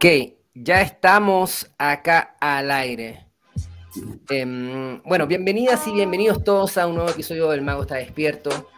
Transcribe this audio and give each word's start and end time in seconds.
Ok, 0.00 0.06
ya 0.54 0.80
estamos 0.80 1.68
acá 1.76 2.36
al 2.38 2.70
aire. 2.70 3.26
Em, 4.30 5.02
bueno, 5.02 5.26
bienvenidas 5.26 5.88
y 5.88 5.92
bienvenidos 5.92 6.44
todos 6.44 6.78
a 6.78 6.86
un 6.86 6.94
nuevo 6.94 7.10
episodio 7.10 7.50
del 7.50 7.62
Mago 7.62 7.82
está 7.82 7.96
despierto. 7.96 8.70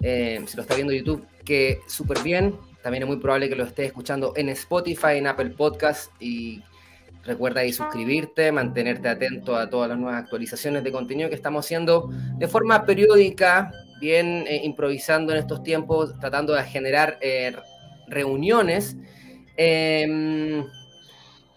Eh, 0.00 0.40
si 0.46 0.54
lo 0.54 0.62
está 0.62 0.76
viendo 0.76 0.92
YouTube, 0.92 1.26
que 1.44 1.80
súper 1.88 2.22
bien. 2.22 2.54
También 2.80 3.02
es 3.02 3.08
muy 3.08 3.16
probable 3.16 3.48
que 3.48 3.56
lo 3.56 3.64
esté 3.64 3.86
escuchando 3.86 4.34
en 4.36 4.50
Spotify, 4.50 5.16
en 5.16 5.26
Apple 5.26 5.50
Podcast. 5.50 6.12
Y 6.20 6.62
recuerda 7.24 7.62
ahí 7.62 7.72
suscribirte, 7.72 8.52
mantenerte 8.52 9.08
atento 9.08 9.56
a 9.56 9.68
todas 9.68 9.88
las 9.88 9.98
nuevas 9.98 10.22
actualizaciones 10.22 10.84
de 10.84 10.92
contenido 10.92 11.28
que 11.28 11.34
estamos 11.34 11.66
haciendo 11.66 12.08
de 12.36 12.46
forma 12.46 12.86
periódica, 12.86 13.72
bien 14.00 14.44
eh, 14.46 14.60
improvisando 14.62 15.32
en 15.32 15.40
estos 15.40 15.64
tiempos, 15.64 16.16
tratando 16.20 16.54
de 16.54 16.62
generar 16.62 17.18
eh, 17.20 17.56
reuniones 18.06 18.96
Em, 19.60 20.64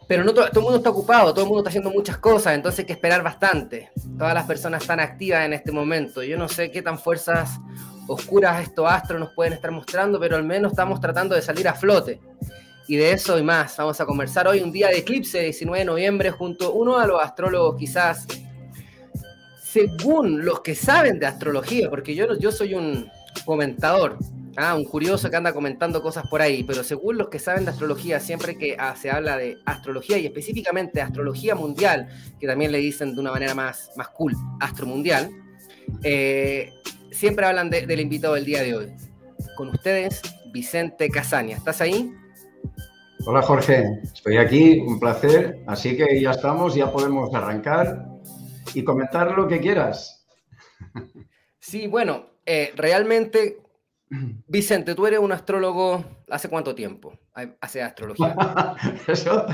pero 0.08 0.26
todo, 0.34 0.48
el 0.48 0.60
mundo 0.60 0.78
está 0.78 0.90
ocupado, 0.90 1.32
todo 1.32 1.44
el 1.44 1.48
mundo 1.48 1.62
está 1.62 1.70
haciendo 1.70 1.92
muchas 1.92 2.18
cosas, 2.18 2.56
entonces 2.56 2.80
hay 2.80 2.86
que 2.86 2.94
esperar 2.94 3.24
bastante. 3.24 3.92
Todas 4.18 4.34
las 4.34 4.46
personas 4.46 4.82
están 4.82 5.00
activas 5.00 5.46
en 5.46 5.54
este 5.54 5.72
momento. 5.72 6.24
Yo 6.24 6.36
no 6.36 6.50
sé 6.50 6.72
qué 6.72 6.82
tan 6.82 6.98
fuerzas 6.98 7.60
oscuras 8.08 8.62
estos 8.62 8.92
astros 8.92 9.20
nos 9.20 9.34
pueden 9.34 9.54
estar 9.54 9.72
mostrando, 9.72 10.20
pero 10.20 10.36
al 10.36 10.44
menos 10.44 10.72
estamos 10.72 11.00
tratando 11.00 11.36
de 11.36 11.44
salir 11.44 11.68
a 11.68 11.76
flote. 11.76 12.20
Y 12.88 12.98
de 12.98 13.12
eso 13.12 13.38
y 13.38 13.44
más 13.44 13.78
vamos 13.78 14.02
a 14.02 14.06
conversar 14.06 14.48
hoy, 14.48 14.62
un 14.62 14.72
día 14.72 14.88
de 14.88 14.98
eclipse, 14.98 15.40
19 15.40 15.80
de 15.80 15.86
noviembre, 15.86 16.32
junto 16.32 16.66
a 16.66 16.70
uno 16.72 17.00
de 17.00 17.08
los 17.08 17.24
astrólogos 17.24 17.78
quizás, 17.78 18.28
según 19.64 20.44
los 20.44 20.62
que 20.62 20.74
saben 20.74 21.20
de 21.20 21.28
astrología, 21.28 21.90
porque 21.90 22.16
yo, 22.16 22.38
yo 22.38 22.52
soy 22.52 22.74
un 22.74 23.10
comentador, 23.46 24.18
Ah, 24.58 24.76
un 24.76 24.84
curioso 24.84 25.30
que 25.30 25.36
anda 25.38 25.54
comentando 25.54 26.02
cosas 26.02 26.28
por 26.28 26.42
ahí, 26.42 26.64
pero 26.64 26.84
según 26.84 27.18
los 27.18 27.30
que 27.30 27.40
saben 27.40 27.64
de 27.64 27.72
astrología, 27.72 28.20
siempre 28.20 28.58
que 28.58 28.76
ah, 28.78 28.96
se 28.96 29.10
habla 29.10 29.38
de 29.38 29.58
astrología 29.66 30.18
y 30.18 30.26
específicamente 30.26 31.02
astrología 31.02 31.56
mundial, 31.56 32.10
que 32.40 32.48
también 32.48 32.72
le 32.72 32.80
dicen 32.80 33.14
de 33.16 33.22
una 33.22 33.32
manera 33.32 33.56
más, 33.56 33.92
más 33.96 34.10
cool, 34.10 34.34
astromundial, 34.60 35.32
eh, 36.04 36.74
siempre 37.12 37.46
hablan 37.46 37.70
del 37.70 38.00
invitado 38.00 38.34
del 38.34 38.46
día 38.46 38.62
de 38.62 38.76
hoy. 38.76 38.88
Con 39.56 39.70
ustedes, 39.70 40.22
Vicente 40.52 41.10
Casaña. 41.10 41.58
¿Estás 41.58 41.82
ahí? 41.82 42.14
Hola 43.26 43.42
Jorge, 43.44 44.02
estoy 44.04 44.38
aquí, 44.38 44.80
un 44.80 45.00
placer. 45.00 45.64
Así 45.68 45.96
que 45.96 46.20
ya 46.20 46.32
estamos, 46.32 46.76
ya 46.76 46.92
podemos 46.92 47.34
arrancar 47.34 48.06
y 48.74 48.84
comentar 48.84 49.32
lo 49.38 49.48
que 49.48 49.60
quieras. 49.60 50.26
Sí, 51.60 51.88
bueno, 51.88 52.32
eh, 52.46 52.74
realmente 52.76 53.60
Vicente, 54.48 54.94
tú 54.96 55.08
eres 55.08 55.20
un 55.20 55.32
astrólogo, 55.32 56.04
¿hace 56.30 56.50
cuánto 56.50 56.76
tiempo 56.76 57.18
hace 57.62 57.82
astrología? 57.82 58.36
eso, 59.08 59.46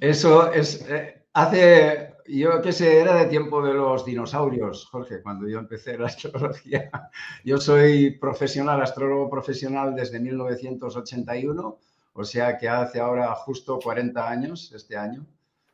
eso 0.00 0.52
es, 0.52 0.86
eh, 0.88 1.26
hace, 1.34 2.14
yo 2.26 2.62
qué 2.62 2.72
sé, 2.72 3.00
era 3.00 3.14
de 3.14 3.26
tiempo 3.26 3.62
de 3.62 3.74
los 3.74 4.04
dinosaurios, 4.04 4.86
Jorge, 4.86 5.22
cuando 5.22 5.46
yo 5.48 5.58
empecé 5.58 5.98
la 5.98 6.06
astrología. 6.06 6.90
Yo 7.44 7.58
soy 7.58 8.12
profesional, 8.12 8.82
astrólogo 8.82 9.28
profesional 9.28 9.94
desde 9.94 10.20
1981, 10.20 11.78
o 12.12 12.24
sea 12.24 12.58
que 12.58 12.68
hace 12.68 13.00
ahora 13.00 13.34
justo 13.34 13.78
40 13.78 14.28
años, 14.28 14.72
este 14.74 14.96
año, 14.96 15.26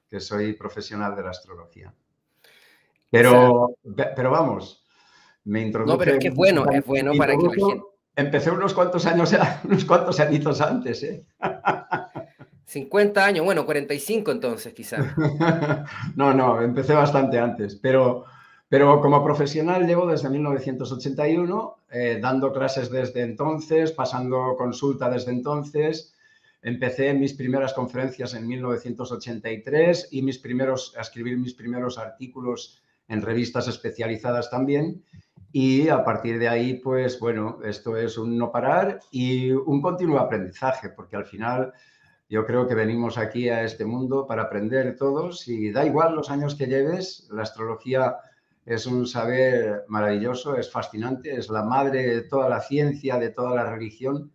que 0.09 0.21
soy 0.21 0.53
profesional 0.55 1.15
de 1.15 1.23
la 1.23 1.31
astrología. 1.31 1.93
Pero, 3.11 3.77
pero 3.95 4.31
vamos, 4.31 4.85
me 5.45 5.63
introduje... 5.63 5.93
No, 5.93 5.99
pero 5.99 6.13
es 6.13 6.19
que 6.19 6.29
es 6.29 6.35
bueno, 6.35 6.65
es 6.71 6.85
bueno 6.85 7.13
para 7.17 7.37
que 7.37 7.43
la 7.43 7.51
gente 7.55 7.83
Empecé 8.17 8.51
unos 8.51 8.73
cuantos 8.73 9.05
años, 9.05 9.37
unos 9.65 9.85
cuantos 9.85 10.19
añitos 10.21 10.61
antes, 10.63 11.03
¿eh? 11.03 11.25
50 12.65 13.25
años, 13.25 13.45
bueno, 13.45 13.65
45 13.65 14.33
entonces 14.33 14.73
quizás. 14.73 15.07
no, 16.17 16.33
no, 16.35 16.61
empecé 16.63 16.95
bastante 16.95 17.39
antes, 17.39 17.77
pero, 17.77 18.25
pero 18.69 19.01
como 19.01 19.23
profesional 19.23 19.87
llevo 19.87 20.07
desde 20.07 20.31
1981, 20.31 21.77
eh, 21.93 22.19
dando 22.21 22.53
clases 22.53 22.91
desde 22.91 23.23
entonces, 23.23 23.93
pasando 23.93 24.57
consulta 24.57 25.09
desde 25.11 25.31
entonces. 25.31 26.15
Empecé 26.63 27.15
mis 27.15 27.35
primeras 27.35 27.75
conferencias 27.75 28.35
en 28.35 28.49
1983 28.49 30.09
y 30.11 30.23
mis 30.23 30.39
primeros, 30.39 30.97
a 30.97 31.03
escribir 31.03 31.39
mis 31.39 31.55
primeros 31.55 31.99
artículos 31.99 32.83
en 33.07 33.23
revistas 33.23 33.69
especializadas 33.69 34.51
también. 34.51 35.05
Y 35.59 35.89
a 35.89 36.05
partir 36.05 36.39
de 36.39 36.49
ahí, 36.49 36.75
pues 36.75 37.19
bueno, 37.19 37.61
esto 37.65 37.97
es 37.97 38.19
un 38.19 38.37
no 38.37 38.53
parar 38.53 39.01
y 39.11 39.53
un 39.53 39.81
continuo 39.81 40.19
aprendizaje, 40.19 40.91
porque 40.91 41.17
al 41.17 41.25
final 41.25 41.73
yo 42.29 42.45
creo 42.45 42.69
que 42.69 42.75
venimos 42.75 43.17
aquí 43.17 43.49
a 43.49 43.65
este 43.65 43.87
mundo 43.87 44.27
para 44.27 44.43
aprender 44.43 44.97
todos 44.99 45.49
y 45.49 45.71
da 45.73 45.87
igual 45.87 46.15
los 46.15 46.31
años 46.31 46.57
que 46.57 46.67
lleves, 46.67 47.27
la 47.33 47.45
astrología 47.45 48.17
es 48.67 48.85
un 48.85 49.07
saber 49.07 49.87
maravilloso, 49.89 50.57
es 50.57 50.71
fascinante, 50.71 51.35
es 51.35 51.49
la 51.49 51.63
madre 51.63 52.07
de 52.07 52.21
toda 52.21 52.51
la 52.51 52.61
ciencia, 52.61 53.17
de 53.17 53.31
toda 53.31 53.55
la 53.55 53.65
religión 53.65 54.31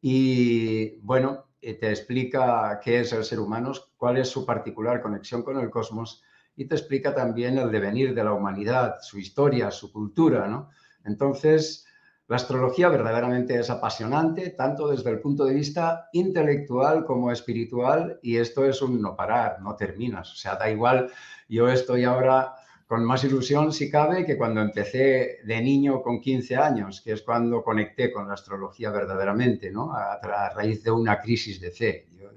y 0.00 0.98
bueno, 0.98 1.46
eh, 1.62 1.74
te 1.74 1.90
explica 1.90 2.80
qué 2.82 2.98
es 3.02 3.12
el 3.12 3.22
ser 3.22 3.38
humano, 3.38 3.70
cuál 3.96 4.16
es 4.16 4.28
su 4.28 4.44
particular 4.44 5.00
conexión 5.00 5.44
con 5.44 5.60
el 5.60 5.70
cosmos 5.70 6.24
y 6.56 6.64
te 6.64 6.74
explica 6.74 7.14
también 7.14 7.58
el 7.58 7.70
devenir 7.70 8.14
de 8.14 8.24
la 8.24 8.32
humanidad, 8.32 8.96
su 9.02 9.18
historia, 9.18 9.70
su 9.70 9.92
cultura, 9.92 10.48
¿no? 10.48 10.70
Entonces, 11.04 11.86
la 12.28 12.36
astrología 12.36 12.88
verdaderamente 12.88 13.58
es 13.60 13.70
apasionante, 13.70 14.50
tanto 14.50 14.88
desde 14.88 15.10
el 15.10 15.20
punto 15.20 15.44
de 15.44 15.54
vista 15.54 16.08
intelectual 16.12 17.04
como 17.04 17.30
espiritual, 17.30 18.18
y 18.22 18.38
esto 18.38 18.64
es 18.64 18.82
un 18.82 19.00
no 19.00 19.14
parar, 19.14 19.60
no 19.60 19.76
terminas. 19.76 20.32
O 20.32 20.36
sea, 20.36 20.56
da 20.56 20.68
igual, 20.68 21.10
yo 21.48 21.68
estoy 21.68 22.02
ahora 22.04 22.54
con 22.88 23.04
más 23.04 23.22
ilusión, 23.24 23.72
si 23.72 23.90
cabe, 23.90 24.24
que 24.24 24.36
cuando 24.38 24.60
empecé 24.60 25.38
de 25.44 25.60
niño 25.60 26.02
con 26.02 26.20
15 26.20 26.56
años, 26.56 27.00
que 27.00 27.12
es 27.12 27.22
cuando 27.22 27.62
conecté 27.62 28.12
con 28.12 28.26
la 28.28 28.34
astrología 28.34 28.90
verdaderamente, 28.90 29.70
¿no? 29.70 29.92
A, 29.92 30.18
raíz 30.54 30.82
de 30.82 30.90
una 30.90 31.20
crisis 31.20 31.60
de 31.60 31.70
fe. 31.70 32.06
Yo, 32.18 32.30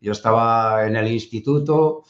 yo 0.00 0.12
estaba 0.12 0.86
en 0.86 0.96
el 0.96 1.08
instituto, 1.08 2.04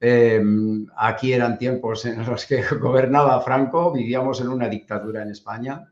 Em, 0.00 0.86
aquí 0.96 1.32
eran 1.32 1.58
tiempos 1.58 2.04
en 2.06 2.24
los 2.24 2.46
que 2.46 2.62
gobernaba 2.80 3.40
Franco, 3.40 3.92
vivíamos 3.92 4.40
en 4.40 4.48
una 4.48 4.68
dictadura 4.68 5.22
en 5.22 5.30
España, 5.30 5.90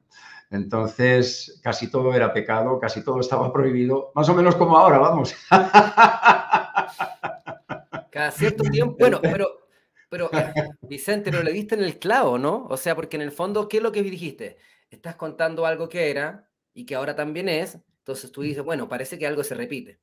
entonces 0.50 1.58
casi 1.62 1.90
todo 1.90 2.14
era 2.14 2.32
pecado, 2.32 2.78
casi 2.78 3.02
todo 3.02 3.18
estaba 3.20 3.52
prohibido, 3.52 4.12
más 4.14 4.28
o 4.28 4.34
menos 4.34 4.54
como 4.54 4.78
ahora, 4.78 4.98
vamos. 4.98 5.34
Cada 8.10 8.30
cierto 8.30 8.62
tiempo, 8.64 8.96
bueno, 8.98 9.18
pero, 9.20 9.68
pero 10.08 10.30
Vicente, 10.82 11.30
pero 11.30 11.42
le 11.42 11.52
diste 11.52 11.74
en 11.74 11.82
el 11.82 11.98
clavo, 11.98 12.38
¿no? 12.38 12.66
O 12.70 12.76
sea, 12.76 12.94
porque 12.94 13.16
en 13.16 13.22
el 13.22 13.32
fondo, 13.32 13.68
¿qué 13.68 13.78
es 13.78 13.82
lo 13.82 13.90
que 13.92 14.02
dijiste? 14.02 14.56
Estás 14.88 15.16
contando 15.16 15.66
algo 15.66 15.88
que 15.88 16.10
era 16.10 16.48
y 16.72 16.86
que 16.86 16.94
ahora 16.94 17.16
también 17.16 17.48
es, 17.48 17.78
entonces 17.98 18.30
tú 18.30 18.42
dices, 18.42 18.62
bueno, 18.62 18.88
parece 18.88 19.18
que 19.18 19.26
algo 19.26 19.42
se 19.42 19.56
repite. 19.56 19.98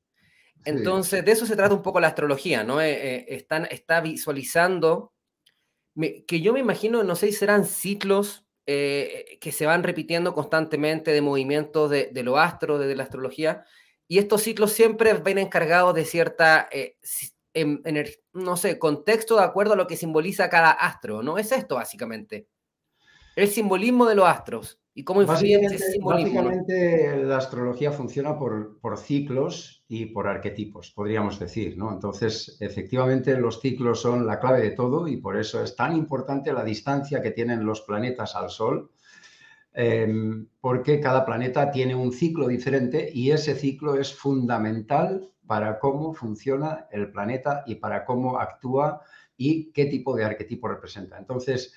Entonces, 0.64 1.24
de 1.24 1.32
eso 1.32 1.46
se 1.46 1.56
trata 1.56 1.74
un 1.74 1.82
poco 1.82 2.00
la 2.00 2.08
astrología, 2.08 2.64
¿no? 2.64 2.80
Eh, 2.80 2.92
eh, 2.92 3.26
están, 3.28 3.66
está 3.70 4.00
visualizando, 4.00 5.12
que 6.26 6.40
yo 6.40 6.52
me 6.52 6.60
imagino, 6.60 7.02
no 7.04 7.14
sé 7.16 7.26
si 7.26 7.32
serán 7.34 7.64
ciclos 7.64 8.46
eh, 8.66 9.38
que 9.40 9.52
se 9.52 9.66
van 9.66 9.82
repitiendo 9.82 10.34
constantemente 10.34 11.12
de 11.12 11.20
movimientos 11.20 11.90
de, 11.90 12.10
de 12.12 12.22
lo 12.22 12.38
astro, 12.38 12.78
de, 12.78 12.96
la 12.96 13.02
astrología, 13.02 13.64
y 14.08 14.18
estos 14.18 14.42
ciclos 14.42 14.72
siempre 14.72 15.12
ven 15.14 15.38
encargados 15.38 15.94
de 15.94 16.04
cierta, 16.04 16.68
en, 17.52 17.82
no 18.32 18.56
sé, 18.56 18.78
contexto 18.78 19.36
de 19.36 19.44
acuerdo 19.44 19.74
a 19.74 19.76
lo 19.76 19.86
que 19.86 19.96
simboliza 19.96 20.50
cada 20.50 20.70
astro, 20.70 21.22
¿no? 21.22 21.38
Es 21.38 21.52
esto 21.52 21.76
básicamente. 21.76 22.48
El 23.36 23.48
simbolismo 23.48 24.06
de 24.06 24.14
los 24.14 24.26
astros. 24.26 24.80
¿Y 24.96 25.02
cómo 25.02 25.22
simbolismo? 25.26 26.08
Básicamente 26.08 27.16
la 27.24 27.38
astrología 27.38 27.90
funciona 27.90 28.38
por, 28.38 28.78
por, 28.78 28.96
ciclos 28.96 29.84
y 29.88 30.06
por 30.06 30.28
arquetipos, 30.28 30.92
podríamos 30.92 31.40
decir, 31.40 31.76
¿no? 31.76 31.92
Entonces, 31.92 32.56
efectivamente, 32.60 33.36
los 33.36 33.60
ciclos 33.60 34.00
son 34.00 34.24
la 34.24 34.38
clave 34.38 34.62
de 34.62 34.70
todo 34.70 35.08
y 35.08 35.16
por 35.16 35.36
eso 35.36 35.62
es 35.64 35.74
tan 35.74 35.96
importante 35.96 36.52
la 36.52 36.62
distancia 36.62 37.20
que 37.20 37.32
tienen 37.32 37.66
los 37.66 37.80
planetas 37.80 38.36
al 38.36 38.50
Sol, 38.50 38.92
em, 39.72 40.46
porque 40.60 41.00
cada 41.00 41.24
planeta 41.24 41.72
tiene 41.72 41.96
un 41.96 42.12
ciclo 42.12 42.46
diferente 42.46 43.10
y 43.12 43.32
ese 43.32 43.56
ciclo 43.56 43.96
es 43.96 44.14
fundamental 44.14 45.28
para 45.44 45.80
cómo 45.80 46.14
funciona 46.14 46.86
el 46.92 47.10
planeta 47.10 47.64
y 47.66 47.74
para 47.74 48.04
cómo 48.04 48.38
actúa 48.38 49.02
y 49.36 49.72
qué 49.72 49.86
tipo 49.86 50.14
de 50.14 50.24
arquetipo 50.24 50.68
representa. 50.68 51.18
Entonces, 51.18 51.74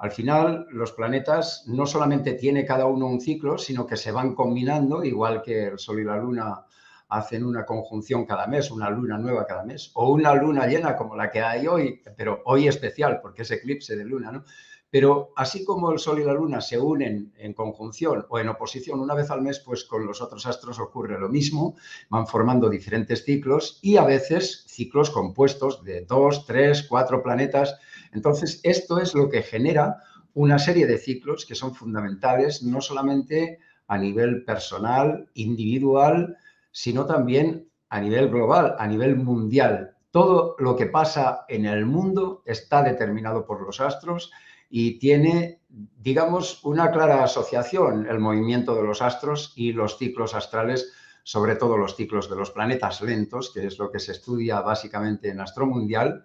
al 0.00 0.12
final, 0.12 0.66
los 0.70 0.92
planetas 0.92 1.64
no 1.66 1.84
solamente 1.84 2.32
tiene 2.32 2.64
cada 2.64 2.86
uno 2.86 3.06
un 3.06 3.20
ciclo, 3.20 3.58
sino 3.58 3.86
que 3.86 3.98
se 3.98 4.10
van 4.10 4.34
combinando, 4.34 5.04
igual 5.04 5.42
que 5.42 5.66
el 5.66 5.78
Sol 5.78 6.00
y 6.00 6.04
la 6.04 6.16
Luna 6.16 6.64
hacen 7.10 7.44
una 7.44 7.66
conjunción 7.66 8.24
cada 8.24 8.46
mes, 8.46 8.70
una 8.70 8.88
luna 8.88 9.18
nueva 9.18 9.44
cada 9.44 9.62
mes, 9.62 9.90
o 9.94 10.10
una 10.10 10.34
luna 10.34 10.66
llena 10.66 10.96
como 10.96 11.16
la 11.16 11.28
que 11.28 11.42
hay 11.42 11.66
hoy, 11.66 12.00
pero 12.16 12.40
hoy 12.46 12.66
especial 12.66 13.20
porque 13.20 13.42
es 13.42 13.50
eclipse 13.50 13.94
de 13.94 14.04
luna, 14.06 14.32
¿no? 14.32 14.44
Pero 14.90 15.32
así 15.36 15.64
como 15.64 15.92
el 15.92 16.00
Sol 16.00 16.18
y 16.18 16.24
la 16.24 16.32
Luna 16.32 16.60
se 16.60 16.78
unen 16.78 17.32
en 17.38 17.54
conjunción 17.54 18.26
o 18.28 18.38
en 18.40 18.48
oposición 18.48 18.98
una 18.98 19.14
vez 19.14 19.30
al 19.30 19.40
mes, 19.40 19.60
pues 19.60 19.84
con 19.84 20.04
los 20.04 20.20
otros 20.20 20.46
astros 20.46 20.80
ocurre 20.80 21.18
lo 21.18 21.28
mismo, 21.28 21.76
van 22.08 22.26
formando 22.26 22.68
diferentes 22.68 23.24
ciclos 23.24 23.78
y 23.82 23.96
a 23.96 24.04
veces 24.04 24.64
ciclos 24.66 25.10
compuestos 25.10 25.84
de 25.84 26.04
dos, 26.04 26.44
tres, 26.44 26.86
cuatro 26.88 27.22
planetas. 27.22 27.78
Entonces, 28.12 28.60
esto 28.64 28.98
es 28.98 29.14
lo 29.14 29.28
que 29.28 29.42
genera 29.42 29.98
una 30.34 30.58
serie 30.58 30.86
de 30.86 30.98
ciclos 30.98 31.46
que 31.46 31.54
son 31.54 31.74
fundamentales 31.74 32.62
no 32.62 32.80
solamente 32.80 33.58
a 33.86 33.98
nivel 33.98 34.44
personal, 34.44 35.28
individual, 35.34 36.36
sino 36.72 37.06
también 37.06 37.68
a 37.88 38.00
nivel 38.00 38.28
global, 38.28 38.76
a 38.78 38.86
nivel 38.86 39.16
mundial. 39.16 39.96
Todo 40.10 40.56
lo 40.58 40.74
que 40.74 40.86
pasa 40.86 41.44
en 41.48 41.66
el 41.66 41.86
mundo 41.86 42.42
está 42.44 42.82
determinado 42.82 43.44
por 43.46 43.62
los 43.62 43.80
astros 43.80 44.32
y 44.70 44.98
tiene, 45.00 45.60
digamos, 45.68 46.64
una 46.64 46.92
clara 46.92 47.24
asociación 47.24 48.06
el 48.08 48.20
movimiento 48.20 48.76
de 48.76 48.84
los 48.84 49.02
astros 49.02 49.52
y 49.56 49.72
los 49.72 49.98
ciclos 49.98 50.34
astrales, 50.34 50.92
sobre 51.24 51.56
todo 51.56 51.76
los 51.76 51.96
ciclos 51.96 52.30
de 52.30 52.36
los 52.36 52.52
planetas 52.52 53.02
lentos, 53.02 53.52
que 53.52 53.66
es 53.66 53.78
lo 53.78 53.90
que 53.90 53.98
se 53.98 54.12
estudia 54.12 54.60
básicamente 54.60 55.28
en 55.28 55.40
Astromundial, 55.40 56.24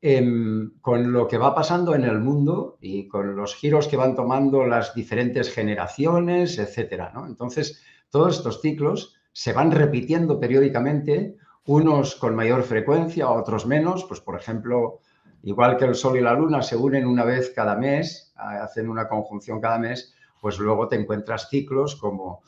em, 0.00 0.72
con 0.80 1.12
lo 1.12 1.28
que 1.28 1.38
va 1.38 1.54
pasando 1.54 1.94
en 1.94 2.04
el 2.04 2.18
mundo 2.18 2.78
y 2.80 3.06
con 3.06 3.36
los 3.36 3.54
giros 3.54 3.86
que 3.86 3.96
van 3.96 4.14
tomando 4.16 4.64
las 4.64 4.94
diferentes 4.94 5.52
generaciones, 5.52 6.58
etcétera. 6.58 7.12
Entonces, 7.26 7.82
todos 8.10 8.38
estos 8.38 8.62
ciclos 8.62 9.14
se 9.32 9.52
van 9.52 9.70
repitiendo 9.72 10.40
periódicamente, 10.40 11.36
unos 11.66 12.16
con 12.16 12.34
mayor 12.34 12.62
frecuencia, 12.62 13.28
otros 13.28 13.66
menos, 13.66 14.04
pues 14.04 14.20
por 14.20 14.36
ejemplo, 14.36 15.00
igual 15.42 15.76
que 15.76 15.84
el 15.84 15.94
Sol 15.94 16.16
y 16.16 16.20
la 16.20 16.34
Luna 16.34 16.62
se 16.62 16.76
unen 16.76 17.06
una 17.06 17.24
vez 17.24 17.52
cada 17.54 17.76
mes, 17.76 18.32
hacen 18.36 18.88
una 18.88 19.08
conjunción 19.08 19.60
cada 19.60 19.78
mes, 19.78 20.14
pues 20.40 20.58
luego 20.58 20.88
te 20.88 20.96
encuentras 20.96 21.48
ciclos 21.48 21.96
como 21.96 22.42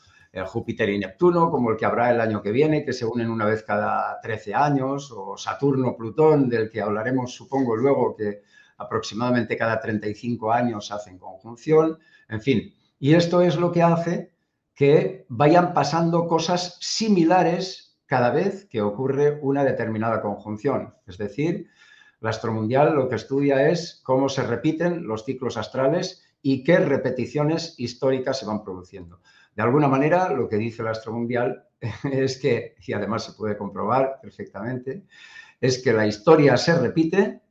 Júpiter 0.45 0.89
y 0.89 0.97
Neptuno, 0.97 1.51
como 1.51 1.71
el 1.71 1.77
que 1.77 1.85
habrá 1.85 2.09
el 2.11 2.21
año 2.21 2.41
que 2.41 2.51
viene, 2.51 2.85
que 2.85 2.93
se 2.93 3.05
unen 3.05 3.29
una 3.29 3.45
vez 3.45 3.63
cada 3.63 4.19
13 4.21 4.55
años, 4.55 5.11
o 5.11 5.35
Saturno-Plutón, 5.37 6.47
del 6.47 6.69
que 6.69 6.81
hablaremos, 6.81 7.33
supongo, 7.33 7.75
luego, 7.75 8.15
que 8.15 8.41
aproximadamente 8.77 9.57
cada 9.57 9.79
35 9.79 10.51
años 10.51 10.91
hacen 10.91 11.19
conjunción, 11.19 11.99
en 12.29 12.41
fin. 12.41 12.73
Y 12.97 13.13
esto 13.13 13.41
es 13.41 13.57
lo 13.57 13.71
que 13.71 13.83
hace 13.83 14.31
que 14.73 15.25
vayan 15.27 15.73
pasando 15.73 16.27
cosas 16.27 16.77
similares 16.79 17.99
cada 18.05 18.31
vez 18.31 18.65
que 18.65 18.81
ocurre 18.81 19.39
una 19.41 19.63
determinada 19.63 20.21
conjunción. 20.21 20.95
Es 21.05 21.17
decir, 21.17 21.67
la 22.21 22.29
astromundial 22.29 22.95
lo 22.95 23.09
que 23.09 23.15
estudia 23.15 23.69
es 23.69 23.99
cómo 24.03 24.29
se 24.29 24.43
repiten 24.43 25.05
los 25.07 25.25
ciclos 25.25 25.57
astrales 25.57 26.23
y 26.41 26.63
qué 26.63 26.77
repeticiones 26.77 27.75
históricas 27.77 28.39
se 28.39 28.45
van 28.45 28.63
produciendo. 28.63 29.21
De 29.55 29.63
alguna 29.63 29.87
manera, 29.87 30.31
lo 30.31 30.47
que 30.47 30.55
dice 30.55 30.83
la 30.83 30.91
astromundial 30.91 31.65
es 32.11 32.37
que, 32.37 32.75
y 32.85 32.93
además 32.93 33.25
se 33.25 33.33
puede 33.33 33.57
comprobar 33.57 34.19
perfectamente, 34.21 35.03
es 35.59 35.81
que 35.83 35.93
la 35.93 36.07
historia 36.07 36.57
se 36.57 36.77
repite 36.77 37.41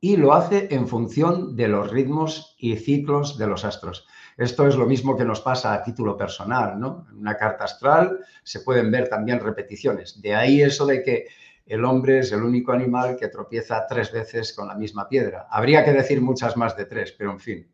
y 0.00 0.16
lo 0.16 0.34
hace 0.34 0.68
en 0.74 0.86
función 0.86 1.56
de 1.56 1.68
los 1.68 1.90
ritmos 1.90 2.54
y 2.58 2.76
ciclos 2.76 3.38
de 3.38 3.46
los 3.46 3.64
astros. 3.64 4.06
Esto 4.36 4.66
es 4.66 4.76
lo 4.76 4.86
mismo 4.86 5.16
que 5.16 5.24
nos 5.24 5.40
pasa 5.40 5.72
a 5.72 5.82
título 5.82 6.16
personal, 6.16 6.78
¿no? 6.78 7.06
En 7.10 7.18
una 7.18 7.36
carta 7.36 7.64
astral 7.64 8.18
se 8.42 8.60
pueden 8.60 8.90
ver 8.90 9.08
también 9.08 9.40
repeticiones. 9.40 10.20
De 10.20 10.34
ahí 10.34 10.60
eso 10.60 10.84
de 10.84 11.02
que 11.02 11.26
el 11.66 11.84
hombre 11.84 12.20
es 12.20 12.30
el 12.32 12.42
único 12.42 12.72
animal 12.72 13.16
que 13.16 13.28
tropieza 13.28 13.86
tres 13.88 14.12
veces 14.12 14.52
con 14.52 14.68
la 14.68 14.74
misma 14.74 15.08
piedra. 15.08 15.48
Habría 15.50 15.84
que 15.84 15.92
decir 15.92 16.20
muchas 16.20 16.56
más 16.56 16.76
de 16.76 16.84
tres, 16.84 17.12
pero 17.12 17.32
en 17.32 17.40
fin. 17.40 17.68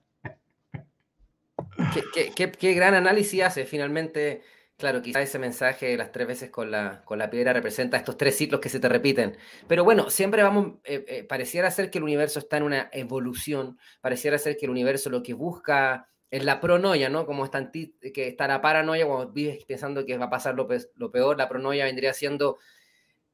Qué, 2.35 2.75
gran 2.75 2.95
análisis 2.95 3.43
hace. 3.43 3.65
Finalmente, 3.65 4.43
claro, 4.77 5.03
quizá 5.03 5.21
ese 5.21 5.41
mensaje 5.41 5.87
de 5.87 5.97
las 5.97 6.13
tres 6.13 6.29
veces 6.29 6.51
con 6.51 6.71
la, 6.71 7.03
con 7.05 7.19
la 7.19 7.29
piedra 7.29 7.53
representa 7.53 7.97
estos 7.97 8.17
tres 8.17 8.37
ciclos 8.37 8.61
que 8.61 8.69
se 8.69 8.79
te 8.79 8.89
repiten. 8.89 9.37
Pero 9.67 9.83
bueno, 9.83 10.09
siempre 10.09 10.45
vamos, 10.45 10.79
eh, 10.85 11.05
eh, 11.09 11.25
pareciera 11.25 11.71
ser 11.73 11.91
que 11.91 11.99
el 11.99 12.05
universo 12.05 12.39
está 12.39 12.59
en 12.59 12.63
una 12.63 12.89
evolución, 12.93 13.79
pareciera 14.01 14.39
ser 14.39 14.57
que 14.57 14.67
el 14.67 14.71
universo 14.71 15.11
lo 15.11 15.25
que 15.25 15.35
busca 15.35 16.09
es 16.31 16.45
la 16.45 16.61
pronoia, 16.61 17.09
¿no? 17.09 17.27
Como 17.27 17.45
está, 17.45 17.71
que 17.71 18.29
está 18.29 18.49
la 18.49 18.61
paranoia, 18.61 19.07
cuando 19.07 19.33
vives 19.33 19.65
pensando 19.65 20.05
que 20.05 20.19
va 20.19 20.27
a 20.27 20.31
pasar 20.31 20.55
lo, 20.55 20.69
lo 20.97 21.11
peor, 21.11 21.39
la 21.39 21.49
pronoia 21.49 21.85
vendría 21.85 22.13
siendo 22.13 22.59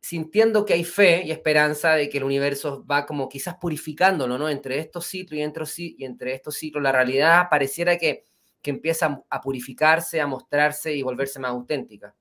sintiendo 0.03 0.67
que 0.67 0.75
hay 0.75 0.83
fe 0.83 1.23
y 1.25 1.31
esperanza 1.31 1.93
de 1.93 2.09
que 2.09 2.19
el 2.19 2.25
universo 2.25 2.85
va 2.85 3.07
como 3.07 3.29
quizás 3.29 3.55
purificándolo, 3.55 4.37
¿no? 4.37 4.49
Entre 4.49 4.81
estos 4.81 5.07
ciclos 5.07 5.39
y 5.39 5.43
entre, 5.43 5.65
y 5.77 6.05
entre 6.05 6.35
estos 6.35 6.57
ciclos, 6.57 6.83
la 6.83 6.91
realidad 6.91 7.47
pareciera 7.49 7.97
que, 7.97 8.25
que 8.61 8.71
empieza 8.73 9.23
a 9.31 9.41
purificarse, 9.41 10.21
a 10.21 10.27
mostrarse 10.27 10.93
y 10.93 11.03
volverse 11.03 11.39
más 11.39 11.53
auténtica. 11.53 12.15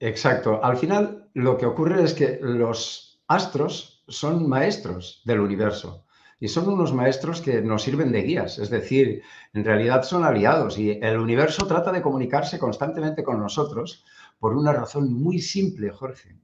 Exacto. 0.00 0.62
Al 0.62 0.76
final, 0.76 1.30
lo 1.32 1.56
que 1.56 1.64
ocurre 1.64 2.04
es 2.04 2.12
que 2.12 2.38
los 2.42 3.22
astros 3.26 4.04
son 4.06 4.46
maestros 4.46 5.22
del 5.24 5.40
universo 5.40 6.04
y 6.38 6.48
son 6.48 6.68
unos 6.68 6.92
maestros 6.92 7.40
que 7.40 7.62
nos 7.62 7.84
sirven 7.84 8.12
de 8.12 8.20
guías, 8.20 8.58
es 8.58 8.68
decir, 8.68 9.22
en 9.54 9.64
realidad 9.64 10.02
son 10.02 10.24
aliados 10.24 10.78
y 10.78 10.90
el 10.90 11.16
universo 11.16 11.66
trata 11.66 11.90
de 11.90 12.02
comunicarse 12.02 12.58
constantemente 12.58 13.24
con 13.24 13.40
nosotros 13.40 14.04
por 14.38 14.54
una 14.54 14.74
razón 14.74 15.14
muy 15.14 15.40
simple, 15.40 15.90
Jorge 15.90 16.36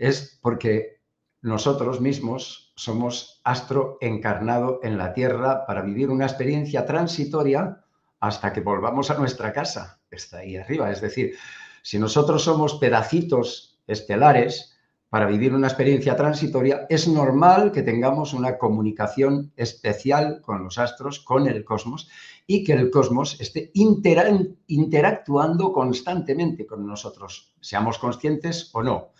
es 0.00 0.38
porque 0.40 0.98
nosotros 1.42 2.00
mismos 2.00 2.72
somos 2.74 3.40
astro 3.44 3.98
encarnado 4.00 4.80
en 4.82 4.96
la 4.96 5.12
Tierra 5.12 5.66
para 5.66 5.82
vivir 5.82 6.10
una 6.10 6.24
experiencia 6.24 6.86
transitoria 6.86 7.84
hasta 8.18 8.52
que 8.52 8.62
volvamos 8.62 9.10
a 9.10 9.18
nuestra 9.18 9.52
casa, 9.52 10.00
está 10.10 10.38
ahí 10.38 10.56
arriba. 10.56 10.90
Es 10.90 11.02
decir, 11.02 11.34
si 11.82 11.98
nosotros 11.98 12.42
somos 12.42 12.74
pedacitos 12.74 13.78
estelares 13.86 14.74
para 15.10 15.26
vivir 15.26 15.54
una 15.54 15.66
experiencia 15.66 16.16
transitoria, 16.16 16.86
es 16.88 17.06
normal 17.06 17.72
que 17.72 17.82
tengamos 17.82 18.32
una 18.32 18.56
comunicación 18.56 19.52
especial 19.56 20.40
con 20.40 20.64
los 20.64 20.78
astros, 20.78 21.20
con 21.20 21.46
el 21.46 21.64
cosmos, 21.64 22.08
y 22.46 22.64
que 22.64 22.72
el 22.72 22.90
cosmos 22.90 23.38
esté 23.40 23.70
interactuando 23.74 25.72
constantemente 25.72 26.66
con 26.66 26.86
nosotros, 26.86 27.52
seamos 27.60 27.98
conscientes 27.98 28.70
o 28.72 28.82
no. 28.82 29.10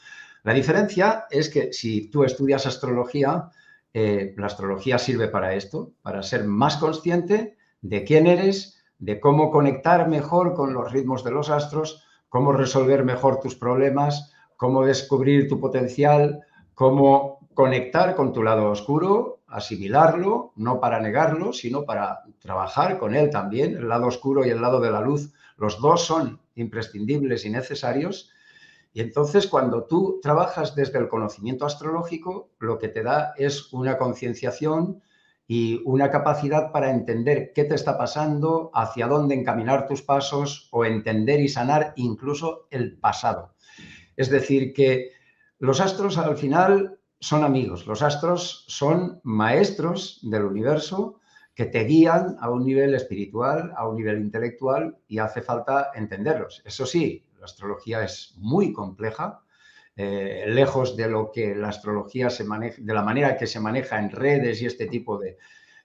La 0.42 0.54
diferencia 0.54 1.26
es 1.30 1.48
que 1.48 1.72
si 1.72 2.10
tú 2.10 2.24
estudias 2.24 2.66
astrología, 2.66 3.50
eh, 3.92 4.34
la 4.36 4.46
astrología 4.46 4.98
sirve 4.98 5.28
para 5.28 5.54
esto, 5.54 5.92
para 6.02 6.22
ser 6.22 6.44
más 6.44 6.76
consciente 6.76 7.56
de 7.82 8.04
quién 8.04 8.26
eres, 8.26 8.82
de 8.98 9.20
cómo 9.20 9.50
conectar 9.50 10.08
mejor 10.08 10.54
con 10.54 10.72
los 10.74 10.92
ritmos 10.92 11.24
de 11.24 11.30
los 11.30 11.50
astros, 11.50 12.04
cómo 12.28 12.52
resolver 12.52 13.04
mejor 13.04 13.40
tus 13.40 13.54
problemas, 13.54 14.32
cómo 14.56 14.84
descubrir 14.84 15.48
tu 15.48 15.58
potencial, 15.60 16.42
cómo 16.74 17.40
conectar 17.54 18.14
con 18.14 18.32
tu 18.32 18.42
lado 18.42 18.70
oscuro, 18.70 19.40
asimilarlo, 19.48 20.52
no 20.56 20.80
para 20.80 21.00
negarlo, 21.00 21.52
sino 21.52 21.84
para 21.84 22.22
trabajar 22.38 22.98
con 22.98 23.14
él 23.14 23.30
también. 23.30 23.76
El 23.76 23.88
lado 23.88 24.06
oscuro 24.06 24.46
y 24.46 24.50
el 24.50 24.62
lado 24.62 24.80
de 24.80 24.90
la 24.90 25.00
luz, 25.00 25.32
los 25.56 25.80
dos 25.80 26.04
son 26.04 26.40
imprescindibles 26.54 27.44
y 27.44 27.50
necesarios 27.50 28.30
y 28.92 29.00
entonces 29.00 29.46
cuando 29.46 29.84
tú 29.84 30.18
trabajas 30.22 30.74
desde 30.74 30.98
el 30.98 31.08
conocimiento 31.08 31.64
astrológico, 31.64 32.50
lo 32.58 32.78
que 32.78 32.88
te 32.88 33.02
da 33.02 33.34
es 33.36 33.72
una 33.72 33.96
concienciación 33.98 35.00
y 35.46 35.80
una 35.84 36.10
capacidad 36.10 36.72
para 36.72 36.90
entender 36.90 37.52
qué 37.54 37.64
te 37.64 37.74
está 37.74 37.98
pasando, 37.98 38.70
hacia 38.74 39.06
dónde 39.06 39.34
encaminar 39.34 39.86
tus 39.86 40.02
pasos 40.02 40.68
o 40.70 40.84
entender 40.84 41.40
y 41.40 41.48
sanar 41.48 41.92
incluso 41.96 42.66
el 42.70 42.98
pasado. 42.98 43.54
Es 44.16 44.30
decir, 44.30 44.72
que 44.72 45.10
los 45.58 45.80
astros 45.80 46.18
al 46.18 46.36
final 46.36 46.98
son 47.20 47.44
amigos, 47.44 47.86
los 47.86 48.02
astros 48.02 48.64
son 48.68 49.20
maestros 49.24 50.20
del 50.22 50.44
universo 50.44 51.20
que 51.54 51.66
te 51.66 51.84
guían 51.84 52.36
a 52.40 52.50
un 52.50 52.64
nivel 52.64 52.94
espiritual, 52.94 53.72
a 53.76 53.86
un 53.88 53.96
nivel 53.96 54.20
intelectual 54.20 54.96
y 55.06 55.18
hace 55.18 55.42
falta 55.42 55.90
entenderlos. 55.94 56.62
Eso 56.64 56.86
sí, 56.86 57.24
la 57.40 57.46
astrología 57.46 58.04
es 58.04 58.34
muy 58.36 58.72
compleja, 58.72 59.40
eh, 59.96 60.44
lejos 60.46 60.96
de 60.96 61.08
lo 61.08 61.32
que 61.32 61.54
la 61.54 61.68
astrología 61.68 62.30
se 62.30 62.44
maneja, 62.44 62.76
de 62.80 62.94
la 62.94 63.02
manera 63.02 63.36
que 63.36 63.46
se 63.46 63.58
maneja 63.58 63.98
en 63.98 64.10
redes 64.10 64.62
y 64.62 64.66
este 64.66 64.86
tipo 64.86 65.18
de, 65.18 65.38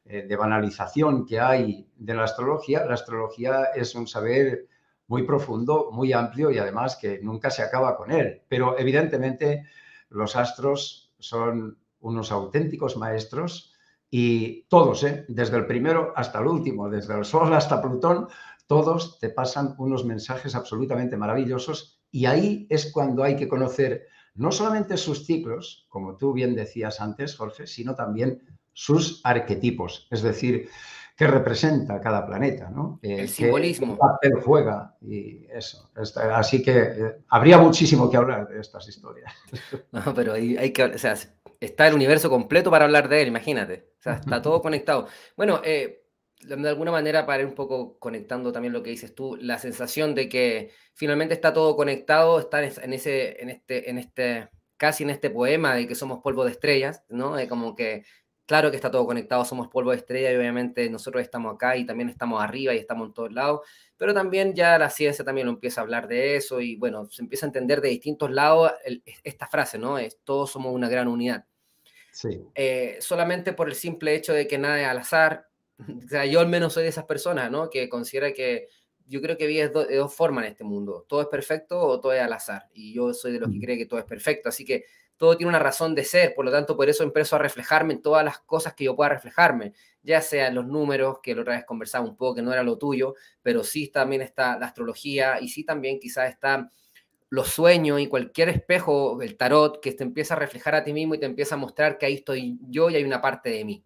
eh, 0.06 0.22
de 0.28 0.36
banalización 0.36 1.26
que 1.26 1.40
hay 1.40 1.90
de 1.96 2.14
la 2.14 2.26
astrología. 2.26 2.86
La 2.86 2.94
astrología 2.94 3.66
es 3.74 3.96
un 3.96 4.06
saber 4.06 4.68
muy 5.08 5.24
profundo, 5.24 5.90
muy 5.92 6.14
amplio 6.14 6.52
y 6.52 6.58
además 6.58 6.98
que 6.98 7.20
nunca 7.22 7.50
se 7.50 7.64
acaba 7.64 7.98
con 7.98 8.12
él. 8.12 8.42
Pero 8.48 8.78
evidentemente 8.78 9.66
los 10.10 10.36
astros 10.36 11.14
son 11.20 11.78
unos 12.02 12.32
auténticos 12.32 12.98
maestros 12.98 13.74
y 14.10 14.64
todos, 14.64 15.04
¿eh? 15.04 15.26
desde 15.28 15.58
el 15.58 15.66
primero 15.66 16.14
hasta 16.16 16.40
el 16.40 16.48
último, 16.48 16.90
desde 16.90 17.18
el 17.18 17.26
Sol 17.26 17.54
hasta 17.54 17.82
Plutón, 17.82 18.28
todos 18.68 19.20
te 19.20 19.30
pasan 19.30 19.76
unos 19.78 20.06
mensajes 20.06 20.56
absolutamente 20.56 21.18
maravillosos 21.18 22.02
y 22.12 22.26
ahí 22.26 22.68
es 22.70 22.92
cuando 22.92 23.24
hay 23.24 23.36
que 23.36 23.48
conocer 23.48 24.08
no 24.36 24.52
solamente 24.52 24.98
sus 24.98 25.26
ciclos, 25.26 25.86
como 25.90 26.18
tú 26.18 26.34
bien 26.34 26.56
decías 26.56 27.00
antes, 27.00 27.36
Jorge, 27.36 27.68
sino 27.68 27.96
también 27.96 28.42
sus 28.74 29.22
arquetipos, 29.24 30.08
es 30.12 30.22
decir, 30.22 30.70
qué 31.16 31.28
representa 31.28 32.02
cada 32.02 32.26
planeta, 32.26 32.70
¿no? 32.70 33.00
Eh, 33.02 33.22
el 33.22 33.30
simbolismo. 33.30 33.94
Qué 33.94 34.00
papel 34.00 34.34
juega 34.44 34.96
y 35.02 35.46
eso. 35.50 35.90
Así 36.34 36.62
que 36.62 36.78
eh, 36.78 37.18
habría 37.30 37.58
muchísimo 37.58 38.10
que 38.10 38.18
hablar 38.18 38.48
de 38.50 38.60
estas 38.60 38.88
historias. 38.88 39.34
No, 39.92 40.14
pero 40.14 40.34
hay, 40.34 40.72
que, 40.74 40.84
o 40.84 40.98
sea, 40.98 41.16
está 41.62 41.88
el 41.88 41.94
universo 41.94 42.30
completo 42.30 42.70
para 42.70 42.84
hablar 42.84 43.08
de 43.08 43.22
él, 43.22 43.30
imagínate. 43.30 43.94
O 44.00 44.02
sea, 44.02 44.14
está 44.16 44.42
todo 44.42 44.62
conectado. 44.62 45.08
Bueno, 45.38 45.62
eh, 45.64 46.05
de 46.46 46.70
alguna 46.70 46.92
manera, 46.92 47.26
para 47.26 47.42
ir 47.42 47.48
un 47.48 47.56
poco 47.56 47.98
conectando 48.00 48.52
también 48.52 48.74
lo 48.74 48.84
que 48.84 48.92
dices 48.92 49.14
tú, 49.16 49.36
la 49.38 49.58
sensación 49.58 50.16
de 50.16 50.30
que 50.30 50.72
finalmente 50.94 51.34
está 51.34 51.54
todo 51.54 51.76
conectado, 51.76 52.40
está 52.40 52.64
en 52.64 52.94
ese, 52.94 53.42
en 53.42 53.50
este, 53.50 53.90
en 53.90 53.98
este, 53.98 54.50
casi 54.78 55.04
en 55.04 55.10
este 55.10 55.30
poema 55.30 55.76
de 55.76 55.88
que 55.88 55.96
somos 55.96 56.20
polvo 56.22 56.46
de 56.46 56.52
estrellas, 56.52 57.04
¿no? 57.10 57.36
De 57.36 57.48
como 57.48 57.76
que 57.76 58.04
claro 58.46 58.70
que 58.70 58.76
está 58.76 58.92
todo 58.92 59.06
conectado, 59.06 59.44
somos 59.44 59.68
polvo 59.68 59.92
de 59.92 59.98
estrella 59.98 60.32
y 60.32 60.36
obviamente 60.36 60.90
nosotros 60.90 61.24
estamos 61.24 61.56
acá 61.56 61.76
y 61.78 61.86
también 61.86 62.10
estamos 62.10 62.44
arriba 62.44 62.74
y 62.74 62.78
estamos 62.78 63.08
en 63.08 63.14
todos 63.14 63.34
lados, 63.34 63.62
pero 63.98 64.14
también 64.14 64.54
ya 64.54 64.78
la 64.78 64.90
ciencia 64.90 65.26
también 65.26 65.48
lo 65.48 65.54
empieza 65.54 65.82
a 65.82 65.84
hablar 65.84 66.08
de 66.08 66.36
eso 66.36 66.62
y 66.62 66.76
bueno, 66.76 67.08
se 67.10 67.22
empieza 67.24 67.46
a 67.46 67.50
entender 67.50 67.82
de 67.82 67.90
distintos 67.90 68.32
lados 68.32 68.72
esta 69.24 69.48
frase, 69.48 69.78
¿no? 69.78 69.98
Es 69.98 70.20
todos 70.24 70.52
somos 70.52 70.74
una 70.74 70.90
gran 70.90 71.08
unidad. 71.08 71.46
Sí. 72.12 72.42
Eh, 72.56 72.98
solamente 73.02 73.54
por 73.54 73.68
el 73.68 73.76
simple 73.76 74.16
hecho 74.16 74.34
de 74.34 74.48
que 74.48 74.58
nada 74.58 74.82
es 74.82 74.88
al 74.88 75.00
azar, 75.00 75.50
o 76.06 76.08
sea, 76.08 76.26
yo 76.26 76.40
al 76.40 76.48
menos 76.48 76.74
soy 76.74 76.84
de 76.84 76.90
esas 76.90 77.06
personas, 77.06 77.52
¿no? 77.52 77.70
Que 77.70 77.90
considera 77.90 78.34
que 78.34 78.68
yo 79.08 79.22
creo 79.22 79.38
que 79.38 79.48
vives 79.48 79.72
de 79.74 79.98
dos 79.98 80.14
formas 80.14 80.46
en 80.46 80.52
este 80.52 80.64
mundo, 80.64 81.06
todo 81.08 81.22
es 81.22 81.28
perfecto 81.28 81.80
o 81.80 82.00
todo 82.00 82.14
es 82.14 82.22
al 82.22 82.34
azar, 82.34 82.70
y 82.74 82.94
yo 82.94 83.14
soy 83.14 83.34
de 83.34 83.40
los 83.40 83.52
que 83.52 83.60
cree 83.60 83.78
que 83.78 83.86
todo 83.86 84.00
es 84.00 84.06
perfecto, 84.06 84.50
así 84.50 84.66
que 84.66 84.86
todo 85.18 85.38
tiene 85.38 85.50
una 85.50 85.60
razón 85.60 85.96
de 85.96 86.04
ser, 86.04 86.34
por 86.36 86.44
lo 86.44 86.52
tanto, 86.52 86.76
por 86.76 86.90
eso 86.90 87.04
empiezo 87.04 87.36
a 87.36 87.40
reflejarme 87.40 87.94
en 87.94 88.02
todas 88.02 88.26
las 88.26 88.40
cosas 88.40 88.74
que 88.74 88.86
yo 88.86 88.96
pueda 88.96 89.10
reflejarme, 89.10 89.74
ya 90.04 90.22
sea 90.22 90.48
en 90.48 90.56
los 90.56 90.66
números, 90.66 91.20
que 91.22 91.36
la 91.36 91.42
otra 91.42 91.56
vez 91.56 91.66
conversaba 91.66 92.06
un 92.06 92.18
poco, 92.18 92.36
que 92.36 92.42
no 92.42 92.52
era 92.52 92.64
lo 92.64 92.78
tuyo, 92.78 93.14
pero 93.42 93.64
sí 93.64 93.88
también 93.88 94.22
está 94.22 94.58
la 94.60 94.66
astrología 94.68 95.40
y 95.40 95.50
sí 95.50 95.64
también 95.64 96.00
quizás 96.00 96.30
está 96.30 96.70
los 97.30 97.50
sueños 97.50 98.00
y 98.02 98.08
cualquier 98.08 98.50
espejo, 98.50 99.22
el 99.22 99.38
tarot, 99.38 99.82
que 99.82 99.94
te 99.94 100.04
empieza 100.04 100.36
a 100.36 100.38
reflejar 100.40 100.76
a 100.76 100.84
ti 100.84 100.94
mismo 100.94 101.16
y 101.16 101.20
te 101.20 101.26
empieza 101.26 101.56
a 101.56 101.58
mostrar 101.58 101.98
que 101.98 102.06
ahí 102.08 102.16
estoy 102.16 102.60
yo 102.70 102.90
y 102.90 102.96
hay 102.96 103.04
una 103.04 103.22
parte 103.22 103.50
de 103.50 103.66
mí. 103.66 103.84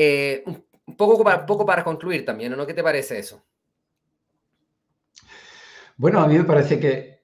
Eh, 0.00 0.44
un 0.86 0.96
poco 0.96 1.24
para, 1.24 1.44
poco 1.44 1.66
para 1.66 1.82
concluir 1.82 2.24
también, 2.24 2.56
¿no? 2.56 2.64
¿Qué 2.64 2.72
te 2.72 2.84
parece 2.84 3.18
eso? 3.18 3.42
Bueno, 5.96 6.20
a 6.20 6.28
mí 6.28 6.38
me 6.38 6.44
parece 6.44 6.78
que 6.78 7.18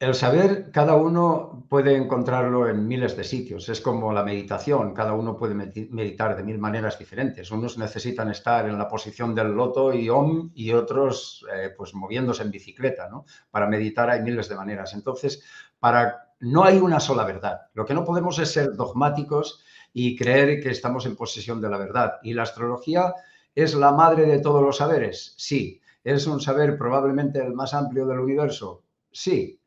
el 0.00 0.16
saber, 0.16 0.72
cada 0.72 0.96
uno 0.96 1.64
puede 1.68 1.94
encontrarlo 1.94 2.68
en 2.68 2.88
miles 2.88 3.16
de 3.16 3.22
sitios. 3.22 3.68
Es 3.68 3.80
como 3.80 4.12
la 4.12 4.24
meditación, 4.24 4.94
cada 4.94 5.12
uno 5.12 5.36
puede 5.36 5.54
meditar 5.54 6.36
de 6.36 6.42
mil 6.42 6.58
maneras 6.58 6.98
diferentes. 6.98 7.52
Unos 7.52 7.78
necesitan 7.78 8.30
estar 8.30 8.68
en 8.68 8.78
la 8.78 8.88
posición 8.88 9.32
del 9.32 9.52
loto 9.52 9.94
y 9.94 10.08
om 10.08 10.50
y 10.56 10.72
otros 10.72 11.46
eh, 11.54 11.72
pues 11.76 11.94
moviéndose 11.94 12.42
en 12.42 12.50
bicicleta. 12.50 13.08
¿no? 13.08 13.26
Para 13.48 13.68
meditar 13.68 14.10
hay 14.10 14.22
miles 14.22 14.48
de 14.48 14.56
maneras. 14.56 14.92
Entonces, 14.92 15.44
para, 15.78 16.32
no 16.40 16.64
hay 16.64 16.78
una 16.78 16.98
sola 16.98 17.22
verdad. 17.24 17.60
Lo 17.74 17.86
que 17.86 17.94
no 17.94 18.04
podemos 18.04 18.40
es 18.40 18.50
ser 18.50 18.72
dogmáticos 18.74 19.62
y 20.00 20.14
creer 20.14 20.62
que 20.62 20.70
estamos 20.70 21.06
en 21.06 21.16
posesión 21.16 21.60
de 21.60 21.68
la 21.68 21.76
verdad. 21.76 22.20
¿Y 22.22 22.32
la 22.32 22.44
astrología 22.44 23.14
es 23.52 23.74
la 23.74 23.90
madre 23.90 24.26
de 24.26 24.38
todos 24.38 24.62
los 24.62 24.76
saberes? 24.76 25.34
Sí. 25.36 25.80
¿Es 26.04 26.28
un 26.28 26.40
saber 26.40 26.78
probablemente 26.78 27.40
el 27.40 27.52
más 27.52 27.74
amplio 27.74 28.06
del 28.06 28.20
universo? 28.20 28.84
Sí, 29.10 29.60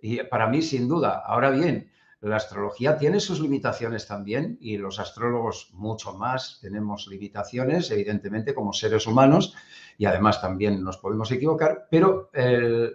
y 0.00 0.16
para 0.24 0.48
mí, 0.48 0.60
sin 0.60 0.88
duda. 0.88 1.22
Ahora 1.24 1.50
bien, 1.50 1.88
la 2.20 2.36
astrología 2.36 2.96
tiene 2.96 3.20
sus 3.20 3.40
limitaciones 3.40 4.06
también 4.06 4.56
y 4.60 4.78
los 4.78 4.98
astrólogos 4.98 5.70
mucho 5.74 6.14
más 6.14 6.58
tenemos 6.60 7.06
limitaciones, 7.08 7.90
evidentemente, 7.90 8.54
como 8.54 8.72
seres 8.72 9.06
humanos 9.06 9.54
y 9.98 10.06
además 10.06 10.40
también 10.40 10.82
nos 10.82 10.98
podemos 10.98 11.30
equivocar, 11.30 11.86
pero 11.90 12.30
eh, 12.32 12.90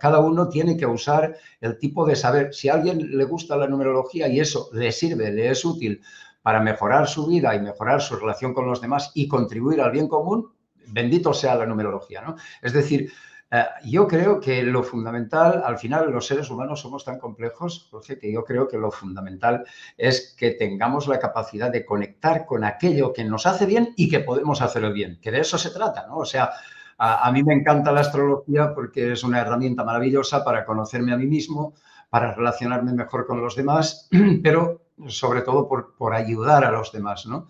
cada 0.00 0.20
uno 0.20 0.48
tiene 0.48 0.76
que 0.76 0.86
usar 0.86 1.36
el 1.60 1.78
tipo 1.78 2.06
de 2.06 2.16
saber. 2.16 2.54
Si 2.54 2.68
a 2.68 2.74
alguien 2.74 3.16
le 3.16 3.24
gusta 3.24 3.56
la 3.56 3.68
numerología 3.68 4.28
y 4.28 4.40
eso 4.40 4.68
le 4.72 4.92
sirve, 4.92 5.30
le 5.30 5.50
es 5.50 5.64
útil 5.64 6.00
para 6.42 6.60
mejorar 6.60 7.08
su 7.08 7.26
vida 7.26 7.54
y 7.54 7.60
mejorar 7.60 8.02
su 8.02 8.16
relación 8.16 8.52
con 8.52 8.66
los 8.66 8.80
demás 8.80 9.10
y 9.14 9.26
contribuir 9.28 9.80
al 9.80 9.92
bien 9.92 10.08
común, 10.08 10.52
bendito 10.88 11.32
sea 11.32 11.54
la 11.54 11.66
numerología, 11.66 12.20
¿no? 12.20 12.36
Es 12.60 12.72
decir, 12.72 13.10
eh, 13.56 13.66
yo 13.84 14.08
creo 14.08 14.40
que 14.40 14.64
lo 14.64 14.82
fundamental, 14.82 15.62
al 15.64 15.78
final 15.78 16.10
los 16.10 16.26
seres 16.26 16.50
humanos 16.50 16.80
somos 16.80 17.04
tan 17.04 17.20
complejos, 17.20 17.86
Jorge, 17.88 18.18
que 18.18 18.32
yo 18.32 18.42
creo 18.42 18.66
que 18.66 18.76
lo 18.76 18.90
fundamental 18.90 19.64
es 19.96 20.34
que 20.36 20.50
tengamos 20.50 21.06
la 21.06 21.20
capacidad 21.20 21.70
de 21.70 21.86
conectar 21.86 22.46
con 22.46 22.64
aquello 22.64 23.12
que 23.12 23.22
nos 23.22 23.46
hace 23.46 23.64
bien 23.64 23.94
y 23.96 24.08
que 24.08 24.18
podemos 24.18 24.60
hacer 24.60 24.92
bien, 24.92 25.20
que 25.22 25.30
de 25.30 25.38
eso 25.38 25.56
se 25.56 25.70
trata, 25.70 26.04
¿no? 26.08 26.16
O 26.16 26.24
sea, 26.24 26.50
a, 26.98 27.30
mí 27.30 27.44
me 27.44 27.54
encanta 27.54 27.92
la 27.92 28.00
astrología 28.00 28.74
porque 28.74 29.12
es 29.12 29.22
una 29.22 29.40
herramienta 29.40 29.84
maravillosa 29.84 30.44
para 30.44 30.64
conocerme 30.64 31.12
a 31.12 31.16
mí 31.16 31.26
mismo, 31.26 31.74
para 32.10 32.34
relacionarme 32.34 32.92
mejor 32.92 33.24
con 33.24 33.40
los 33.40 33.54
demás, 33.54 34.08
pero 34.42 34.82
sobre 35.06 35.42
todo 35.42 35.68
por, 35.68 35.94
por 35.94 36.12
ayudar 36.12 36.64
a 36.64 36.72
los 36.72 36.90
demás, 36.90 37.24
¿no? 37.26 37.46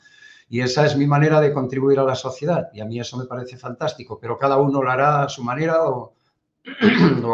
Y 0.48 0.60
esa 0.60 0.86
es 0.86 0.96
mi 0.96 1.06
manera 1.06 1.40
de 1.40 1.52
contribuir 1.52 1.98
a 1.98 2.04
la 2.04 2.14
sociedad. 2.14 2.68
Y 2.72 2.80
a 2.80 2.84
mí 2.84 3.00
eso 3.00 3.16
me 3.16 3.24
parece 3.24 3.56
fantástico, 3.56 4.18
pero 4.20 4.38
cada 4.38 4.56
uno 4.56 4.82
lo 4.82 4.90
hará 4.90 5.24
a 5.24 5.28
su 5.28 5.42
manera 5.42 5.82
o, 5.84 6.14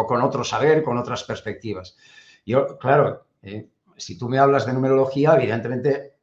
con 0.07 0.23
otro 0.23 0.45
saber, 0.45 0.83
con 0.83 0.97
otras 0.99 1.25
perspectivas. 1.25 1.97
Yo, 2.47 2.79
claro, 2.79 3.27
eh, 3.43 3.69
si 3.97 4.19
tú 4.19 4.29
me 4.29 4.39
hablas 4.39 4.67
de 4.67 4.73
numerología, 4.73 5.35
evidentemente 5.35 6.15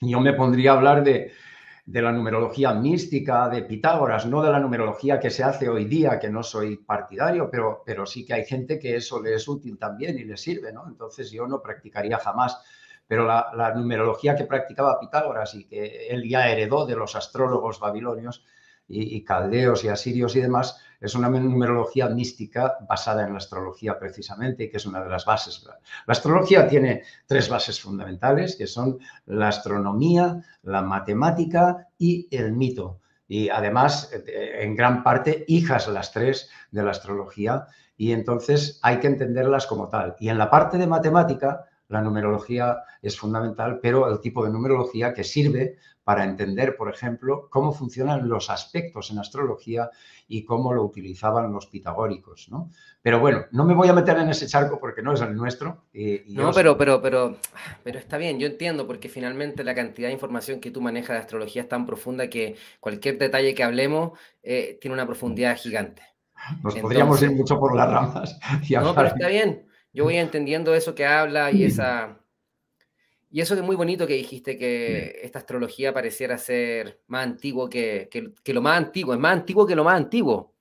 yo 0.00 0.20
me 0.20 0.34
pondría 0.34 0.72
a 0.72 0.76
hablar 0.76 1.02
de, 1.02 1.32
de 1.86 2.00
la 2.00 2.12
numerología 2.12 2.72
mística 2.72 3.48
de 3.48 3.62
Pitágoras, 3.62 4.26
no 4.26 4.42
de 4.42 4.50
la 4.50 4.58
numerología 4.58 5.20
que 5.20 5.30
se 5.30 5.44
hace 5.44 5.68
hoy 5.68 5.84
día, 5.84 6.18
que 6.18 6.30
no 6.30 6.42
soy 6.42 6.78
partidario, 6.78 7.50
pero, 7.50 7.82
pero 7.84 8.06
sí 8.06 8.24
que 8.24 8.34
hay 8.34 8.44
gente 8.44 8.78
que 8.78 8.96
eso 8.96 9.20
le 9.20 9.34
es 9.34 9.46
útil 9.46 9.78
también 9.78 10.18
y 10.18 10.24
le 10.24 10.36
sirve, 10.36 10.72
¿no? 10.72 10.86
Entonces 10.88 11.30
yo 11.30 11.46
no 11.46 11.60
practicaría 11.60 12.18
jamás 12.18 12.58
pero 13.06 13.26
la, 13.26 13.72
numerología 13.74 14.34
que 14.34 14.44
practicaba 14.44 14.98
Pitágoras 14.98 15.54
y 15.54 15.64
que 15.64 16.08
él 16.08 16.28
ya 16.28 16.48
heredó 16.48 16.86
de 16.86 16.96
los 16.96 17.14
astrólogos 17.16 17.78
babilonios 17.78 18.44
y, 18.86 19.24
caldeos 19.24 19.82
y 19.84 19.88
asirios 19.88 20.36
y 20.36 20.40
demás, 20.40 20.78
es 21.00 21.14
una 21.14 21.28
numerología 21.28 22.08
mística 22.08 22.76
basada 22.86 23.24
en 23.24 23.32
la 23.32 23.38
astrología 23.38 23.98
precisamente, 23.98 24.64
y 24.64 24.70
que 24.70 24.76
es 24.76 24.86
una 24.86 25.02
de 25.02 25.08
las 25.08 25.24
bases. 25.24 25.64
La 26.06 26.12
astrología 26.12 26.68
tiene 26.68 27.02
tres 27.26 27.48
bases 27.48 27.80
fundamentales, 27.80 28.56
que 28.56 28.66
son 28.66 28.98
la 29.26 29.48
astronomía, 29.48 30.42
la 30.62 30.82
matemática 30.82 31.88
y 31.98 32.28
el 32.30 32.52
mito. 32.52 33.00
Y 33.26 33.48
además, 33.48 34.10
en 34.26 34.76
gran 34.76 35.02
parte, 35.02 35.44
hijas 35.48 35.88
las 35.88 36.12
tres 36.12 36.50
de 36.70 36.82
la 36.82 36.90
astrología, 36.90 37.66
y 37.96 38.12
entonces 38.12 38.80
hay 38.82 38.98
que 38.98 39.06
entenderlas 39.06 39.66
como 39.66 39.88
tal. 39.88 40.16
Y 40.18 40.28
en 40.28 40.38
la 40.38 40.50
parte 40.50 40.78
de 40.78 40.86
matemática, 40.86 41.64
la 41.94 42.02
numerología 42.02 42.78
es 43.00 43.18
fundamental, 43.18 43.78
pero 43.80 44.10
el 44.10 44.20
tipo 44.20 44.44
de 44.44 44.50
numerología 44.50 45.14
que 45.14 45.24
sirve 45.24 45.76
para 46.02 46.24
entender, 46.24 46.76
por 46.76 46.90
ejemplo, 46.90 47.48
cómo 47.50 47.72
funcionan 47.72 48.28
los 48.28 48.50
aspectos 48.50 49.10
en 49.10 49.18
astrología 49.18 49.90
y 50.28 50.44
cómo 50.44 50.74
lo 50.74 50.84
utilizaban 50.84 51.50
los 51.50 51.66
pitagóricos, 51.66 52.48
¿no? 52.50 52.70
Pero 53.00 53.20
bueno, 53.20 53.46
no 53.52 53.64
me 53.64 53.74
voy 53.74 53.88
a 53.88 53.94
meter 53.94 54.18
en 54.18 54.28
ese 54.28 54.46
charco 54.46 54.78
porque 54.78 55.00
no 55.00 55.14
es 55.14 55.20
el 55.22 55.34
nuestro. 55.34 55.84
no, 56.26 56.52
pero, 56.52 56.76
pero, 56.76 57.00
pero, 57.00 57.36
pero 57.82 57.98
está 57.98 58.18
bien, 58.18 58.38
yo 58.38 58.46
entiendo, 58.46 58.86
porque 58.86 59.08
finalmente 59.08 59.64
la 59.64 59.74
cantidad 59.74 60.08
de 60.08 60.14
información 60.14 60.60
que 60.60 60.70
tú 60.70 60.82
manejas 60.82 61.16
de 61.16 61.22
astrología 61.22 61.62
es 61.62 61.68
tan 61.68 61.86
profunda 61.86 62.28
que 62.28 62.56
cualquier 62.80 63.16
detalle 63.16 63.54
que 63.54 63.64
hablemos 63.64 64.18
eh, 64.42 64.78
tiene 64.80 64.94
una 64.94 65.06
profundidad 65.06 65.56
gigante. 65.56 66.02
Nos 66.62 66.74
podríamos 66.74 67.22
ir 67.22 67.30
mucho 67.30 67.58
por 67.58 67.74
las 67.74 67.90
ramas. 67.90 68.38
no, 68.68 68.94
pero 68.94 69.08
está 69.08 69.28
bien 69.28 69.73
yo 69.94 70.04
voy 70.04 70.16
entendiendo 70.16 70.74
eso 70.74 70.94
que 70.94 71.06
habla 71.06 71.52
y 71.52 71.64
esa... 71.64 72.18
Y 73.30 73.40
eso 73.40 73.54
que 73.54 73.62
es 73.62 73.66
muy 73.66 73.74
bonito 73.74 74.06
que 74.06 74.14
dijiste, 74.14 74.56
que 74.56 75.20
esta 75.22 75.40
astrología 75.40 75.92
pareciera 75.92 76.38
ser 76.38 77.00
más 77.08 77.24
antiguo 77.24 77.68
que, 77.68 78.08
lo 78.46 78.62
más 78.62 78.78
antiguo, 78.78 79.14
es 79.14 79.18
más 79.18 79.32
antiguo 79.32 79.66
que 79.66 79.74
lo 79.74 79.82
más 79.82 79.96
antiguo. 79.96 80.54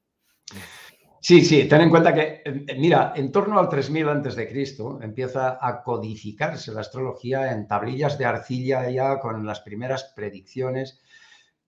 Sí, 1.20 1.46
sí, 1.46 1.68
ten 1.68 1.82
en 1.82 1.90
cuenta 1.92 2.14
que, 2.14 2.42
eh, 2.44 2.66
mira, 2.78 3.14
en 3.16 3.32
torno 3.32 3.60
al 3.60 3.70
3000 3.70 4.10
antes 4.10 4.36
de 4.36 4.48
Cristo 4.48 5.00
empieza 5.04 5.60
a 5.62 5.84
codificarse 5.84 6.72
la 6.72 6.82
astrología 6.82 7.52
en 7.52 7.68
tablillas 7.68 8.18
de 8.18 8.26
arcilla 8.26 8.90
ya 8.90 9.20
con 9.20 9.46
las 9.46 9.62
primeras 9.62 10.12
predicciones 10.16 11.00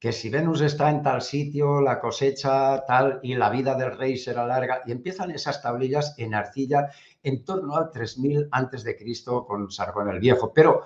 que 0.06 0.12
si 0.12 0.30
Venus 0.30 0.62
está 0.62 0.92
en 0.92 1.02
tal 1.02 1.22
sitio, 1.22 1.82
la 1.82 2.00
cosecha 2.00 2.86
tal 2.86 3.20
y 3.24 3.34
la 3.34 3.50
vida 3.50 3.76
del 3.76 3.98
rey 3.98 4.18
será 4.18 4.46
larga. 4.46 4.84
Y 4.86 4.92
empiezan 4.92 5.32
esas 5.32 5.64
tablillas 5.64 6.14
en 6.20 6.36
arcilla 6.36 6.90
en 7.26 7.44
torno 7.44 7.76
al 7.76 7.92
3000 7.92 8.48
antes 8.52 8.84
de 8.84 8.96
Cristo 8.96 9.46
con 9.46 9.70
Sargón 9.70 10.10
el 10.10 10.20
Viejo. 10.20 10.54
Pero 10.54 10.84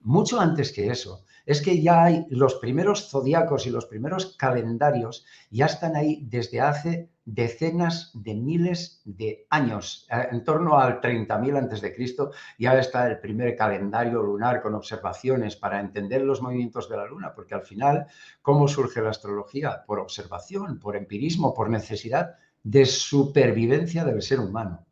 mucho 0.00 0.40
antes 0.40 0.72
que 0.72 0.88
eso, 0.88 1.24
es 1.46 1.62
que 1.62 1.80
ya 1.80 2.02
hay 2.04 2.26
los 2.30 2.56
primeros 2.56 3.08
zodiacos 3.08 3.66
y 3.66 3.70
los 3.70 3.86
primeros 3.86 4.36
calendarios 4.36 5.24
ya 5.50 5.66
están 5.66 5.96
ahí 5.96 6.24
desde 6.28 6.60
hace 6.60 7.10
decenas 7.24 8.10
de 8.14 8.34
miles 8.34 9.00
de 9.04 9.46
años, 9.50 10.08
eh, 10.10 10.28
en 10.32 10.44
torno 10.44 10.78
al 10.78 11.00
30.000 11.00 11.56
antes 11.56 11.80
de 11.80 11.94
Cristo, 11.94 12.32
ya 12.58 12.76
está 12.78 13.06
el 13.06 13.20
primer 13.20 13.56
calendario 13.56 14.22
lunar 14.22 14.60
con 14.60 14.74
observaciones 14.74 15.54
para 15.54 15.78
entender 15.78 16.22
los 16.22 16.42
movimientos 16.42 16.88
de 16.88 16.96
la 16.96 17.06
luna, 17.06 17.32
porque 17.34 17.54
al 17.54 17.62
final, 17.62 18.06
¿cómo 18.40 18.66
surge 18.66 19.00
la 19.00 19.10
astrología? 19.10 19.84
Por 19.86 20.00
observación, 20.00 20.80
por 20.80 20.96
empirismo, 20.96 21.54
por 21.54 21.70
necesidad 21.70 22.34
de 22.64 22.86
supervivencia 22.86 24.04
del 24.04 24.22
ser 24.22 24.40
humano. 24.40 24.86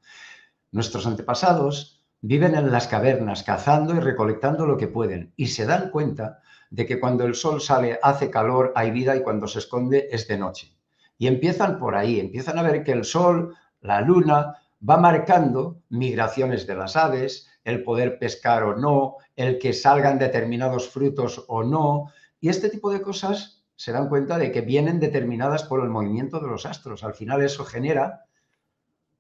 Nuestros 0.73 1.07
antepasados 1.07 2.01
viven 2.21 2.55
en 2.55 2.71
las 2.71 2.87
cavernas 2.87 3.43
cazando 3.43 3.95
y 3.95 4.01
recolectando 4.01 4.67
lo 4.67 4.77
que 4.77 4.89
pueden 4.89 5.33
y 5.37 5.47
se 5.47 5.67
dan 5.67 5.91
cuenta 5.91 6.41
de 6.71 6.87
que 6.87 7.01
cuando 7.01 7.25
el 7.25 7.35
sol 7.35 7.61
sale 7.61 7.99
hace 8.03 8.31
calor, 8.31 8.73
hay 8.77 8.91
vida 8.91 9.17
y 9.17 9.23
cuando 9.23 9.49
se 9.49 9.59
esconde 9.59 10.09
es 10.13 10.29
de 10.29 10.39
noche. 10.39 10.77
Y 11.19 11.27
empiezan 11.27 11.79
por 11.79 11.97
ahí, 11.97 12.21
empiezan 12.21 12.59
a 12.59 12.63
ver 12.63 12.85
que 12.85 12.93
el 12.93 13.05
sol, 13.05 13.55
la 13.81 14.01
luna, 14.01 14.57
va 14.89 14.97
marcando 14.97 15.83
migraciones 15.89 16.67
de 16.67 16.77
las 16.77 16.97
aves, 16.97 17.49
el 17.65 17.83
poder 17.83 18.19
pescar 18.19 18.63
o 18.63 18.77
no, 18.77 19.17
el 19.37 19.59
que 19.59 19.73
salgan 19.73 20.19
determinados 20.19 20.89
frutos 20.89 21.45
o 21.49 21.63
no. 21.63 22.07
Y 22.41 22.49
este 22.49 22.71
tipo 22.71 22.91
de 22.91 23.03
cosas 23.03 23.65
se 23.77 23.93
dan 23.93 24.09
cuenta 24.09 24.39
de 24.39 24.53
que 24.53 24.61
vienen 24.61 25.01
determinadas 25.01 25.65
por 25.65 25.83
el 25.83 25.91
movimiento 25.91 26.41
de 26.41 26.49
los 26.49 26.65
astros. 26.65 27.03
Al 27.03 27.15
final 27.15 27.43
eso 27.43 27.65
genera 27.65 28.27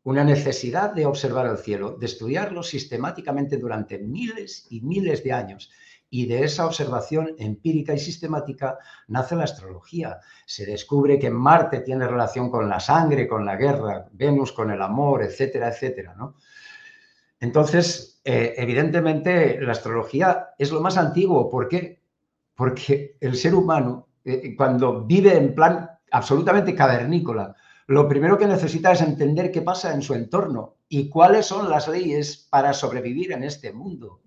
una 0.02 0.24
necesidad 0.24 0.92
de 0.94 1.06
observar 1.06 1.46
el 1.46 1.58
cielo, 1.58 1.96
de 1.98 2.06
estudiarlo 2.06 2.62
sistemáticamente 2.62 3.58
durante 3.58 3.98
miles 3.98 4.66
y 4.70 4.80
miles 4.80 5.22
de 5.22 5.32
años 5.32 5.70
y 6.10 6.26
de 6.26 6.42
esa 6.42 6.66
observación 6.66 7.36
empírica 7.38 7.94
y 7.94 7.98
sistemática 7.98 8.78
nace 9.06 9.36
la 9.36 9.44
astrología. 9.44 10.18
Se 10.44 10.66
descubre 10.66 11.18
que 11.18 11.30
Marte 11.30 11.80
tiene 11.80 12.08
relación 12.08 12.50
con 12.50 12.68
la 12.68 12.80
sangre, 12.80 13.28
con 13.28 13.44
la 13.44 13.56
guerra, 13.56 14.08
Venus 14.12 14.52
con 14.52 14.72
el 14.72 14.82
amor, 14.82 15.22
etcétera, 15.22 15.68
etcétera. 15.68 16.14
¿no? 16.16 16.34
Entonces, 17.38 18.20
eh, 18.24 18.54
evidentemente, 18.56 19.60
la 19.60 19.72
astrología 19.72 20.48
es 20.58 20.72
lo 20.72 20.80
más 20.80 20.96
antiguo. 20.96 21.48
¿Por 21.48 21.68
qué? 21.68 22.02
Porque 22.56 23.16
el 23.20 23.36
ser 23.36 23.54
humano, 23.54 24.08
eh, 24.24 24.54
cuando 24.56 25.04
vive 25.04 25.36
en 25.36 25.54
plan 25.54 25.90
absolutamente 26.10 26.74
cavernícola, 26.74 27.54
lo 27.90 28.08
primero 28.08 28.38
que 28.38 28.46
necesita 28.46 28.92
es 28.92 29.00
entender 29.00 29.50
qué 29.50 29.62
pasa 29.62 29.92
en 29.92 30.02
su 30.02 30.14
entorno 30.14 30.76
y 30.88 31.08
cuáles 31.08 31.46
son 31.46 31.68
las 31.68 31.88
leyes 31.88 32.48
para 32.50 32.72
sobrevivir 32.72 33.32
en 33.32 33.44
este 33.44 33.72
mundo 33.72 34.20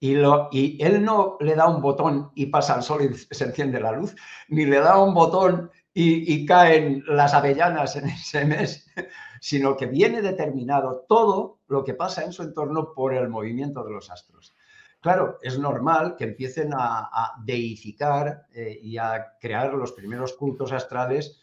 y, 0.00 0.82
él 0.82 1.04
no 1.04 1.36
le 1.40 1.54
da 1.54 1.68
un 1.68 1.82
botón 1.82 2.32
y 2.34 2.46
pasa 2.46 2.74
al 2.74 2.82
sol 2.82 3.02
y 3.02 3.14
se 3.34 3.44
enciende 3.44 3.80
la 3.80 3.92
luz, 3.92 4.16
ni 4.48 4.64
le 4.64 4.80
da 4.80 5.00
un 5.00 5.14
botón 5.14 5.70
y, 5.92 6.46
caen 6.46 7.04
las 7.06 7.34
avellanas 7.34 7.96
en 7.96 8.06
ese 8.08 8.44
mes, 8.44 8.86
sino 9.40 9.76
que 9.76 9.86
viene 9.86 10.22
determinado 10.22 11.04
todo 11.08 11.60
lo 11.68 11.84
que 11.84 11.94
pasa 11.94 12.24
en 12.24 12.32
su 12.32 12.42
entorno 12.42 12.94
por 12.94 13.14
el 13.14 13.28
movimiento 13.28 13.84
de 13.84 13.92
los 13.92 14.10
astros. 14.10 14.54
Claro, 15.00 15.38
es 15.42 15.58
normal 15.58 16.16
que 16.16 16.24
empiecen 16.24 16.72
a, 16.74 17.32
deificar 17.44 18.46
eh, 18.52 18.78
y 18.82 18.98
a 18.98 19.36
crear 19.40 19.72
los 19.74 19.92
primeros 19.92 20.34
cultos 20.34 20.72
astrales 20.72 21.40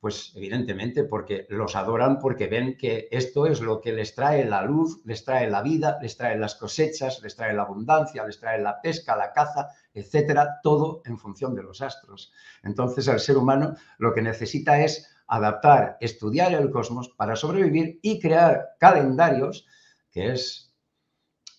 pues 0.00 0.32
evidentemente 0.36 1.02
porque 1.04 1.46
los 1.48 1.74
adoran, 1.74 2.20
porque 2.20 2.46
ven 2.46 2.76
que 2.76 3.08
esto 3.10 3.46
es 3.46 3.60
lo 3.60 3.80
que 3.80 3.92
les 3.92 4.14
trae 4.14 4.44
la 4.44 4.62
luz, 4.62 5.00
les 5.04 5.24
trae 5.24 5.50
la 5.50 5.60
vida, 5.60 5.98
les 6.00 6.16
trae 6.16 6.38
las 6.38 6.54
cosechas, 6.54 7.20
les 7.22 7.34
trae 7.34 7.52
la 7.52 7.62
abundancia, 7.62 8.24
les 8.24 8.38
trae 8.38 8.60
la 8.60 8.80
pesca, 8.80 9.16
la 9.16 9.32
caza, 9.32 9.70
etcétera, 9.92 10.60
todo 10.62 11.02
en 11.04 11.18
función 11.18 11.54
de 11.56 11.64
los 11.64 11.80
astros. 11.80 12.32
Entonces 12.62 13.08
el 13.08 13.18
ser 13.18 13.36
humano 13.36 13.74
lo 13.98 14.14
que 14.14 14.22
necesita 14.22 14.80
es 14.80 15.10
adaptar, 15.26 15.96
estudiar 16.00 16.52
el 16.54 16.70
cosmos 16.70 17.08
para 17.10 17.34
sobrevivir 17.34 17.98
y 18.00 18.20
crear 18.20 18.76
calendarios, 18.78 19.66
que 20.12 20.32
es 20.32 20.72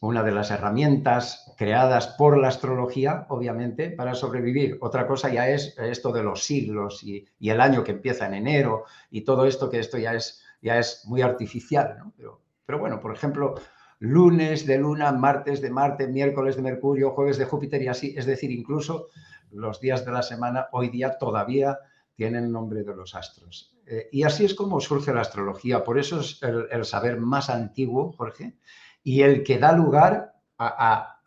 una 0.01 0.23
de 0.23 0.31
las 0.31 0.49
herramientas 0.49 1.48
creadas 1.59 2.07
por 2.07 2.37
la 2.37 2.47
astrología, 2.47 3.25
obviamente, 3.27 3.89
para 3.89 4.15
sobrevivir. 4.15 4.77
Otra 4.79 5.05
cosa 5.05 5.27
ya 5.27 5.49
es 5.49 5.75
esto 5.77 6.13
de 6.13 6.23
los 6.23 6.45
siglos 6.45 7.03
y, 7.03 7.27
el 7.41 7.59
año 7.59 7.83
que 7.83 7.91
empieza 7.91 8.27
en 8.27 8.35
enero 8.35 8.85
y 9.11 9.25
todo 9.25 9.45
esto, 9.45 9.69
que 9.69 9.79
esto 9.79 9.97
ya 9.97 10.13
es, 10.13 10.41
ya 10.61 10.79
es 10.79 11.03
muy 11.05 11.21
artificial. 11.21 11.97
Pero, 12.15 12.39
pero 12.65 12.79
bueno, 12.79 13.01
por 13.01 13.13
ejemplo, 13.13 13.55
lunes 13.99 14.65
de 14.65 14.77
luna, 14.77 15.11
martes 15.11 15.59
de 15.59 15.69
Marte, 15.69 16.07
miércoles 16.07 16.55
de 16.55 16.61
Mercurio, 16.61 17.11
jueves 17.11 17.37
de 17.37 17.43
Júpiter 17.43 17.81
y 17.81 17.89
así. 17.89 18.13
Es 18.15 18.25
decir, 18.25 18.51
incluso 18.51 19.07
los 19.51 19.81
días 19.81 20.05
de 20.05 20.13
la 20.13 20.23
semana 20.23 20.67
hoy 20.71 20.87
día 20.87 21.17
todavía 21.17 21.77
tienen 22.15 22.53
nombre 22.53 22.83
de 22.83 22.95
los 22.95 23.15
astros. 23.15 23.75
Eh, 23.85 24.07
y 24.13 24.23
así 24.23 24.45
es 24.45 24.53
como 24.53 24.79
surge 24.79 25.13
la 25.13 25.21
astrología. 25.21 25.83
Por 25.83 25.99
eso 25.99 26.21
es 26.21 26.39
el 26.41 26.85
saber 26.85 27.19
más 27.19 27.49
antiguo, 27.49 28.13
Jorge, 28.13 28.55
y 29.03 29.23
el 29.23 29.43
que 29.43 29.57
da 29.57 29.73
lugar 29.73 30.39
a, 30.59 31.18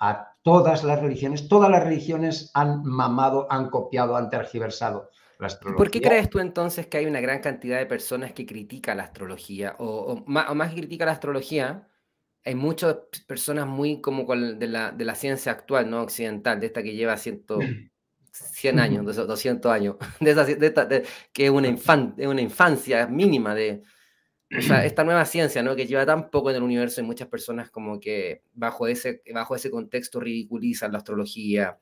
todas 0.42 0.84
las 0.84 1.00
religiones. 1.00 1.48
Todas 1.48 1.70
las 1.70 1.82
religiones 1.82 2.50
han 2.54 2.82
mamado, 2.84 3.46
han 3.50 3.70
copiado, 3.70 4.16
han 4.16 4.30
tergiversado 4.30 5.10
la 5.38 5.46
astrología. 5.46 5.78
¿Por 5.78 5.90
qué 5.90 6.00
crees 6.00 6.28
tú 6.28 6.38
entonces 6.38 6.86
que 6.86 6.98
hay 6.98 7.06
una 7.06 7.20
gran 7.20 7.40
cantidad 7.40 7.78
de 7.78 7.86
personas 7.86 8.32
que 8.32 8.46
critican 8.46 8.96
la 8.96 9.04
astrología? 9.04 9.76
O, 9.78 10.24
más, 10.26 10.70
que 10.70 10.80
critica 10.80 11.04
la 11.04 11.12
astrología, 11.12 11.88
hay 12.44 12.54
muchas 12.54 12.96
personas 13.26 13.66
muy 13.66 14.00
como 14.00 14.24
de 14.34 14.66
la, 14.66 14.90
de 14.90 15.04
la 15.04 15.14
ciencia 15.14 15.52
actual, 15.52 15.88
no 15.88 16.02
occidental, 16.02 16.58
de 16.58 16.66
esta 16.66 16.82
que 16.82 16.94
lleva 16.94 17.16
100, 17.16 17.44
100 18.32 18.80
años, 18.80 19.16
200 19.16 19.70
años, 19.70 19.96
de, 20.20 21.06
que 21.32 21.44
es 21.44 21.50
una, 21.50 21.68
una 22.18 22.40
infancia 22.40 23.06
mínima 23.06 23.54
de, 23.54 23.82
o 24.56 24.62
sea, 24.62 24.84
esta 24.84 25.04
nueva 25.04 25.24
ciencia, 25.24 25.62
¿no? 25.62 25.74
Que 25.74 25.86
lleva 25.86 26.04
tan 26.04 26.30
poco 26.30 26.50
en 26.50 26.56
el 26.56 26.62
universo 26.62 27.00
y 27.00 27.04
muchas 27.04 27.28
personas 27.28 27.70
como 27.70 27.98
que 28.00 28.42
bajo 28.52 28.86
ese, 28.86 29.22
bajo 29.32 29.56
ese 29.56 29.70
contexto 29.70 30.20
ridiculizan 30.20 30.92
la 30.92 30.98
astrología, 30.98 31.78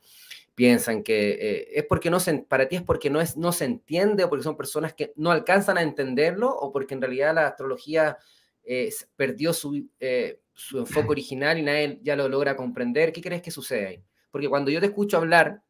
piensan 0.54 1.02
que 1.02 1.30
eh, 1.30 1.68
es 1.74 1.85
porque 1.85 2.11
no 2.11 2.20
se, 2.20 2.38
para 2.38 2.68
ti 2.68 2.76
es 2.76 2.83
porque 2.83 3.11
no, 3.11 3.20
es, 3.20 3.37
no 3.37 3.52
se 3.52 3.64
entiende 3.64 4.24
o 4.24 4.28
porque 4.28 4.44
son 4.44 4.56
personas 4.56 4.94
que 4.94 5.12
no 5.16 5.30
alcanzan 5.30 5.78
a 5.78 5.83
entenderlo 5.83 6.50
o 6.50 6.70
porque 6.70 6.94
en 6.94 7.00
realidad 7.00 7.35
la 7.35 7.48
astrología 7.48 8.18
eh, 8.62 8.92
perdió 9.16 9.52
su, 9.52 9.88
eh, 9.98 10.40
su 10.52 10.78
enfoque 10.78 11.09
original 11.11 11.59
y 11.59 11.62
nadie 11.62 11.98
ya 12.02 12.14
lo 12.14 12.28
logra 12.28 12.56
comprender. 12.56 13.12
¿Qué 13.12 13.20
crees 13.20 13.42
que 13.42 13.50
sucede 13.50 13.87
ahí? 13.87 14.04
Porque 14.30 14.48
cuando 14.48 14.70
yo 14.70 14.80
te 14.80 14.87
escucho 14.87 15.16
hablar 15.16 15.62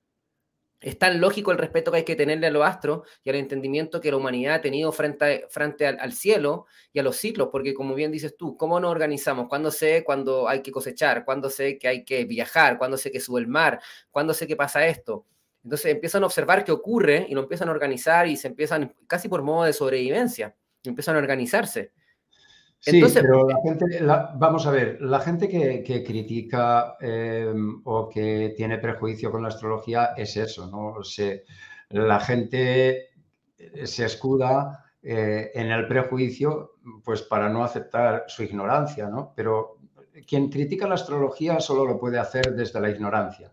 es 0.80 0.98
tan 0.98 1.20
lógico 1.20 1.52
el 1.52 1.58
respeto 1.58 1.90
que 1.90 1.98
hay 1.98 2.04
que 2.04 2.16
tenerle 2.16 2.46
a 2.46 2.50
los 2.50 2.64
astros 2.64 3.06
y 3.22 3.30
al 3.30 3.36
entendimiento 3.36 4.00
que 4.00 4.10
la 4.10 4.16
humanidad 4.16 4.54
ha 4.54 4.60
tenido 4.62 4.90
frente, 4.92 5.46
frente 5.50 5.86
al, 5.86 6.12
cielo 6.12 6.66
y 6.92 6.98
a 6.98 7.02
los 7.02 7.16
ciclos, 7.16 7.48
porque 7.52 7.74
como 7.74 7.94
bien 7.94 8.10
dices 8.10 8.36
tú, 8.36 8.56
¿cómo 8.56 8.80
nos 8.80 8.90
organizamos? 8.90 9.46
¿Cuándo 9.48 9.70
sé 9.70 10.02
cuándo 10.04 10.48
hay 10.48 10.62
que 10.62 10.72
cosechar? 10.72 11.24
¿Cuándo 11.24 11.50
sé 11.50 11.78
que 11.78 11.88
hay 11.88 12.04
que 12.04 12.24
viajar? 12.24 12.78
¿Cuándo 12.78 12.96
sé 12.96 13.10
que 13.10 13.20
sube 13.20 13.40
el 13.40 13.46
mar? 13.46 13.80
¿Cuándo 14.10 14.32
sé 14.32 14.46
que 14.46 14.56
pasa 14.56 14.86
esto? 14.86 15.26
Entonces 15.62 15.92
empiezan 15.92 16.22
a 16.22 16.26
observar 16.26 16.64
qué 16.64 16.72
ocurre 16.72 17.26
y 17.28 17.34
lo 17.34 17.42
empiezan 17.42 17.68
a 17.68 17.72
organizar 17.72 18.26
y 18.26 18.36
se 18.36 18.48
empiezan 18.48 18.94
casi 19.06 19.28
por 19.28 19.42
modo 19.42 19.64
de 19.64 19.74
sobrevivencia, 19.74 20.56
empiezan 20.82 21.16
a 21.16 21.18
organizarse. 21.18 21.92
Sí, 22.82 23.02
pero 23.12 23.46
la 23.46 23.56
gente, 23.62 23.84
vamos 24.36 24.66
a 24.66 24.70
ver, 24.70 25.02
la 25.02 25.20
gente 25.20 25.48
que, 25.48 26.02
critica 26.02 26.96
em, 26.98 27.82
o 27.84 28.08
que 28.08 28.54
tiene 28.56 28.78
prejuicio 28.78 29.30
con 29.30 29.42
la 29.42 29.48
astrología 29.48 30.14
es 30.16 30.38
eso, 30.38 30.66
¿no? 30.66 31.04
Se, 31.04 31.44
la 31.90 32.18
gente 32.20 33.10
eh, 33.58 33.86
se 33.86 34.06
escuda 34.06 34.86
eh, 35.02 35.50
en 35.54 35.70
el 35.70 35.86
prejuicio 35.86 36.76
pues 37.04 37.20
para 37.20 37.50
no 37.50 37.64
aceptar 37.64 38.24
su 38.28 38.44
ignorancia, 38.44 39.10
¿no? 39.10 39.34
Pero 39.36 39.76
quien 40.26 40.48
critica 40.48 40.88
la 40.88 40.94
astrología 40.94 41.60
solo 41.60 41.84
lo 41.84 41.98
puede 42.00 42.18
hacer 42.18 42.54
desde 42.54 42.80
la 42.80 42.88
ignorancia. 42.88 43.52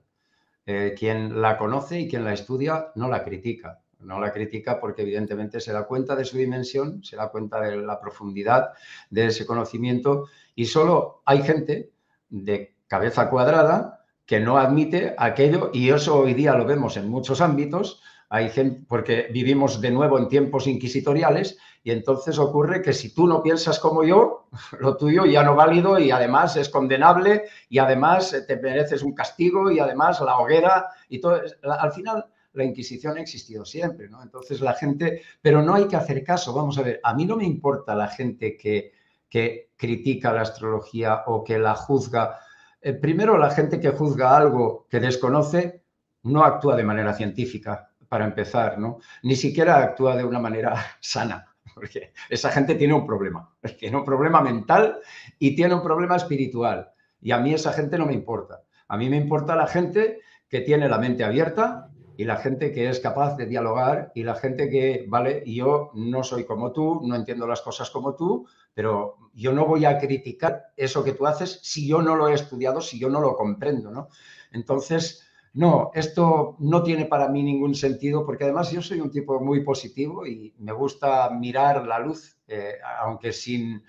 Eh, 0.66 0.96
quien 0.98 1.42
la 1.42 1.58
conoce 1.58 2.00
y 2.00 2.08
quien 2.08 2.24
la 2.24 2.34
estudia 2.34 2.92
no 2.96 3.10
la 3.10 3.24
critica 3.26 3.82
no 3.99 4.19
la 4.19 4.31
critica 4.31 4.79
porque 4.79 5.01
evidentemente 5.01 5.60
se 5.60 5.73
da 5.73 5.86
cuenta 5.86 6.15
de 6.15 6.25
su 6.25 6.38
dimensión, 6.38 7.03
se 7.03 7.15
da 7.15 7.29
cuenta 7.29 7.60
de 7.62 7.77
la 7.77 7.99
profundidad 7.99 8.73
de 9.10 9.27
ese 9.27 9.45
conocimiento 9.45 10.27
y 10.55 10.65
solo 10.65 11.21
hay 11.25 11.41
gente 11.43 11.91
de 12.29 12.75
cabeza 12.88 13.29
cuadrada 13.29 14.05
que 14.25 14.39
no 14.39 14.57
admite 14.57 15.15
aquello 15.17 15.71
y 15.73 15.89
eso 15.89 16.19
hoy 16.19 16.33
día 16.33 16.53
lo 16.53 16.65
vemos 16.65 16.97
en 16.97 17.10
muchos 17.10 17.41
ámbitos, 17.41 18.01
hay 18.29 18.49
gente 18.49 18.86
porque 18.88 19.29
vivimos 19.31 19.79
de 19.79 19.89
nuevo 19.89 20.17
en 20.19 20.27
tiempos 20.27 20.67
inquisitoriales 20.67 21.57
y 21.81 21.91
entonces 21.91 22.38
ocurre 22.38 22.81
que 22.81 22.91
si 22.91 23.13
tú 23.13 23.25
no 23.25 23.41
piensas 23.41 23.79
como 23.79 24.03
yo, 24.03 24.49
lo 24.79 24.97
tuyo 24.97 25.25
ya 25.25 25.43
no 25.43 25.55
válido 25.55 25.97
y 25.97 26.12
además 26.12 26.57
es 26.57 26.67
condenable 26.67 27.43
y 27.69 27.79
además 27.79 28.36
te 28.45 28.57
mereces 28.57 29.01
un 29.01 29.13
castigo 29.13 29.71
y 29.71 29.79
además 29.79 30.19
la 30.19 30.38
hoguera 30.38 30.88
y 31.07 31.19
todo 31.21 31.41
al 31.63 31.91
final 31.93 32.25
la 32.58 32.63
Inquisición 32.63 33.17
ha 33.17 33.22
existido 33.22 33.63
siempre, 33.63 34.10
¿no? 34.10 34.22
Entonces 34.22 34.62
la 34.62 34.74
gente, 34.74 35.22
pero 35.41 35.62
no 35.62 35.76
hay 35.76 35.88
que 35.88 35.96
hacer 35.96 36.24
caso, 36.24 36.54
vamos 36.54 36.78
a 36.78 36.82
ver, 36.82 37.00
a 37.04 37.13
mí 37.13 37.26
no 37.26 37.36
me 37.36 37.46
importa 37.46 37.96
la 37.96 38.08
gente 38.08 38.58
que, 38.58 38.91
que 39.30 39.72
critica 39.76 40.34
la 40.34 40.41
astrología 40.41 41.24
o 41.28 41.43
que 41.43 41.58
la 41.60 41.76
juzga. 41.76 42.39
Eh, 42.82 42.93
primero, 42.93 43.38
la 43.38 43.52
gente 43.52 43.80
que 43.80 43.91
juzga 43.91 44.36
algo 44.36 44.88
que 44.89 45.00
desconoce 45.00 45.84
no 46.24 46.43
actúa 46.43 46.76
de 46.76 46.84
manera 46.84 47.13
científica, 47.13 47.91
para 48.08 48.26
empezar, 48.26 48.78
¿no? 48.80 49.00
Ni 49.24 49.36
siquiera 49.36 49.78
actúa 49.78 50.15
de 50.15 50.24
una 50.24 50.39
manera 50.39 50.76
sana, 51.00 51.54
porque 51.74 52.13
esa 52.30 52.50
gente 52.52 52.76
tiene 52.76 52.93
un 52.93 53.06
problema, 53.06 53.54
tiene 53.80 53.98
un 53.98 54.06
problema 54.06 54.41
mental 54.41 55.00
y 55.39 55.56
tiene 55.56 55.76
un 55.76 55.84
problema 55.84 56.15
espiritual. 56.15 56.91
Y 57.22 57.32
a 57.32 57.39
mí 57.39 57.54
esa 57.54 57.74
gente 57.74 57.98
no 57.98 58.06
me 58.06 58.13
importa. 58.13 58.63
A 58.88 58.98
mí 58.98 59.10
me 59.10 59.17
importa 59.17 59.56
la 59.56 59.67
gente 59.67 60.20
que 60.48 60.62
tiene 60.62 60.88
la 60.88 60.98
mente 60.98 61.24
abierta 61.24 61.87
y 62.17 62.25
la 62.25 62.38
gente 62.38 62.71
que 62.71 62.89
es 62.89 62.99
capaz 62.99 63.38
de 63.38 63.45
dialogar 63.45 64.12
y 64.15 64.23
la 64.23 64.34
gente 64.34 64.69
que, 64.69 65.06
vale, 65.08 65.43
yo 65.45 65.91
no 65.93 66.23
soy 66.23 66.45
como 66.45 66.71
tú, 66.71 67.01
no 67.03 67.15
entiendo 67.15 67.45
las 67.45 67.62
cosas 67.62 67.91
como 67.91 68.15
tú, 68.15 68.47
pero 68.73 69.17
yo 69.36 69.53
no 69.53 69.67
voy 69.67 69.86
a 69.86 69.99
criticar 69.99 70.73
eso 70.75 71.03
que 71.03 71.13
tú 71.13 71.27
haces 71.27 71.60
si 71.62 71.88
yo 71.88 72.01
no 72.01 72.15
lo 72.15 72.27
he 72.27 72.34
estudiado, 72.34 72.82
si 72.82 72.97
yo 72.97 73.08
no 73.08 73.21
lo 73.21 73.36
comprendo, 73.36 73.91
¿no? 73.91 74.10
Entonces, 74.51 75.27
no, 75.53 75.91
esto 75.93 76.56
no 76.58 76.82
tiene 76.82 77.06
para 77.06 77.30
mí 77.30 77.43
ningún 77.43 77.75
sentido 77.75 78.25
porque 78.25 78.45
además 78.45 78.71
yo 78.71 78.82
soy 78.82 78.99
un 78.99 79.12
tipo 79.12 79.39
muy 79.39 79.63
positivo 79.63 80.25
y 80.25 80.56
me 80.58 80.71
gusta 80.71 81.30
mirar 81.30 81.86
la 81.86 81.99
luz, 81.99 82.36
eh, 82.47 82.77
aunque 82.99 83.32
sin 83.32 83.84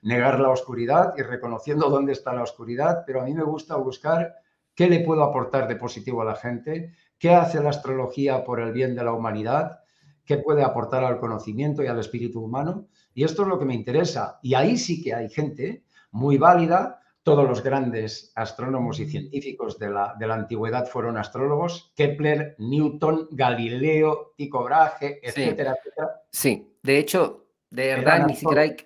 negar 0.00 0.40
la 0.40 0.48
oscuridad 0.48 1.12
y 1.18 1.22
reconociendo 1.22 1.90
dónde 1.90 2.12
está 2.12 2.32
la 2.32 2.42
oscuridad, 2.42 3.04
pero 3.06 3.20
a 3.20 3.24
mí 3.24 3.34
me 3.34 3.44
gusta 3.44 3.76
buscar 3.76 4.36
qué 4.74 4.88
le 4.88 5.00
puedo 5.00 5.22
aportar 5.22 5.68
de 5.68 5.76
positivo 5.76 6.22
a 6.22 6.26
la 6.26 6.34
gente, 6.34 6.94
qué 7.18 7.30
hace 7.30 7.62
la 7.62 7.70
astrología 7.70 8.44
por 8.44 8.60
el 8.60 8.72
bien 8.72 8.94
de 8.94 9.04
la 9.04 9.12
humanidad, 9.12 9.80
qué 10.24 10.38
puede 10.38 10.62
aportar 10.62 11.04
al 11.04 11.18
conocimiento 11.18 11.82
y 11.82 11.86
al 11.86 11.98
espíritu 11.98 12.42
humano. 12.42 12.88
Y 13.14 13.24
esto 13.24 13.42
es 13.42 13.48
lo 13.48 13.58
que 13.58 13.64
me 13.64 13.74
interesa. 13.74 14.38
Y 14.42 14.54
ahí 14.54 14.76
sí 14.76 15.02
que 15.02 15.14
hay 15.14 15.28
gente 15.28 15.84
muy 16.10 16.38
válida 16.38 17.00
todos 17.24 17.48
los 17.48 17.62
grandes 17.62 18.32
astrónomos 18.34 19.00
y 19.00 19.06
científicos 19.06 19.78
de 19.78 19.90
la, 19.90 20.14
de 20.18 20.26
la 20.26 20.34
antigüedad 20.34 20.86
fueron 20.86 21.16
astrólogos, 21.16 21.92
Kepler, 21.96 22.54
Newton, 22.58 23.28
Galileo, 23.30 24.34
Tycho 24.36 24.62
Brahe, 24.62 25.20
etcétera, 25.22 25.72
sí. 25.72 25.78
etcétera. 25.80 26.22
Sí, 26.30 26.76
de 26.82 26.98
hecho, 26.98 27.46
de 27.70 27.86
verdad, 27.86 28.26
ni 28.26 28.36
siquiera 28.36 28.62
hay... 28.62 28.76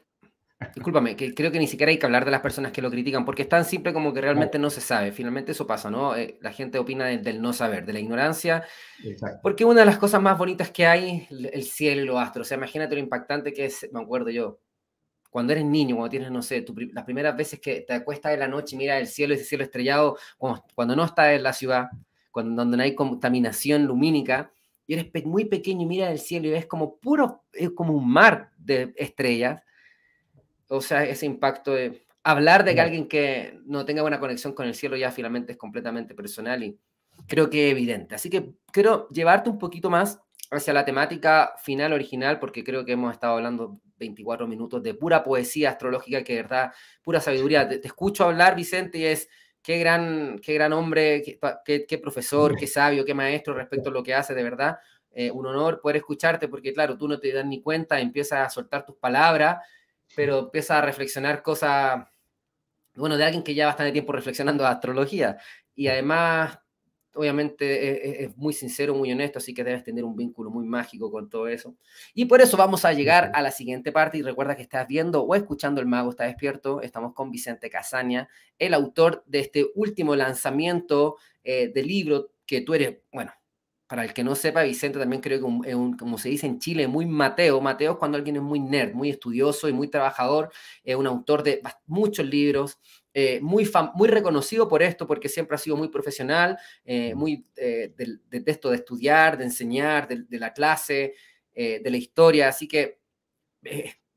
Discúlpame, 0.75 1.15
que 1.15 1.35
creo 1.35 1.53
que 1.53 1.61
ni 1.61 1.69
siquiera 1.69 1.91
hay 1.91 1.99
que 1.99 2.07
hablar 2.07 2.25
de 2.25 2.33
las 2.33 2.41
personas 2.41 2.73
que 2.73 2.83
lo 2.83 2.91
critican, 2.91 3.25
porque 3.25 3.43
es 3.43 3.49
tan 3.49 3.65
simple 3.65 3.93
como 3.93 4.13
que 4.13 4.21
realmente 4.21 4.59
no 4.59 4.71
se 4.71 4.81
sabe. 4.81 5.13
Finalmente 5.13 5.53
eso 5.53 5.69
pasa, 5.69 5.89
¿no? 5.89 6.17
Eh, 6.17 6.37
la 6.41 6.53
gente 6.53 6.81
opina 6.81 7.07
del, 7.07 7.23
del, 7.23 7.41
no 7.41 7.53
saber, 7.53 7.87
de 7.87 7.93
la 7.93 8.01
ignorancia, 8.01 8.65
Exacto. 9.05 9.39
porque 9.41 9.65
una 9.65 9.81
de 9.81 9.87
las 9.87 9.99
cosas 9.99 10.21
más 10.21 10.37
bonitas 10.37 10.73
que 10.73 10.85
hay, 10.85 11.29
el 11.31 11.63
cielo 11.63 12.03
y 12.03 12.05
los 12.07 12.19
astros. 12.19 12.47
O 12.47 12.49
sea, 12.49 12.57
imagínate 12.57 12.97
lo 12.97 13.01
impactante 13.01 13.53
que 13.53 13.67
es, 13.67 13.89
me 13.93 14.01
acuerdo 14.01 14.31
yo, 14.31 14.59
cuando 15.31 15.53
eres 15.53 15.65
niño, 15.65 15.95
cuando 15.95 16.11
tienes, 16.11 16.31
no 16.33 16.43
sé, 16.43 16.63
tu, 16.63 16.75
las 16.93 17.05
primeras 17.05 17.37
veces 17.37 17.61
que 17.61 17.83
te 17.83 17.93
acuestas 17.93 18.33
en 18.33 18.41
la 18.41 18.49
noche 18.49 18.75
y 18.75 18.79
miras 18.79 19.01
el 19.01 19.07
cielo, 19.07 19.35
ese 19.35 19.45
cielo 19.45 19.63
estrellado, 19.63 20.19
cuando, 20.37 20.65
cuando 20.75 20.97
no 20.97 21.05
estás 21.05 21.37
en 21.37 21.45
la 21.45 21.53
ciudad, 21.53 21.87
cuando, 22.33 22.61
donde 22.61 22.77
no 22.77 22.83
hay 22.83 22.97
contaminación 22.97 23.85
lumínica, 23.85 24.51
y 24.89 24.95
eres 24.95 25.05
pe 25.05 25.23
muy 25.23 25.45
pequeño 25.45 25.83
y 25.83 25.87
miras 25.87 26.11
el 26.11 26.19
cielo 26.19 26.49
y 26.49 26.51
ves 26.51 26.67
como 26.67 26.99
puro, 26.99 27.45
es 27.53 27.71
como 27.71 27.93
un 27.93 28.11
mar 28.11 28.51
de 28.57 28.93
estrellas, 28.97 29.63
o 30.69 30.81
sea, 30.81 31.05
ese 31.05 31.27
impacto 31.27 31.75
de 31.75 32.07
hablar 32.23 32.65
de 32.65 32.75
que 32.75 32.81
alguien 32.81 33.09
que 33.09 33.59
no 33.65 33.85
tenga 33.85 34.03
buena 34.03 34.21
conexión 34.21 34.53
con 34.53 34.67
el 34.67 34.75
cielo 34.75 34.97
ya 34.97 35.11
finalmente 35.11 35.53
es 35.53 35.59
completamente 35.59 36.15
personal 36.15 36.63
y 36.63 36.79
creo 37.27 37.51
que 37.51 37.67
es 37.67 37.73
evidente. 37.73 38.15
Así 38.15 38.31
que 38.31 38.53
quiero 38.73 39.09
llevarte 39.09 39.51
un 39.51 39.59
poquito 39.59 39.91
más 39.91 40.21
hacia 40.51 40.73
la 40.73 40.85
temática 40.85 41.55
final 41.63 41.93
original, 41.93 42.39
porque 42.39 42.65
creo 42.65 42.85
que 42.85 42.93
hemos 42.93 43.13
estado 43.13 43.35
hablando 43.35 43.81
24 43.99 44.47
minutos 44.47 44.83
de 44.83 44.95
pura 44.95 45.23
poesía 45.23 45.71
astrológica, 45.71 46.23
que 46.23 46.37
de 46.37 46.43
verdad, 46.43 46.73
pura 47.03 47.21
sabiduría. 47.21 47.69
Te, 47.69 47.79
te 47.79 47.89
escucho 47.89 48.25
hablar, 48.25 48.57
Vicente, 48.57 48.99
y 48.99 49.05
es 49.05 49.29
qué 49.63 49.79
gran, 49.79 50.39
qué 50.39 50.55
gran 50.55 50.73
hombre, 50.73 51.23
qué, 51.23 51.39
qué, 51.65 51.87
qué, 51.87 51.99
profesor, 51.99 52.57
qué 52.57 52.67
sabio, 52.67 53.05
qué 53.05 53.15
maestro 53.15 53.55
respecto 53.55 53.91
a 53.91 53.93
lo 53.93 54.03
que 54.03 54.15
hace, 54.15 54.35
de 54.35 54.43
verdad. 54.43 54.79
Eh, 55.13 55.31
un 55.31 55.47
honor 55.47 55.81
poder 55.81 55.97
escucharte, 55.97 56.49
porque 56.49 56.73
claro, 56.73 56.97
tú 56.97 57.09
no 57.09 57.19
te 57.19 57.33
das 57.33 57.45
ni 57.45 57.61
cuenta, 57.61 58.01
empiezas 58.01 58.47
a 58.47 58.51
soltar 58.51 58.87
tus 58.87 58.97
palabras, 58.97 59.59
pero 60.15 60.39
empiezas 60.41 60.79
a 60.79 60.83
reflexionar 60.83 61.43
cosas, 61.43 62.07
bueno, 62.95 63.17
de 63.17 63.25
alguien 63.25 63.43
que 63.43 63.55
ya 63.55 63.67
bastante 63.67 63.93
tiempo 63.93 64.13
reflexionando 64.13 64.67
astrología. 64.67 65.39
Y 65.75 65.89
además 65.89 66.59
obviamente 67.19 68.23
es, 68.25 68.31
es, 68.31 68.37
muy 68.37 68.53
sincero, 68.53 68.95
muy 68.95 69.11
honesto, 69.11 69.39
así 69.39 69.53
que 69.53 69.65
debes 69.65 69.83
tener 69.83 70.05
un 70.05 70.15
vínculo 70.15 70.51
muy 70.51 70.65
mágico 70.65 71.11
con 71.11 71.29
todo 71.29 71.49
eso. 71.49 71.77
Y 72.15 72.27
por 72.27 72.41
eso 72.41 72.57
vamos 72.57 72.85
a 72.85 72.93
llegar 72.93 73.33
a 73.35 73.43
la 73.43 73.51
siguiente 73.51 73.93
parte 73.93 74.19
y 74.19 74.23
recuerda 74.23 74.57
que 74.57 74.63
estás 74.63 74.87
viendo 74.87 75.23
o 75.23 75.35
escuchando 75.35 75.81
El 75.81 75.87
Mago 75.87 76.11
está 76.11 76.25
despierto. 76.25 76.81
Estamos 76.81 77.15
con 77.15 77.31
Vicente 77.31 77.71
Casaña, 77.71 78.29
el 78.59 78.73
autor 78.73 79.25
de 79.27 79.41
este 79.41 79.67
último 79.75 80.15
lanzamiento 80.15 81.17
eh, 81.43 81.73
del 81.75 81.87
libro 81.87 82.31
que 82.47 82.61
tú 82.61 82.75
eres, 82.75 82.99
bueno, 83.13 83.33
para 83.89 84.05
el 84.05 84.13
que 84.13 84.23
no 84.23 84.35
sepa, 84.35 84.63
Vicente 84.65 84.99
también 84.99 85.23
creo 85.23 85.39
que 85.39 85.45
un, 85.45 85.67
un, 85.75 85.97
como 85.97 86.19
se 86.19 86.29
dice 86.29 86.47
en 86.47 86.59
Chile, 86.59 86.87
muy 86.87 87.07
Mateo. 87.07 87.59
Mateo 87.61 87.93
es 87.93 87.99
cuando 87.99 88.19
alguien 88.19 88.37
es 88.37 88.43
muy 88.43 88.61
nerd, 88.61 88.93
muy 88.93 89.09
estudioso 89.09 89.67
y 89.67 89.73
muy 89.73 89.89
trabajador, 89.89 90.51
es 90.85 90.95
un 90.95 91.07
autor 91.07 91.43
de 91.43 91.63
muchos 91.87 92.27
libros, 92.27 92.79
eh, 93.15 93.41
muy, 93.41 93.69
muy 93.95 94.09
reconocido 94.09 94.69
por 94.69 94.83
esto, 94.83 95.07
porque 95.07 95.31
siempre 95.31 95.55
ha 95.55 95.59
sido 95.59 95.77
muy 95.77 95.89
profesional, 95.89 96.59
eh, 96.85 97.15
muy 97.15 97.47
eh, 97.57 97.95
de, 97.97 98.19
de, 98.29 98.51
esto 98.51 98.69
de 98.69 98.77
estudiar, 98.77 99.39
de 99.39 99.45
enseñar, 99.45 100.07
de, 100.07 100.23
de 100.23 100.39
la 100.39 100.53
clase, 100.53 101.15
de 101.55 101.91
la 101.91 101.97
historia. 101.97 102.47
Así 102.47 102.69
que, 102.69 103.01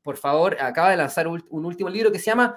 por 0.02 0.16
favor, 0.16 0.56
acaba 0.60 0.90
de 0.90 0.96
lanzar 0.96 1.26
un, 1.26 1.44
un, 1.50 1.64
último 1.64 1.90
libro 1.90 2.12
que 2.12 2.20
se 2.20 2.26
llama 2.26 2.56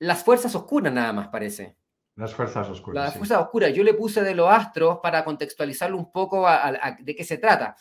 Las 0.00 0.24
Fuerzas 0.24 0.52
Oscuras, 0.56 0.92
nada 0.92 1.12
más 1.12 1.28
parece. 1.28 1.76
Las 2.16 2.34
Fuerzas 2.34 2.68
Oscuras. 2.68 3.04
Las 3.04 3.12
sí. 3.12 3.18
Fuerzas 3.18 3.42
Oscuras. 3.42 3.72
Yo 3.74 3.84
le 3.84 3.94
puse 3.94 4.22
de 4.22 4.34
los 4.34 4.50
astros 4.50 4.98
para 5.02 5.24
contextualizarlo 5.24 5.96
un 5.96 6.10
poco 6.10 6.46
a, 6.46 6.56
a, 6.56 6.68
a 6.68 6.96
de 6.98 7.14
qué 7.14 7.24
se 7.24 7.38
trata. 7.38 7.76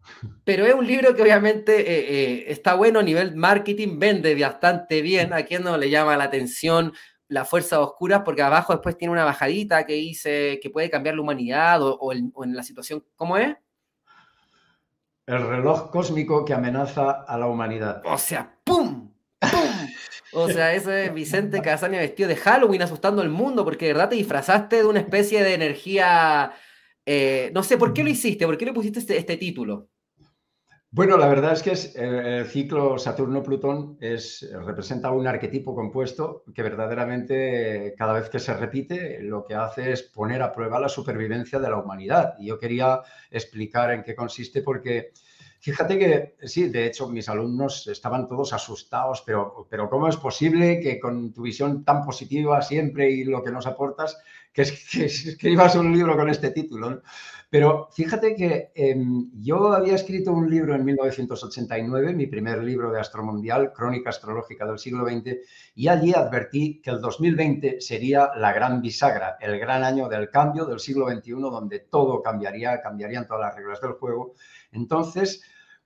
Pero 0.44 0.66
es 0.66 0.74
un 0.74 0.86
libro 0.86 1.14
que 1.14 1.22
obviamente 1.22 1.80
eh, 1.80 2.06
eh, 2.08 2.44
está 2.48 2.74
bueno 2.74 3.00
a 3.00 3.02
nivel 3.02 3.36
marketing, 3.36 3.98
vende 3.98 4.34
bastante 4.34 5.02
bien. 5.02 5.32
A 5.32 5.42
quien 5.44 5.62
no 5.62 5.76
le 5.76 5.90
llama 5.90 6.16
la 6.16 6.24
atención 6.24 6.92
la 7.28 7.44
fuerza 7.44 7.80
oscura, 7.80 8.24
porque 8.24 8.42
abajo 8.42 8.72
después 8.72 8.96
tiene 8.96 9.12
una 9.12 9.24
bajadita 9.24 9.86
que 9.86 9.94
dice 9.94 10.60
que 10.62 10.70
puede 10.70 10.90
cambiar 10.90 11.14
la 11.16 11.22
humanidad 11.22 11.82
o, 11.82 11.94
o, 11.94 12.12
el, 12.12 12.30
o 12.34 12.44
en 12.44 12.56
la 12.56 12.62
situación. 12.62 13.04
¿Cómo 13.16 13.36
es? 13.36 13.56
El 15.26 15.46
reloj 15.46 15.90
cósmico 15.90 16.44
que 16.44 16.52
amenaza 16.52 17.10
a 17.22 17.38
la 17.38 17.46
humanidad. 17.46 18.02
O 18.04 18.18
sea, 18.18 18.58
¡pum! 18.62 19.13
O 20.34 20.48
sea, 20.48 20.74
ese 20.74 21.06
es 21.06 21.14
Vicente 21.14 21.62
Casaña 21.62 21.98
vestido 21.98 22.28
de 22.28 22.36
Halloween 22.36 22.82
asustando 22.82 23.22
al 23.22 23.28
mundo, 23.28 23.64
porque 23.64 23.86
de 23.86 23.92
verdad 23.92 24.08
te 24.08 24.16
disfrazaste 24.16 24.76
de 24.76 24.84
una 24.84 25.00
especie 25.00 25.42
de 25.42 25.54
energía. 25.54 26.52
Eh, 27.06 27.50
no 27.54 27.62
sé, 27.62 27.78
¿por 27.78 27.92
qué 27.92 28.02
lo 28.02 28.10
hiciste? 28.10 28.46
¿Por 28.46 28.56
qué 28.56 28.66
le 28.66 28.72
pusiste 28.72 28.98
este, 28.98 29.16
este 29.16 29.36
título? 29.36 29.88
Bueno, 30.96 31.16
la 31.16 31.26
verdad 31.26 31.54
es 31.54 31.62
que 31.64 31.72
el 32.00 32.46
ciclo 32.46 32.98
Saturno-Plutón 32.98 33.98
es, 34.00 34.48
representa 34.64 35.10
un 35.10 35.26
arquetipo 35.26 35.74
compuesto 35.74 36.44
que 36.54 36.62
verdaderamente 36.62 37.96
cada 37.98 38.12
vez 38.12 38.28
que 38.28 38.38
se 38.38 38.54
repite 38.54 39.18
lo 39.20 39.44
que 39.44 39.56
hace 39.56 39.90
es 39.90 40.04
poner 40.04 40.40
a 40.40 40.52
prueba 40.52 40.78
la 40.78 40.88
supervivencia 40.88 41.58
de 41.58 41.68
la 41.68 41.78
humanidad. 41.78 42.34
Y 42.38 42.46
yo 42.46 42.60
quería 42.60 43.00
explicar 43.28 43.90
en 43.90 44.04
qué 44.04 44.14
consiste 44.14 44.62
porque 44.62 45.10
fíjate 45.64 45.98
que 45.98 46.36
sí, 46.46 46.68
de 46.68 46.84
hecho 46.84 47.08
mis 47.08 47.26
alumnos 47.30 47.86
estaban 47.86 48.28
todos 48.28 48.52
asustados, 48.52 49.22
pero, 49.24 49.66
pero 49.70 49.88
¿cómo 49.88 50.08
es 50.08 50.16
posible 50.18 50.78
que 50.78 51.00
con 51.00 51.32
tu 51.32 51.40
visión 51.40 51.82
tan 51.84 52.04
positiva 52.04 52.60
siempre 52.60 53.10
y 53.10 53.24
lo 53.24 53.42
que 53.42 53.50
nos 53.50 53.66
aportas, 53.66 54.18
que, 54.52 54.64
que 54.92 55.04
escribas 55.06 55.74
un 55.76 55.90
libro 55.90 56.18
con 56.18 56.28
este 56.28 56.50
título? 56.50 56.90
¿no? 56.90 57.02
Pero 57.48 57.88
fíjate 57.92 58.34
que 58.34 58.72
eh, 58.74 58.94
yo 59.40 59.72
había 59.72 59.94
escrito 59.94 60.32
un 60.32 60.50
libro 60.50 60.74
en 60.74 60.84
1989, 60.84 62.12
mi 62.12 62.26
primer 62.26 62.62
libro 62.62 62.90
de 62.90 63.00
astromundial, 63.00 63.72
Crónica 63.72 64.10
Astrológica 64.10 64.66
del 64.66 64.78
siglo 64.78 65.06
XX, 65.06 65.36
y 65.76 65.88
allí 65.88 66.12
advertí 66.12 66.82
que 66.82 66.90
el 66.90 67.00
2020 67.00 67.80
sería 67.80 68.32
la 68.36 68.52
gran 68.52 68.82
bisagra, 68.82 69.38
el 69.40 69.58
gran 69.58 69.82
año 69.82 70.10
del 70.10 70.28
cambio 70.28 70.66
del 70.66 70.78
siglo 70.78 71.08
XXI, 71.08 71.30
donde 71.40 71.78
todo 71.78 72.20
cambiaría, 72.20 72.82
cambiarían 72.82 73.26
todas 73.26 73.42
las 73.42 73.56
reglas 73.56 73.80
del 73.80 73.92
juego. 73.92 74.34
Entonces, 74.72 75.42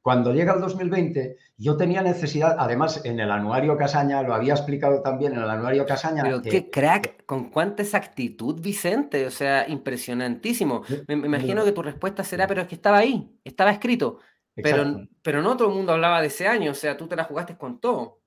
cuando 0.08 0.32
llega 0.32 0.54
el 0.54 0.62
2020, 0.62 1.36
yo 1.58 1.76
tenía 1.76 2.00
necesidad, 2.00 2.56
además 2.58 3.02
en 3.04 3.20
el 3.20 3.30
anuario 3.30 3.76
Casaña, 3.76 4.22
lo 4.22 4.32
había 4.32 4.54
explicado 4.54 5.02
también 5.02 5.34
en 5.34 5.40
el 5.40 5.50
anuario 5.50 5.84
Casaña. 5.84 6.22
Pero 6.22 6.40
que, 6.40 6.48
qué 6.48 6.70
crack, 6.70 7.26
con 7.26 7.50
cuánta 7.50 7.82
exactitud, 7.82 8.58
Vicente, 8.58 9.26
o 9.26 9.30
sea, 9.30 9.68
impresionantísimo. 9.68 10.82
Me, 11.06 11.14
me 11.14 11.26
imagino 11.26 11.62
que 11.62 11.72
tu 11.72 11.82
respuesta 11.82 12.24
será, 12.24 12.46
pero 12.46 12.62
es 12.62 12.68
que 12.68 12.76
estaba 12.76 12.96
ahí, 12.96 13.38
estaba 13.44 13.70
escrito. 13.70 14.20
Pero, 14.54 15.06
pero 15.20 15.42
no 15.42 15.58
todo 15.58 15.68
el 15.68 15.74
mundo 15.74 15.92
hablaba 15.92 16.22
de 16.22 16.28
ese 16.28 16.48
año, 16.48 16.70
o 16.70 16.74
sea, 16.74 16.96
tú 16.96 17.06
te 17.06 17.14
la 17.14 17.24
jugaste 17.24 17.58
con 17.58 17.78
todo. 17.78 18.20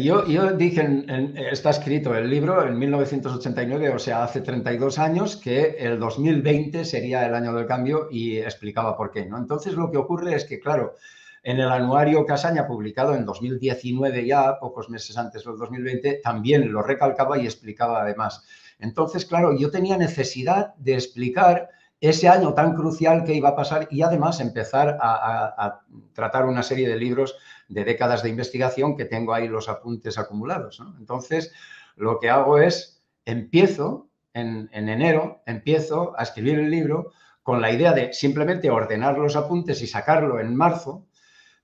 Yo, 0.00 0.26
yo 0.26 0.52
dije, 0.54 0.80
en, 0.80 1.08
en, 1.08 1.36
está 1.36 1.70
escrito 1.70 2.12
el 2.16 2.28
libro 2.28 2.66
en 2.66 2.76
1989, 2.76 3.90
o 3.90 3.98
sea, 4.00 4.24
hace 4.24 4.40
32 4.40 4.98
años, 4.98 5.36
que 5.36 5.76
el 5.78 6.00
2020 6.00 6.84
sería 6.84 7.24
el 7.24 7.32
año 7.32 7.54
del 7.54 7.66
cambio 7.66 8.08
y 8.10 8.38
explicaba 8.38 8.96
por 8.96 9.12
qué. 9.12 9.24
¿no? 9.24 9.38
Entonces, 9.38 9.74
lo 9.74 9.88
que 9.92 9.98
ocurre 9.98 10.34
es 10.34 10.46
que, 10.46 10.58
claro, 10.58 10.96
en 11.44 11.60
el 11.60 11.70
anuario 11.70 12.26
Casaña, 12.26 12.66
publicado 12.66 13.14
en 13.14 13.24
2019 13.24 14.26
ya, 14.26 14.58
pocos 14.58 14.90
meses 14.90 15.16
antes 15.16 15.44
del 15.44 15.56
2020, 15.56 16.20
también 16.24 16.72
lo 16.72 16.82
recalcaba 16.82 17.38
y 17.38 17.44
explicaba 17.44 18.02
además. 18.02 18.44
Entonces, 18.80 19.24
claro, 19.24 19.56
yo 19.56 19.70
tenía 19.70 19.96
necesidad 19.96 20.74
de 20.74 20.94
explicar 20.94 21.68
ese 22.02 22.28
año 22.28 22.52
tan 22.52 22.74
crucial 22.74 23.22
que 23.22 23.34
iba 23.34 23.50
a 23.50 23.56
pasar 23.56 23.86
y 23.88 24.02
además 24.02 24.40
empezar 24.40 24.98
a, 25.00 25.82
tratar 26.12 26.46
una 26.46 26.64
serie 26.64 26.88
de 26.88 26.96
libros 26.96 27.36
de 27.72 27.84
décadas 27.84 28.22
de 28.22 28.28
investigación 28.28 28.96
que 28.96 29.04
tengo 29.04 29.32
ahí 29.32 29.48
los 29.48 29.68
apuntes 29.68 30.18
acumulados. 30.18 30.82
Entonces, 30.98 31.52
lo 31.96 32.18
que 32.20 32.30
hago 32.30 32.58
es, 32.58 33.02
empiezo 33.24 34.08
en, 34.34 34.68
enero, 34.72 35.42
empiezo 35.46 36.14
a 36.18 36.22
escribir 36.22 36.58
el 36.58 36.70
libro 36.70 37.12
con 37.42 37.60
la 37.60 37.72
idea 37.72 37.92
de 37.92 38.12
simplemente 38.12 38.70
ordenar 38.70 39.18
los 39.18 39.36
apuntes 39.36 39.82
y 39.82 39.86
sacarlo 39.86 40.38
en 40.38 40.54
marzo, 40.54 41.06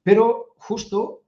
pero 0.03 0.55
justo 0.57 1.23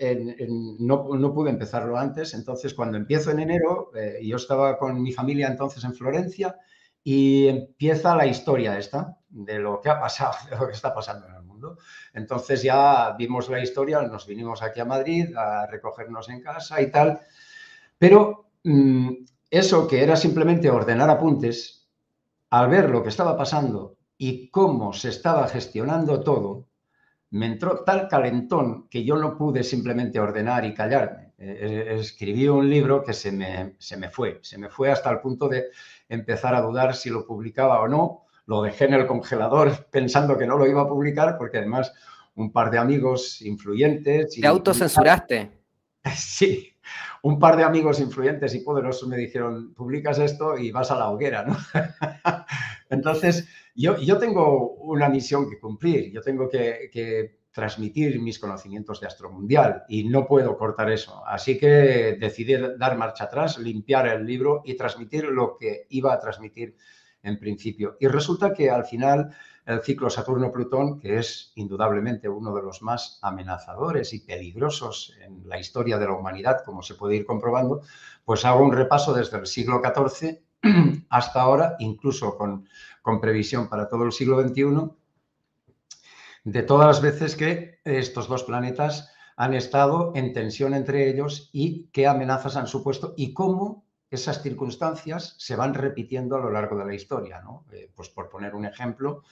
no, 0.79 1.35
pude 1.35 1.51
empezarlo 1.51 1.97
antes, 1.97 2.35
entonces 2.35 2.75
cuando 2.75 2.97
empiezo 2.97 3.31
en 3.31 3.41
enero, 3.41 3.93
eh, 3.95 4.21
yo 4.25 4.37
estaba 4.37 4.77
con 4.79 5.01
mi 5.01 5.13
familia 5.13 5.47
entonces 5.47 5.85
en 5.85 5.95
Florencia, 5.95 6.57
y 7.03 7.49
empieza 7.49 8.15
la 8.15 8.27
historia 8.27 8.79
esta 8.79 9.17
de 9.29 9.59
lo 9.59 9.81
que 9.81 9.91
ha 9.91 10.01
pasado, 10.01 10.35
de 10.51 10.57
lo 10.57 10.67
que 10.67 10.75
está 10.75 10.95
pasando 10.95 11.27
en 11.27 11.35
Entonces 12.15 12.63
ya 12.63 13.15
vimos 13.19 13.49
la 13.49 13.63
historia, 13.63 14.03
nos 14.03 14.27
vinimos 14.27 14.63
aquí 14.63 14.81
a 14.81 14.85
Madrid 14.85 15.37
a 15.37 15.67
recogernos 15.67 16.29
en 16.29 16.41
casa 16.41 16.81
y 16.81 16.91
tal, 16.91 17.21
pero 17.99 18.51
mm, 18.65 19.11
eso 19.51 19.87
que 19.87 20.03
era 20.03 20.17
simplemente 20.17 20.71
ordenar 20.71 21.11
apuntes, 21.11 21.89
al 22.51 22.69
ver 22.69 22.91
lo 22.91 23.03
que 23.03 23.09
estaba 23.11 23.37
pasando 23.37 23.97
y 24.17 24.51
cómo 24.51 24.93
se 24.93 25.09
estaba 25.09 25.49
gestionando 25.49 26.23
todo, 26.23 26.69
me 27.31 27.47
entró 27.47 27.85
tal 27.85 28.09
calentón 28.09 28.89
que 28.89 29.05
yo 29.05 29.17
no 29.17 29.37
pude 29.37 29.63
simplemente 29.63 30.19
ordenar 30.19 30.65
y 30.65 30.75
callarme. 30.75 31.33
Eh, 31.39 31.87
eh, 31.89 31.97
escribí 32.01 32.49
un 32.49 32.69
libro 32.69 33.05
que 33.05 33.13
se 33.13 33.31
me, 33.33 33.77
se 33.79 33.97
me 33.97 34.11
fue, 34.11 34.41
se 34.43 34.59
me 34.59 34.69
fue 34.69 34.91
hasta 34.91 35.11
el 35.11 35.21
punto 35.21 35.49
de 35.49 35.69
empezar 36.09 36.55
a 36.55 36.61
dudar 36.61 36.95
si 36.95 37.09
lo 37.09 37.25
publicaba 37.25 37.81
o 37.81 37.89
no. 37.89 38.27
Lo 38.51 38.63
dejé 38.63 38.87
en 38.87 38.95
el 38.95 39.07
congelador 39.07 39.87
pensando 39.93 40.37
que 40.37 40.45
no 40.45 40.59
lo 40.59 40.67
iba 40.67 40.83
a 40.83 40.89
publicar 40.89 41.39
porque 41.39 41.59
además 41.59 41.93
un 42.35 42.51
par 42.51 42.73
de 42.73 42.79
amigos 42.79 43.41
influyentes... 43.43 44.35
¿Te 44.41 44.47
autocensuraste? 44.47 45.53
Sí, 46.17 46.73
un 47.23 47.39
par 47.39 47.59
de 47.59 47.63
amigos 47.63 48.01
influyentes 48.01 48.55
y 48.55 48.61
poderosos 48.61 49.07
me 49.07 49.19
dijeron, 49.19 49.75
publicas 49.75 50.19
esto 50.19 50.57
y 50.57 50.71
vas 50.71 50.91
a 50.91 50.97
la 50.97 51.11
hoguera, 51.11 51.45
¿no? 51.45 51.59
Entonces, 52.89 53.47
yo, 53.75 53.99
yo 53.99 54.17
tengo 54.17 54.77
una 54.77 55.11
misión 55.11 55.49
que 55.49 55.61
cumplir, 55.61 56.11
yo 56.11 56.23
tengo 56.23 56.49
que, 56.49 56.89
que 56.91 57.41
transmitir 57.53 58.19
mis 58.19 58.39
conocimientos 58.39 58.99
de 58.99 59.09
astromundial 59.09 59.85
y 59.89 60.05
no 60.05 60.27
puedo 60.27 60.57
cortar 60.57 60.91
eso. 60.91 61.23
Así 61.27 61.59
que 61.59 62.17
decidí 62.19 62.57
dar 62.79 62.97
marcha 62.97 63.25
atrás, 63.25 63.59
limpiar 63.59 64.09
el 64.09 64.25
libro 64.25 64.63
y 64.65 64.75
transmitir 64.75 65.25
lo 65.25 65.59
que 65.59 65.87
iba 65.91 66.15
a 66.15 66.19
transmitir 66.19 66.77
en 67.23 67.39
principio. 67.39 67.97
Y 68.01 68.09
resulta 68.09 68.53
que 68.53 68.71
al 68.71 68.85
final 68.85 69.35
el 69.67 69.83
ciclo 69.83 70.11
Saturno-Plutón, 70.11 70.99
que 70.99 71.19
es 71.19 71.53
indudablemente 71.55 72.29
uno 72.29 72.55
de 72.55 72.63
los 72.63 72.83
más 72.83 73.19
amenazadores 73.23 74.13
y 74.13 74.21
peligrosos 74.21 75.15
en 75.25 75.49
la 75.49 75.59
historia 75.59 75.99
de 75.99 76.07
la 76.07 76.15
humanidad, 76.15 76.63
como 76.65 76.83
se 76.83 76.95
puede 76.95 77.17
ir 77.17 77.27
comprobando, 77.27 77.83
pues 78.25 78.45
hago 78.45 78.65
un 78.65 78.73
repaso 78.73 79.13
desde 79.13 79.39
el 79.39 79.47
siglo 79.47 79.81
XIV 79.83 80.41
hasta 81.11 81.41
ahora, 81.41 81.77
incluso 81.79 82.37
con, 82.37 82.69
con 83.03 83.21
previsión 83.21 83.69
para 83.69 83.89
todo 83.89 84.05
el 84.05 84.13
siglo 84.13 84.41
XXI, 84.41 84.91
de 86.45 86.63
todas 86.63 86.87
las 86.87 87.03
veces 87.03 87.37
que 87.37 87.81
estos 87.85 88.29
dos 88.29 88.45
planetas 88.45 89.13
han 89.37 89.55
estado 89.55 90.13
en 90.15 90.33
tensión 90.33 90.75
entre 90.75 91.09
ellos 91.09 91.51
y 91.53 91.89
qué 91.93 92.07
amenazas 92.07 92.57
han 92.57 92.67
supuesto 92.67 93.15
y 93.17 93.33
cómo 93.33 93.85
esas 94.11 94.43
circunstancias 94.43 95.35
se 95.39 95.57
van 95.57 95.75
repitiendo 95.75 96.37
a 96.37 96.41
lo 96.41 96.51
largo 96.51 96.77
de 96.77 96.85
la 96.85 96.95
historia. 96.95 97.43
Eh, 97.73 97.91
pues 97.95 98.09
por 98.09 98.29
poner 98.29 98.55
un 98.55 98.67
ejemplo, 98.67 99.23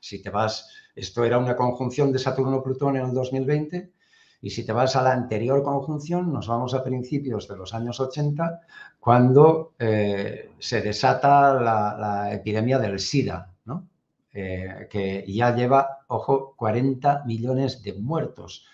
si 0.00 0.22
te 0.22 0.30
vas, 0.30 0.68
esto 0.94 1.24
era 1.24 1.38
una 1.38 1.56
conjunción 1.56 2.12
de 2.12 2.18
Saturno-Plutón 2.18 2.96
en 2.96 3.06
el 3.06 3.12
2020, 3.12 3.92
y 4.40 4.50
si 4.50 4.64
te 4.64 4.72
vas 4.72 4.94
a 4.94 5.02
la 5.02 5.12
anterior 5.12 5.64
conjunción, 5.64 6.32
nos 6.32 6.46
vamos 6.46 6.72
a 6.72 6.84
principios 6.84 7.48
de 7.48 7.56
los 7.56 7.74
años 7.74 7.98
80, 7.98 8.60
cuando 9.00 9.74
eh, 9.78 10.50
se 10.60 10.80
desata 10.80 11.54
la, 11.54 11.96
la, 11.98 12.32
epidemia 12.32 12.78
del 12.78 13.00
SIDA, 13.00 13.52
¿no? 13.64 13.88
Eh, 14.32 14.86
que 14.88 15.24
ya 15.26 15.56
lleva, 15.56 16.04
ojo, 16.06 16.54
40 16.56 17.24
millones 17.24 17.82
de 17.82 17.94
muertos 17.94 18.64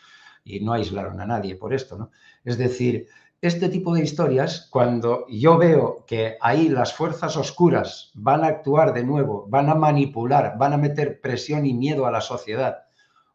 y 0.45 0.61
no 0.61 0.75
aislaron 0.75 1.19
a 1.21 1.27
nadie 1.27 1.57
por 1.57 1.73
esto, 1.73 1.97
¿no? 1.97 2.11
Es 2.45 2.59
decir, 2.59 3.09
este 3.49 3.69
tipo 3.69 3.95
de 3.95 4.03
historias, 4.03 4.69
cuando 4.71 5.27
yo 5.29 5.59
veo 5.59 6.05
que 6.07 6.39
ahí 6.41 6.71
las 6.71 6.95
fuerzas 6.95 7.37
oscuras 7.37 8.11
van 8.15 8.43
a 8.43 8.47
actuar 8.47 8.95
de 8.95 9.05
nuevo, 9.05 9.47
van 9.49 9.69
a 9.69 9.75
manipular, 9.75 10.57
van 10.57 10.73
a 10.73 10.79
meter 10.79 11.21
presión 11.21 11.67
y 11.67 11.75
miedo 11.75 12.07
a 12.07 12.11
la 12.11 12.23
sociedad, 12.23 12.85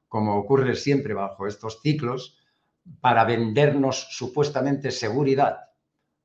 como 0.08 0.36
ocurre 0.36 0.76
siempre 0.76 1.14
bajo 1.14 1.46
estos 1.46 1.82
ciclos, 1.82 2.38
para 3.02 3.24
vendernos 3.24 4.08
supuestamente 4.10 4.90
seguridad 4.90 5.70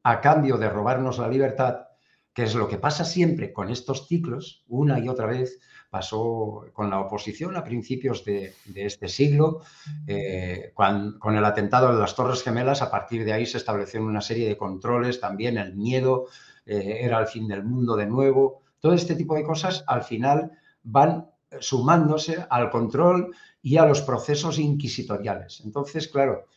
a 0.03 0.20
cambio 0.23 0.57
de 0.57 0.70
robarnos 0.70 1.18
la 1.18 1.29
libertad, 1.29 1.88
que 2.33 2.44
es 2.44 2.55
lo 2.55 2.68
que 2.68 2.79
pasa 2.79 3.05
siempre 3.05 3.53
con 3.53 3.68
estos 3.68 4.09
ciclos, 4.09 4.64
una 4.66 4.99
y 4.99 5.11
otra 5.11 5.27
vez, 5.27 5.61
pasó 5.94 6.66
con 6.72 6.90
la 6.90 6.98
oposición 6.98 7.57
a 7.57 7.62
principios 7.62 8.24
de, 8.24 8.52
este 8.74 9.07
siglo, 9.07 9.61
eh, 10.09 10.72
con, 10.74 11.37
el 11.37 11.44
atentado 11.44 11.92
de 11.94 12.00
las 12.00 12.16
Torres 12.16 12.42
Gemelas, 12.42 12.83
a 12.83 12.90
partir 12.90 13.24
de 13.24 13.33
ahí 13.33 13.46
se 13.46 13.59
establecieron 13.59 14.09
una 14.09 14.20
serie 14.20 14.48
de 14.48 14.57
controles, 14.57 15.20
también 15.20 15.57
el 15.57 15.76
miedo, 15.76 16.26
eh, 16.66 16.98
era 17.02 17.20
el 17.20 17.28
fin 17.28 17.46
del 17.46 17.62
mundo 17.62 17.94
de 17.94 18.07
nuevo, 18.07 18.62
todo 18.80 18.92
este 18.92 19.14
tipo 19.14 19.37
de 19.37 19.44
cosas 19.44 19.85
al 19.87 20.02
final 20.02 20.50
van 20.83 21.30
sumándose 21.61 22.44
al 22.50 22.70
control 22.70 23.33
y 23.62 23.76
a 23.76 23.87
los 23.87 24.02
procesos 24.02 24.59
inquisitoriales. 24.59 25.62
Entonces, 25.64 26.09
claro, 26.09 26.48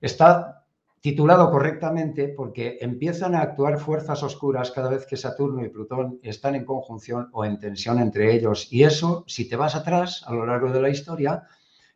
está 0.00 0.59
titulado 1.00 1.50
correctamente 1.50 2.28
porque 2.28 2.78
empiezan 2.80 3.34
a 3.34 3.40
actuar 3.40 3.78
fuerzas 3.78 4.22
oscuras 4.22 4.70
cada 4.70 4.90
vez 4.90 5.06
que 5.06 5.16
Saturno 5.16 5.64
y 5.64 5.70
Plutón 5.70 6.20
están 6.22 6.54
en 6.54 6.64
conjunción 6.64 7.28
o 7.32 7.44
en 7.44 7.58
tensión 7.58 7.98
entre 7.98 8.34
ellos. 8.34 8.68
Y 8.70 8.84
eso, 8.84 9.24
si 9.26 9.48
te 9.48 9.56
vas 9.56 9.74
atrás 9.74 10.22
a 10.26 10.34
lo 10.34 10.44
largo 10.44 10.70
de 10.70 10.82
la 10.82 10.90
historia, 10.90 11.44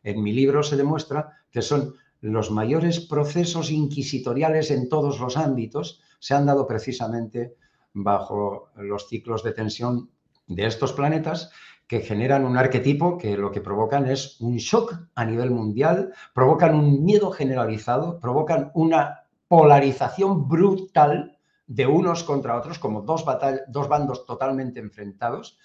en 0.03 0.23
mi 0.23 0.33
libro 0.33 0.63
se 0.63 0.75
demuestra 0.75 1.31
que 1.51 1.61
son 1.61 1.95
los 2.21 2.49
mayores 2.49 2.99
procesos 2.99 3.69
inquisitoriales 3.69 4.71
en 4.71 4.89
todos 4.89 5.19
los 5.19 5.37
ámbitos, 5.37 6.01
se 6.19 6.33
han 6.33 6.47
dado 6.47 6.65
precisamente 6.65 7.55
bajo 7.93 8.69
los 8.77 9.07
ciclos 9.07 9.43
de 9.43 9.51
tensión 9.51 10.09
de 10.47 10.65
estos 10.65 10.93
planetas 10.93 11.51
que 11.87 11.99
generan 11.99 12.45
un 12.45 12.57
arquetipo 12.57 13.17
que 13.17 13.37
lo 13.37 13.51
que 13.51 13.61
provocan 13.61 14.07
es 14.07 14.41
un 14.41 14.57
shock 14.57 14.95
a 15.13 15.25
nivel 15.25 15.51
mundial, 15.51 16.13
provocan 16.33 16.75
un 16.75 17.03
miedo 17.03 17.31
generalizado, 17.31 18.19
provocan 18.19 18.71
una 18.73 19.25
polarización 19.47 20.47
brutal 20.47 21.37
de 21.67 21.85
unos 21.85 22.23
contra 22.23 22.57
otros, 22.57 22.79
como 22.79 23.01
dos, 23.01 23.23
dos 23.67 23.87
bandos 23.87 24.25
totalmente 24.25 24.79
enfrentados 24.79 25.59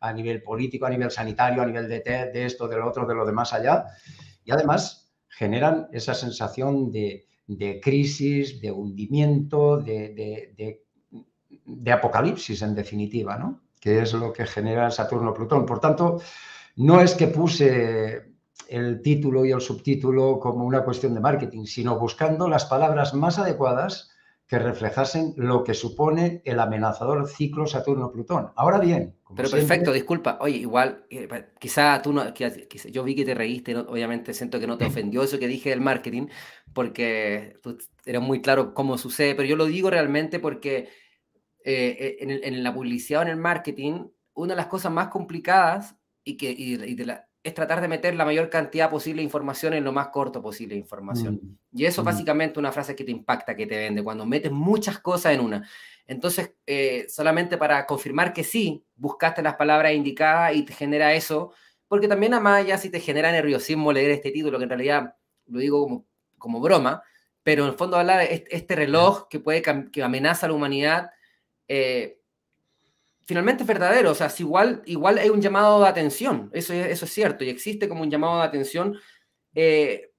a 0.00 0.12
nivel 0.12 0.42
político, 0.42 0.86
a 0.86 0.90
nivel 0.90 1.10
sanitario, 1.10 1.62
a 1.62 1.66
nivel 1.66 1.88
de, 1.88 2.00
de 2.00 2.44
esto, 2.44 2.68
de 2.68 2.76
lo 2.76 2.88
otro, 2.88 3.06
de 3.06 3.14
lo 3.14 3.26
de 3.26 3.32
más 3.32 3.52
allá. 3.52 3.84
Y 4.44 4.52
además 4.52 5.12
generan 5.28 5.88
esa 5.92 6.14
sensación 6.14 6.90
de, 6.90 7.26
de 7.46 7.80
crisis, 7.80 8.60
de 8.60 8.70
hundimiento, 8.70 9.78
de, 9.78 10.80
de 11.64 11.92
apocalipsis 11.92 12.62
en 12.62 12.74
definitiva, 12.74 13.36
¿no? 13.36 13.65
Que 13.80 14.00
es 14.00 14.12
lo 14.12 14.32
que 14.32 14.46
genera 14.46 14.90
Saturno-Plutón. 14.90 15.66
Por 15.66 15.80
tanto, 15.80 16.20
no 16.76 17.00
es 17.00 17.14
que 17.14 17.28
puse 17.28 18.22
el 18.68 19.02
título 19.02 19.44
y 19.44 19.52
el 19.52 19.60
subtítulo 19.60 20.38
como 20.40 20.64
una 20.64 20.84
cuestión 20.84 21.14
de 21.14 21.20
marketing, 21.20 21.64
sino 21.64 21.98
buscando 21.98 22.48
las 22.48 22.64
palabras 22.64 23.14
más 23.14 23.38
adecuadas 23.38 24.10
que 24.46 24.58
reflejasen 24.60 25.34
lo 25.36 25.64
que 25.64 25.74
supone 25.74 26.40
el 26.44 26.60
amenazador 26.60 27.28
ciclo 27.28 27.66
Saturno-Plutón. 27.66 28.52
Ahora 28.54 28.78
bien. 28.78 29.16
Pero 29.34 29.50
perfecto, 29.50 29.92
disculpa. 29.92 30.38
Oye, 30.40 30.58
igual, 30.58 31.04
eh, 31.10 31.28
quizá 31.58 32.00
tú 32.00 32.12
no, 32.12 32.32
yo 32.32 33.04
vi 33.04 33.16
que 33.16 33.24
te 33.24 33.34
reíste, 33.34 33.76
obviamente 33.76 34.32
siento 34.34 34.60
que 34.60 34.68
no 34.68 34.78
te 34.78 34.84
ofendió 34.86 35.24
eso 35.24 35.40
que 35.40 35.48
dije 35.48 35.70
del 35.70 35.80
marketing, 35.80 36.28
porque 36.72 37.58
tú 37.60 37.76
eras 38.04 38.22
muy 38.22 38.40
claro 38.40 38.72
cómo 38.72 38.98
sucede, 38.98 39.34
pero 39.34 39.48
yo 39.48 39.56
lo 39.56 39.66
digo 39.66 39.90
realmente 39.90 40.38
porque 40.38 40.88
eh, 41.68 42.16
eh, 42.20 42.40
en, 42.44 42.62
la 42.62 42.72
publicidad 42.72 43.22
o 43.22 43.22
en 43.24 43.30
el 43.30 43.36
marketing, 43.38 44.06
una 44.34 44.54
de 44.54 44.56
las 44.56 44.68
cosas 44.68 44.92
más 44.92 45.08
complicadas 45.08 45.96
y 46.22 46.36
que 46.36 46.54
es 47.42 47.54
tratar 47.54 47.80
de 47.80 47.88
meter 47.88 48.14
la 48.14 48.24
mayor 48.24 48.48
cantidad 48.48 48.88
posible 48.88 49.18
de 49.18 49.24
información 49.24 49.74
en 49.74 49.82
lo 49.82 49.90
más 49.90 50.10
corto 50.10 50.40
posible 50.40 50.76
de 50.76 50.80
información. 50.80 51.40
Mm, 51.42 51.58
y 51.76 51.86
eso 51.86 52.02
mm. 52.02 52.04
básicamente 52.04 52.60
una 52.60 52.70
frase 52.70 52.94
que 52.94 53.02
te 53.02 53.10
impacta, 53.10 53.56
que 53.56 53.66
te 53.66 53.78
vende, 53.78 54.04
cuando 54.04 54.24
metes 54.24 54.52
muchas 54.52 55.00
cosas 55.00 55.34
en 55.34 55.40
una. 55.40 55.68
Entonces, 56.06 56.54
eh, 56.66 57.06
solamente 57.08 57.58
para 57.58 57.84
confirmar 57.84 58.32
que 58.32 58.44
sí, 58.44 58.84
buscaste 58.94 59.42
las 59.42 59.56
palabras 59.56 59.92
indicadas 59.92 60.54
y 60.54 60.62
te 60.62 60.72
genera 60.72 61.14
eso, 61.14 61.52
porque 61.88 62.06
también 62.06 62.34
además 62.34 62.64
ya 62.64 62.78
si 62.78 62.90
te 62.90 63.00
genera 63.00 63.32
nerviosismo 63.32 63.92
leer 63.92 64.12
este 64.12 64.30
título, 64.30 64.58
que 64.58 64.64
en 64.64 64.70
realidad 64.70 65.16
lo 65.46 65.58
digo 65.58 65.82
como, 65.82 66.06
como 66.38 66.60
broma, 66.60 67.02
pero 67.42 67.64
en 67.64 67.70
el 67.70 67.76
fondo 67.76 67.96
habla 67.96 68.18
de 68.18 68.46
este 68.50 68.76
reloj 68.76 69.26
que 69.28 69.40
puede 69.40 69.62
que 69.90 70.04
amenaza 70.04 70.46
a 70.46 70.48
la 70.48 70.54
humanidad 70.54 71.10
eh, 71.68 72.20
finalmente 73.24 73.62
es 73.62 73.66
verdadero, 73.66 74.12
o 74.12 74.14
sea, 74.14 74.30
si 74.30 74.42
igual, 74.42 74.82
igual 74.86 75.18
hay 75.18 75.30
un 75.30 75.40
llamado 75.40 75.80
de 75.80 75.88
atención, 75.88 76.50
eso, 76.52 76.72
eso 76.72 77.04
es 77.04 77.12
cierto, 77.12 77.44
y 77.44 77.48
existe 77.48 77.88
como 77.88 78.02
un 78.02 78.10
llamado 78.10 78.38
de 78.38 78.44
atención, 78.44 78.96
eh, 79.54 80.12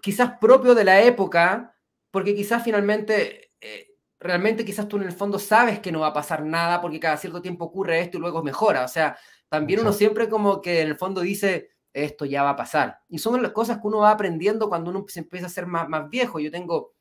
quizás 0.00 0.38
propio 0.38 0.74
de 0.74 0.84
la 0.84 1.02
época, 1.02 1.74
porque 2.10 2.34
quizás 2.34 2.62
finalmente, 2.62 3.52
eh, 3.60 3.94
realmente 4.20 4.64
quizás 4.64 4.88
tú 4.88 4.96
en 4.96 5.04
el 5.04 5.12
fondo 5.12 5.38
sabes 5.38 5.80
que 5.80 5.92
no 5.92 6.00
va 6.00 6.08
a 6.08 6.12
pasar 6.12 6.44
nada, 6.44 6.80
porque 6.80 7.00
cada 7.00 7.16
cierto 7.16 7.40
tiempo 7.40 7.64
ocurre 7.64 8.00
esto 8.00 8.18
y 8.18 8.20
luego 8.20 8.42
mejora, 8.42 8.84
o 8.84 8.88
sea, 8.88 9.16
también 9.48 9.80
uno 9.80 9.92
siempre 9.92 10.28
como 10.28 10.60
que 10.60 10.80
en 10.80 10.88
el 10.88 10.96
fondo 10.96 11.20
dice, 11.20 11.70
esto 11.96 12.24
ya 12.26 12.42
va 12.42 12.50
a 12.50 12.56
pasar. 12.56 12.98
Y 13.08 13.18
son 13.18 13.42
las 13.42 13.52
cosas 13.52 13.78
que 13.78 13.86
uno 13.86 13.98
va 13.98 14.10
aprendiendo 14.10 14.68
cuando 14.68 14.90
uno 14.90 15.04
se 15.08 15.20
empieza 15.20 15.46
a 15.46 15.50
ser 15.50 15.66
más, 15.66 15.88
más 15.88 16.10
viejo. 16.10 16.38
Yo 16.38 16.50
tengo, 16.50 16.94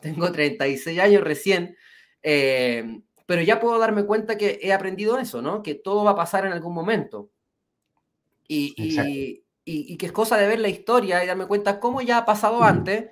tengo 0.00 0.30
36 0.30 1.00
años 1.00 1.24
recién, 1.24 1.76
eh, 2.22 3.00
pero 3.26 3.42
ya 3.42 3.60
puedo 3.60 3.78
darme 3.78 4.04
cuenta 4.04 4.36
que 4.36 4.58
he 4.62 4.72
aprendido 4.72 5.18
eso, 5.18 5.42
¿no? 5.42 5.62
Que 5.62 5.74
todo 5.74 6.04
va 6.04 6.12
a 6.12 6.16
pasar 6.16 6.46
en 6.46 6.52
algún 6.52 6.74
momento. 6.74 7.30
Y, 8.46 8.74
y, 8.76 9.44
y, 9.64 9.96
que 9.96 10.06
es 10.06 10.12
cosa 10.12 10.36
de 10.36 10.46
ver 10.46 10.60
la 10.60 10.68
historia 10.68 11.24
y 11.24 11.26
darme 11.26 11.46
cuenta 11.46 11.80
cómo 11.80 12.02
ya 12.02 12.18
ha 12.18 12.24
pasado 12.26 12.62
antes 12.62 13.10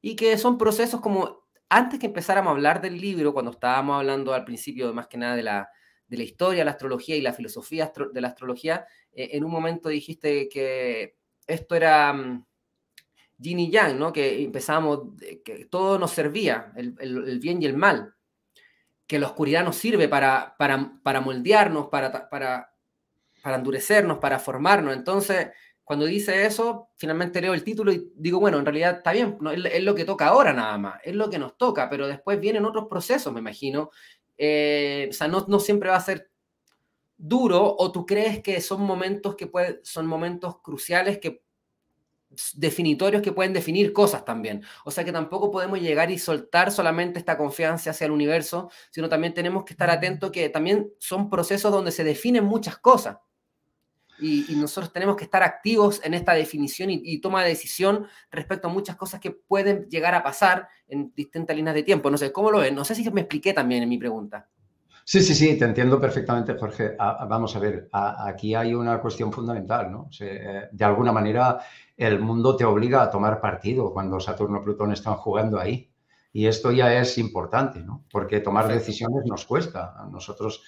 y 0.00 0.16
que 0.16 0.38
son 0.38 0.56
procesos 0.56 1.00
como 1.00 1.44
antes 1.68 2.00
que 2.00 2.06
empezáramos 2.06 2.50
a 2.50 2.54
hablar 2.54 2.80
del 2.80 3.00
libro, 3.00 3.32
cuando 3.32 3.52
estábamos 3.52 3.96
hablando 3.96 4.32
al 4.32 4.44
principio 4.44 4.92
más 4.92 5.06
que 5.06 5.18
nada 5.18 5.36
de 5.36 5.42
la, 5.42 5.70
de 6.08 6.16
la 6.16 6.24
historia, 6.24 6.64
la 6.64 6.72
astrología 6.72 7.16
y 7.16 7.20
la 7.20 7.32
filosofía 7.32 7.92
de 8.12 8.20
la 8.20 8.28
astrología, 8.28 8.86
eh, 9.12 9.30
en 9.32 9.44
un 9.44 9.52
momento 9.52 9.88
dijiste 9.88 10.48
que 10.48 11.16
esto 11.46 11.76
era 11.76 12.12
um, 12.12 12.44
yin 13.38 13.60
y 13.60 13.70
yang, 13.70 13.98
¿no? 13.98 14.12
que 14.12 14.42
empezábamos, 14.42 15.14
que 15.44 15.66
todo 15.66 15.98
nos 15.98 16.10
servía, 16.10 16.72
el, 16.74 16.96
el, 16.98 17.38
bien 17.38 17.62
y 17.62 17.66
el 17.66 17.76
mal, 17.76 18.14
que 19.10 19.18
la 19.18 19.26
oscuridad 19.26 19.64
nos 19.64 19.74
sirve 19.74 20.06
para, 20.06 20.54
para, 20.56 20.92
para 21.02 21.20
moldearnos, 21.20 21.88
para, 21.88 22.30
para, 22.30 22.72
para 23.42 23.56
endurecernos, 23.56 24.18
para 24.18 24.38
formarnos. 24.38 24.94
Entonces, 24.94 25.48
cuando 25.82 26.06
dice 26.06 26.46
eso, 26.46 26.90
finalmente 26.96 27.40
leo 27.40 27.52
el 27.52 27.64
título 27.64 27.90
y 27.90 28.12
digo, 28.14 28.38
bueno, 28.38 28.60
en 28.60 28.64
realidad 28.64 28.98
está 28.98 29.10
bien, 29.10 29.36
es, 29.52 29.82
lo 29.82 29.96
que 29.96 30.04
toca 30.04 30.28
ahora 30.28 30.52
nada 30.52 30.78
más, 30.78 31.00
es 31.02 31.16
lo 31.16 31.28
que 31.28 31.40
nos 31.40 31.58
toca, 31.58 31.90
pero 31.90 32.06
después 32.06 32.38
vienen 32.38 32.64
otros 32.64 32.86
procesos, 32.86 33.32
me 33.32 33.40
imagino, 33.40 33.90
eh, 34.38 35.08
o 35.10 35.12
sea, 35.12 35.26
no, 35.26 35.44
no, 35.48 35.58
siempre 35.58 35.90
va 35.90 35.96
a 35.96 36.00
ser 36.00 36.30
duro 37.16 37.74
o 37.76 37.90
tú 37.90 38.06
crees 38.06 38.40
que 38.44 38.60
son 38.60 38.82
momentos 38.82 39.34
que 39.34 39.48
pueden, 39.48 39.80
son 39.82 40.06
momentos 40.06 40.62
cruciales 40.62 41.18
que 41.18 41.42
definitorios 42.54 43.22
que 43.22 43.32
pueden 43.32 43.52
definir 43.52 43.92
cosas 43.92 44.24
también. 44.24 44.62
O 44.84 44.90
sea 44.90 45.04
que 45.04 45.12
tampoco 45.12 45.50
podemos 45.50 45.80
llegar 45.80 46.10
y 46.10 46.18
soltar 46.18 46.70
solamente 46.70 47.18
esta 47.18 47.36
confianza 47.36 47.90
hacia 47.90 48.04
el 48.06 48.12
universo, 48.12 48.70
sino 48.90 49.08
también 49.08 49.34
tenemos 49.34 49.64
que 49.64 49.74
estar 49.74 49.90
atentos 49.90 50.30
que 50.30 50.48
también 50.48 50.92
son 50.98 51.28
procesos 51.28 51.72
donde 51.72 51.90
se 51.90 52.04
definen 52.04 52.44
muchas 52.44 52.78
cosas. 52.78 53.18
Y, 54.22 54.54
nosotros 54.56 54.92
tenemos 54.92 55.16
que 55.16 55.24
estar 55.24 55.42
activos 55.42 55.98
en 56.04 56.12
esta 56.12 56.34
definición 56.34 56.90
y, 56.90 57.00
y, 57.02 57.22
toma 57.22 57.42
de 57.42 57.48
decisión 57.48 58.06
respecto 58.30 58.68
a 58.68 58.70
muchas 58.70 58.96
cosas 58.96 59.18
que 59.18 59.30
pueden 59.30 59.88
llegar 59.88 60.14
a 60.14 60.22
pasar 60.22 60.68
en 60.88 61.10
distintas 61.14 61.56
líneas 61.56 61.74
de 61.74 61.82
tiempo. 61.82 62.10
No 62.10 62.18
sé, 62.18 62.30
¿cómo 62.30 62.50
lo 62.50 62.58
ven? 62.58 62.74
No 62.74 62.84
sé 62.84 62.94
si 62.94 63.10
me 63.10 63.22
expliqué 63.22 63.54
también 63.54 63.82
en 63.82 63.88
mi 63.88 63.96
pregunta. 63.96 64.46
Sí, 65.04 65.20
sí, 65.22 65.34
sí, 65.34 65.58
te 65.58 65.64
entiendo 65.64 66.00
perfectamente, 66.00 66.54
Jorge. 66.54 66.96
vamos 66.98 67.56
a 67.56 67.58
ver, 67.58 67.88
aquí 67.92 68.54
hay 68.54 68.74
una 68.74 69.00
cuestión 69.00 69.32
fundamental, 69.32 69.90
¿no? 69.90 70.08
Eh, 70.20 70.68
de 70.70 70.84
alguna 70.84 71.12
manera, 71.12 71.58
el 71.96 72.20
mundo 72.20 72.56
te 72.56 72.64
obliga 72.64 73.02
a 73.02 73.10
tomar 73.10 73.40
partido 73.40 73.92
cuando 73.92 74.20
Saturno 74.20 74.60
y 74.60 74.64
Plutón 74.64 74.92
están 74.92 75.16
jugando 75.16 75.58
ahí. 75.58 75.90
Y 76.32 76.46
esto 76.46 76.70
ya 76.70 76.94
es 76.94 77.18
importante, 77.18 77.80
¿no? 77.80 78.04
Porque 78.10 78.40
tomar 78.40 78.68
decisiones 78.68 79.24
nos 79.26 79.44
cuesta. 79.46 79.94
A 79.98 80.06
nosotros 80.06 80.62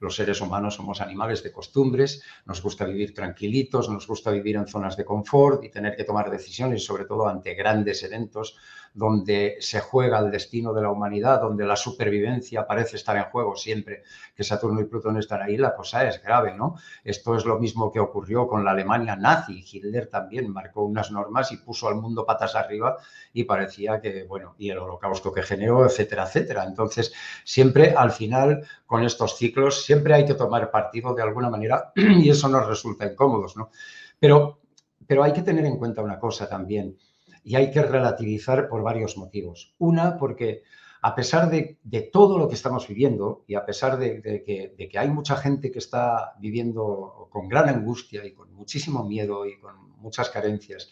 los 0.00 0.14
seres 0.14 0.40
humanos 0.40 0.74
somos 0.76 1.00
animales 1.00 1.42
de 1.42 1.50
costumbres, 1.50 2.22
nos 2.46 2.62
gusta 2.62 2.84
vivir 2.84 3.12
tranquilitos, 3.12 3.88
nos 3.88 4.06
gusta 4.06 4.30
vivir 4.30 4.54
en 4.54 4.68
zonas 4.68 4.96
de 4.96 5.04
confort 5.04 5.64
y 5.64 5.70
tener 5.70 5.96
que 5.96 6.04
tomar 6.04 6.30
decisiones, 6.30 6.84
sobre 6.84 7.04
todo 7.04 7.26
ante 7.26 7.54
grandes 7.54 8.02
eventos 8.04 8.56
donde 8.94 9.56
se 9.60 9.80
juega 9.80 10.18
el 10.18 10.30
destino 10.30 10.72
de 10.72 10.82
la 10.82 10.90
humanidad, 10.90 11.40
donde 11.40 11.66
la 11.66 11.76
supervivencia 11.76 12.66
parece 12.66 12.96
estar 12.96 13.16
en 13.16 13.24
juego 13.24 13.56
siempre 13.56 14.02
que 14.34 14.44
Saturno 14.44 14.80
y 14.80 14.84
Plutón 14.84 15.18
están 15.18 15.42
ahí, 15.42 15.56
la 15.56 15.74
cosa 15.74 16.06
es 16.08 16.22
grave, 16.22 16.54
¿no? 16.54 16.76
Esto 17.04 17.36
es 17.36 17.44
lo 17.44 17.58
mismo 17.58 17.90
que 17.92 18.00
ocurrió 18.00 18.46
con 18.46 18.64
la 18.64 18.72
Alemania 18.72 19.16
nazi. 19.16 19.64
Hitler 19.70 20.08
también 20.08 20.52
marcó 20.52 20.84
unas 20.84 21.10
normas 21.10 21.52
y 21.52 21.56
puso 21.58 21.88
al 21.88 21.96
mundo 21.96 22.24
patas 22.24 22.54
arriba 22.54 22.96
y 23.32 23.44
parecía 23.44 24.00
que, 24.00 24.24
bueno, 24.24 24.54
y 24.58 24.70
el 24.70 24.78
holocausto 24.78 25.32
que 25.32 25.42
generó, 25.42 25.84
etcétera, 25.84 26.24
etcétera. 26.24 26.64
Entonces, 26.64 27.12
siempre 27.44 27.94
al 27.96 28.10
final, 28.10 28.66
con 28.86 29.04
estos 29.04 29.36
ciclos, 29.36 29.84
siempre 29.84 30.14
hay 30.14 30.24
que 30.24 30.34
tomar 30.34 30.70
partido 30.70 31.14
de 31.14 31.22
alguna 31.22 31.50
manera 31.50 31.92
y 31.96 32.30
eso 32.30 32.48
nos 32.48 32.66
resulta 32.66 33.06
incómodos, 33.06 33.56
¿no? 33.56 33.70
Pero, 34.18 34.60
pero 35.06 35.22
hay 35.22 35.32
que 35.32 35.42
tener 35.42 35.64
en 35.64 35.78
cuenta 35.78 36.02
una 36.02 36.18
cosa 36.18 36.48
también 36.48 36.96
y 37.44 37.56
hay 37.56 37.70
que 37.70 37.82
relativizar 37.82 38.68
por 38.68 38.82
varios 38.82 39.16
motivos. 39.16 39.74
Una, 39.78 40.16
porque 40.16 40.62
a 41.00 41.14
pesar 41.14 41.50
de, 41.50 41.78
todo 42.12 42.38
lo 42.38 42.48
que 42.48 42.54
estamos 42.54 42.88
viviendo 42.88 43.44
y 43.46 43.54
a 43.54 43.64
pesar 43.64 43.98
de, 43.98 44.20
que, 44.20 44.74
de, 44.76 44.88
que, 44.88 44.98
hay 44.98 45.08
mucha 45.08 45.36
gente 45.36 45.70
que 45.70 45.78
está 45.78 46.34
viviendo 46.40 47.28
con 47.30 47.48
gran 47.48 47.68
angustia 47.68 48.24
y 48.24 48.32
con 48.32 48.52
muchísimo 48.52 49.04
miedo 49.04 49.46
y 49.46 49.58
con 49.58 49.92
muchas 50.00 50.28
carencias, 50.30 50.90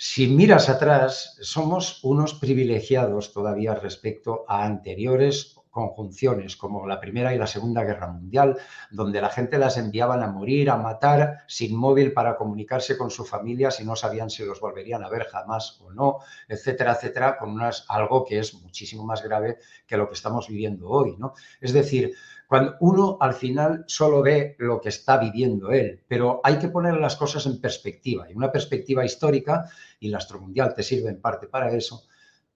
si 0.00 0.28
miras 0.28 0.68
atrás, 0.68 1.36
somos 1.40 2.04
unos 2.04 2.34
privilegiados 2.34 3.32
todavía 3.32 3.74
respecto 3.74 4.44
a 4.46 4.64
anteriores 4.64 5.57
conjunciones 5.70 6.56
como 6.56 6.86
la 6.86 7.00
Primera 7.00 7.34
y 7.34 7.38
la 7.38 7.46
Segunda 7.46 7.84
Guerra 7.84 8.08
Mundial, 8.08 8.56
donde 8.90 9.20
la 9.20 9.28
gente 9.28 9.58
las 9.58 9.76
enviaban 9.76 10.22
a 10.22 10.28
morir, 10.28 10.70
a 10.70 10.76
matar, 10.76 11.38
sin 11.46 11.76
móvil 11.76 12.12
para 12.12 12.36
comunicarse 12.36 12.96
con 12.96 13.10
su 13.10 13.24
familia 13.24 13.70
si 13.70 13.84
no 13.84 13.96
sabían 13.96 14.30
si 14.30 14.44
los 14.44 14.60
volverían 14.60 15.04
a 15.04 15.08
ver 15.08 15.24
jamás 15.24 15.80
o 15.80 15.92
no, 15.92 16.18
etcétera, 16.48 16.92
etcétera, 16.92 17.38
con 17.38 17.50
unas, 17.50 17.84
algo 17.88 18.24
que 18.24 18.38
es 18.38 18.54
muchísimo 18.54 19.04
más 19.04 19.22
grave 19.22 19.58
que 19.86 19.96
lo 19.96 20.08
que 20.08 20.14
estamos 20.14 20.48
viviendo 20.48 20.88
hoy. 20.88 21.16
¿no? 21.18 21.34
Es 21.60 21.72
decir, 21.72 22.14
cuando 22.48 22.76
uno 22.80 23.18
al 23.20 23.34
final 23.34 23.84
solo 23.86 24.22
ve 24.22 24.56
lo 24.58 24.80
que 24.80 24.88
está 24.88 25.18
viviendo 25.18 25.70
él, 25.70 26.00
pero 26.08 26.40
hay 26.42 26.58
que 26.58 26.68
poner 26.68 26.94
las 26.94 27.14
cosas 27.14 27.44
en 27.44 27.60
perspectiva, 27.60 28.30
y 28.30 28.34
una 28.34 28.50
perspectiva 28.50 29.04
histórica, 29.04 29.66
y 30.00 30.08
la 30.08 30.16
astromundial 30.16 30.74
te 30.74 30.82
sirve 30.82 31.10
en 31.10 31.20
parte 31.20 31.46
para 31.46 31.70
eso, 31.70 32.04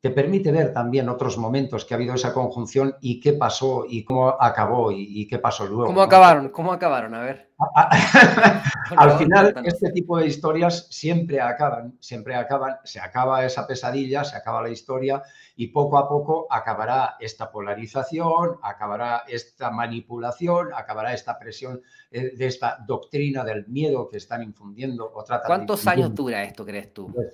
te 0.02 0.10
permite 0.10 0.50
ver 0.50 0.72
también 0.72 1.08
otros 1.08 1.38
momentos 1.38 1.84
que 1.84 1.94
ha 1.94 1.96
habido 1.96 2.14
esa 2.14 2.34
conjunción 2.34 2.96
y 3.00 3.20
qué 3.20 3.34
pasó 3.34 3.86
y 3.88 4.02
cómo 4.02 4.30
acabó 4.30 4.90
y, 4.90 5.28
qué 5.28 5.38
pasó 5.38 5.64
luego. 5.64 5.86
¿Cómo 5.86 6.02
acabaron? 6.02 6.48
¿Cómo 6.48 6.72
acabaron? 6.72 7.14
A 7.14 7.20
ver. 7.20 7.52
Al 8.96 9.16
final, 9.16 9.54
este 9.64 9.92
tipo 9.92 10.18
de 10.18 10.26
historias 10.26 10.88
siempre 10.90 11.40
acaban, 11.40 11.96
siempre 12.00 12.34
acaban, 12.34 12.78
se 12.82 12.98
acaba 12.98 13.44
esa 13.44 13.64
pesadilla, 13.64 14.24
se 14.24 14.36
acaba 14.36 14.60
la 14.60 14.70
historia 14.70 15.22
y 15.54 15.68
poco 15.68 15.96
a 15.96 16.08
poco 16.08 16.48
acabará 16.50 17.14
esta 17.20 17.52
polarización, 17.52 18.56
acabará 18.60 19.22
esta 19.28 19.70
manipulación, 19.70 20.70
acabará 20.74 21.14
esta 21.14 21.38
presión 21.38 21.80
eh, 22.10 22.34
de 22.36 22.46
esta 22.48 22.76
doctrina 22.84 23.44
del 23.44 23.68
miedo 23.68 24.08
que 24.08 24.16
están 24.16 24.42
infundiendo 24.42 25.08
o 25.14 25.22
tratan 25.22 25.46
¿Cuántos 25.46 25.86
años 25.86 26.12
dura 26.12 26.42
esto, 26.42 26.66
crees 26.66 26.92
tú? 26.92 27.06
Pues, 27.14 27.28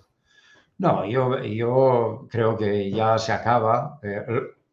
no, 0.79 1.05
yo, 1.07 1.43
yo 1.43 2.27
creo 2.31 2.57
que 2.57 2.91
ya 2.91 3.19
se 3.19 3.33
acaba. 3.33 3.99
Eh, 4.03 4.25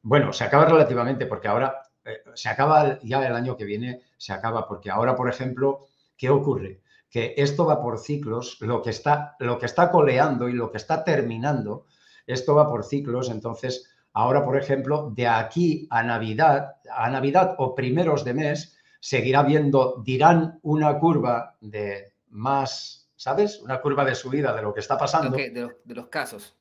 bueno, 0.04 0.32
se 0.32 0.44
acaba 0.44 0.66
relativamente 0.66 1.26
porque 1.26 1.48
ahora 1.48 1.82
eh, 2.04 2.20
se 2.36 2.48
acaba 2.50 3.00
ya 3.02 3.26
el 3.26 3.36
año 3.36 3.58
que 3.58 3.66
viene, 3.66 4.02
se 4.18 4.32
acaba 4.32 4.68
porque 4.68 4.92
ahora, 4.92 5.16
por 5.16 5.30
ejemplo, 5.30 5.88
¿qué 6.16 6.30
ocurre? 6.30 6.82
Que 7.10 7.34
esto 7.38 7.66
va 7.66 7.82
por 7.82 7.98
ciclos, 7.98 8.58
lo 8.62 8.84
que 8.84 8.92
está, 8.92 9.36
lo 9.40 9.58
que 9.58 9.66
está 9.66 9.90
coleando 9.90 10.48
y 10.48 10.54
lo 10.54 10.72
que 10.72 10.78
está 10.78 11.04
terminando, 11.04 11.88
esto 12.28 12.54
va 12.54 12.68
por 12.68 12.84
ciclos, 12.84 13.30
entonces 13.30 13.90
ahora, 14.14 14.46
por 14.46 14.58
ejemplo, 14.58 15.12
de 15.16 15.28
aquí 15.28 15.88
a 15.90 16.04
Navidad, 16.04 16.76
a 16.92 17.10
Navidad 17.10 17.56
o 17.58 17.74
primeros 17.74 18.24
de 18.24 18.34
mes, 18.36 18.78
seguirá 19.00 19.42
viendo, 19.42 20.02
dirán 20.04 20.60
una 20.62 21.00
curva 21.00 21.56
de 21.62 22.14
más 22.30 23.05
¿sabes? 23.16 23.62
Una 23.62 23.82
curva 23.82 24.04
de 24.06 24.16
subida 24.16 24.56
de 24.56 24.62
lo 24.62 24.74
que 24.74 24.80
está 24.80 24.98
pasando. 24.98 25.36
de, 25.36 25.72
los, 25.86 26.08
casos. 26.08 26.56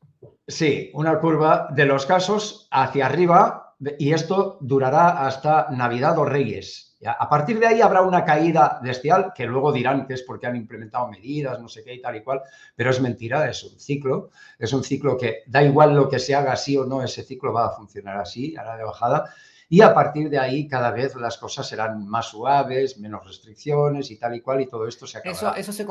Sí, 0.46 0.90
una 0.94 1.18
curva 1.18 1.68
de 1.70 1.86
los 1.86 2.06
casos 2.06 2.68
hacia 2.70 3.06
arriba 3.06 3.74
y 3.98 4.12
esto 4.12 4.58
durará 4.60 5.26
hasta 5.26 5.68
Navidad 5.70 6.18
o 6.18 6.24
Reyes. 6.24 6.96
A 7.06 7.28
partir 7.28 7.58
de 7.58 7.66
ahí 7.66 7.80
habrá 7.82 8.00
una 8.00 8.24
caída 8.24 8.80
bestial 8.82 9.32
que 9.34 9.44
luego 9.44 9.72
dirán 9.72 10.06
que 10.06 10.14
es 10.14 10.22
porque 10.22 10.46
han 10.46 10.56
implementado 10.56 11.08
medidas, 11.08 11.60
no 11.60 11.68
sé 11.68 11.84
qué 11.84 11.94
y 11.94 12.00
tal 12.00 12.16
y 12.16 12.22
cual, 12.22 12.40
pero 12.74 12.90
es 12.90 13.00
mentira, 13.00 13.46
es 13.48 13.62
un 13.62 13.78
ciclo, 13.78 14.30
es 14.58 14.72
un 14.72 14.82
ciclo 14.82 15.18
que 15.18 15.42
da 15.46 15.62
igual 15.62 15.94
lo 15.94 16.08
que 16.08 16.18
se 16.18 16.34
haga 16.34 16.52
así 16.52 16.78
o 16.78 16.86
no, 16.86 17.02
ese 17.02 17.22
ciclo 17.22 17.52
va 17.52 17.66
a 17.66 17.70
funcionar 17.70 18.16
así, 18.16 18.56
a 18.56 18.64
la 18.64 18.76
de 18.78 18.84
bajada 18.84 19.34
y 19.74 19.80
a 19.80 19.92
partir 19.92 20.30
de 20.30 20.38
ahí 20.38 20.68
cada 20.68 20.92
vez 20.92 21.16
las 21.16 21.36
cosas 21.36 21.68
serán 21.68 22.06
más 22.06 22.28
suaves, 22.28 22.96
menos 22.98 23.26
restricciones 23.26 24.08
y 24.12 24.16
tal 24.16 24.36
y 24.36 24.40
cual 24.40 24.60
y 24.60 24.66
todo 24.66 24.86
esto 24.86 25.04
se 25.04 25.18
acabará. 25.18 25.36
Eso, 25.36 25.54
eso 25.56 25.72
se 25.72 25.84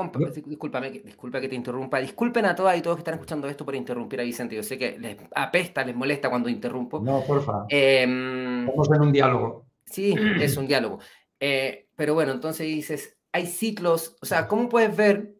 Discúlpame, 0.46 0.90
disculpa 0.90 1.42
que 1.42 1.50
te 1.50 1.56
interrumpa. 1.56 2.00
Disculpen 2.00 2.46
a 2.46 2.56
todas 2.56 2.78
y 2.78 2.82
todos 2.82 2.96
que 2.96 3.02
están 3.02 3.16
escuchando 3.16 3.50
esto 3.50 3.66
por 3.66 3.76
interrumpir 3.76 4.22
a 4.22 4.24
Vicente. 4.24 4.56
Yo 4.56 4.64
sé 4.64 4.78
que 4.78 4.98
les 4.98 5.18
apesta, 5.36 5.84
les 5.84 5.94
molesta 5.98 6.30
cuando 6.30 6.48
interrumpo. 6.48 7.02
No, 7.02 7.24
porfa. 7.24 7.66
Eh, 7.68 8.04
Estamos 8.04 8.90
en 8.90 9.02
un 9.02 9.12
diálogo. 9.12 9.66
Sí, 9.84 10.16
es 10.40 10.56
un 10.56 10.66
diálogo. 10.66 11.00
Eh, 11.42 11.90
pero 11.98 12.14
bueno, 12.14 12.32
entonces 12.32 12.66
dices, 12.66 13.18
hay 13.34 13.48
ciclos, 13.48 14.16
o 14.22 14.26
sea, 14.26 14.48
¿cómo 14.48 14.70
puedes 14.70 14.96
ver 14.96 15.36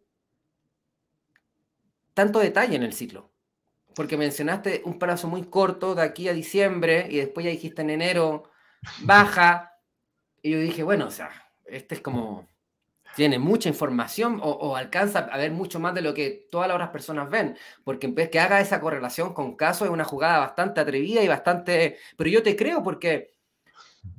tanto 2.14 2.40
detalle 2.40 2.76
en 2.76 2.84
el 2.84 2.92
ciclo? 2.92 3.32
Porque 3.96 4.18
mencionaste 4.18 4.82
un 4.86 4.98
plazo 5.00 5.28
muy 5.28 5.44
corto 5.44 5.96
de 5.96 6.02
aquí 6.02 6.28
a 6.28 6.34
diciembre 6.34 7.08
y 7.10 7.18
después 7.18 7.46
ya 7.46 7.52
dijiste 7.52 7.82
en 7.82 7.90
enero 7.90 8.52
baja. 9.02 9.72
Y 10.42 10.52
yo 10.52 10.60
dije, 10.60 10.84
bueno, 10.84 11.08
o 11.08 11.12
sea, 11.12 11.30
este 11.66 11.96
es 11.96 12.02
como, 12.02 12.48
tiene 13.16 13.40
mucha 13.40 13.70
información 13.70 14.40
o, 14.42 14.76
alcanza 14.76 15.20
a 15.20 15.38
ver 15.38 15.52
mucho 15.52 15.80
más 15.80 15.94
de 15.94 16.02
lo 16.02 16.14
que 16.14 16.48
todas 16.52 16.68
las 16.68 16.76
otras 16.76 16.90
personas 16.90 17.30
ven. 17.30 17.58
Porque 17.84 18.08
en 18.08 18.16
vez 18.16 18.30
que 18.30 18.40
haga 18.40 18.60
esa 18.60 18.82
correlación 18.82 19.34
con 19.34 19.56
casos 19.56 19.88
es 19.88 19.94
una 19.94 20.04
jugada 20.04 20.40
bastante 20.40 20.82
atrevida 20.82 21.22
y 21.22 21.28
bastante... 21.28 21.98
Pero 22.18 22.30
yo 22.30 22.44
te 22.44 22.56
creo 22.56 22.84
porque 22.84 23.34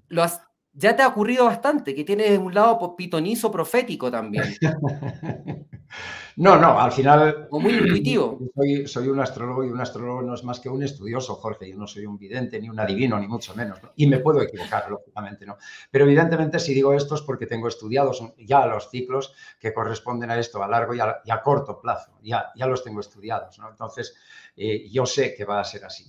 lo 0.08 0.22
has, 0.22 0.42
ya 0.74 0.96
te 0.96 1.02
ha 1.02 1.08
ocurrido 1.08 1.44
bastante, 1.46 1.94
que 1.94 2.04
tienes 2.04 2.38
un 2.38 2.52
lado 2.52 2.96
pitonizo 2.96 3.50
profético 3.50 4.10
también. 4.10 4.44
No, 6.36 6.56
no, 6.56 6.80
al 6.80 6.90
final... 6.90 7.46
O 7.50 7.60
muy 7.60 7.74
intuitivo. 7.74 8.38
Soy, 8.86 9.08
un 9.08 9.20
astrólogo 9.20 9.64
y 9.64 9.68
un 9.68 9.80
astrólogo 9.80 10.22
no 10.22 10.34
es 10.34 10.42
más 10.42 10.58
que 10.58 10.68
un 10.68 10.82
estudioso, 10.82 11.36
Jorge. 11.36 11.70
Yo 11.70 11.76
no 11.76 11.86
soy 11.86 12.06
un 12.06 12.18
vidente, 12.18 12.60
ni 12.60 12.68
un 12.68 12.80
adivino, 12.80 13.18
ni 13.18 13.28
mucho 13.28 13.54
menos. 13.54 13.78
Y 13.96 14.06
me 14.06 14.18
puedo 14.18 14.42
equivocar, 14.42 14.90
lógicamente, 14.90 15.46
¿no? 15.46 15.56
Pero 15.90 16.04
evidentemente 16.06 16.58
si 16.58 16.74
digo 16.74 16.92
esto 16.92 17.14
es 17.14 17.22
porque 17.22 17.46
tengo 17.46 17.68
estudiados 17.68 18.20
ya 18.38 18.66
los 18.66 18.90
ciclos 18.90 19.34
que 19.60 19.72
corresponden 19.72 20.30
a 20.30 20.38
esto 20.38 20.62
a 20.62 20.68
largo 20.68 20.94
y 20.94 21.00
a, 21.00 21.42
corto 21.42 21.80
plazo. 21.80 22.18
Ya, 22.22 22.46
ya 22.56 22.66
los 22.66 22.82
tengo 22.82 23.00
estudiados, 23.00 23.58
¿no? 23.58 23.70
Entonces, 23.70 24.16
eh, 24.56 24.88
yo 24.90 25.06
sé 25.06 25.34
que 25.34 25.44
va 25.44 25.60
a 25.60 25.64
ser 25.64 25.84
así. 25.84 26.04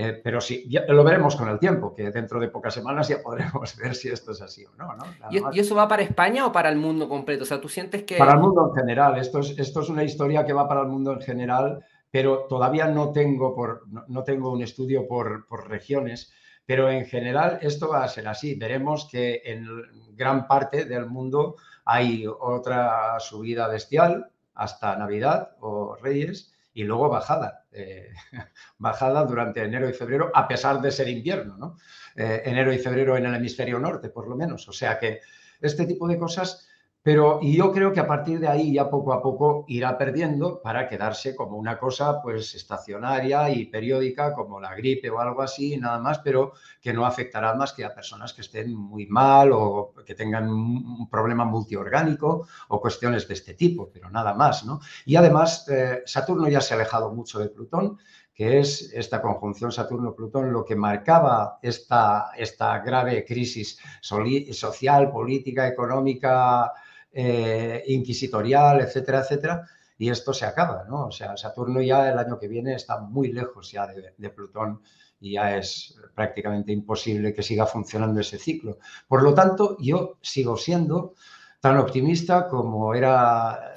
Eh, 0.00 0.20
pero 0.22 0.40
sí, 0.40 0.70
lo 0.86 1.02
veremos 1.02 1.34
con 1.34 1.48
el 1.48 1.58
tiempo, 1.58 1.92
que 1.92 2.12
dentro 2.12 2.38
de 2.38 2.46
pocas 2.46 2.72
semanas 2.72 3.08
ya 3.08 3.20
podremos 3.20 3.76
ver 3.82 3.96
si 3.96 4.08
esto 4.08 4.30
es 4.30 4.40
así 4.40 4.64
o 4.64 4.70
no. 4.76 4.96
¿Y, 5.28 5.58
eso 5.58 5.74
va 5.74 5.88
para 5.88 6.02
España 6.02 6.46
o 6.46 6.52
para 6.52 6.68
el 6.68 6.76
mundo 6.76 7.08
completo? 7.08 7.42
O 7.42 7.46
sea, 7.46 7.60
tú 7.60 7.68
sientes 7.68 8.04
que... 8.04 8.16
Para 8.16 8.34
el 8.34 8.38
mundo 8.38 8.68
en 8.68 8.80
general. 8.80 9.18
Esto 9.18 9.40
es, 9.40 9.58
esto 9.58 9.80
es 9.80 9.88
una 9.88 10.04
historia 10.04 10.46
que 10.46 10.52
va 10.52 10.68
para 10.68 10.82
el 10.82 10.86
mundo 10.86 11.14
en 11.14 11.20
general, 11.20 11.84
pero 12.12 12.46
todavía 12.48 12.86
no 12.86 13.10
tengo, 13.10 13.56
por, 13.56 13.88
no, 14.06 14.22
tengo 14.22 14.52
un 14.52 14.62
estudio 14.62 15.08
por, 15.08 15.48
por 15.48 15.68
regiones. 15.68 16.32
Pero 16.64 16.88
en 16.88 17.04
general 17.04 17.58
esto 17.60 17.88
va 17.88 18.04
a 18.04 18.08
ser 18.08 18.28
así. 18.28 18.54
Veremos 18.54 19.08
que 19.10 19.42
en 19.44 19.66
gran 20.14 20.46
parte 20.46 20.84
del 20.84 21.06
mundo 21.06 21.56
hay 21.84 22.24
otra 22.24 23.18
subida 23.18 23.66
bestial 23.66 24.30
hasta 24.54 24.94
Navidad 24.94 25.56
o 25.58 25.96
Reyes 25.96 26.54
y 26.78 26.84
luego 26.84 27.08
bajada, 27.08 27.64
eh, 27.72 28.12
bajada 28.78 29.24
durante 29.24 29.64
enero 29.64 29.88
y 29.88 29.92
febrero, 29.92 30.30
a 30.32 30.46
pesar 30.46 30.80
de 30.80 30.92
ser 30.92 31.08
invierno, 31.08 31.56
¿no? 31.56 31.76
Eh, 32.14 32.42
enero 32.44 32.72
y 32.72 32.78
febrero 32.78 33.16
en 33.16 33.26
el 33.26 33.34
hemisferio 33.34 33.80
norte, 33.80 34.10
por 34.10 34.28
lo 34.28 34.36
menos. 34.36 34.68
O 34.68 34.72
sea 34.72 34.96
que 34.96 35.20
este 35.60 35.86
tipo 35.86 36.06
de 36.06 36.16
cosas 36.16 36.67
pero 37.02 37.38
y 37.40 37.56
yo 37.56 37.72
creo 37.72 37.92
que 37.92 38.00
a 38.00 38.06
partir 38.06 38.40
de 38.40 38.48
ahí 38.48 38.74
ya 38.74 38.90
poco 38.90 39.12
a 39.12 39.22
poco 39.22 39.64
irá 39.68 39.96
perdiendo 39.96 40.60
para 40.60 40.88
quedarse 40.88 41.34
como 41.34 41.56
una 41.56 41.78
cosa 41.78 42.20
pues 42.20 42.54
estacionaria 42.54 43.48
y 43.50 43.66
periódica 43.66 44.34
como 44.34 44.60
la 44.60 44.74
gripe 44.74 45.08
o 45.08 45.20
algo 45.20 45.42
así, 45.42 45.76
nada 45.76 45.98
más, 46.00 46.18
pero 46.18 46.52
que 46.80 46.92
no 46.92 47.06
afectará 47.06 47.54
más 47.54 47.72
que 47.72 47.84
a 47.84 47.94
personas 47.94 48.32
que 48.32 48.42
estén 48.42 48.74
muy 48.74 49.06
mal 49.06 49.50
o 49.52 49.94
que 50.04 50.14
tengan 50.14 50.48
un 50.50 51.08
problema 51.08 51.44
multiorgánico 51.44 52.46
o 52.68 52.80
cuestiones 52.80 53.26
de 53.28 53.34
este 53.34 53.54
tipo, 53.54 53.90
pero 53.92 54.10
nada 54.10 54.34
más, 54.34 54.64
¿no? 54.64 54.80
Y 55.06 55.16
además 55.16 55.66
eh, 55.68 56.02
Saturno 56.04 56.48
ya 56.48 56.60
se 56.60 56.74
ha 56.74 56.76
alejado 56.76 57.14
mucho 57.14 57.38
de 57.38 57.48
Plutón, 57.48 57.98
que 58.38 58.60
es 58.60 58.92
esta 58.92 59.20
conjunción 59.20 59.72
Saturno-Plutón 59.72 60.52
lo 60.52 60.64
que 60.64 60.76
marcaba 60.76 61.58
esta, 61.60 62.30
esta 62.36 62.78
grave 62.78 63.24
crisis 63.24 63.80
social, 64.00 65.10
política, 65.10 65.66
económica, 65.66 66.72
eh, 67.12 67.84
inquisitorial, 67.86 68.80
etcétera, 68.80 69.20
etcétera, 69.20 69.68
y 69.98 70.10
esto 70.10 70.32
se 70.32 70.46
acaba, 70.46 70.84
¿no? 70.88 71.06
O 71.06 71.10
sea, 71.10 71.36
Saturno 71.36 71.82
ya 71.82 72.08
el 72.10 72.18
año 72.18 72.38
que 72.38 72.46
viene 72.46 72.74
está 72.74 73.00
muy 73.00 73.32
lejos 73.32 73.72
ya 73.72 73.86
de, 73.86 74.30
Plutón 74.30 74.80
y 75.20 75.32
ya 75.32 75.56
es 75.56 75.96
prácticamente 76.14 76.70
imposible 76.72 77.34
que 77.34 77.42
siga 77.42 77.66
funcionando 77.66 78.20
ese 78.20 78.38
ciclo. 78.38 78.78
Por 79.08 79.24
lo 79.24 79.34
tanto, 79.34 79.76
yo 79.80 80.18
sigo 80.22 80.56
siendo 80.56 81.14
tan 81.60 81.76
optimista 81.78 82.46
como 82.46 82.94
era 82.94 83.74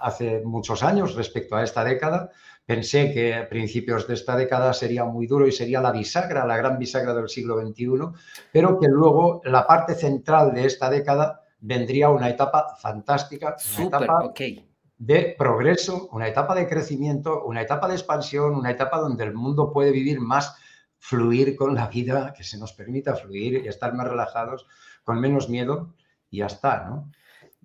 hace 0.00 0.40
muchos 0.40 0.82
años 0.82 1.14
respecto 1.14 1.56
a 1.56 1.62
esta 1.62 1.84
década. 1.84 2.30
Pensé 2.64 3.12
que 3.12 3.34
a 3.34 3.48
principios 3.48 4.06
de 4.08 4.14
esta 4.14 4.36
década 4.36 4.72
sería 4.72 5.04
muy 5.04 5.26
duro 5.26 5.46
y 5.46 5.52
sería 5.52 5.82
la 5.82 5.92
bisagra, 5.92 6.46
la 6.46 6.56
gran 6.56 6.78
bisagra 6.78 7.12
del 7.12 7.28
siglo 7.28 7.60
XXI, 7.60 7.88
pero 8.50 8.80
que 8.80 8.88
luego 8.88 9.42
la 9.44 9.66
parte 9.66 9.94
central 9.94 10.54
de 10.54 10.64
esta 10.64 10.88
década 10.88 11.41
vendría 11.62 12.10
una 12.10 12.28
etapa 12.28 12.76
fantástica, 12.76 13.56
una 13.78 13.86
etapa 13.86 14.32
de 14.98 15.34
progreso, 15.38 16.08
una 16.12 16.28
etapa 16.28 16.54
de 16.54 16.68
crecimiento, 16.68 17.44
una 17.44 17.62
etapa 17.62 17.88
de 17.88 17.94
expansión, 17.94 18.54
una 18.54 18.70
etapa 18.70 18.98
donde 18.98 19.24
el 19.24 19.32
mundo 19.32 19.72
puede 19.72 19.92
vivir 19.92 20.20
más, 20.20 20.54
fluir 20.98 21.56
con 21.56 21.74
la 21.74 21.88
vida, 21.88 22.34
que 22.36 22.44
se 22.44 22.58
nos 22.58 22.72
permita 22.72 23.16
fluir 23.16 23.62
y 23.64 23.68
estar 23.68 23.94
más 23.94 24.06
relajados, 24.06 24.66
con 25.04 25.20
menos 25.20 25.48
miedo 25.48 25.94
y 26.30 26.38
ya 26.38 26.46
está, 26.46 26.84
¿no? 26.84 27.10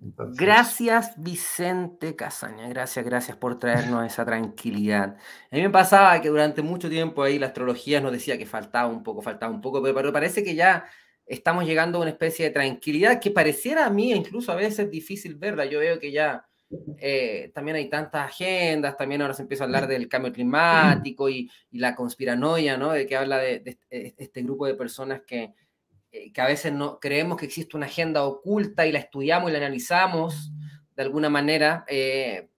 Gracias, 0.00 1.14
Vicente 1.16 2.14
Casaña. 2.14 2.68
Gracias, 2.68 3.04
gracias 3.04 3.36
por 3.36 3.58
traernos 3.58 4.06
esa 4.06 4.24
tranquilidad. 4.24 5.16
A 5.50 5.56
mí 5.56 5.62
me 5.62 5.70
pasaba 5.70 6.20
que 6.20 6.28
durante 6.28 6.62
mucho 6.62 6.88
tiempo 6.88 7.24
ahí 7.24 7.36
la 7.36 7.46
astrología 7.46 8.00
nos 8.00 8.12
decía 8.12 8.38
que 8.38 8.46
faltaba 8.46 8.88
un 8.88 9.02
poco, 9.02 9.22
faltaba 9.22 9.52
un 9.52 9.60
poco, 9.60 9.82
pero 9.82 10.12
parece 10.12 10.44
que 10.44 10.54
ya 10.54 10.84
estamos 11.28 11.64
llegando 11.64 11.98
a 11.98 12.02
una 12.02 12.10
especie 12.10 12.46
de 12.46 12.50
tranquilidad 12.52 13.20
que 13.20 13.30
pareciera 13.30 13.86
a 13.86 13.90
mí 13.90 14.12
incluso 14.12 14.50
a 14.50 14.56
veces 14.56 14.90
difícil 14.90 15.36
verla. 15.36 15.66
Yo 15.66 15.80
veo 15.80 15.98
que 16.00 16.10
ya 16.10 16.44
eh, 16.98 17.50
también 17.54 17.76
hay 17.76 17.88
tantas 17.88 18.26
agendas, 18.28 18.96
también 18.96 19.22
ahora 19.22 19.34
se 19.34 19.42
empieza 19.42 19.64
a 19.64 19.66
hablar 19.66 19.86
del 19.86 20.08
cambio 20.08 20.32
climático 20.32 21.28
y, 21.28 21.50
la 21.72 21.94
conspiranoia, 21.94 22.76
¿no? 22.76 22.92
De 22.92 23.06
que 23.06 23.16
habla 23.16 23.38
de, 23.38 23.62
este, 23.64 24.14
este 24.16 24.42
grupo 24.42 24.66
de 24.66 24.74
personas 24.74 25.22
que, 25.26 25.54
eh, 26.10 26.32
que 26.32 26.40
a 26.40 26.46
veces 26.46 26.72
no 26.72 26.98
creemos 26.98 27.38
que 27.38 27.46
existe 27.46 27.76
una 27.76 27.86
agenda 27.86 28.24
oculta 28.24 28.86
y 28.86 28.92
la 28.92 28.98
estudiamos 28.98 29.50
y 29.50 29.52
la 29.52 29.58
analizamos 29.58 30.52
de 30.96 31.02
alguna 31.02 31.28
manera. 31.28 31.84
Eh, 31.88 32.48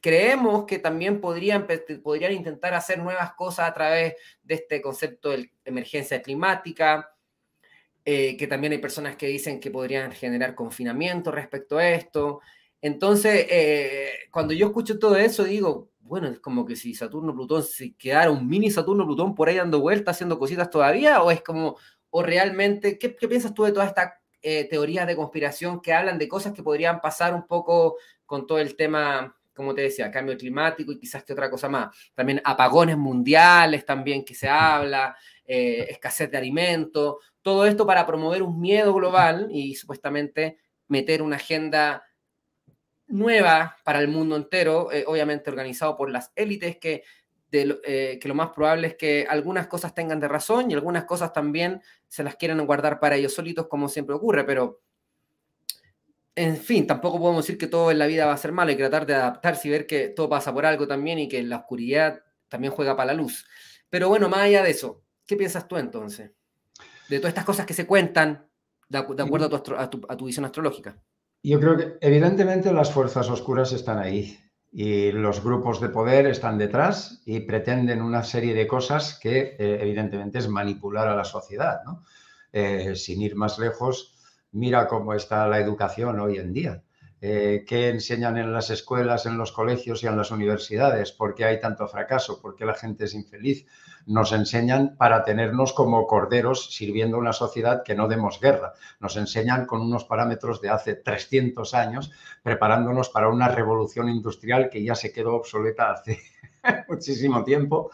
creemos 0.00 0.64
que 0.64 0.78
también 0.78 1.20
podrían, 1.20 1.66
podrían 2.02 2.32
intentar 2.32 2.74
hacer 2.74 2.98
nuevas 2.98 3.34
cosas 3.34 3.68
a 3.68 3.74
través 3.74 4.14
de 4.42 4.54
este 4.54 4.80
concepto 4.80 5.30
de 5.30 5.52
emergencia 5.64 6.22
climática, 6.22 7.10
eh, 8.12 8.36
que 8.36 8.48
también 8.48 8.72
hay 8.72 8.80
personas 8.80 9.14
que 9.14 9.28
dicen 9.28 9.60
que 9.60 9.70
podrían 9.70 10.10
generar 10.10 10.56
confinamiento 10.56 11.30
respecto 11.30 11.78
a 11.78 11.90
esto. 11.90 12.40
Entonces, 12.80 13.46
eh, 13.48 14.10
cuando 14.32 14.52
yo 14.52 14.66
escucho 14.66 14.98
todo 14.98 15.14
eso, 15.14 15.44
digo, 15.44 15.92
bueno, 16.00 16.26
es 16.26 16.40
como 16.40 16.66
que 16.66 16.74
si 16.74 16.92
Saturno-Plutón 16.92 17.62
se 17.62 17.94
quedara 17.94 18.32
un 18.32 18.48
mini 18.48 18.68
Saturno-Plutón 18.68 19.36
por 19.36 19.48
ahí 19.48 19.54
dando 19.54 19.78
vueltas, 19.78 20.16
haciendo 20.16 20.40
cositas 20.40 20.70
todavía, 20.70 21.22
o 21.22 21.30
es 21.30 21.40
como, 21.40 21.76
o 22.10 22.20
realmente, 22.24 22.98
¿qué, 22.98 23.10
piensas 23.10 23.54
tú 23.54 23.62
de 23.62 23.70
todas 23.70 23.90
estas 23.90 24.14
eh, 24.42 24.64
teorías 24.68 25.06
de 25.06 25.14
conspiración 25.14 25.80
que 25.80 25.92
hablan 25.92 26.18
de 26.18 26.26
cosas 26.26 26.52
que 26.52 26.64
podrían 26.64 27.00
pasar 27.00 27.32
un 27.32 27.46
poco 27.46 27.96
con 28.26 28.44
todo 28.44 28.58
el 28.58 28.74
tema, 28.74 29.36
como 29.54 29.72
te 29.72 29.82
decía, 29.82 30.10
cambio 30.10 30.36
climático 30.36 30.90
y 30.90 30.98
quizás 30.98 31.22
que 31.22 31.32
otra 31.32 31.48
cosa 31.48 31.68
más? 31.68 31.96
También 32.16 32.42
apagones 32.42 32.96
mundiales 32.96 33.86
también 33.86 34.24
que 34.24 34.34
se 34.34 34.48
habla, 34.48 35.16
escasez 35.46 36.28
de 36.28 36.38
alimentos 36.38 37.16
todo 37.42 37.66
esto 37.66 37.86
para 37.86 38.06
promover 38.06 38.42
un 38.42 38.60
miedo 38.60 38.92
global 38.94 39.48
y 39.50 39.74
supuestamente 39.74 40.58
meter 40.88 41.22
una 41.22 41.36
agenda 41.36 42.04
nueva 43.06 43.76
para 43.84 44.00
el 44.00 44.08
mundo 44.08 44.36
entero, 44.36 44.92
eh, 44.92 45.04
obviamente 45.06 45.50
organizado 45.50 45.96
por 45.96 46.10
las 46.10 46.32
élites, 46.36 46.78
que, 46.78 47.02
eh, 47.52 48.18
que 48.20 48.28
lo 48.28 48.34
más 48.34 48.50
probable 48.50 48.88
es 48.88 48.94
que 48.96 49.26
algunas 49.28 49.66
cosas 49.66 49.94
tengan 49.94 50.20
de 50.20 50.28
razón 50.28 50.70
y 50.70 50.74
algunas 50.74 51.04
cosas 51.04 51.32
también 51.32 51.82
se 52.06 52.22
las 52.22 52.36
quieran 52.36 52.64
guardar 52.66 53.00
para 53.00 53.16
ellos 53.16 53.34
solitos, 53.34 53.66
como 53.66 53.88
siempre 53.88 54.14
ocurre, 54.14 54.44
pero 54.44 54.80
en 56.36 56.56
fin, 56.56 56.86
tampoco 56.86 57.18
podemos 57.18 57.44
decir 57.44 57.58
que 57.58 57.66
todo 57.66 57.90
en 57.90 57.98
la 57.98 58.06
vida 58.06 58.26
va 58.26 58.32
a 58.32 58.38
ser 58.38 58.52
malo, 58.52 58.70
que 58.70 58.78
tratar 58.78 59.04
de 59.04 59.14
adaptarse 59.14 59.68
y 59.68 59.70
ver 59.70 59.86
que 59.86 60.08
todo 60.08 60.28
pasa 60.28 60.52
por 60.54 60.64
algo 60.64 60.86
también 60.86 61.18
y 61.18 61.28
que 61.28 61.42
la 61.42 61.58
oscuridad 61.58 62.22
también 62.48 62.72
juega 62.72 62.96
para 62.96 63.12
la 63.12 63.14
luz. 63.14 63.46
Pero 63.88 64.08
bueno, 64.08 64.28
más 64.28 64.40
allá 64.40 64.62
de 64.62 64.70
eso, 64.70 65.02
¿qué 65.26 65.36
piensas 65.36 65.66
tú 65.66 65.76
entonces? 65.76 66.30
De 67.10 67.18
todas 67.18 67.30
estas 67.30 67.44
cosas 67.44 67.66
que 67.66 67.74
se 67.74 67.86
cuentan 67.86 68.46
de, 68.88 68.98
acuerdo 68.98 69.62
a 69.76 70.16
tu, 70.16 70.24
visión 70.24 70.44
astrológica? 70.44 70.96
Yo 71.42 71.58
creo 71.58 71.76
que 71.76 71.98
evidentemente 72.00 72.72
las 72.72 72.92
fuerzas 72.92 73.28
oscuras 73.28 73.72
están 73.72 73.98
ahí 73.98 74.38
y 74.72 75.10
los 75.10 75.42
grupos 75.42 75.80
de 75.80 75.88
poder 75.88 76.26
están 76.26 76.56
detrás 76.58 77.22
y 77.26 77.40
pretenden 77.40 78.02
una 78.02 78.22
serie 78.22 78.54
de 78.54 78.66
cosas 78.66 79.18
que 79.20 79.56
eh, 79.58 79.78
evidentemente 79.80 80.38
es 80.38 80.48
manipular 80.48 81.08
a 81.08 81.16
la 81.16 81.24
sociedad. 81.24 81.80
Eh, 82.52 82.94
sin 82.94 83.22
ir 83.22 83.36
más 83.36 83.58
lejos, 83.58 84.14
mira 84.52 84.86
cómo 84.86 85.14
está 85.14 85.46
la 85.48 85.58
educación 85.58 86.20
hoy 86.20 86.38
en 86.38 86.52
día. 86.52 86.82
Eh, 87.22 87.64
qué 87.66 87.90
enseñan 87.90 88.38
en 88.38 88.52
las 88.52 88.70
escuelas, 88.70 89.26
en 89.26 89.36
los 89.36 89.52
colegios 89.52 90.02
y 90.02 90.06
en 90.06 90.16
las 90.16 90.30
universidades, 90.30 91.12
por 91.12 91.34
qué 91.34 91.44
hay 91.44 91.60
tanto 91.60 91.86
fracaso, 91.86 92.40
por 92.40 92.56
qué 92.56 92.64
la 92.64 92.74
gente 92.74 93.04
es 93.04 93.14
infeliz. 93.14 93.66
Nos 94.06 94.32
enseñan 94.32 94.96
para 94.96 95.22
tenernos 95.24 95.74
como 95.74 96.06
corderos 96.06 96.74
sirviendo 96.74 97.18
una 97.18 97.34
sociedad 97.34 97.82
que 97.82 97.94
no 97.94 98.08
demos 98.08 98.40
guerra. 98.40 98.72
Nos 98.98 99.16
enseñan 99.16 99.66
con 99.66 99.82
unos 99.82 100.04
parámetros 100.04 100.62
de 100.62 100.70
hace 100.70 100.94
300 100.94 101.74
años, 101.74 102.10
preparándonos 102.42 103.10
para 103.10 103.28
una 103.28 103.48
revolución 103.48 104.08
industrial 104.08 104.70
que 104.70 104.82
ya 104.82 104.94
se 104.94 105.12
quedó 105.12 105.34
obsoleta 105.34 105.90
hace 105.90 106.20
muchísimo 106.88 107.44
tiempo, 107.44 107.90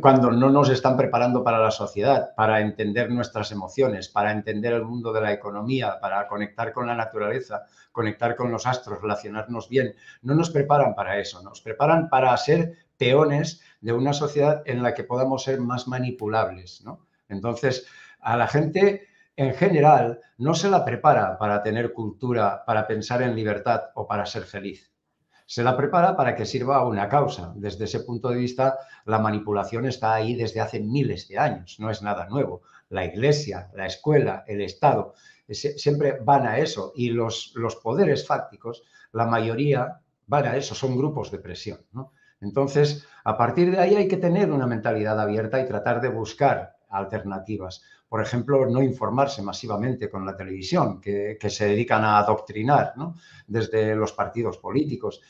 cuando 0.00 0.30
no 0.30 0.50
nos 0.50 0.68
están 0.70 0.96
preparando 0.96 1.42
para 1.42 1.58
la 1.58 1.70
sociedad, 1.70 2.34
para 2.36 2.60
entender 2.60 3.10
nuestras 3.10 3.52
emociones, 3.52 4.08
para 4.08 4.32
entender 4.32 4.72
el 4.74 4.84
mundo 4.84 5.12
de 5.12 5.20
la 5.20 5.32
economía, 5.32 5.98
para 6.00 6.26
conectar 6.28 6.72
con 6.72 6.86
la 6.86 6.94
naturaleza, 6.94 7.64
conectar 7.90 8.36
con 8.36 8.50
los 8.50 8.66
astros, 8.66 9.00
relacionarnos 9.00 9.68
bien. 9.68 9.94
No 10.22 10.34
nos 10.34 10.50
preparan 10.50 10.94
para 10.94 11.18
eso, 11.18 11.42
nos 11.42 11.60
preparan 11.60 12.08
para 12.08 12.36
ser 12.36 12.76
peones 12.96 13.62
de 13.80 13.92
una 13.92 14.12
sociedad 14.12 14.62
en 14.66 14.82
la 14.82 14.94
que 14.94 15.04
podamos 15.04 15.44
ser 15.44 15.60
más 15.60 15.88
manipulables. 15.88 16.84
Entonces, 17.28 17.86
a 18.20 18.36
la 18.36 18.46
gente 18.46 19.08
en 19.36 19.54
general 19.54 20.20
no 20.38 20.54
se 20.54 20.68
la 20.68 20.84
prepara 20.84 21.38
para 21.38 21.62
tener 21.62 21.92
cultura, 21.92 22.64
para 22.66 22.86
pensar 22.86 23.22
en 23.22 23.34
libertad 23.34 23.84
o 23.94 24.06
para 24.06 24.26
ser 24.26 24.44
feliz 24.44 24.91
se 25.52 25.62
la 25.62 25.76
prepara 25.76 26.16
para 26.16 26.34
que 26.34 26.46
sirva 26.46 26.76
a 26.76 26.86
una 26.86 27.10
causa. 27.10 27.52
Desde 27.54 27.84
ese 27.84 28.00
punto 28.00 28.30
de 28.30 28.36
vista, 28.36 28.78
la 29.04 29.18
manipulación 29.18 29.84
está 29.84 30.14
ahí 30.14 30.34
desde 30.34 30.62
hace 30.62 30.80
miles 30.80 31.28
de 31.28 31.38
años, 31.38 31.76
no 31.78 31.90
es 31.90 32.00
nada 32.00 32.26
nuevo. 32.26 32.62
La 32.88 33.04
iglesia, 33.04 33.70
la 33.74 33.84
escuela, 33.84 34.44
el 34.46 34.62
Estado, 34.62 35.12
siempre 35.50 36.16
van 36.22 36.46
a 36.46 36.56
eso 36.56 36.94
y 36.96 37.10
los, 37.10 37.52
los 37.54 37.76
poderes 37.76 38.26
fácticos, 38.26 38.82
la 39.12 39.26
mayoría 39.26 40.00
van 40.26 40.46
a 40.46 40.56
eso, 40.56 40.74
son 40.74 40.96
grupos 40.96 41.30
de 41.30 41.40
presión. 41.40 41.80
Entonces, 42.40 43.06
a 43.22 43.36
partir 43.36 43.72
de 43.72 43.78
ahí 43.78 43.94
hay 43.94 44.08
que 44.08 44.16
tener 44.16 44.50
una 44.50 44.66
mentalidad 44.66 45.20
abierta 45.20 45.60
y 45.60 45.66
tratar 45.66 46.00
de 46.00 46.08
buscar 46.08 46.71
alternativas. 46.92 47.82
Por 48.08 48.22
ejemplo, 48.22 48.66
no 48.66 48.82
informarse 48.82 49.42
masivamente 49.42 50.08
con 50.08 50.24
la 50.24 50.36
televisión, 50.36 51.00
que, 51.00 51.38
se 51.48 51.66
dedican 51.66 52.04
a 52.04 52.18
adoctrinar 52.18 52.94
desde 53.46 53.96
los 53.96 54.12
partidos 54.12 54.58
políticos. 54.58 55.20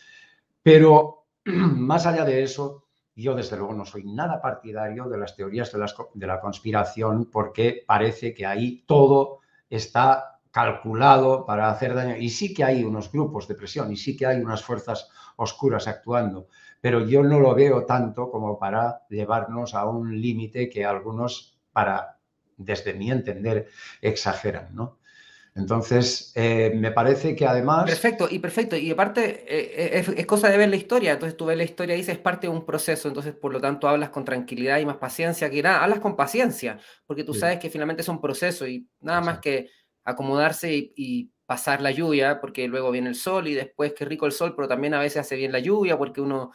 Pero 0.63 1.27
más 1.45 2.07
allá 2.07 2.25
de 2.25 2.43
eso, 2.43 2.85
yo 3.15 3.35
desde 3.35 3.57
luego 3.57 3.75
no 3.75 3.85
soy 3.85 4.05
nada 4.05 4.41
partidario 4.41 5.09
de 5.09 5.19
las 5.19 5.37
teorías 5.37 5.73
de, 5.73 5.85
de 6.15 6.27
la 6.27 6.41
conspiración 6.41 7.29
porque 7.31 7.85
parece 7.87 8.35
que 8.35 8.47
ahí 8.47 8.85
todo 8.87 9.41
está 9.69 10.41
calculado 10.53 11.45
para 11.47 11.71
hacer 11.71 11.95
daño. 11.95 12.17
Y 12.17 12.29
sí 12.29 12.55
que 12.55 12.63
hay 12.63 12.85
unos 12.85 13.11
grupos 13.11 13.49
de 13.49 13.55
presión 13.55 13.91
y 13.91 13.97
sí 13.97 14.17
que 14.17 14.27
hay 14.27 14.41
unas 14.41 14.63
fuerzas 14.63 15.09
oscuras 15.37 15.89
actuando, 15.89 16.47
pero 16.81 17.07
yo 17.07 17.23
no 17.23 17.41
lo 17.41 17.55
veo 17.55 17.85
tanto 17.85 18.31
como 18.31 18.59
para 18.59 19.07
llevarnos 19.09 19.75
a 19.75 19.87
un 19.87 20.21
límite 20.21 20.69
que 20.69 20.85
algunos, 20.85 21.52
para 21.73 22.19
desde 22.57 22.95
mi 22.95 23.11
entender, 23.11 23.69
exageran, 24.01 24.75
¿no? 24.75 24.99
Entonces, 25.55 26.33
eh, 26.35 26.73
me 26.75 26.93
parece 26.93 27.37
que 27.37 27.47
además... 27.47 27.85
Perfecto, 27.85 28.27
y 28.31 28.39
perfecto. 28.39 28.75
Y 28.75 28.91
aparte, 28.91 29.45
eh, 29.47 29.99
eh, 29.99 30.15
es, 30.17 30.27
cosa 30.27 30.49
de 30.49 30.57
ver 30.57 30.71
la 30.71 30.77
historia. 30.77 31.13
Entonces, 31.13 31.37
tú 31.37 31.45
ves 31.45 31.59
la 31.59 31.65
historia 31.65 31.95
y 31.95 31.99
dices, 31.99 32.15
es 32.15 32.21
parte 32.21 32.47
de 32.47 32.53
un 32.53 32.65
proceso. 32.65 33.09
Entonces, 33.09 33.35
por 33.35 33.53
lo 33.53 33.61
tanto, 33.61 33.87
hablas 33.87 34.09
con 34.09 34.25
tranquilidad 34.25 34.79
y 34.79 34.87
más 34.87 34.97
paciencia 34.97 35.51
que 35.51 35.63
nada. 35.63 35.83
Hablas 35.85 36.01
con 36.01 36.17
paciencia, 36.17 36.79
porque 37.07 37.23
tú 37.23 37.35
sabes 37.35 37.59
que 37.59 37.69
finalmente 37.69 38.01
es 38.01 38.09
un 38.09 38.21
proceso 38.21 38.67
y 38.67 38.89
nada 39.01 39.21
más 39.21 39.41
que 39.41 39.69
acomodarse 40.05 40.73
y, 40.73 41.31
pasar 41.45 41.83
la 41.83 41.91
lluvia, 41.91 42.41
porque 42.41 42.67
luego 42.67 42.91
viene 42.91 43.11
el 43.11 43.15
sol 43.15 43.47
y 43.47 43.53
después, 43.53 43.93
qué 43.93 44.07
rico 44.07 44.25
el 44.25 44.33
sol, 44.33 44.55
pero 44.57 44.69
también 44.69 44.95
a 44.95 45.01
veces 45.01 45.19
hace 45.19 45.37
bien 45.37 45.53
la 45.53 45.59
lluvia 45.59 45.99
porque 45.99 46.23
uno, 46.23 46.51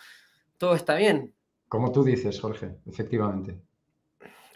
todo 0.58 0.74
está 0.74 0.96
bien. 0.96 1.36
Como 1.68 1.92
tú 1.92 2.04
dices, 2.04 2.40
Jorge, 2.42 2.78
efectivamente. 2.88 3.62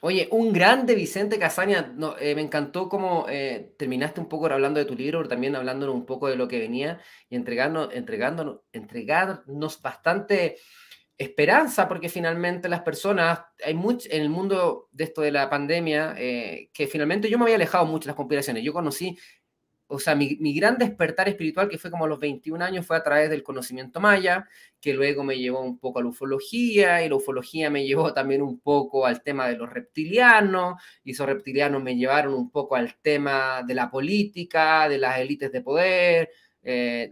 Oye, 0.03 0.27
un 0.31 0.51
grande 0.51 0.95
Vicente 0.95 1.37
Casaña, 1.37 1.95
eh, 2.19 2.33
me 2.33 2.41
encantó 2.41 2.89
cómo 2.89 3.27
eh, 3.29 3.75
terminaste 3.77 4.19
un 4.19 4.27
poco 4.27 4.47
hablando 4.47 4.79
de 4.79 4.85
tu 4.87 4.95
libro, 4.95 5.27
también 5.27 5.55
hablándonos 5.55 5.93
un 5.93 6.07
poco 6.07 6.27
de 6.27 6.35
lo 6.35 6.47
que 6.47 6.57
venía 6.57 6.99
y 7.29 7.35
entregándonos, 7.35 7.93
entregándonos, 7.93 8.61
entregarnos 8.73 9.79
bastante 9.79 10.57
esperanza, 11.15 11.87
porque 11.87 12.09
finalmente 12.09 12.67
las 12.67 12.81
personas, 12.81 13.41
hay 13.63 13.75
mucho 13.75 14.09
en 14.11 14.23
el 14.23 14.29
mundo 14.29 14.89
de 14.91 15.03
esto 15.03 15.21
de 15.21 15.31
la 15.31 15.51
pandemia, 15.51 16.15
eh, 16.17 16.71
que 16.73 16.87
finalmente 16.87 17.29
yo 17.29 17.37
me 17.37 17.43
había 17.43 17.57
alejado 17.57 17.85
mucho 17.85 18.05
de 18.05 18.07
las 18.07 18.15
conspiraciones. 18.15 18.63
Yo 18.63 18.73
conocí 18.73 19.19
o 19.91 19.99
sea, 19.99 20.15
mi, 20.15 20.53
gran 20.55 20.77
despertar 20.77 21.27
espiritual, 21.27 21.67
que 21.67 21.77
fue 21.77 21.91
como 21.91 22.05
a 22.05 22.07
los 22.07 22.19
21 22.19 22.63
años, 22.63 22.85
fue 22.85 22.95
a 22.95 23.03
través 23.03 23.29
del 23.29 23.43
conocimiento 23.43 23.99
maya, 23.99 24.47
que 24.79 24.93
luego 24.93 25.23
me 25.23 25.37
llevó 25.37 25.61
un 25.61 25.77
poco 25.77 25.99
a 25.99 26.01
la 26.01 26.07
ufología, 26.09 27.03
y 27.03 27.09
la 27.09 27.15
ufología 27.15 27.69
me 27.69 27.85
llevó 27.85 28.13
también 28.13 28.41
un 28.41 28.59
poco 28.59 29.05
al 29.05 29.21
tema 29.21 29.47
de 29.49 29.57
los 29.57 29.69
reptilianos, 29.69 30.81
y 31.03 31.11
esos 31.11 31.27
reptilianos 31.27 31.83
me 31.83 31.95
llevaron 31.97 32.33
un 32.33 32.49
poco 32.49 32.75
al 32.75 32.95
tema 33.01 33.63
de 33.67 33.75
la 33.75 33.91
política, 33.91 34.87
de 34.87 34.97
las 34.97 35.19
élites 35.19 35.51
de 35.51 35.61
poder, 35.61 36.29
eh, 36.63 37.11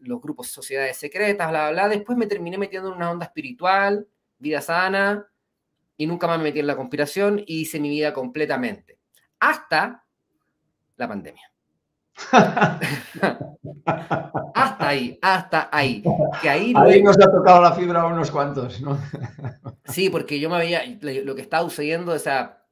los 0.00 0.20
grupos 0.20 0.48
sociedades 0.48 0.96
secretas, 0.96 1.48
bla, 1.48 1.70
bla, 1.70 1.86
bla. 1.86 1.88
Después 1.88 2.18
me 2.18 2.26
terminé 2.26 2.58
metiendo 2.58 2.88
en 2.88 2.96
una 2.96 3.10
onda 3.10 3.26
espiritual, 3.26 4.08
vida 4.38 4.60
sana, 4.60 5.28
y 5.96 6.06
nunca 6.06 6.26
más 6.26 6.38
me 6.38 6.44
metí 6.44 6.58
en 6.58 6.66
la 6.66 6.76
conspiración, 6.76 7.42
y 7.46 7.60
hice 7.60 7.78
mi 7.78 7.88
vida 7.88 8.12
completamente. 8.12 8.98
Hasta 9.38 10.04
la 10.96 11.08
pandemia. 11.08 11.55
Hasta 14.54 14.88
ahí, 14.88 15.18
hasta 15.20 15.68
ahí. 15.70 16.02
Que 16.40 16.48
ahí, 16.48 16.72
ahí 16.76 17.02
nos 17.02 17.18
ha 17.18 17.30
tocado 17.30 17.60
la 17.62 17.72
fibra 17.72 18.02
a 18.02 18.06
unos 18.06 18.30
cuantos, 18.30 18.80
¿no? 18.80 18.98
sí, 19.84 20.08
porque 20.10 20.40
yo 20.40 20.48
me 20.50 20.58
veía 20.58 20.82
lo 21.00 21.34
que 21.34 21.42
estaba 21.42 21.68
sucediendo, 21.68 22.12
o 22.12 22.18
sea, 22.18 22.62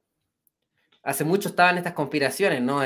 hace 1.03 1.23
mucho 1.23 1.49
estaban 1.49 1.77
estas 1.77 1.93
conspiraciones, 1.93 2.61
¿no? 2.61 2.81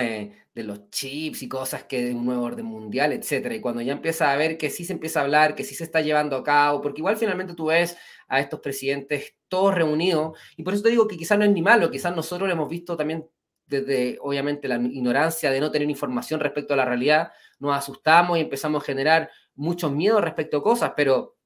de 0.60 0.64
los 0.64 0.90
chips 0.90 1.42
y 1.44 1.48
cosas 1.48 1.84
que 1.84 2.04
de 2.04 2.14
un 2.14 2.26
nuevo 2.26 2.44
orden 2.44 2.66
mundial, 2.66 3.14
etcétera. 3.14 3.56
Y 3.56 3.62
cuando 3.62 3.82
ya 3.82 3.94
empieza 3.94 4.32
a 4.32 4.36
ver 4.36 4.58
que 4.58 4.70
sí 4.70 4.84
se 4.84 4.92
empieza 4.94 5.22
a 5.22 5.24
hablar, 5.24 5.56
que 5.56 5.64
sí 5.64 5.74
se 5.74 5.86
está 5.86 6.02
llevando 6.02 6.36
a 6.36 6.44
cabo, 6.44 6.82
porque 6.82 7.00
igual 7.00 7.16
finalmente 7.16 7.54
tú 7.54 7.68
ves 7.68 7.96
a 8.28 8.42
estos 8.42 8.60
presidentes 8.60 9.36
todos 9.48 9.74
reunidos, 9.74 10.38
y 10.58 10.64
por 10.64 10.74
eso 10.74 10.84
te 10.84 10.90
digo 10.90 11.08
que 11.08 11.18
quizás 11.18 11.38
no 11.40 11.46
es 11.46 11.52
ni 11.52 11.62
malo, 11.62 11.90
quizás 11.90 12.14
nosotros 12.16 12.48
lo 12.48 12.54
hemos 12.54 12.70
visto 12.70 12.98
también 12.98 13.26
desde 13.70 14.18
obviamente 14.22 14.68
la 14.68 14.76
ignorancia 14.76 15.52
de 15.52 15.60
no 15.60 15.72
tener 15.72 15.90
información 15.90 16.40
respecto 16.40 16.74
a 16.74 16.78
la 16.78 16.86
realidad, 16.86 17.32
nos 17.60 17.78
asustamos 17.78 18.38
y 18.38 18.42
empezamos 18.42 18.82
a 18.82 18.86
generar 18.86 19.30
muchos 19.56 19.92
miedos 19.92 20.22
respecto 20.22 20.58
a 20.58 20.64
cosas, 20.64 20.94
pero 20.98 21.38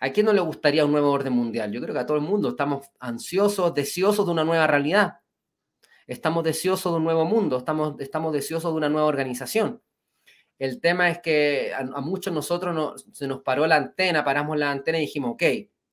¿a 0.00 0.10
quién 0.10 0.26
no 0.26 0.32
le 0.32 0.40
gustaría 0.40 0.84
un 0.84 0.92
nuevo 0.92 1.10
orden 1.10 1.32
mundial? 1.32 1.70
Yo 1.70 1.80
creo 1.80 1.94
que 1.94 2.00
a 2.00 2.06
todo 2.06 2.16
el 2.16 2.24
mundo 2.24 2.50
estamos 2.50 2.88
ansiosos, 2.98 3.72
deseosos 3.72 4.26
de 4.26 4.32
una 4.32 4.44
nueva 4.44 4.66
realidad. 4.66 5.20
Estamos 6.06 6.42
deseosos 6.42 6.92
de 6.92 6.96
un 6.96 7.04
nuevo 7.04 7.24
mundo, 7.24 7.58
estamos, 7.58 7.94
estamos 8.00 8.32
deseosos 8.32 8.72
de 8.72 8.76
una 8.76 8.88
nueva 8.88 9.06
organización. 9.06 9.80
El 10.58 10.80
tema 10.80 11.08
es 11.08 11.20
que 11.20 11.72
a, 11.72 11.84
muchos 12.00 12.34
nosotros 12.34 13.06
se 13.12 13.28
nos 13.28 13.42
paró 13.42 13.66
la 13.66 13.76
antena, 13.76 14.24
paramos 14.24 14.58
la 14.58 14.72
antena 14.72 14.98
y 14.98 15.02
dijimos, 15.02 15.32
ok, 15.34 15.42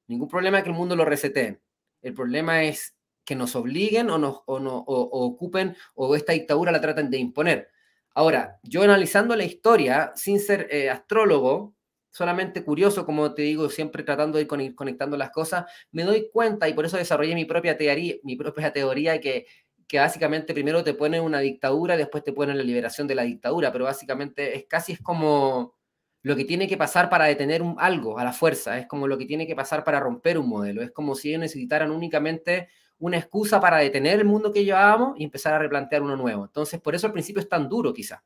ningún 0.07 0.28
problema 0.28 0.63
que 0.63 0.69
el 0.69 0.75
mundo 0.75 0.95
lo 0.95 1.05
resete. 1.05 1.61
El 2.01 2.13
problema 2.13 2.63
es 2.63 2.96
que 3.28 3.36
nos 3.36 3.57
obliguen 3.57 4.09
o, 4.09 4.17
nos, 4.17 4.39
o, 4.45 4.57
no, 4.57 4.78
ocupen 4.78 5.75
o 5.95 6.15
esta 6.15 6.32
dictadura 6.32 6.71
la 6.71 6.80
traten 6.80 7.09
de 7.09 7.17
imponer. 7.17 7.69
Ahora, 8.15 8.57
yo 8.63 8.84
analizando 8.84 9.36
la 9.36 9.43
historia, 9.43 10.13
sin 10.15 10.39
ser 10.39 10.69
eh, 10.71 10.89
astrólogo, 10.89 11.75
solamente 12.09 12.63
curioso, 12.63 13.05
como 13.05 13.34
te 13.34 13.41
digo, 13.41 13.69
siempre 13.69 14.03
tratando 14.03 14.38
de 14.38 14.47
ir 14.63 14.75
conectando 14.75 15.17
las 15.17 15.32
cosas, 15.32 15.65
me 15.91 16.03
doy 16.03 16.30
cuenta 16.32 16.69
y 16.69 16.73
por 16.73 16.86
eso 16.86 16.95
desarrollé 16.95 17.36
mi 17.36 17.43
propia 17.43 17.78
teoría, 17.78 18.15
mi 18.23 18.38
propia 18.38 18.71
teoría 18.71 19.19
que, 19.19 19.45
que 19.89 19.99
básicamente 19.99 20.53
primero 20.53 20.82
te 20.86 20.93
ponen 20.93 21.21
una 21.21 21.39
dictadura, 21.41 21.97
después 21.97 22.23
te 22.23 22.32
ponen 22.32 22.57
la 22.57 22.63
liberación 22.63 23.07
de 23.07 23.15
la 23.15 23.23
dictadura, 23.23 23.73
pero 23.73 23.84
básicamente 23.84 24.55
es 24.55 24.67
casi 24.67 24.93
es 24.93 25.01
como 25.01 25.75
lo 26.21 26.38
que 26.38 26.45
tiene 26.45 26.69
que 26.69 26.78
pasar 26.78 27.09
para 27.09 27.25
detener 27.25 27.61
un, 27.61 27.75
algo 27.78 28.17
a 28.19 28.23
la 28.23 28.32
fuerza, 28.32 28.78
es 28.80 28.88
como 28.88 29.05
lo 29.05 29.17
que 29.17 29.25
tiene 29.25 29.45
que 29.45 29.55
pasar 29.55 29.84
para 29.84 29.99
romper 29.99 30.38
un 30.38 30.47
modelo, 30.47 30.82
es 30.82 30.91
como 30.91 31.13
si 31.13 31.30
ellos 31.30 31.41
necesitaran 31.41 31.91
únicamente 31.91 32.69
una 32.99 33.17
excusa 33.17 33.59
para 33.59 33.77
detener 33.77 34.19
el 34.19 34.25
mundo 34.25 34.51
que 34.51 34.63
llevábamos 34.63 35.19
y 35.19 35.23
empezar 35.23 35.53
a 35.53 35.59
replantear 35.59 36.01
uno 36.01 36.15
nuevo. 36.15 36.45
Entonces, 36.45 36.79
por 36.79 36.95
eso 36.95 37.07
al 37.07 37.13
principio 37.13 37.41
es 37.41 37.49
tan 37.49 37.69
duro 37.69 37.93
quizá. 37.93 38.23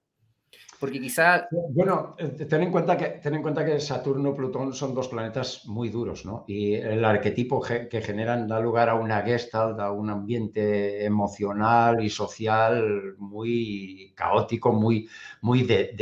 Porque 0.82 1.00
quizá... 1.00 1.48
Bueno, 1.52 2.16
eh, 2.18 2.30
ten 2.50 2.64
en, 2.64 2.72
cuenta 2.72 2.98
que, 2.98 3.20
ten 3.22 3.36
en 3.36 3.44
cuenta 3.44 3.64
que 3.64 3.80
Saturno 3.80 4.32
y 4.32 4.34
Plutón 4.34 4.74
son 4.74 4.96
dos 4.96 5.10
planetas 5.10 5.68
muy 5.68 5.90
duros, 5.90 6.26
¿no? 6.26 6.44
Y 6.48 6.74
el 6.74 7.06
arquetipo 7.06 7.62
que 7.62 8.02
generan 8.02 8.48
da 8.48 8.60
lugar 8.60 8.90
a 8.90 8.96
una 8.96 9.22
gestalt, 9.22 9.80
a 9.80 9.92
un 9.92 10.10
ambiente 10.10 11.06
emocional 11.06 12.04
y 12.04 12.10
social 12.10 13.14
muy 13.20 14.12
caótico, 14.16 14.74
muy, 14.74 15.08
muy 15.42 15.62
de, 15.62 15.94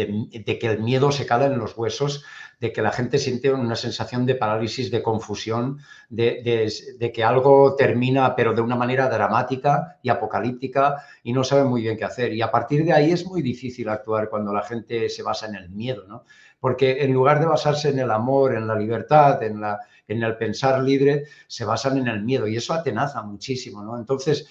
que 0.45 0.67
el 0.67 0.79
miedo 0.79 1.11
se 1.11 1.25
cala 1.25 1.47
en 1.47 1.59
los 1.59 1.77
huesos 1.77 2.23
de 2.59 2.73
que 2.73 2.81
la 2.81 2.91
gente 2.91 3.17
siente 3.17 3.51
una 3.51 3.75
sensación 3.75 4.25
de 4.25 4.35
parálisis, 4.35 4.91
de 4.91 5.01
confusión, 5.01 5.79
de, 6.09 7.11
que 7.13 7.23
algo 7.23 7.75
termina, 7.75 8.35
pero 8.35 8.53
de 8.53 8.61
una 8.61 8.75
manera 8.75 9.07
dramática 9.07 9.97
y 10.01 10.09
apocalíptica 10.09 11.05
y 11.23 11.31
no 11.31 11.43
sabe 11.43 11.63
muy 11.63 11.81
bien 11.81 11.97
qué 11.97 12.03
hacer. 12.03 12.33
Y 12.33 12.41
a 12.41 12.51
partir 12.51 12.83
de 12.83 12.93
ahí 12.93 13.11
es 13.11 13.25
muy 13.25 13.41
difícil 13.41 13.87
actuar 13.87 14.29
cuando 14.29 14.53
la 14.53 14.63
gente 14.63 15.09
se 15.09 15.23
basa 15.23 15.47
en 15.47 15.55
el 15.55 15.69
miedo, 15.69 16.05
¿no? 16.07 16.25
Porque 16.59 17.03
en 17.03 17.13
lugar 17.13 17.39
de 17.39 17.45
basarse 17.45 17.89
en 17.89 17.99
el 17.99 18.11
amor, 18.11 18.53
en 18.53 18.67
la 18.67 18.75
libertad, 18.75 19.41
en, 19.41 19.61
en 20.09 20.23
el 20.23 20.35
pensar 20.35 20.81
libre, 20.83 21.23
se 21.47 21.63
basan 21.63 21.97
en 21.97 22.09
el 22.09 22.21
miedo 22.21 22.45
y 22.45 22.57
eso 22.57 22.73
atenaza 22.73 23.21
muchísimo, 23.21 23.81
¿no? 23.81 23.97
Entonces, 23.97 24.49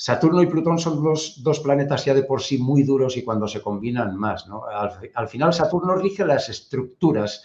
Saturno 0.00 0.40
y 0.40 0.46
Plutón 0.46 0.78
son 0.78 1.02
dos, 1.02 1.42
dos, 1.42 1.58
planetas 1.58 2.04
ya 2.04 2.14
de 2.14 2.22
por 2.22 2.40
sí 2.40 2.56
muy 2.56 2.84
duros 2.84 3.16
y 3.16 3.24
cuando 3.24 3.48
se 3.48 3.60
combinan 3.60 4.16
más. 4.16 4.46
¿no? 4.46 4.62
Al, 4.64 5.28
final 5.28 5.52
Saturno 5.52 5.96
rige 5.96 6.24
las 6.24 6.48
estructuras 6.48 7.42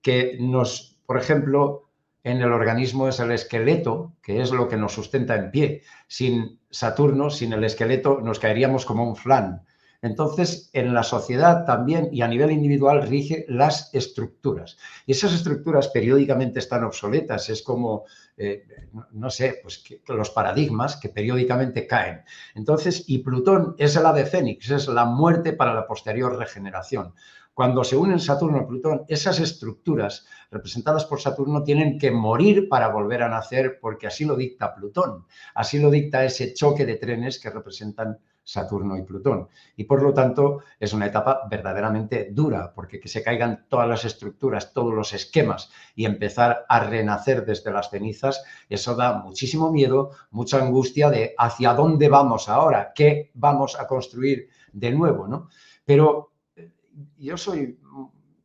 que 0.00 0.36
nos, 0.40 0.98
por 1.06 1.16
ejemplo, 1.16 1.90
en 2.24 2.38
el 2.38 2.52
organismo 2.52 3.06
es 3.06 3.20
el 3.20 3.30
esqueleto, 3.30 4.14
que 4.20 4.42
es 4.42 4.50
lo 4.50 4.66
que 4.66 4.76
nos 4.76 4.94
sustenta 4.94 5.36
en 5.36 5.52
pie. 5.52 5.82
Sin 6.08 6.58
Saturno, 6.70 7.30
sin 7.30 7.52
el 7.52 7.62
esqueleto, 7.62 8.20
nos 8.20 8.40
caeríamos 8.40 8.84
como 8.84 9.08
un 9.08 9.14
flan. 9.14 9.62
Entonces, 10.02 10.68
en 10.72 10.92
la 10.92 11.04
sociedad 11.04 11.64
también 11.64 12.08
y 12.10 12.22
a 12.22 12.28
nivel 12.28 12.50
individual 12.50 13.06
rige 13.06 13.46
las 13.48 13.88
estructuras. 13.94 14.76
Y 15.06 15.12
esas 15.12 15.32
estructuras 15.32 15.88
periódicamente 15.88 16.58
están 16.58 16.82
obsoletas. 16.82 17.48
Es 17.48 17.62
como, 17.62 18.04
eh, 18.36 18.64
no 19.12 19.30
sé, 19.30 19.60
pues 19.62 19.84
los 20.08 20.30
paradigmas 20.30 20.96
que 20.96 21.08
periódicamente 21.08 21.86
caen. 21.86 22.22
Entonces, 22.56 23.04
y 23.06 23.18
Plutón 23.18 23.76
es 23.78 23.94
el 23.94 24.04
ave 24.04 24.26
fénix, 24.26 24.70
es 24.70 24.88
la 24.88 25.04
muerte 25.04 25.52
para 25.52 25.72
la 25.72 25.86
posterior 25.86 26.36
regeneración. 26.36 27.14
Cuando 27.54 27.84
se 27.84 27.96
unen 27.96 28.18
Saturno 28.18 28.62
y 28.62 28.66
Plutón, 28.66 29.04
esas 29.06 29.38
estructuras 29.38 30.26
representadas 30.50 31.04
por 31.04 31.20
Saturno 31.20 31.62
tienen 31.62 31.96
que 31.98 32.10
morir 32.10 32.68
para 32.68 32.88
volver 32.88 33.22
a 33.22 33.28
nacer 33.28 33.78
porque 33.80 34.08
así 34.08 34.24
lo 34.24 34.34
dicta 34.34 34.74
Plutón. 34.74 35.26
Así 35.54 35.78
lo 35.78 35.90
dicta 35.90 36.24
ese 36.24 36.54
choque 36.54 36.84
de 36.86 36.96
trenes 36.96 37.38
que 37.38 37.50
representan 37.50 38.18
Saturno 38.44 38.96
y 38.96 39.02
Plutón. 39.02 39.48
Y 39.76 39.84
por 39.84 40.02
lo 40.02 40.12
tanto 40.12 40.62
es 40.78 40.92
una 40.92 41.06
etapa 41.06 41.42
verdaderamente 41.50 42.28
dura, 42.32 42.72
porque 42.74 43.00
que 43.00 43.08
se 43.08 43.22
caigan 43.22 43.66
todas 43.68 43.88
las 43.88 44.04
estructuras, 44.04 44.72
todos 44.72 44.92
los 44.92 45.12
esquemas 45.12 45.70
y 45.94 46.04
empezar 46.04 46.64
a 46.68 46.80
renacer 46.80 47.44
desde 47.44 47.72
las 47.72 47.90
cenizas, 47.90 48.44
eso 48.68 48.94
da 48.94 49.22
muchísimo 49.22 49.70
miedo, 49.70 50.10
mucha 50.30 50.58
angustia 50.58 51.10
de 51.10 51.34
hacia 51.38 51.74
dónde 51.74 52.08
vamos 52.08 52.48
ahora, 52.48 52.92
qué 52.94 53.30
vamos 53.34 53.78
a 53.78 53.86
construir 53.86 54.48
de 54.72 54.90
nuevo, 54.90 55.28
¿no? 55.28 55.48
Pero 55.84 56.32
eh, 56.56 56.70
yo 57.18 57.36
soy 57.36 57.78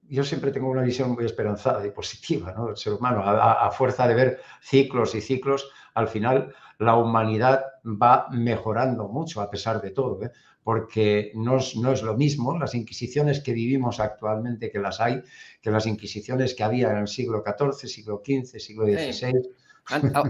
yo 0.09 0.23
siempre 0.23 0.51
tengo 0.51 0.69
una 0.69 0.83
visión 0.83 1.11
muy 1.11 1.25
esperanzada 1.25 1.85
y 1.85 1.91
positiva, 1.91 2.53
¿no? 2.53 2.69
El 2.69 2.77
ser 2.77 2.93
humano, 2.93 3.23
a, 3.25 3.69
fuerza 3.71 4.07
de 4.07 4.13
ver 4.13 4.41
ciclos 4.61 5.13
y 5.15 5.21
ciclos, 5.21 5.69
al 5.93 6.07
final 6.07 6.53
la 6.79 6.95
humanidad 6.95 7.65
va 7.87 8.27
mejorando 8.31 9.07
mucho 9.07 9.41
a 9.41 9.49
pesar 9.49 9.81
de 9.81 9.91
todo, 9.91 10.23
¿eh? 10.23 10.31
porque 10.63 11.31
no 11.35 11.57
es, 11.57 11.75
no 11.77 11.93
es, 11.93 12.01
lo 12.01 12.17
mismo 12.17 12.57
las 12.57 12.75
inquisiciones 12.75 13.39
que 13.39 13.53
vivimos 13.53 13.99
actualmente 13.99 14.69
que 14.69 14.79
las 14.79 14.99
hay, 14.99 15.21
que 15.61 15.71
las 15.71 15.85
inquisiciones 15.85 16.53
que 16.53 16.63
había 16.63 16.91
en 16.91 16.97
el 16.97 17.07
siglo 17.07 17.43
XIV, 17.45 17.87
siglo 17.87 18.21
XV, 18.25 18.59
siglo 18.59 18.85
XVI. 18.85 19.33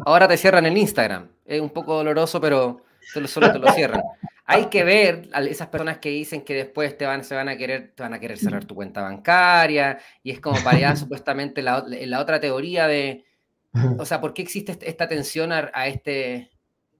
Ahora 0.05 0.27
te 0.27 0.37
cierran 0.37 0.67
el 0.67 0.77
Instagram. 0.77 1.27
Es 1.43 1.59
un 1.59 1.71
poco 1.71 1.95
doloroso, 1.95 2.39
pero 2.39 2.83
solo 3.25 3.51
te 3.51 3.57
lo 3.57 3.71
cierran. 3.71 4.03
Hay 4.45 4.67
que 4.67 4.83
ver 4.83 5.27
a 5.33 5.41
esas 5.41 5.67
personas 5.67 5.97
que 5.97 6.09
dicen 6.09 6.41
que 6.41 6.53
después 6.53 6.95
te 6.97 7.05
van, 7.05 7.23
se 7.23 7.35
van 7.35 7.49
a 7.49 7.57
querer, 7.57 7.93
te 7.95 8.03
van 8.03 8.13
a 8.13 8.19
querer 8.19 8.37
cerrar 8.37 8.65
tu 8.65 8.75
cuenta 8.75 9.01
bancaria 9.01 9.97
y 10.23 10.31
es 10.31 10.39
como 10.39 10.63
para 10.63 10.77
allá 10.77 10.95
supuestamente 10.95 11.61
la, 11.61 11.83
la 11.87 12.21
otra 12.21 12.39
teoría 12.39 12.87
de, 12.87 13.25
o 13.97 14.05
sea, 14.05 14.21
¿por 14.21 14.33
qué 14.33 14.41
existe 14.41 14.77
esta 14.81 15.07
tensión 15.07 15.51
a, 15.51 15.87
este 15.87 16.51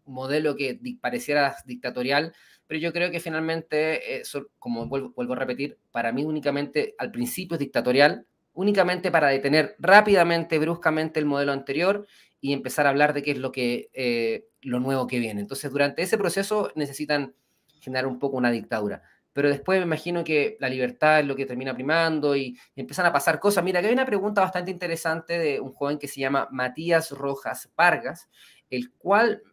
modelo 0.08 0.56
que 0.56 0.80
pareciera 1.00 1.56
dictatorial? 1.66 2.34
Pero 2.66 2.80
yo 2.80 2.92
creo 2.92 3.12
que 3.12 3.20
finalmente, 3.20 4.20
eso, 4.20 4.48
como 4.60 4.88
vuelvo, 4.88 5.12
vuelvo, 5.16 5.34
a 5.34 5.38
repetir, 5.38 5.78
para 5.92 6.12
mí 6.12 6.24
únicamente 6.24 6.96
al 6.98 7.12
principio 7.12 7.56
es 7.56 7.60
dictatorial, 7.60 8.26
únicamente 8.54 9.12
para 9.12 9.28
detener 9.28 9.76
rápidamente, 9.80 10.60
bruscamente 10.60 11.20
el 11.20 11.26
modelo 11.26 11.52
anterior 11.52 12.08
y 12.42 12.54
empezar 12.54 12.86
a 12.86 12.90
hablar 12.90 13.14
de 13.14 13.24
qué 13.24 13.32
es 13.32 13.38
lo, 13.38 13.52
que, 13.52 13.90
eh, 13.94 14.48
lo 14.62 14.80
nuevo 14.80 15.08
que 15.08 15.20
viene. 15.20 15.42
Entonces, 15.42 15.72
durante 15.72 16.02
ese 16.02 16.18
proceso 16.18 16.72
necesitan 16.76 17.34
generar 17.80 18.08
un 18.08 18.20
poco 18.20 18.38
una 18.38 18.52
dictadura 18.52 19.02
pero 19.38 19.50
después 19.50 19.78
me 19.78 19.86
imagino 19.86 20.24
que 20.24 20.58
la 20.60 20.68
libertad 20.68 21.20
es 21.20 21.28
lo 21.28 21.36
que 21.36 21.46
termina 21.46 21.76
primando 21.76 22.36
y, 22.36 22.58
empiezan 22.76 23.06
a 23.06 23.14
pasar 23.14 23.40
cosas. 23.40 23.64
Mira, 23.64 23.82
que 23.82 23.86
hay 23.86 23.94
una 23.94 24.04
pregunta 24.04 24.42
bastante 24.42 24.72
interesante 24.72 25.38
de 25.38 25.60
un 25.60 25.74
joven 25.74 26.00
que 26.00 26.08
se 26.08 26.20
llama 26.20 26.48
Matías 26.50 27.12
Rojas 27.12 27.70
Vargas, 27.78 28.30
el 28.72 28.92
cual 28.94 29.44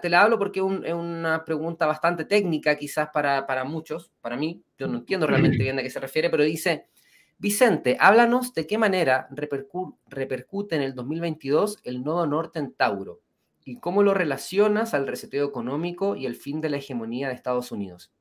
te, 0.00 0.08
la 0.08 0.22
hablo 0.22 0.38
porque 0.38 0.60
es 0.60 0.94
una 0.94 1.44
pregunta 1.44 1.86
bastante 1.86 2.24
técnica 2.24 2.76
quizás 2.76 3.08
para, 3.12 3.46
para 3.46 3.64
muchos, 3.64 4.10
para 4.20 4.36
mí, 4.36 4.62
yo 4.78 4.86
no 4.86 4.98
entiendo 4.98 5.26
realmente 5.26 5.62
bien 5.62 5.78
a 5.78 5.82
qué 5.82 5.90
se 5.90 6.00
refiere, 6.00 6.30
pero 6.30 6.42
dice, 6.42 6.86
Vicente, 7.38 7.96
háblanos 8.00 8.54
de 8.54 8.66
qué 8.66 8.78
manera 8.78 9.28
repercute 9.30 10.76
en 10.76 10.82
el 10.82 10.94
2022 10.94 11.80
el 11.84 12.02
nodo 12.02 12.26
norte 12.26 12.58
en 12.58 12.72
Tauro 12.72 13.20
y 13.64 13.78
cómo 13.78 14.02
lo 14.02 14.14
relacionas 14.14 14.94
al 14.94 15.06
reseteo 15.06 15.46
económico 15.46 16.16
y 16.16 16.24
el 16.24 16.34
fin 16.34 16.60
de 16.60 16.70
la 16.70 16.78
hegemonía 16.78 17.28
de 17.28 17.34
Estados 17.34 17.72
Unidos. 17.72 18.12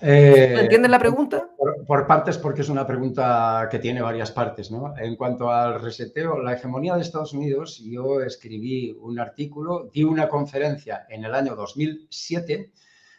Eh, 0.00 0.56
¿Entiendes 0.58 0.90
la 0.90 0.98
pregunta? 0.98 1.50
Por, 1.86 2.06
partes, 2.06 2.38
porque 2.38 2.62
es 2.62 2.68
una 2.68 2.86
pregunta 2.86 3.68
que 3.70 3.78
tiene 3.78 4.02
varias 4.02 4.30
partes. 4.30 4.70
¿no? 4.70 4.94
En 4.96 5.16
cuanto 5.16 5.50
al 5.50 5.80
reseteo, 5.80 6.38
la 6.38 6.54
hegemonía 6.54 6.94
de 6.94 7.02
Estados 7.02 7.32
Unidos, 7.32 7.82
yo 7.84 8.20
escribí 8.20 8.96
un 9.00 9.18
artículo, 9.18 9.90
di 9.92 10.04
una 10.04 10.28
conferencia 10.28 11.06
en 11.08 11.24
el 11.24 11.34
año 11.34 11.54
2007, 11.54 12.72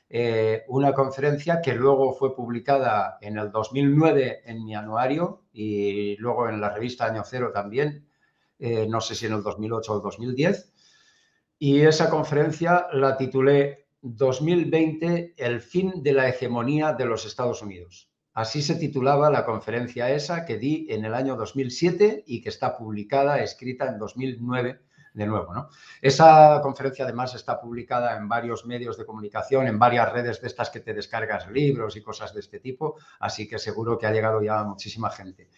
eh, 0.10 0.64
una 0.68 0.93
conferencia 0.93 1.62
que 1.62 1.74
luego 1.74 2.14
fue 2.14 2.36
publicada 2.36 3.18
en 3.22 3.38
el 3.38 3.51
2009 3.51 4.43
en 4.45 4.64
mi 4.64 4.76
anuario 4.76 5.43
y 5.51 6.16
luego 6.18 6.47
en 6.49 6.62
la 6.62 6.70
revista 6.70 7.06
Año 7.06 7.24
Cero 7.26 7.51
también, 7.53 8.08
eh, 8.60 8.88
no 8.88 9.01
sé 9.01 9.16
si 9.16 9.26
en 9.26 9.34
el 9.34 9.43
2008 9.43 9.93
o 9.93 9.99
2010. 9.99 10.72
Y 11.58 11.82
esa 11.82 12.10
conferencia 12.10 12.88
la 12.93 13.18
titulé 13.18 13.88
2020, 14.01 15.34
el 15.38 15.62
fin 15.62 16.03
de 16.03 16.14
la 16.14 16.30
hegemonía 16.30 16.93
de 16.93 17.06
los 17.06 17.26
Estados 17.26 17.62
Unidos. 17.62 18.12
Así 18.36 18.61
se 18.61 18.75
titulaba 18.75 19.31
la 19.31 19.45
conferencia 19.45 20.11
esa 20.11 20.45
que 20.45 20.57
di 20.57 20.86
en 20.89 21.05
el 21.05 21.15
año 21.15 21.36
2007 21.36 22.25
y 22.27 22.41
que 22.41 22.49
está 22.49 22.77
publicada, 22.77 23.39
escrita 23.39 23.88
en 23.88 23.97
2009 23.97 24.81
de 25.13 25.25
nuevo. 25.25 25.53
¿no? 25.53 25.69
Esa 26.01 26.59
conferencia 26.61 27.05
además 27.05 27.33
está 27.33 27.59
publicada 27.59 28.15
en 28.17 28.29
varios 28.29 28.65
medios 28.65 28.97
de 28.97 29.05
comunicación, 29.05 29.65
en 29.65 29.79
varias 29.79 30.11
redes 30.11 30.41
de 30.41 30.47
estas 30.47 30.69
que 30.69 30.81
te 30.81 30.93
descargas 30.93 31.49
libros 31.49 31.95
y 31.95 32.01
cosas 32.01 32.33
de 32.33 32.41
este 32.41 32.59
tipo, 32.59 32.97
así 33.19 33.47
que 33.47 33.57
seguro 33.57 33.97
que 33.97 34.05
ha 34.05 34.11
llegado 34.11 34.43
ya 34.43 34.59
a 34.59 34.63
muchísima 34.65 35.09
gente. 35.09 35.49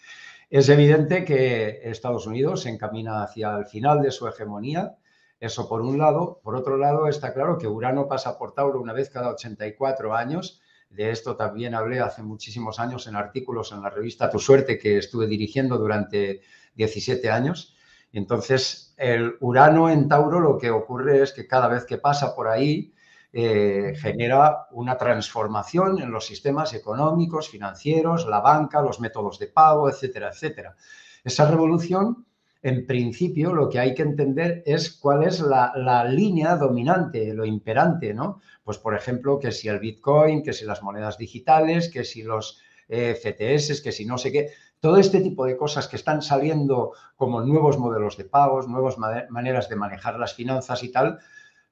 Es 0.49 0.69
evidente 0.69 1.25
que 1.25 1.81
Estados 1.83 2.27
Unidos 2.27 2.61
se 2.61 2.69
encamina 2.69 3.23
hacia 3.23 3.57
el 3.57 3.65
final 3.65 4.01
de 4.01 4.11
su 4.11 4.27
hegemonía 4.27 4.95
eso 5.39 5.69
por 5.69 5.81
un 5.81 5.97
lado. 5.97 6.39
Por 6.43 6.55
otro 6.55 6.77
lado, 6.77 7.07
está 7.07 7.33
claro 7.33 7.57
que 7.57 7.67
Urano 7.67 8.07
pasa 8.07 8.37
por 8.37 8.53
Tauro 8.53 8.81
una 8.81 8.93
vez 8.93 9.09
cada 9.09 9.29
84 9.29 10.15
años. 10.15 10.61
De 10.89 11.11
esto 11.11 11.35
también 11.35 11.75
hablé 11.75 11.99
hace 11.99 12.23
muchísimos 12.23 12.79
años 12.79 13.07
en 13.07 13.15
artículos 13.15 13.71
en 13.71 13.81
la 13.81 13.89
revista 13.89 14.29
Tu 14.29 14.39
Suerte 14.39 14.79
que 14.79 14.97
estuve 14.97 15.27
dirigiendo 15.27 15.77
durante 15.77 16.41
17 16.75 17.29
años. 17.29 17.75
entonces, 18.13 18.93
el 18.97 19.35
Urano 19.41 19.89
en 19.89 20.07
Tauro 20.07 20.39
lo 20.39 20.57
que 20.57 20.71
ocurre 20.71 21.21
es 21.21 21.33
que 21.33 21.45
cada 21.47 21.67
vez 21.67 21.85
que 21.85 21.97
pasa 21.97 22.35
por 22.35 22.47
ahí, 22.47 22.93
eh, 23.33 23.93
genera 23.97 24.67
una 24.71 24.97
transformación 24.97 25.99
en 26.01 26.11
los 26.11 26.25
sistemas 26.25 26.73
económicos, 26.73 27.49
financieros, 27.49 28.25
la 28.25 28.39
banca, 28.39 28.81
los 28.81 28.99
métodos 28.99 29.37
de 29.37 29.47
pago, 29.47 29.89
etcétera, 29.89 30.29
etcétera. 30.29 30.75
Esa 31.23 31.49
revolución 31.49 32.25
en 32.67 32.85
principio 32.85 33.53
lo 33.53 33.69
que 33.69 33.79
hay 33.79 33.93
que 33.95 34.01
entender 34.01 34.61
es 34.65 34.91
cuál 34.91 35.23
es 35.23 35.39
la, 35.39 36.03
línea 36.03 36.57
dominante, 36.57 37.33
lo 37.33 37.45
imperante, 37.45 38.13
¿no? 38.13 38.41
Pues 38.65 38.77
por 38.77 38.93
ejemplo, 38.93 39.39
que 39.39 39.53
si 39.53 39.69
el 39.69 39.79
Bitcoin, 39.79 40.43
que 40.43 40.51
si 40.51 40.65
las 40.65 40.83
monedas 40.83 41.17
digitales, 41.17 41.89
que 41.89 42.03
si 42.03 42.23
los 42.23 42.59
eh, 42.89 43.15
FTS, 43.15 43.81
que 43.81 43.93
si 43.93 44.05
no 44.05 44.17
sé 44.17 44.33
qué, 44.33 44.49
todo 44.81 44.97
este 44.97 45.21
tipo 45.21 45.45
de 45.45 45.55
cosas 45.55 45.87
que 45.87 45.95
están 45.95 46.21
saliendo 46.21 46.91
como 47.15 47.39
nuevos 47.39 47.77
modelos 47.77 48.17
de 48.17 48.25
pagos, 48.25 48.67
nuevas 48.67 48.97
maneras 48.97 49.69
de 49.69 49.75
manejar 49.77 50.19
las 50.19 50.33
finanzas 50.33 50.83
y 50.83 50.91
tal, 50.91 51.19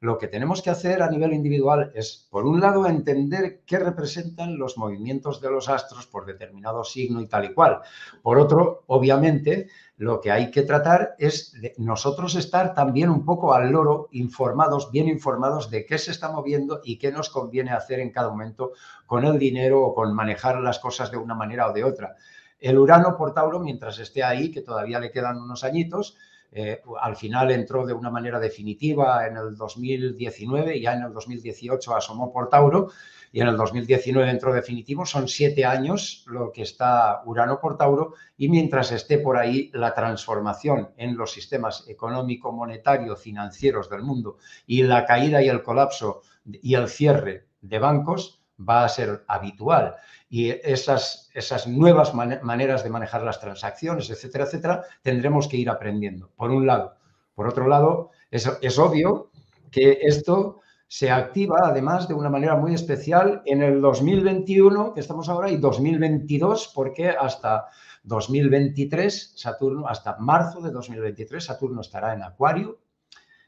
lo 0.05 0.17
que 0.17 0.27
tenemos 0.27 0.61
que 0.61 0.69
hacer 0.69 1.01
a 1.01 1.09
nivel 1.09 1.33
individual 1.33 1.91
es, 1.95 2.27
por 2.29 2.45
un 2.45 2.61
lado, 2.61 2.87
entender 2.87 3.61
qué 3.65 3.79
representan 3.79 4.57
los 4.57 4.77
movimientos 4.77 5.41
de 5.41 5.49
los 5.49 5.67
astros 5.67 6.05
por 6.05 6.25
determinado 6.25 6.83
signo 6.83 7.21
y 7.21 7.27
tal 7.27 7.45
y 7.45 7.53
cual. 7.53 7.81
Por 8.21 8.37
otro, 8.37 8.83
obviamente, 8.87 9.67
lo 9.97 10.21
que 10.21 10.31
hay 10.31 10.51
que 10.51 10.61
tratar 10.61 11.15
es 11.17 11.53
de 11.59 11.73
nosotros 11.77 12.35
estar 12.35 12.73
también 12.73 13.09
un 13.09 13.25
poco 13.25 13.53
al 13.53 13.71
loro, 13.71 14.07
informados, 14.11 14.91
bien 14.91 15.07
informados 15.07 15.71
de 15.71 15.85
qué 15.85 15.97
se 15.97 16.11
está 16.11 16.31
moviendo 16.31 16.81
y 16.83 16.97
qué 16.97 17.11
nos 17.11 17.29
conviene 17.29 17.71
hacer 17.71 17.99
en 17.99 18.11
cada 18.11 18.29
momento 18.29 18.73
con 19.05 19.25
el 19.25 19.39
dinero 19.39 19.81
o 19.81 19.95
con 19.95 20.13
manejar 20.13 20.59
las 20.61 20.79
cosas 20.79 21.11
de 21.11 21.17
una 21.17 21.33
manera 21.33 21.67
o 21.67 21.73
de 21.73 21.83
otra. 21.83 22.15
El 22.59 22.77
Urano 22.77 23.17
por 23.17 23.33
Tauro, 23.33 23.59
mientras 23.59 23.99
esté 23.99 24.23
ahí, 24.23 24.51
que 24.51 24.61
todavía 24.61 24.99
le 24.99 25.11
quedan 25.11 25.37
unos 25.37 25.63
añitos, 25.63 26.15
eh, 26.57 26.81
al 27.01 27.17
final 27.17 27.51
entró 27.51 27.85
de 27.85 27.91
una 27.91 28.09
manera 28.09 28.39
definitiva 28.39 29.27
en 29.27 29.35
el 29.35 29.57
2019, 29.57 30.79
ya 30.79 30.93
en 30.93 31.03
el 31.03 31.11
2018 31.11 31.93
asomó 31.93 32.31
por 32.31 32.47
Tauro 32.47 32.91
y 33.33 33.41
en 33.41 33.49
el 33.49 33.57
2019 33.57 34.31
entró 34.31 34.53
definitivo. 34.53 35.05
Son 35.05 35.27
siete 35.27 35.65
años 35.65 36.23
lo 36.27 36.53
que 36.53 36.61
está 36.61 37.23
Urano 37.25 37.59
por 37.59 37.75
Tauro 37.77 38.13
y 38.37 38.47
mientras 38.47 38.93
esté 38.93 39.17
por 39.17 39.35
ahí 39.35 39.69
la 39.73 39.93
transformación 39.93 40.91
en 40.95 41.17
los 41.17 41.33
sistemas 41.33 41.89
económico, 41.89 42.53
monetario, 42.53 43.17
financieros 43.17 43.89
del 43.89 44.03
mundo 44.03 44.37
y 44.65 44.83
la 44.83 45.05
caída 45.05 45.43
y 45.43 45.49
el 45.49 45.61
colapso 45.61 46.21
y 46.45 46.75
el 46.75 46.87
cierre 46.87 47.47
de 47.59 47.79
bancos 47.79 48.44
va 48.57 48.85
a 48.85 48.89
ser 48.89 49.23
habitual. 49.27 49.95
Y 50.29 50.49
esas, 50.49 51.29
esas 51.33 51.67
nuevas 51.67 52.13
maneras 52.13 52.83
de 52.83 52.89
manejar 52.89 53.23
las 53.23 53.39
transacciones, 53.39 54.09
etcétera, 54.09 54.45
etcétera, 54.45 54.83
tendremos 55.01 55.47
que 55.47 55.57
ir 55.57 55.69
aprendiendo, 55.69 56.31
por 56.35 56.51
un 56.51 56.65
lado. 56.65 56.95
Por 57.33 57.47
otro 57.47 57.67
lado, 57.67 58.11
es, 58.31 58.49
es 58.61 58.79
obvio 58.79 59.29
que 59.71 59.99
esto 60.01 60.61
se 60.87 61.11
activa 61.11 61.61
además 61.63 62.07
de 62.07 62.13
una 62.13 62.29
manera 62.29 62.55
muy 62.55 62.73
especial 62.73 63.41
en 63.45 63.61
el 63.61 63.81
2021, 63.81 64.93
que 64.93 64.99
estamos 64.99 65.29
ahora, 65.29 65.49
y 65.49 65.57
2022, 65.57 66.71
porque 66.73 67.09
hasta 67.09 67.67
2023, 68.03 69.33
Saturno, 69.35 69.87
hasta 69.87 70.17
marzo 70.17 70.61
de 70.61 70.71
2023, 70.71 71.43
Saturno 71.43 71.81
estará 71.81 72.13
en 72.13 72.23
Acuario. 72.23 72.79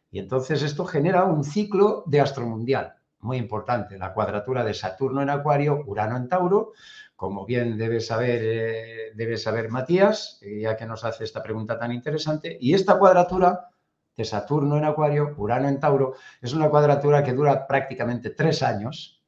Y 0.10 0.20
entonces 0.20 0.64
esto 0.64 0.86
genera 0.86 1.26
un 1.26 1.44
ciclo 1.44 2.04
de 2.08 2.22
astromundial 2.22 2.97
muy 3.20 3.38
importante, 3.38 3.98
la 3.98 4.14
cuadratura 4.14 4.64
de 4.64 4.74
Saturno 4.74 5.22
en 5.22 5.30
Acuario, 5.30 5.84
Urano 5.86 6.18
en 6.18 6.28
Tauro, 6.30 6.74
como 7.16 7.46
bien 7.46 7.78
debe 7.78 8.00
saber, 8.00 8.42
eh, 8.44 9.12
debe 9.16 9.38
saber 9.38 9.70
Matías, 9.70 10.40
ya 10.42 10.78
que 10.78 10.86
nos 10.86 11.04
hace 11.04 11.24
esta 11.24 11.42
pregunta 11.42 11.80
tan 11.80 11.92
interesante, 11.92 12.58
y 12.62 12.74
esta 12.74 13.00
cuadratura 13.00 13.70
de 14.16 14.26
Saturno 14.26 14.78
en 14.78 14.86
Acuario, 14.86 15.36
Urano 15.38 15.68
en 15.68 15.80
Tauro, 15.80 16.16
es 16.42 16.54
una 16.54 16.70
cuadratura 16.70 17.24
que 17.24 17.34
dura 17.34 17.68
prácticamente 17.68 18.32
tres 18.32 18.64
años 18.64 19.22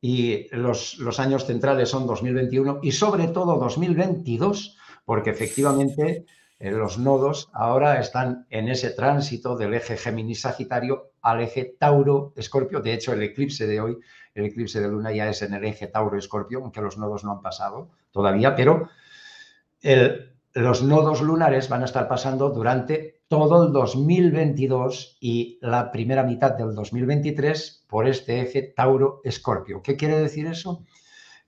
y 0.00 0.48
los, 0.56 0.98
los 0.98 1.20
años 1.20 1.46
centrales 1.46 1.88
son 1.88 2.06
2021 2.06 2.80
y 2.82 2.92
sobre 2.92 3.28
todo 3.28 3.56
2022, 3.56 4.76
porque 5.04 5.30
efectivamente 5.30 6.02
eh, 6.10 6.26
los 6.70 6.98
nodos 6.98 7.50
ahora 7.52 7.98
están 7.98 8.46
en 8.48 8.68
ese 8.68 8.90
tránsito 8.90 9.56
del 9.56 9.74
eje 9.74 9.96
Géminis-Sagitario 9.96 11.10
al 11.20 11.40
eje 11.40 11.76
Tauro-Escorpio. 11.78 12.80
De 12.80 12.94
hecho, 12.94 13.12
el 13.12 13.22
eclipse 13.22 13.66
de 13.66 13.80
hoy, 13.80 13.98
el 14.34 14.46
eclipse 14.46 14.80
de 14.80 14.88
luna 14.88 15.12
ya 15.12 15.28
es 15.28 15.42
en 15.42 15.54
el 15.54 15.64
eje 15.64 15.88
Tauro-Escorpio, 15.88 16.60
aunque 16.60 16.80
los 16.80 16.98
nodos 16.98 17.24
no 17.24 17.32
han 17.32 17.42
pasado 17.42 17.90
todavía, 18.12 18.54
pero 18.54 18.88
los 20.54 20.82
nodos 20.82 21.20
lunares 21.20 21.68
van 21.68 21.82
a 21.82 21.86
estar 21.86 22.06
pasando 22.06 22.50
durante 22.50 23.22
todo 23.26 23.66
el 23.66 23.72
2022 23.72 25.16
y 25.20 25.58
la 25.62 25.90
primera 25.90 26.22
mitad 26.22 26.52
del 26.52 26.74
2023 26.74 27.86
por 27.88 28.06
este 28.06 28.40
eje 28.40 28.72
Tauro-Escorpio. 28.76 29.82
¿Qué 29.82 29.96
quiere 29.96 30.18
decir 30.20 30.46
eso? 30.46 30.84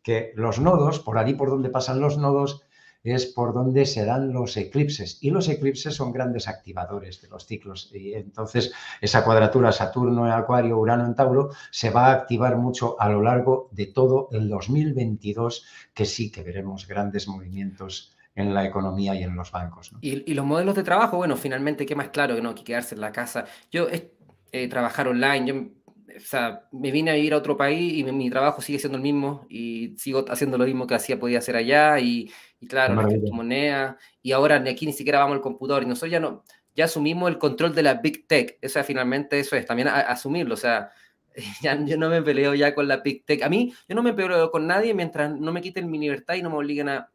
Que 0.03 0.33
los 0.35 0.59
nodos, 0.59 0.99
por 0.99 1.19
allí 1.19 1.35
por 1.35 1.51
donde 1.51 1.69
pasan 1.69 2.01
los 2.01 2.19
nodos, 2.19 2.63
es 3.05 3.27
por 3.27 3.53
donde 3.53 3.85
se 3.85 4.05
dan 4.05 4.33
los 4.33 4.57
eclipses. 4.57 5.19
Y 5.21 5.31
los 5.31 5.49
eclipses 5.49 5.95
son 5.95 6.11
grandes 6.11 6.49
activadores 6.49 7.21
de 7.21 7.29
los 7.29 7.47
ciclos. 7.47 7.91
Y 7.93 8.15
entonces 8.15 8.73
esa 9.01 9.23
cuadratura 9.25 9.71
Saturno 9.73 10.27
en 10.27 10.33
Acuario, 10.33 10.79
Urano 10.79 11.05
en 11.05 11.15
Tauro, 11.15 11.51
se 11.71 11.91
va 11.91 12.07
a 12.07 12.13
activar 12.13 12.57
mucho 12.57 12.97
a 12.99 13.11
lo 13.11 13.23
largo 13.23 13.69
de 13.73 13.87
todo 13.87 14.29
el 14.33 14.49
2022, 14.49 15.67
que 15.93 16.07
sí 16.07 16.33
que 16.33 16.43
veremos 16.43 16.89
grandes 16.89 17.29
movimientos 17.29 18.17
en 18.35 18.55
la 18.55 18.65
economía 18.65 19.15
y 19.15 19.23
en 19.23 19.37
los 19.37 19.53
bancos. 19.53 19.93
¿Y, 20.01 20.35
los 20.35 20.45
modelos 20.45 20.75
de 20.75 20.83
trabajo, 20.83 21.19
bueno, 21.19 21.37
finalmente, 21.37 21.87
¿qué 21.87 21.95
más 21.95 22.09
claro 22.09 22.35
que 22.35 22.43
no 22.43 22.55
que 22.55 22.65
quedarse 22.65 22.95
en 22.95 23.03
la 23.03 23.13
casa? 23.13 23.45
Yo, 23.71 23.87
eh, 23.91 24.69
trabajar 24.69 25.07
online, 25.07 25.47
yo 25.47 25.55
o 26.17 26.21
sea, 26.21 26.69
me 26.71 26.91
vine 26.91 27.11
a 27.11 27.15
vivir 27.15 27.35
a 27.35 27.39
otro 27.39 27.57
país 27.57 27.95
y 27.95 28.05
mi, 28.05 28.31
trabajo 28.31 28.63
sigue 28.63 28.79
siendo 28.79 28.97
el 28.97 29.03
mismo 29.03 29.47
y 29.49 29.95
sigo 29.99 30.25
haciendo 30.29 30.59
lo 30.59 30.65
mismo 30.65 30.87
que 30.87 30.95
hacía, 30.95 31.19
podía 31.19 31.39
hacer 31.39 31.57
allá 31.57 31.99
y 32.65 32.67
claro, 32.67 32.95
la 32.95 33.07
criptomoneda 33.07 33.99
y 34.23 34.33
ahora 34.33 34.57
aquí 34.57 34.87
ni 34.87 34.93
siquiera 34.93 35.19
vamos 35.19 35.37
al 35.37 35.43
computador 35.43 35.83
y 35.83 35.87
nosotros 35.87 36.11
ya 36.11 36.21
no, 36.21 36.45
ya 36.75 36.87
asumimos 36.87 37.29
el 37.29 37.39
control 37.39 37.75
de 37.75 37.83
la 37.83 37.95
Big 37.95 38.27
Tech, 38.27 38.59
o 38.65 38.69
sea, 38.69 38.83
finalmente 38.83 39.39
eso 39.39 39.55
es, 39.57 39.67
también 39.67 39.89
asumirlo, 39.89 40.55
o 40.55 40.57
sea, 40.57 40.91
ya, 41.63 41.79
yo 41.85 41.99
no 41.99 42.09
me 42.09 42.23
peleo 42.23 42.55
ya 42.55 42.75
con 42.75 42.89
la 42.89 42.99
Big 42.99 43.25
Tech, 43.25 43.43
a 43.43 43.49
mí 43.49 43.75
yo 43.89 43.95
no 43.95 44.03
me 44.03 44.15
peleo 44.15 44.51
con 44.51 44.67
nadie 44.67 44.95
mientras 44.95 45.31
no 45.31 45.53
me 45.53 45.61
quiten 45.61 45.91
mi 45.91 45.99
libertad 45.99 46.35
y 46.35 46.43
no 46.43 46.51
me 46.51 46.57
obliguen 46.57 46.89
a 46.89 47.11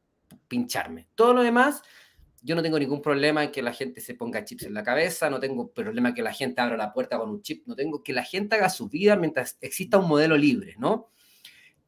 pincharme. 0.48 1.08
Todo 1.16 1.34
lo 1.34 1.42
demás 1.42 1.82
yo 2.42 2.56
no 2.56 2.62
tengo 2.62 2.80
ningún 2.80 3.02
problema 3.02 3.44
en 3.44 3.52
que 3.52 3.62
la 3.62 3.74
gente 3.74 4.02
se 4.02 4.14
ponga 4.14 4.46
chips 4.46 4.64
en 4.64 4.74
la 4.74 4.84
cabeza, 4.84 5.30
no 5.30 5.40
tengo 5.40 5.72
problema 5.72 6.14
que 6.14 6.22
la 6.22 6.32
gente 6.32 6.62
abra 6.62 6.78
la 6.78 6.94
puerta 6.94 7.18
con 7.18 7.30
un 7.30 7.42
chip, 7.42 7.68
no 7.68 7.76
tengo 7.76 8.02
que 8.02 8.14
la 8.14 8.24
gente 8.24 8.56
haga 8.56 8.70
su 8.70 8.88
vida 8.88 9.16
mientras 9.16 9.58
exista 9.62 9.98
un 9.98 10.08
modelo 10.08 10.38
libre, 10.38 10.76
¿no? 10.78 11.10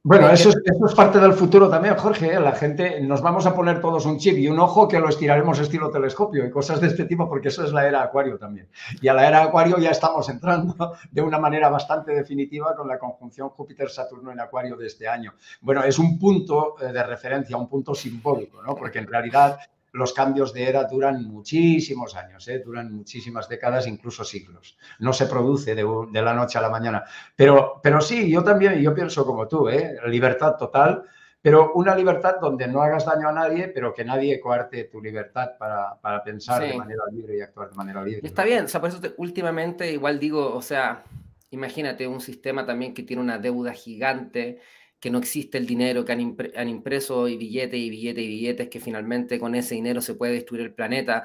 Bueno, 0.04 0.30
eso 0.32 0.50
es, 0.50 0.56
eso 0.66 0.88
es, 0.88 0.96
parte 0.96 1.20
del 1.20 1.34
futuro 1.34 1.70
también, 1.70 1.96
Jorge. 1.96 2.34
¿eh? 2.34 2.40
La 2.40 2.54
gente, 2.54 3.00
nos 3.02 3.22
vamos 3.22 3.46
a 3.46 3.54
poner 3.54 3.80
todos 3.80 4.08
un 4.08 4.18
chip 4.18 4.36
y 4.36 4.48
un 4.48 4.60
ojo 4.60 4.88
que 4.88 5.00
lo 5.00 5.08
estiraremos 5.08 5.60
estilo 5.60 5.92
telescopio 5.92 6.44
y 6.44 6.50
cosas 6.50 6.82
de 6.82 6.88
este 6.88 7.06
tipo, 7.06 7.30
porque 7.30 7.50
eso 7.50 7.64
es 7.64 7.72
la 7.72 7.88
era 7.88 8.02
Acuario 8.02 8.40
también. 8.40 8.68
Y 9.00 9.08
a 9.10 9.14
la 9.14 9.28
era 9.28 9.44
Acuario 9.44 9.78
ya 9.78 9.92
estamos 9.92 10.28
entrando 10.30 10.96
de 11.12 11.22
una 11.22 11.38
manera 11.38 11.70
bastante 11.70 12.14
definitiva 12.16 12.76
con 12.76 12.88
la 12.88 12.98
conjunción 12.98 13.50
Júpiter-Saturno 13.50 14.32
en 14.32 14.40
Acuario 14.40 14.76
de 14.76 14.88
este 14.88 15.08
año. 15.08 15.36
Bueno, 15.62 15.84
es 15.84 16.00
un 16.00 16.18
punto 16.18 16.82
eh, 16.82 16.92
de 16.92 17.04
referencia, 17.04 17.56
un 17.56 17.70
punto 17.70 17.94
simbólico, 17.94 18.64
¿no? 18.64 18.74
Porque 18.74 18.98
en 18.98 19.06
realidad 19.06 19.60
los 19.94 20.14
cambios 20.14 20.54
de 20.54 20.70
era 20.70 20.86
duran 20.86 21.26
muchísimos 21.26 22.16
años, 22.16 22.48
¿eh? 22.48 22.60
duran 22.60 22.94
muchísimas 22.94 23.50
décadas, 23.50 23.88
incluso 23.88 24.24
siglos. 24.24 24.78
No 25.00 25.12
se 25.12 25.26
produce 25.26 25.76
de, 25.76 25.84
la 26.22 26.34
noche 26.34 26.58
a 26.58 26.62
la 26.62 26.70
mañana. 26.70 27.04
Pero, 27.36 27.80
pero 27.84 28.00
sí, 28.00 28.32
yo 28.32 28.44
también, 28.44 28.80
yo 28.82 28.94
pienso 28.94 29.26
como 29.26 29.48
tú, 29.48 29.68
¿eh? 29.70 29.98
libertad 30.08 30.56
total, 30.56 31.04
pero 31.42 31.74
una 31.74 31.96
libertad 31.96 32.36
donde 32.40 32.68
no 32.68 32.82
hagas 32.82 33.06
daño 33.06 33.28
a 33.28 33.34
nadie, 33.34 33.68
pero 33.70 33.94
que 33.94 34.06
nadie 34.06 34.40
coarte 34.40 34.86
tu 34.86 35.02
libertad 35.02 35.52
para, 35.58 36.24
pensar 36.24 36.62
de 36.62 36.78
manera 36.78 37.04
libre 37.12 37.38
y 37.38 37.42
actuar 37.42 37.70
de 37.70 37.76
manera 37.76 38.04
libre. 38.04 38.28
Está 38.28 38.44
bien, 38.44 38.66
o 38.66 38.68
sea, 38.68 38.80
por 38.80 38.90
eso 38.90 39.00
últimamente 39.18 39.92
igual 39.92 40.20
digo, 40.20 40.56
o 40.56 40.62
sea, 40.62 41.04
imagínate 41.50 42.08
un 42.08 42.22
sistema 42.22 42.66
también 42.66 42.94
que 42.94 43.04
tiene 43.04 43.22
una 43.22 43.40
deuda 43.40 43.74
gigante, 43.74 44.60
que 45.02 45.10
no 45.10 45.18
existe 45.18 45.58
el 45.58 45.66
dinero, 45.66 46.06
que 46.06 46.12
han, 46.12 46.70
impreso 46.70 47.28
y 47.28 47.36
billetes 47.36 47.80
y 47.80 47.90
billetes 47.90 48.24
y 48.24 48.28
billetes, 48.28 48.70
que 48.70 48.80
finalmente 48.80 49.40
con 49.40 49.56
ese 49.56 49.74
dinero 49.74 50.00
se 50.00 50.14
puede 50.14 50.34
destruir 50.34 50.62
el 50.62 50.74
planeta. 50.76 51.24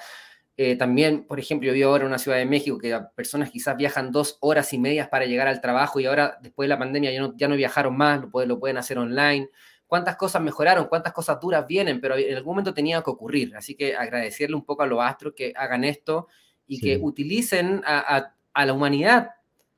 Eh, 0.57 0.77
también, 0.77 1.27
por 1.27 1.39
ejemplo, 1.39 1.67
yo 1.67 1.75
vivo 1.75 1.91
ahora 1.91 2.05
en 2.05 2.09
una 2.09 2.19
ciudad 2.19 2.39
de 2.39 2.47
México 2.47 2.79
que 2.79 2.99
personas 3.15 3.51
quizás 3.51 3.77
viajan 3.77 4.11
dos 4.11 4.39
horas 4.41 4.73
y 4.73 4.79
medias 4.79 5.09
para 5.09 5.27
llegar 5.27 5.47
al 5.47 5.61
trabajo 5.61 6.01
y 6.01 6.07
ahora, 6.07 6.39
después 6.41 6.65
de 6.65 6.71
la 6.71 6.79
pandemia, 6.79 7.13
ya 7.13 7.21
no, 7.21 7.37
ya 7.37 7.49
no 7.49 7.55
viajaron 7.55 7.95
más, 7.95 8.23
lo, 8.23 8.47
lo 8.47 8.59
pueden 8.59 8.79
hacer 8.79 8.97
online. 8.97 9.51
¿Cuántas 9.87 10.17
cosas 10.17 10.41
mejoraron? 10.41 10.87
¿Cuántas 10.87 11.13
cosas 11.13 11.39
duras 11.39 11.67
vienen? 11.67 12.01
Pero 12.01 12.17
en 12.17 12.35
algún 12.35 12.55
momento 12.55 12.73
tenía 12.73 13.03
que 13.03 13.11
ocurrir. 13.11 13.55
Así 13.55 13.75
que 13.75 13.95
agradecerle 13.95 14.57
un 14.57 14.65
poco 14.65 14.85
a 14.85 14.87
los 14.87 15.01
astros 15.03 15.35
que 15.37 15.53
hagan 15.55 15.85
esto 15.85 16.29
y 16.67 16.81
que 16.81 16.99
utilicen 17.01 17.83
a, 17.85 18.33
a 18.55 18.67
la 18.67 18.73
humanidad 18.73 19.36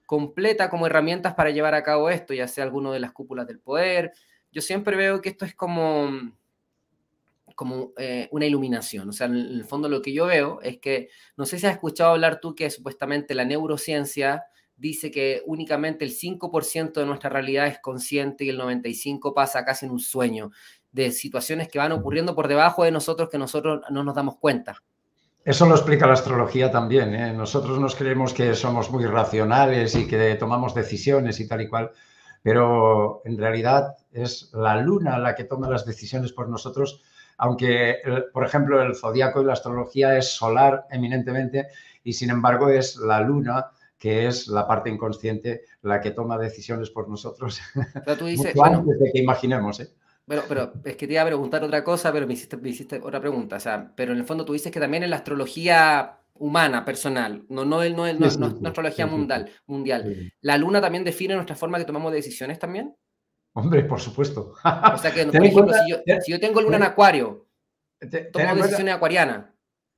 completa 0.09 0.70
como 0.70 0.86
herramientas 0.86 1.34
para 1.34 1.50
llevar 1.50 1.74
a 1.74 1.82
cabo 1.82 2.09
esto, 2.09 2.32
ya 2.32 2.48
sea 2.48 2.64
alguno 2.64 2.92
de 2.92 2.98
las 2.98 3.12
cúpulas 3.12 3.46
del 3.46 3.61
poder. 3.61 4.14
Yo 4.50 4.62
siempre 4.62 4.96
veo 4.96 5.20
que 5.20 5.28
esto 5.28 5.44
es 5.44 5.54
como, 5.54 6.32
como 7.54 7.92
eh, 7.98 8.26
una 8.30 8.46
iluminación. 8.46 9.11
O 9.11 9.12
sea, 9.12 9.26
en 9.26 9.34
el 9.34 9.66
fondo 9.66 9.86
lo 9.86 10.00
que 10.00 10.14
yo 10.14 10.24
veo 10.24 10.62
es 10.62 10.78
que, 10.78 11.11
no 11.36 11.44
sé 11.44 11.59
si 11.59 11.66
has 11.66 11.74
escuchado 11.74 12.12
hablar 12.12 12.40
tú 12.40 12.54
que 12.54 12.70
supuestamente 12.70 13.34
la 13.34 13.44
neurociencia 13.44 14.44
dice 14.78 15.11
que 15.11 15.42
únicamente 15.44 16.06
el 16.06 16.12
5% 16.12 16.94
de 16.94 17.04
nuestra 17.04 17.28
realidad 17.28 17.66
es 17.66 17.78
consciente 17.78 18.44
y 18.44 18.48
el 18.48 18.59
95% 18.59 19.34
pasa 19.34 19.66
casi 19.66 19.84
en 19.84 19.92
un 19.92 20.00
sueño 20.00 20.52
de 20.90 21.12
situaciones 21.12 21.68
que 21.68 21.80
van 21.80 21.92
ocurriendo 21.92 22.34
por 22.34 22.48
debajo 22.48 22.82
de 22.82 22.92
nosotros 22.92 23.28
que 23.28 23.36
nosotros 23.36 23.82
no 23.90 24.04
nos 24.04 24.14
damos 24.14 24.38
cuenta. 24.38 24.82
Eso 25.45 25.66
lo 25.66 25.74
explica 25.74 26.07
la 26.07 26.12
astrología 26.12 26.70
también. 26.70 27.14
¿eh? 27.14 27.32
Nosotros 27.32 27.78
nos 27.78 27.95
creemos 27.95 28.34
que 28.34 28.55
somos 28.55 28.91
muy 28.91 29.07
racionales 29.07 29.95
y 29.95 30.07
que 30.07 30.34
tomamos 30.34 30.74
decisiones 30.74 31.41
y 31.41 31.49
tal 31.49 31.62
y 31.62 31.68
cual, 31.68 31.91
pero 32.43 33.22
en 33.24 33.39
realidad 33.39 33.97
es 34.12 34.51
la 34.53 34.76
luna 34.76 35.18
la 35.18 35.34
que 35.34 35.45
toma 35.45 35.68
las 35.68 35.86
decisiones 35.86 36.32
por 36.32 36.49
nosotros, 36.49 37.03
aunque, 37.39 37.97
por 38.32 38.45
ejemplo, 38.45 38.82
el 38.82 38.97
zodiaco 38.97 39.41
y 39.41 39.45
la 39.45 39.53
astrología 39.55 40.18
es 40.18 40.34
solar 40.34 40.86
eminentemente 40.91 41.68
y 42.05 42.12
sin 42.12 42.30
embargo 42.30 42.68
es 42.68 42.97
la 42.97 43.20
luna 43.20 43.70
que 43.99 44.26
es 44.26 44.47
la 44.47 44.66
parte 44.66 44.91
inconsciente 44.91 45.62
la 45.82 46.01
que 46.01 46.12
toma 46.12 46.39
decisiones 46.39 46.91
por 46.91 47.09
nosotros. 47.09 47.61
Pero 48.05 48.16
tú 48.16 48.24
dices, 48.26 48.55
antes 48.61 48.99
de 48.99 49.11
que 49.12 49.18
imaginemos. 49.18 49.80
¿eh? 49.80 49.91
Bueno, 50.29 50.43
pero 50.47 50.74
es 50.85 50.95
que 50.95 51.07
te 51.07 51.14
iba 51.14 51.22
a 51.22 51.26
preguntar 51.26 51.64
otra 51.64 51.83
cosa, 51.83 52.12
pero 52.12 52.26
me 52.26 52.35
hiciste, 52.35 52.59
me 52.59 52.68
hiciste 52.68 53.01
otra 53.03 53.18
pregunta. 53.18 53.57
O 53.57 53.61
sea, 53.61 53.91
pero 53.97 54.12
en 54.12 54.18
el 54.18 54.26
fondo 54.26 54.45
tú 54.45 54.53
dices 54.53 54.70
que 54.70 54.79
también 54.79 55.03
en 55.03 55.09
la 55.09 55.16
astrología 55.16 56.18
humana, 56.35 56.85
personal, 56.85 57.47
no, 57.49 57.64
no, 57.64 57.83
no, 57.89 58.12
no, 58.12 58.29
no, 58.61 58.68
astrología 58.68 59.07
mundial, 59.07 59.51
mundial. 59.66 60.31
¿La 60.43 60.59
luna 60.59 60.83
también 60.83 61.03
define 61.03 61.35
nuestra 61.35 61.57
forma 61.57 61.79
de 61.79 61.87
tomamos 61.87 62.12
decisiones 62.12 62.59
también? 62.59 62.95
Hombre, 63.55 63.85
por 63.85 64.01
supuesto. 64.01 64.53
o 64.62 64.99
sea 64.99 65.12
que, 65.12 65.24
por 65.33 65.47
ejemplo, 65.47 65.72
si, 65.72 65.91
yo, 65.93 65.97
si, 66.20 66.33
yo, 66.33 66.39
tengo 66.39 66.61
luna 66.61 66.76
en 66.76 66.83
acuario, 66.83 67.47
tomo 68.31 68.55
decisiones 68.55 68.95
acuarianas. 68.95 69.47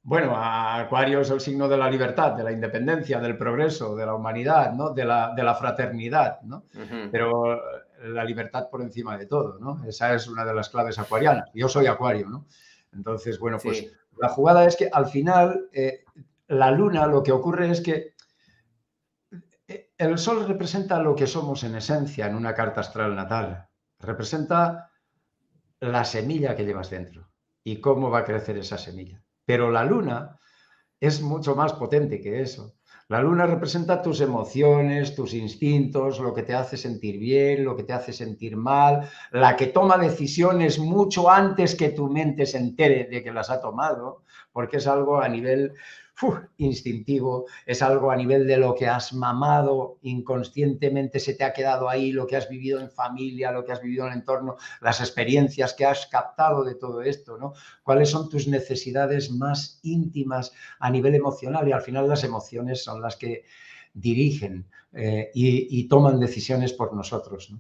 Bueno, 0.02 0.32
Acuario 0.34 1.20
es 1.20 1.30
el 1.30 1.40
signo 1.40 1.68
de 1.68 1.76
la 1.76 1.90
libertad, 1.90 2.32
de 2.32 2.42
la 2.42 2.52
independencia, 2.52 3.20
del 3.20 3.36
progreso, 3.36 3.94
de 3.96 4.06
la 4.06 4.14
humanidad, 4.14 4.72
¿no? 4.72 4.90
de, 4.90 5.04
la, 5.04 5.34
de 5.36 5.42
la 5.42 5.54
fraternidad. 5.54 6.40
¿no? 6.42 6.64
Pero 7.12 7.60
la 8.02 8.24
libertad 8.24 8.68
por 8.70 8.82
encima 8.82 9.16
de 9.16 9.26
todo. 9.26 9.58
¿no? 9.58 9.84
Esa 9.84 10.14
es 10.14 10.26
una 10.26 10.44
de 10.44 10.54
las 10.54 10.68
claves 10.68 10.98
acuarianas. 10.98 11.50
Yo 11.54 11.68
soy 11.68 11.86
Acuario. 11.86 12.28
¿no? 12.28 12.46
Entonces, 12.92 13.38
bueno, 13.38 13.58
pues 13.62 13.86
la 14.18 14.28
jugada 14.28 14.64
es 14.64 14.76
que 14.76 14.88
al 14.92 15.06
final 15.06 15.68
eh, 15.72 16.04
la 16.48 16.70
luna 16.70 17.06
lo 17.06 17.22
que 17.22 17.32
ocurre 17.32 17.70
es 17.70 17.80
que 17.80 18.14
eh, 19.68 19.90
el 19.96 20.18
sol 20.18 20.46
representa 20.46 21.00
lo 21.00 21.14
que 21.14 21.26
somos 21.26 21.62
en 21.64 21.76
esencia 21.76 22.26
en 22.26 22.34
una 22.34 22.54
carta 22.54 22.80
astral 22.80 23.14
natal. 23.14 23.68
Representa 23.98 24.90
la 25.80 26.04
semilla 26.04 26.56
que 26.56 26.64
llevas 26.64 26.90
dentro 26.90 27.30
y 27.62 27.80
cómo 27.80 28.10
va 28.10 28.20
a 28.20 28.24
crecer 28.24 28.58
esa 28.58 28.78
semilla. 28.78 29.22
Pero 29.44 29.70
la 29.70 29.84
luna 29.84 30.38
es 30.98 31.22
mucho 31.22 31.54
más 31.54 31.72
potente 31.72 32.20
que 32.20 32.42
eso. 32.42 32.74
La 33.10 33.20
luna 33.20 33.44
representa 33.44 34.00
tus 34.00 34.20
emociones, 34.20 35.16
tus 35.16 35.34
instintos, 35.34 36.20
lo 36.20 36.32
que 36.32 36.44
te 36.44 36.54
hace 36.54 36.76
sentir 36.76 37.18
bien, 37.18 37.64
lo 37.64 37.74
que 37.74 37.82
te 37.82 37.92
hace 37.92 38.12
sentir 38.12 38.56
mal, 38.56 39.10
la 39.32 39.56
que 39.56 39.66
toma 39.66 39.98
decisiones 39.98 40.78
mucho 40.78 41.28
antes 41.28 41.74
que 41.74 41.88
tu 41.88 42.08
mente 42.08 42.46
se 42.46 42.58
entere 42.58 43.08
de 43.10 43.20
que 43.20 43.32
las 43.32 43.50
ha 43.50 43.60
tomado, 43.60 44.22
porque 44.52 44.76
es 44.76 44.86
algo 44.86 45.20
a 45.20 45.28
nivel 45.28 45.72
instintivo, 46.56 47.46
es 47.66 47.82
algo 47.82 48.10
a 48.10 48.16
nivel 48.16 48.46
de 48.46 48.56
lo 48.56 48.74
que 48.74 48.86
has 48.86 49.12
mamado 49.12 49.98
inconscientemente, 50.02 51.18
se 51.18 51.34
te 51.34 51.44
ha 51.44 51.52
quedado 51.52 51.88
ahí, 51.88 52.12
lo 52.12 52.26
que 52.26 52.36
has 52.36 52.48
vivido 52.48 52.80
en 52.80 52.90
familia, 52.90 53.52
lo 53.52 53.64
que 53.64 53.72
has 53.72 53.80
vivido 53.80 54.06
en 54.06 54.12
el 54.12 54.18
entorno, 54.18 54.56
las 54.80 55.00
experiencias 55.00 55.74
que 55.74 55.84
has 55.84 56.06
captado 56.06 56.64
de 56.64 56.74
todo 56.74 57.02
esto, 57.02 57.38
¿no? 57.38 57.54
¿Cuáles 57.82 58.10
son 58.10 58.28
tus 58.28 58.48
necesidades 58.48 59.30
más 59.30 59.80
íntimas 59.82 60.52
a 60.78 60.90
nivel 60.90 61.14
emocional? 61.14 61.66
Y 61.68 61.72
al 61.72 61.82
final 61.82 62.08
las 62.08 62.24
emociones 62.24 62.84
son 62.84 63.00
las 63.00 63.16
que 63.16 63.44
dirigen 63.94 64.66
eh, 64.92 65.30
y, 65.34 65.88
toman 65.88 66.20
decisiones 66.20 66.72
por 66.72 66.94
nosotros. 66.94 67.52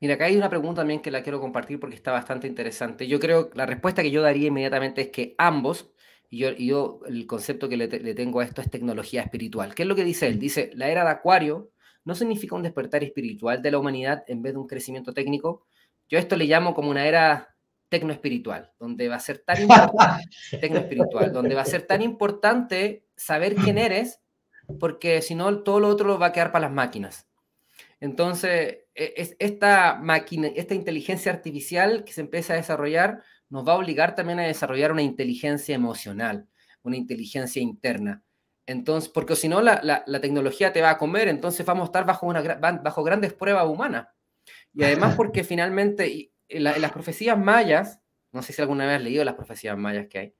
Mira, 0.00 0.14
acá 0.14 0.26
hay 0.26 0.36
una 0.36 0.48
pregunta 0.48 0.80
también 0.80 1.00
que 1.00 1.10
la 1.10 1.22
quiero 1.22 1.40
compartir 1.40 1.78
porque 1.78 1.96
está 1.96 2.10
bastante 2.12 2.46
interesante. 2.46 3.06
Yo 3.06 3.20
creo, 3.20 3.50
la 3.54 3.66
respuesta 3.66 4.02
que 4.02 4.10
yo 4.10 4.22
daría 4.22 4.48
inmediatamente 4.48 5.02
es 5.02 5.08
que 5.08 5.34
ambos 5.38 5.90
y 6.30 6.66
yo, 6.66 7.00
el 7.06 7.26
concepto 7.26 7.68
que 7.68 7.76
le, 7.76 7.88
tengo 7.88 8.40
a 8.40 8.44
esto 8.44 8.62
es 8.62 8.70
tecnología 8.70 9.22
espiritual. 9.22 9.74
¿Qué 9.74 9.82
es 9.82 9.88
lo 9.88 9.96
que 9.96 10.04
dice 10.04 10.28
él? 10.28 10.38
Dice, 10.38 10.70
la 10.74 10.88
era 10.88 11.02
de 11.02 11.10
Acuario 11.10 11.72
no 12.04 12.14
significa 12.14 12.54
un 12.54 12.62
despertar 12.62 13.02
espiritual 13.02 13.60
de 13.60 13.70
la 13.72 13.78
humanidad 13.78 14.22
en 14.28 14.40
vez 14.40 14.52
de 14.52 14.60
un 14.60 14.68
crecimiento 14.68 15.12
técnico. 15.12 15.66
Yo 16.08 16.18
esto 16.18 16.36
le 16.36 16.44
llamo 16.44 16.72
como 16.72 16.90
una 16.90 17.06
era 17.06 17.56
tecnoespiritual, 17.88 18.72
donde 18.78 19.08
va 19.08 19.16
a 19.16 19.20
ser 19.20 19.38
tan 19.38 19.60
importante, 19.60 20.24
espiritual, 20.52 21.32
donde 21.32 21.56
va 21.56 21.62
a 21.62 21.66
ser 21.66 21.82
tan 21.82 22.00
importante 22.00 23.04
saber 23.16 23.56
quién 23.56 23.76
eres, 23.78 24.20
porque 24.78 25.22
si 25.22 25.34
no, 25.34 25.64
todo 25.64 25.80
lo 25.80 25.88
otro 25.88 26.06
lo 26.06 26.18
va 26.18 26.26
a 26.26 26.32
quedar 26.32 26.52
para 26.52 26.66
las 26.66 26.72
máquinas. 26.72 27.26
Entonces, 27.98 28.84
e, 28.94 29.14
es, 29.16 29.34
esta 29.40 29.98
máquina, 30.00 30.48
esta 30.54 30.74
inteligencia 30.74 31.32
artificial 31.32 32.04
que 32.04 32.12
se 32.12 32.20
empieza 32.20 32.52
a 32.52 32.56
desarrollar 32.56 33.24
nos 33.50 33.66
va 33.66 33.72
a 33.72 33.76
obligar 33.76 34.14
también 34.14 34.38
a 34.38 34.44
desarrollar 34.44 34.92
una 34.92 35.02
inteligencia 35.02 35.74
emocional, 35.74 36.48
una 36.82 36.96
inteligencia 36.96 37.60
interna. 37.60 38.22
Entonces, 38.64 39.10
porque 39.10 39.34
si 39.36 39.48
no, 39.48 39.60
la, 39.60 40.04
tecnología 40.20 40.72
te 40.72 40.80
va 40.80 40.90
a 40.90 40.98
comer, 40.98 41.28
entonces 41.28 41.66
vamos 41.66 41.82
a 41.82 41.86
estar 41.86 42.06
bajo, 42.06 42.26
una, 42.26 42.40
bajo 42.42 43.02
grandes 43.02 43.32
pruebas 43.32 43.66
humanas. 43.66 44.08
Y 44.72 44.84
además 44.84 45.14
porque 45.16 45.44
finalmente 45.44 46.32
en, 46.48 46.64
las 46.64 46.92
profecías 46.92 47.36
mayas, 47.36 48.00
no 48.32 48.42
sé 48.42 48.52
si 48.52 48.62
alguna 48.62 48.86
vez 48.86 48.96
has 48.96 49.02
leído 49.02 49.24
las 49.24 49.34
profecías 49.34 49.76
mayas 49.76 50.06
que 50.08 50.18
hay, 50.18 50.34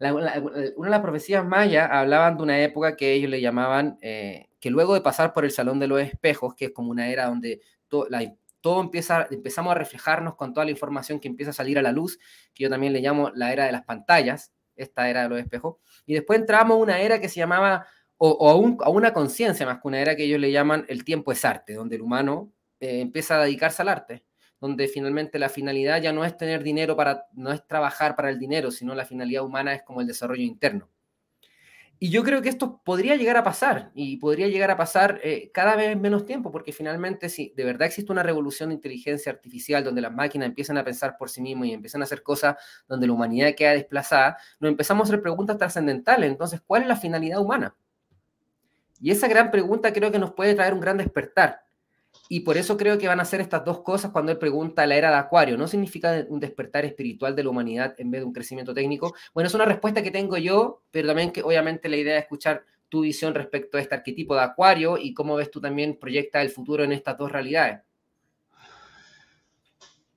una 0.00 0.32
de 0.32 0.90
las 0.90 1.00
profecías 1.00 1.44
mayas 1.44 1.88
hablaban 1.90 2.36
de 2.36 2.42
una 2.44 2.60
época 2.60 2.96
que 2.96 3.14
ellos 3.14 3.30
le 3.30 3.40
llamaban, 3.40 3.98
eh, 4.00 4.48
que 4.60 4.70
luego 4.70 4.94
de 4.94 5.00
pasar 5.00 5.32
por 5.32 5.44
el 5.44 5.50
Salón 5.50 5.80
de 5.80 5.88
los 5.88 6.00
Espejos, 6.00 6.54
que 6.54 6.66
es 6.66 6.70
como 6.70 6.90
una 6.90 7.08
era 7.08 7.26
donde 7.26 7.60
la, 8.08 8.32
todo 8.60 8.80
empieza, 8.80 9.26
empezamos 9.30 9.70
a 9.72 9.74
reflejarnos 9.74 10.34
con 10.34 10.52
toda 10.52 10.64
la 10.64 10.70
información 10.70 11.20
que 11.20 11.28
empieza 11.28 11.50
a 11.50 11.54
salir 11.54 11.78
a 11.78 11.82
la 11.82 11.92
luz, 11.92 12.18
que 12.54 12.64
yo 12.64 12.70
también 12.70 12.92
le 12.92 13.00
llamo 13.00 13.30
la 13.34 13.52
era 13.52 13.66
de 13.66 13.72
las 13.72 13.84
pantallas, 13.84 14.52
esta 14.76 15.08
era 15.08 15.22
de 15.22 15.28
los 15.28 15.38
espejos, 15.40 15.76
y 16.06 16.14
después 16.14 16.38
entramos 16.38 16.76
a 16.76 16.78
una 16.78 17.00
era 17.00 17.20
que 17.20 17.28
se 17.28 17.36
llamaba, 17.36 17.86
o, 18.16 18.48
a, 18.50 18.88
una 18.90 19.12
conciencia 19.12 19.66
más 19.66 19.80
que 19.80 19.88
una 19.88 20.00
era 20.00 20.16
que 20.16 20.24
ellos 20.24 20.40
le 20.40 20.50
llaman 20.50 20.84
el 20.88 21.04
tiempo 21.04 21.32
es 21.32 21.44
arte, 21.44 21.74
donde 21.74 21.96
el 21.96 22.02
humano 22.02 22.52
eh, 22.80 23.00
empieza 23.00 23.36
a 23.36 23.44
dedicarse 23.44 23.82
al 23.82 23.88
arte, 23.88 24.24
donde 24.60 24.88
finalmente 24.88 25.38
la 25.38 25.48
finalidad 25.48 26.02
ya 26.02 26.12
no 26.12 26.24
es 26.24 26.36
tener 26.36 26.62
dinero 26.62 26.96
para, 26.96 27.26
no 27.32 27.52
es 27.52 27.66
trabajar 27.66 28.16
para 28.16 28.30
el 28.30 28.38
dinero, 28.38 28.70
sino 28.70 28.94
la 28.94 29.04
finalidad 29.04 29.44
humana 29.44 29.74
es 29.74 29.82
como 29.82 30.00
el 30.00 30.06
desarrollo 30.06 30.42
interno. 30.42 30.88
Y 32.00 32.10
yo 32.10 32.22
creo 32.22 32.42
que 32.42 32.48
esto 32.48 32.80
podría 32.84 33.16
llegar 33.16 33.36
a 33.36 33.42
pasar 33.42 33.90
y 33.92 34.18
podría 34.18 34.46
llegar 34.46 34.70
a 34.70 34.76
pasar 34.76 35.20
eh, 35.24 35.50
cada 35.52 35.74
vez 35.74 35.98
menos 35.98 36.26
tiempo, 36.26 36.52
porque 36.52 36.72
finalmente 36.72 37.28
si 37.28 37.52
de 37.56 37.64
verdad 37.64 37.88
existe 37.88 38.12
una 38.12 38.22
revolución 38.22 38.68
de 38.68 38.76
inteligencia 38.76 39.32
artificial 39.32 39.82
donde 39.82 40.00
las 40.00 40.12
máquinas 40.12 40.46
empiezan 40.46 40.78
a 40.78 40.84
pensar 40.84 41.16
por 41.18 41.28
sí 41.28 41.40
mismas 41.40 41.68
y 41.68 41.72
empiezan 41.72 42.00
a 42.00 42.04
hacer 42.04 42.22
cosas 42.22 42.56
donde 42.86 43.08
la 43.08 43.14
humanidad 43.14 43.54
queda 43.56 43.72
desplazada, 43.72 44.36
nos 44.60 44.70
empezamos 44.70 45.06
a 45.06 45.12
hacer 45.12 45.22
preguntas 45.22 45.58
trascendentales. 45.58 46.30
Entonces, 46.30 46.60
¿cuál 46.64 46.82
es 46.82 46.88
la 46.88 46.96
finalidad 46.96 47.40
humana? 47.40 47.74
Y 49.00 49.10
esa 49.10 49.26
gran 49.26 49.50
pregunta 49.50 49.92
creo 49.92 50.12
que 50.12 50.18
nos 50.20 50.32
puede 50.32 50.54
traer 50.54 50.74
un 50.74 50.80
gran 50.80 50.98
despertar. 50.98 51.67
Y 52.28 52.40
por 52.40 52.56
eso 52.56 52.76
creo 52.76 52.98
que 52.98 53.08
van 53.08 53.20
a 53.20 53.24
ser 53.24 53.40
estas 53.40 53.64
dos 53.64 53.80
cosas 53.80 54.10
cuando 54.10 54.32
él 54.32 54.38
pregunta 54.38 54.86
la 54.86 54.96
era 54.96 55.10
de 55.10 55.16
Acuario. 55.16 55.56
¿No 55.56 55.66
significa 55.66 56.26
un 56.28 56.40
despertar 56.40 56.84
espiritual 56.84 57.34
de 57.34 57.44
la 57.44 57.50
humanidad 57.50 57.94
en 57.98 58.10
vez 58.10 58.20
de 58.20 58.26
un 58.26 58.32
crecimiento 58.32 58.74
técnico? 58.74 59.14
Bueno, 59.34 59.48
es 59.48 59.54
una 59.54 59.64
respuesta 59.64 60.02
que 60.02 60.10
tengo 60.10 60.36
yo, 60.36 60.82
pero 60.90 61.08
también 61.08 61.32
que 61.32 61.42
obviamente 61.42 61.88
la 61.88 61.96
idea 61.96 62.16
es 62.16 62.24
escuchar 62.24 62.64
tu 62.88 63.02
visión 63.02 63.34
respecto 63.34 63.78
a 63.78 63.80
este 63.80 63.94
arquetipo 63.94 64.34
de 64.34 64.42
Acuario 64.42 64.98
y 64.98 65.14
cómo 65.14 65.36
ves 65.36 65.50
tú 65.50 65.60
también 65.60 65.98
proyecta 65.98 66.42
el 66.42 66.50
futuro 66.50 66.84
en 66.84 66.92
estas 66.92 67.16
dos 67.18 67.30
realidades. 67.30 67.80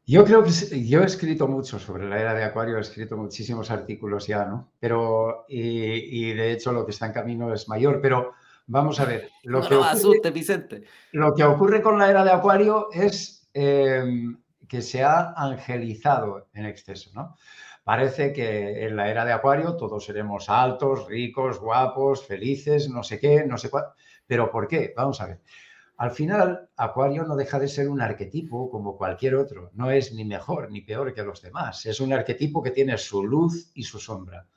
Yo 0.06 0.26
creo 0.26 0.44
que 0.44 0.52
yo 0.86 1.04
he 1.04 1.06
escrito 1.06 1.48
mucho 1.48 1.80
sobre 1.80 2.10
la 2.10 2.20
era 2.20 2.34
de 2.34 2.44
Acuario, 2.44 2.78
he 2.78 2.82
escrito 2.82 3.16
muchísimos 3.16 3.72
artículos 3.72 4.28
ya, 4.28 4.44
¿no? 4.46 4.72
Pero, 4.80 5.46
y, 5.48 5.62
y 6.30 6.34
de 6.34 6.52
hecho 6.52 6.74
lo 6.74 6.86
que 6.86 6.92
está 6.92 7.06
en 7.06 7.14
camino 7.14 7.54
es 7.54 7.70
mayor, 7.70 8.02
pero 8.02 8.34
Vamos 8.68 9.00
a 9.00 9.06
ver. 9.06 9.30
Lo 9.44 9.62
que 9.68 9.76
ocurre, 9.76 10.32
Vicente. 10.32 10.84
Lo 11.12 11.34
que 11.34 11.44
ocurre 11.44 11.82
con 11.82 11.98
la 11.98 12.10
era 12.10 12.24
de 12.24 12.32
Acuario 12.32 12.88
es 12.92 13.50
em, 13.54 14.42
que 14.68 14.82
se 14.82 15.04
ha 15.04 15.34
angelizado 15.36 16.48
en 16.54 16.66
exceso, 16.66 17.12
¿no? 17.14 17.36
Parece 17.84 18.32
que 18.32 18.86
en 18.86 18.96
la 18.96 19.10
era 19.10 19.26
de 19.26 19.34
Acuario 19.34 19.76
todos 19.76 20.06
seremos 20.06 20.50
altos, 20.50 21.08
ricos, 21.08 21.60
guapos, 21.60 22.26
felices, 22.26 22.90
no 22.90 23.04
sé 23.04 23.20
qué, 23.20 23.44
no 23.46 23.58
sé 23.58 23.70
cuál. 23.70 23.86
¿Pero 24.28 24.52
por 24.52 24.68
qué? 24.68 24.94
Vamos 24.96 25.20
a 25.20 25.26
ver. 25.26 25.42
Al 25.98 26.12
final, 26.12 26.70
Acuario 26.78 27.24
no 27.24 27.36
deja 27.36 27.60
de 27.60 27.68
ser 27.68 27.90
un 27.90 28.02
arquetipo 28.02 28.70
como 28.70 28.98
cualquier 28.98 29.36
otro. 29.36 29.72
No 29.74 29.92
es 29.92 30.14
ni 30.14 30.26
mejor 30.26 30.72
ni 30.72 30.82
peor 30.82 31.14
que 31.14 31.24
los 31.24 31.42
demás. 31.42 31.86
Es 31.86 32.00
un 32.00 32.14
arquetipo 32.14 32.62
que 32.62 32.72
tiene 32.72 32.98
su 32.98 33.24
luz 33.24 33.72
y 33.74 33.84
su 33.84 34.00
sombra 34.00 34.48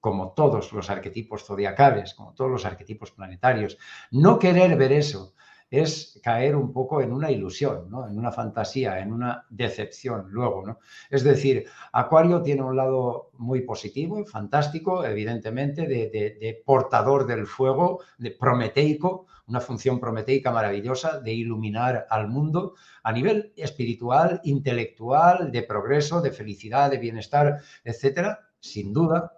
como 0.00 0.32
todos 0.32 0.72
los 0.72 0.90
arquetipos 0.90 1.44
zodiacales, 1.44 2.14
como 2.14 2.34
todos 2.34 2.50
los 2.50 2.64
arquetipos 2.64 3.10
planetarios. 3.10 3.78
No 4.10 4.38
querer 4.38 4.76
ver 4.76 4.92
eso 4.92 5.34
es 5.70 6.18
caer 6.22 6.56
un 6.56 6.72
poco 6.72 7.02
en 7.02 7.12
una 7.12 7.30
ilusión, 7.30 7.88
en 7.88 8.18
una 8.18 8.32
fantasía, 8.32 9.00
en 9.00 9.12
una 9.12 9.44
decepción 9.50 10.28
luego. 10.30 10.66
¿no? 10.66 10.78
Es 11.10 11.22
decir, 11.24 11.66
Acuario 11.92 12.42
tiene 12.42 12.62
un 12.62 12.76
lado 12.76 13.30
muy 13.34 13.62
positivo, 13.62 14.24
fantástico, 14.24 15.04
evidentemente, 15.04 15.86
de, 15.86 16.62
portador 16.64 17.26
del 17.26 17.46
fuego, 17.46 18.00
de 18.16 18.30
prometeico, 18.30 19.26
una 19.46 19.60
función 19.60 19.98
prometeica 19.98 20.50
maravillosa 20.52 21.20
de 21.20 21.32
iluminar 21.32 22.06
al 22.10 22.28
mundo 22.28 22.74
a 23.02 23.12
nivel 23.12 23.52
espiritual, 23.56 24.40
intelectual, 24.44 25.50
de 25.50 25.62
progreso, 25.62 26.20
de 26.20 26.32
felicidad, 26.32 26.90
de 26.90 26.98
bienestar, 26.98 27.60
etcétera, 27.84 28.40
sin 28.60 28.92
duda, 28.92 29.37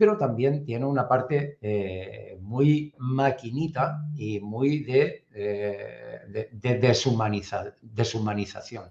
pero 0.00 0.16
también 0.16 0.64
tiene 0.64 0.86
una 0.86 1.06
parte 1.06 1.58
eh, 1.60 2.38
muy 2.40 2.94
maquinita 2.96 4.06
y 4.16 4.40
muy 4.40 4.82
de, 4.82 5.26
eh, 5.34 6.48
deshumanización. 6.50 8.88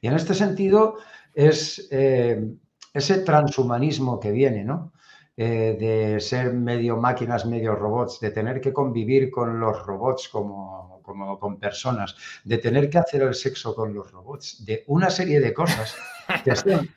Y 0.00 0.06
en 0.06 0.14
este 0.14 0.32
sentido 0.32 0.96
es 1.34 1.88
eh, 1.90 2.42
ese 2.94 3.18
transhumanismo 3.18 4.18
que 4.18 4.30
viene, 4.30 4.64
¿no? 4.64 4.94
de 5.36 6.18
ser 6.20 6.54
medio 6.54 6.96
máquinas, 6.96 7.44
medio 7.44 7.74
robots, 7.74 8.20
de 8.20 8.30
tener 8.30 8.60
que 8.60 8.72
convivir 8.72 9.32
con 9.32 9.58
los 9.58 9.84
robots 9.84 10.28
como, 10.28 11.00
como 11.02 11.40
con 11.40 11.58
personas, 11.58 12.14
de 12.44 12.58
tener 12.58 12.88
que 12.88 12.98
hacer 12.98 13.22
el 13.22 13.34
sexo 13.34 13.74
con 13.74 13.92
los 13.92 14.12
robots, 14.12 14.64
de 14.64 14.84
una 14.86 15.10
serie 15.10 15.40
de 15.40 15.52
cosas 15.52 15.96
que 16.44 16.54
son 16.54 16.88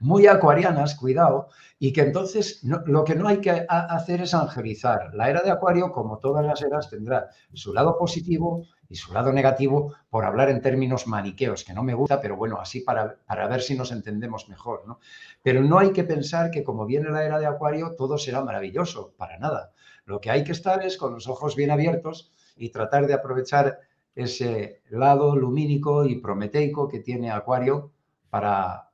muy 0.00 0.26
acuarianas, 0.26 0.94
cuidado, 0.94 1.48
y 1.78 1.92
que 1.92 2.02
entonces 2.02 2.62
lo 2.62 3.04
que 3.04 3.14
no 3.14 3.28
hay 3.28 3.40
que 3.40 3.66
hacer 3.68 4.22
es 4.22 4.34
angelizar. 4.34 5.14
La 5.14 5.28
era 5.28 5.42
de 5.42 5.50
Acuario, 5.50 5.92
como 5.92 6.18
todas 6.18 6.44
las 6.44 6.62
eras, 6.62 6.88
tendrá 6.88 7.28
su 7.52 7.72
lado 7.74 7.98
positivo 7.98 8.66
y 8.88 8.96
su 8.96 9.12
lado 9.12 9.32
negativo 9.32 9.94
por 10.08 10.24
hablar 10.24 10.48
en 10.48 10.62
términos 10.62 11.06
maniqueos, 11.06 11.64
que 11.64 11.74
no 11.74 11.82
me 11.82 11.94
gusta, 11.94 12.20
pero 12.20 12.36
bueno, 12.36 12.58
así 12.60 12.80
para, 12.80 13.16
para 13.26 13.46
ver 13.48 13.60
si 13.60 13.76
nos 13.76 13.92
entendemos 13.92 14.48
mejor. 14.48 14.84
¿no? 14.86 15.00
Pero 15.42 15.62
no 15.62 15.78
hay 15.78 15.92
que 15.92 16.04
pensar 16.04 16.50
que 16.50 16.64
como 16.64 16.86
viene 16.86 17.10
la 17.10 17.24
era 17.24 17.38
de 17.38 17.46
Acuario, 17.46 17.94
todo 17.96 18.16
será 18.16 18.42
maravilloso, 18.42 19.12
para 19.16 19.38
nada. 19.38 19.72
Lo 20.06 20.20
que 20.20 20.30
hay 20.30 20.44
que 20.44 20.52
estar 20.52 20.84
es 20.84 20.96
con 20.96 21.12
los 21.12 21.28
ojos 21.28 21.56
bien 21.56 21.70
abiertos 21.70 22.32
y 22.56 22.70
tratar 22.70 23.06
de 23.06 23.14
aprovechar 23.14 23.80
ese 24.14 24.80
lado 24.88 25.36
lumínico 25.36 26.06
y 26.06 26.16
prometeico 26.16 26.88
que 26.88 27.00
tiene 27.00 27.30
Acuario 27.30 27.90
para, 28.30 28.86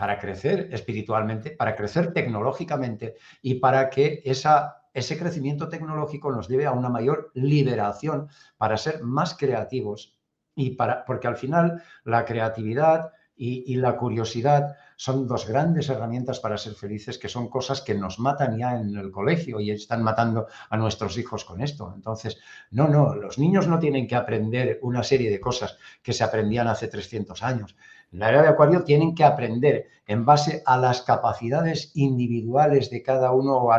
para 0.00 0.18
crecer 0.18 0.70
espiritualmente, 0.72 1.50
para 1.50 1.76
crecer 1.76 2.14
tecnológicamente 2.14 3.16
y 3.42 3.56
para 3.56 3.90
que 3.90 4.22
esa 4.24 4.78
ese 4.94 5.18
crecimiento 5.18 5.68
tecnológico 5.68 6.32
nos 6.32 6.48
lleve 6.48 6.64
a 6.64 6.72
una 6.72 6.88
mayor 6.88 7.30
liberación 7.34 8.28
para 8.56 8.78
ser 8.78 9.02
más 9.02 9.36
creativos 9.36 10.18
y 10.54 10.70
para, 10.70 11.04
porque 11.04 11.28
al 11.28 11.36
final 11.36 11.82
la 12.04 12.24
creatividad 12.24 13.12
y, 13.36 13.76
la 13.76 13.96
curiosidad 13.96 14.76
son 14.96 15.26
dos 15.26 15.48
grandes 15.48 15.88
herramientas 15.88 16.40
para 16.40 16.58
ser 16.58 16.74
felices, 16.74 17.16
que 17.16 17.30
son 17.30 17.48
cosas 17.48 17.80
que 17.80 17.94
nos 17.94 18.18
matan 18.18 18.58
ya 18.58 18.78
en 18.78 18.94
el 18.94 19.10
colegio 19.10 19.60
y 19.60 19.70
están 19.70 20.02
matando 20.02 20.46
a 20.68 20.76
nuestros 20.76 21.16
hijos 21.16 21.46
con 21.46 21.62
esto. 21.62 21.90
Entonces, 21.94 22.38
no, 22.70 22.86
no, 22.86 23.14
los 23.14 23.38
niños 23.38 23.66
no 23.66 23.78
tienen 23.78 24.06
que 24.06 24.14
aprender 24.14 24.78
una 24.82 25.02
serie 25.02 25.30
de 25.30 25.40
cosas 25.40 25.78
que 26.02 26.12
se 26.12 26.22
aprendían 26.22 26.68
hace 26.68 26.88
300 26.88 27.42
años. 27.42 27.74
En 28.12 28.18
la 28.18 28.28
era 28.30 28.42
de 28.42 28.48
Acuario 28.48 28.82
tienen 28.82 29.14
que 29.14 29.24
aprender 29.24 29.86
en 30.06 30.24
base 30.24 30.62
a 30.66 30.76
las 30.76 31.02
capacidades 31.02 31.92
individuales 31.94 32.90
de 32.90 33.02
cada 33.02 33.30
uno 33.30 33.58
o 33.58 33.72
a, 33.72 33.78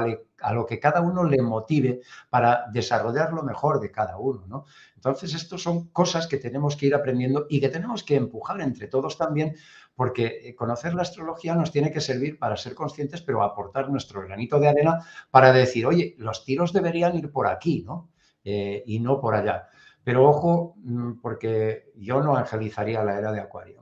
lo 0.53 0.65
que 0.65 0.79
cada 0.79 1.01
uno 1.01 1.25
le 1.25 1.41
motive 1.41 1.99
para 2.29 2.65
desarrollar 2.71 3.34
lo 3.34 3.43
mejor 3.43 3.82
de 3.82 3.91
cada 3.91 4.17
uno. 4.17 4.45
¿no? 4.47 4.65
Entonces, 4.95 5.34
estas 5.34 5.61
son 5.61 5.89
cosas 5.89 6.27
que 6.27 6.38
tenemos 6.38 6.77
que 6.77 6.86
ir 6.86 6.95
aprendiendo 6.95 7.47
y 7.49 7.59
que 7.59 7.67
tenemos 7.67 8.03
que 8.03 8.15
empujar 8.15 8.61
entre 8.61 8.88
todos 8.88 9.17
también, 9.17 9.55
porque 9.95 10.39
eh, 10.43 10.55
conocer 10.55 10.93
la 10.93 11.01
astrología 11.01 11.53
nos 11.53 11.71
tiene 11.71 11.91
que 11.91 11.99
servir 11.99 12.39
para 12.39 12.55
ser 12.55 12.75
conscientes, 12.75 13.21
pero 13.21 13.43
aportar 13.43 13.89
nuestro 13.89 14.21
granito 14.21 14.57
de 14.59 14.69
arena 14.69 14.99
para 15.29 15.51
decir, 15.51 15.86
oye, 15.86 16.15
los 16.17 16.45
tiros 16.45 16.71
deberían 16.71 17.17
ir 17.17 17.32
por 17.32 17.47
aquí, 17.47 17.84
¿no? 17.86 18.09
Eh, 18.43 18.84
y 18.86 18.99
no 18.99 19.19
por 19.19 19.36
allá. 19.36 19.67
Pero 20.03 20.27
ojo, 20.27 20.75
mm, 20.77 21.19
porque 21.21 21.91
yo 21.95 22.21
no 22.23 22.36
angelizaría 22.36 23.03
la 23.03 23.17
era 23.17 23.32
de 23.32 23.41
Acuario. 23.41 23.80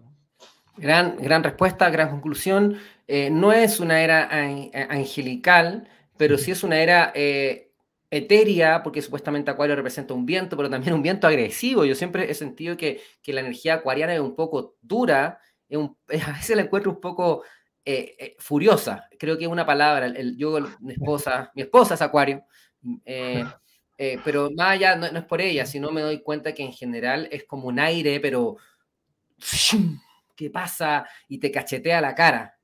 Gran, 0.80 1.18
gran 1.18 1.44
respuesta, 1.44 1.90
gran 1.90 2.10
conclusión. 2.10 2.78
Eh, 3.08 3.30
no 3.30 3.52
es 3.52 3.80
una 3.80 4.02
era 4.02 4.30
angelical, 4.90 5.90
pero 6.18 6.38
sí 6.38 6.52
es 6.52 6.64
una 6.64 6.80
era 6.80 7.12
eh, 7.16 7.72
etérea, 8.10 8.82
porque 8.82 9.02
supuestamente 9.02 9.52
Acuario 9.52 9.76
representa 9.76 10.14
un 10.14 10.26
viento, 10.26 10.56
pero 10.56 10.70
también 10.70 10.94
un 10.94 11.02
viento 11.02 11.28
agresivo. 11.28 11.86
Yo 11.86 11.96
siempre 11.96 12.32
he 12.32 12.34
sentido 12.34 12.78
que, 12.78 13.02
la 13.26 13.42
energía 13.42 13.76
acuariana 13.76 14.14
es 14.14 14.22
un 14.22 14.36
poco 14.36 14.78
dura, 14.82 15.40
a 15.70 16.32
veces 16.32 16.56
la 16.56 16.62
encuentro 16.62 16.92
un 16.92 17.02
poco 17.02 17.44
eh, 17.84 18.36
furiosa. 18.40 19.08
Creo 19.20 19.38
que 19.38 19.46
es 19.46 19.52
una 19.52 19.66
palabra. 19.66 20.06
El, 20.06 20.38
yo, 20.38 20.58
mi 20.80 20.94
esposa, 20.94 21.52
mi 21.56 21.64
esposa 21.64 21.96
es 21.96 22.02
Acuario. 22.02 22.44
pero 24.24 24.50
más 24.52 24.70
allá, 24.70 24.96
no, 24.96 25.12
no, 25.12 25.20
es 25.20 25.26
por 25.26 25.42
ella, 25.42 25.66
sino 25.66 25.92
me 25.92 26.02
doy 26.02 26.22
cuenta 26.22 26.54
que 26.54 26.64
en 26.64 26.72
general 26.72 27.28
es 27.32 27.44
como 27.44 27.68
un 27.68 27.80
aire, 27.80 28.20
pero 28.22 28.58
¿qué 30.40 30.50
pasa? 30.50 31.06
Y 31.28 31.38
te 31.38 31.52
cachetea 31.52 32.00
la 32.00 32.16
cara. 32.16 32.58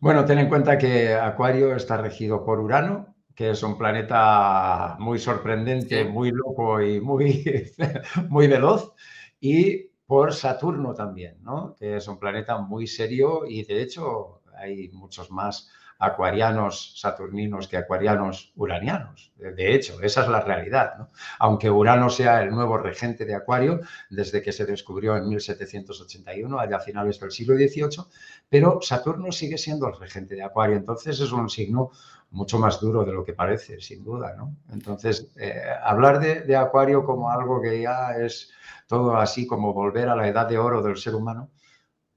Bueno, 0.00 0.24
ten 0.24 0.38
en 0.38 0.48
cuenta 0.48 0.78
que 0.78 1.12
Acuario 1.12 1.76
está 1.76 1.98
regido 1.98 2.42
por 2.42 2.58
Urano, 2.58 3.16
que 3.34 3.50
es 3.50 3.62
un 3.62 3.76
planeta 3.76 4.96
muy 4.98 5.18
sorprendente, 5.18 6.06
muy 6.06 6.30
loco 6.30 6.80
y 6.80 6.98
muy, 6.98 7.70
muy 8.30 8.48
veloz, 8.48 8.94
y 9.38 9.90
por 10.06 10.32
Saturno 10.32 10.94
también, 10.94 11.36
¿no? 11.42 11.76
que 11.78 11.96
es 11.96 12.08
un 12.08 12.18
planeta 12.18 12.56
muy 12.56 12.86
serio 12.86 13.42
y 13.46 13.62
de 13.64 13.82
hecho 13.82 14.40
hay 14.56 14.88
muchos 14.88 15.30
más 15.30 15.70
acuarianos 16.00 16.98
saturninos 16.98 17.68
que 17.68 17.76
acuarianos 17.76 18.52
uranianos. 18.56 19.32
De 19.36 19.74
hecho, 19.74 20.00
esa 20.00 20.22
es 20.22 20.28
la 20.28 20.40
realidad. 20.40 21.08
Aunque 21.38 21.70
Urano 21.70 22.08
sea 22.08 22.42
el 22.42 22.50
nuevo 22.50 22.78
regente 22.78 23.26
de 23.26 23.34
Acuario 23.34 23.80
desde 24.08 24.40
que 24.40 24.50
se 24.50 24.64
descubrió 24.64 25.16
en 25.16 25.28
1781, 25.28 26.58
allá 26.58 26.76
a 26.76 26.80
finales 26.80 27.20
del 27.20 27.30
siglo 27.30 27.54
XVIII, 27.54 28.04
pero 28.48 28.80
Saturno 28.80 29.30
sigue 29.30 29.58
siendo 29.58 29.86
el 29.88 29.98
regente 29.98 30.34
de 30.34 30.42
Acuario. 30.42 30.76
Entonces 30.76 31.20
es 31.20 31.32
un 31.32 31.50
signo 31.50 31.90
mucho 32.30 32.58
más 32.58 32.80
duro 32.80 33.04
de 33.04 33.12
lo 33.12 33.22
que 33.22 33.34
parece, 33.34 33.78
sin 33.80 34.02
duda. 34.02 34.34
Entonces, 34.72 35.30
eh, 35.36 35.62
hablar 35.82 36.18
de, 36.18 36.40
de 36.42 36.56
Acuario 36.56 37.04
como 37.04 37.30
algo 37.30 37.60
que 37.60 37.82
ya 37.82 38.12
es 38.12 38.50
todo 38.86 39.16
así 39.16 39.46
como 39.46 39.74
volver 39.74 40.08
a 40.08 40.16
la 40.16 40.26
edad 40.28 40.48
de 40.48 40.56
oro 40.56 40.82
del 40.82 40.96
ser 40.96 41.14
humano, 41.14 41.50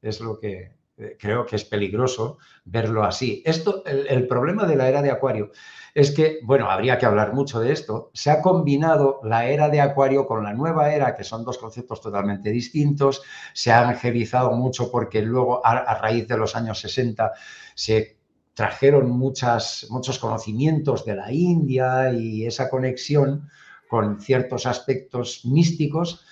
es 0.02 0.22
lo 0.22 0.40
que, 0.40 0.72
creo 1.20 1.46
que 1.46 1.56
es 1.56 1.66
peligroso 1.66 2.38
verlo 2.66 3.04
así. 3.04 3.42
Esto, 3.46 3.84
el, 3.86 4.28
problema 4.28 4.66
de 4.66 4.76
la 4.76 4.88
era 4.88 5.02
de 5.02 5.12
Acuario 5.12 5.52
es 5.94 6.12
que, 6.12 6.40
bueno, 6.44 6.70
habría 6.70 6.98
que 6.98 7.06
hablar 7.06 7.34
mucho 7.34 7.60
de 7.60 7.72
esto, 7.72 8.10
se 8.14 8.32
ha 8.32 8.42
combinado 8.42 9.20
la 9.24 9.48
era 9.48 9.70
de 9.70 9.82
Acuario 9.82 10.26
con 10.26 10.44
la 10.44 10.54
nueva 10.54 10.94
era, 10.94 11.16
que 11.16 11.24
son 11.24 11.44
dos 11.44 11.58
conceptos 11.58 12.02
totalmente 12.02 12.50
distintos, 12.50 13.22
se 13.54 13.72
ha 13.72 13.88
angelizado 13.88 14.52
mucho 14.52 14.92
porque 14.92 15.22
luego, 15.22 15.66
a, 15.66 15.96
raíz 15.96 16.28
de 16.28 16.38
los 16.38 16.56
años 16.56 16.80
60, 16.80 17.32
se 17.76 18.18
trajeron 18.54 19.10
muchos 19.10 20.20
conocimientos 20.20 21.06
de 21.06 21.16
la 21.16 21.32
India 21.32 22.12
y 22.12 22.46
esa 22.46 22.70
conexión 22.70 23.50
con 23.88 24.20
ciertos 24.20 24.66
aspectos 24.66 25.46
místicos 25.46 26.26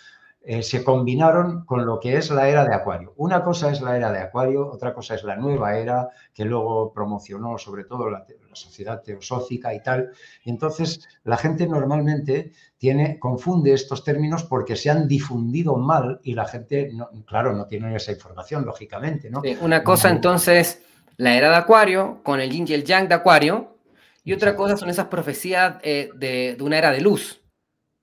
eh, 0.44 0.64
se 0.64 0.84
combinaron 0.84 1.66
con 1.66 1.86
lo 1.86 2.00
que 2.00 2.18
es 2.18 2.32
la 2.32 2.50
era 2.50 2.66
de 2.66 2.74
Acuario. 2.74 3.14
Una 3.18 3.44
cosa 3.44 3.72
es 3.72 3.80
la 3.80 3.96
era 3.96 4.12
de 4.12 4.20
Acuario, 4.20 4.68
otra 4.68 4.92
cosa 4.92 5.14
es 5.14 5.24
la 5.24 5.36
nueva 5.36 5.78
era 5.78 6.10
que 6.34 6.46
luego 6.46 6.92
promocionó 6.92 7.60
sobre 7.60 7.84
todo 7.84 8.10
la, 8.10 8.26
sociedad 8.54 9.04
teosófica 9.04 9.72
y 9.74 9.84
tal. 9.84 10.10
Y 10.44 10.50
entonces 10.50 11.08
la 11.24 11.38
gente 11.38 11.68
normalmente 11.68 12.54
tiene, 12.80 13.20
confunde 13.20 13.72
estos 13.74 14.04
términos 14.04 14.44
porque 14.44 14.76
se 14.76 14.90
han 14.90 15.08
difundido 15.08 15.76
mal 15.78 16.20
y 16.24 16.34
la 16.34 16.48
gente, 16.48 16.92
claro, 17.26 17.54
no 17.54 17.68
tiene 17.68 17.96
esa 17.96 18.12
información, 18.12 18.66
lógicamente. 18.66 19.30
¿no? 19.30 19.44
una 19.62 19.84
cosa 19.84 20.10
entonces, 20.10 20.82
la 21.18 21.36
era 21.36 21.50
de 21.50 21.56
Acuario 21.56 22.20
con 22.24 22.40
el 22.40 22.50
yin 22.50 22.66
y 22.68 22.74
el 22.74 22.84
yang 22.84 23.08
de 23.08 23.14
Acuario, 23.14 23.78
y 24.24 24.34
otra 24.34 24.56
cosa 24.56 24.76
son 24.76 24.90
esas 24.90 25.06
profecías 25.06 25.76
eh, 25.84 26.10
de 26.16 26.58
una 26.62 26.80
era 26.80 26.92
de 26.92 27.02
luz. 27.02 27.42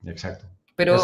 Exacto. 0.05 0.49
Pero 0.79 0.95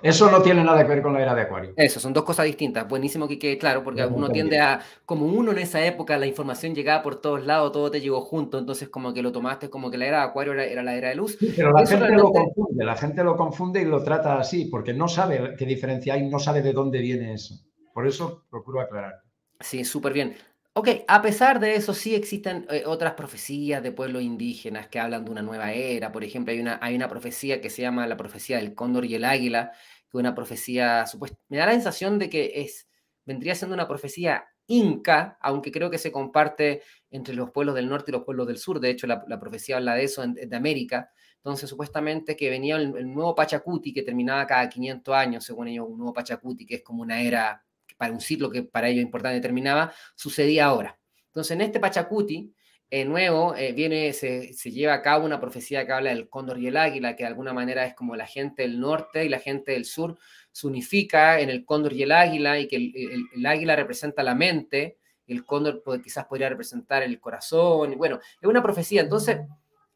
eso, 0.00 0.30
no 0.30 0.42
tiene 0.42 0.62
nada 0.62 0.80
que 0.80 0.88
ver 0.88 1.02
con 1.02 1.12
la 1.12 1.20
era 1.20 1.34
de 1.34 1.42
Acuario. 1.42 1.72
Eso, 1.76 1.98
son 1.98 2.12
dos 2.12 2.22
cosas 2.22 2.46
distintas. 2.46 2.86
Buenísimo 2.86 3.26
que 3.26 3.36
quede 3.36 3.58
claro, 3.58 3.82
porque 3.82 4.06
uno 4.06 4.28
tiende 4.30 4.60
a, 4.60 4.80
como 5.04 5.26
uno 5.26 5.50
en 5.50 5.58
esa 5.58 5.84
época, 5.84 6.16
la 6.16 6.26
información 6.26 6.72
llegaba 6.72 7.02
por 7.02 7.20
todos 7.20 7.44
lados, 7.44 7.72
todo 7.72 7.90
te 7.90 8.00
llegó 8.00 8.20
junto, 8.20 8.60
entonces 8.60 8.88
como 8.88 9.12
que 9.12 9.20
lo 9.20 9.32
tomaste 9.32 9.68
como 9.68 9.90
que 9.90 9.98
la 9.98 10.06
era 10.06 10.18
de 10.18 10.24
Acuario 10.26 10.52
era, 10.52 10.84
la 10.84 10.94
era 10.94 11.08
de 11.08 11.16
luz. 11.16 11.36
pero 11.56 11.72
la 11.72 11.84
gente 11.84 12.12
lo 12.12 12.30
confunde, 12.30 12.84
la 12.84 12.94
gente 12.94 13.24
lo 13.24 13.36
confunde 13.36 13.82
y 13.82 13.86
lo 13.86 14.04
trata 14.04 14.38
así, 14.38 14.66
porque 14.66 14.94
no 14.94 15.08
sabe 15.08 15.56
qué 15.58 15.66
diferencia 15.66 16.14
hay, 16.14 16.28
no 16.28 16.38
sabe 16.38 16.62
de 16.62 16.72
dónde 16.72 17.00
viene 17.00 17.34
eso. 17.34 17.56
Por 17.92 18.06
eso 18.06 18.44
procuro 18.48 18.80
aclarar. 18.80 19.14
Sí, 19.58 19.82
súper 19.82 20.12
bien. 20.12 20.36
Ok, 20.74 20.88
a 21.06 21.20
pesar 21.20 21.60
de 21.60 21.74
eso, 21.74 21.92
sí 21.92 22.14
existen 22.14 22.66
eh, 22.70 22.84
otras 22.86 23.12
profecías 23.12 23.82
de 23.82 23.92
pueblos 23.92 24.22
indígenas 24.22 24.88
que 24.88 24.98
hablan 24.98 25.22
de 25.22 25.30
una 25.30 25.42
nueva 25.42 25.72
era. 25.72 26.10
Por 26.12 26.24
ejemplo, 26.24 26.50
hay 26.52 26.60
una, 26.60 26.78
hay 26.80 26.94
una 26.96 27.08
profecía 27.08 27.60
que 27.60 27.68
se 27.68 27.82
llama 27.82 28.06
la 28.06 28.16
profecía 28.16 28.56
del 28.56 28.74
cóndor 28.74 29.04
y 29.04 29.14
el 29.14 29.24
águila, 29.26 29.72
que 30.10 30.16
una 30.16 30.34
profecía 30.34 31.06
supuesta. 31.06 31.36
Me 31.48 31.58
da 31.58 31.66
la 31.66 31.72
sensación 31.72 32.18
de 32.18 32.30
que 32.30 32.62
es, 32.62 32.88
vendría 33.26 33.54
siendo 33.54 33.74
una 33.74 33.86
profecía 33.86 34.46
inca, 34.66 35.36
aunque 35.42 35.70
creo 35.70 35.90
que 35.90 35.98
se 35.98 36.10
comparte 36.10 36.82
entre 37.10 37.34
los 37.34 37.50
pueblos 37.50 37.74
del 37.74 37.88
norte 37.90 38.10
y 38.10 38.12
los 38.12 38.24
pueblos 38.24 38.46
del 38.46 38.56
sur. 38.56 38.80
De 38.80 38.88
hecho, 38.88 39.06
la, 39.06 39.22
profecía 39.38 39.76
habla 39.76 39.94
de 39.94 40.04
eso, 40.04 40.24
de 40.26 40.56
América. 40.56 41.10
Entonces, 41.36 41.68
supuestamente 41.68 42.34
que 42.34 42.48
venía 42.48 42.76
el, 42.76 42.96
el, 42.96 43.12
nuevo 43.12 43.34
Pachacuti, 43.34 43.92
que 43.92 44.02
terminaba 44.02 44.46
cada 44.46 44.70
500 44.70 45.14
años, 45.14 45.44
según 45.44 45.68
ellos, 45.68 45.86
un 45.86 45.98
nuevo 45.98 46.14
Pachacuti, 46.14 46.64
que 46.64 46.76
es 46.76 46.82
como 46.82 47.02
una 47.02 47.20
era 47.20 47.62
para 48.02 48.14
un 48.14 48.20
ciclo 48.20 48.50
que 48.50 48.64
para 48.64 48.88
ellos 48.88 49.00
importante 49.00 49.40
terminaba, 49.40 49.94
sucedía 50.16 50.64
ahora. 50.66 50.98
Entonces, 51.26 51.52
en 51.52 51.60
este 51.60 51.78
Pachacuti, 51.78 52.52
eh, 52.90 53.04
nuevo, 53.04 53.54
eh, 53.54 53.70
viene, 53.70 54.12
se, 54.12 54.50
lleva 54.72 54.94
a 54.94 55.02
cabo 55.02 55.24
una 55.24 55.38
profecía 55.38 55.86
que 55.86 55.92
habla 55.92 56.10
del 56.10 56.28
cóndor 56.28 56.58
y 56.58 56.66
el 56.66 56.76
águila, 56.76 57.14
que 57.14 57.22
de 57.22 57.28
alguna 57.28 57.52
manera 57.52 57.86
es 57.86 57.94
como 57.94 58.16
la 58.16 58.26
gente 58.26 58.62
del 58.62 58.80
norte 58.80 59.24
y 59.24 59.28
la 59.28 59.38
gente 59.38 59.70
del 59.70 59.84
sur 59.84 60.18
se 60.50 60.66
unifica 60.66 61.38
en 61.38 61.48
el 61.48 61.64
cóndor 61.64 61.92
y 61.92 62.02
el 62.02 62.10
águila, 62.10 62.58
y 62.58 62.66
que 62.66 62.74
el, 62.74 63.46
águila 63.46 63.76
representa 63.76 64.24
la 64.24 64.34
mente, 64.34 64.98
el 65.28 65.44
cóndor 65.44 65.84
quizás 66.02 66.24
podría 66.24 66.48
representar 66.48 67.04
el 67.04 67.20
corazón, 67.20 67.96
bueno, 67.96 68.18
es 68.40 68.48
una 68.48 68.64
profecía. 68.64 69.02
Entonces, 69.02 69.38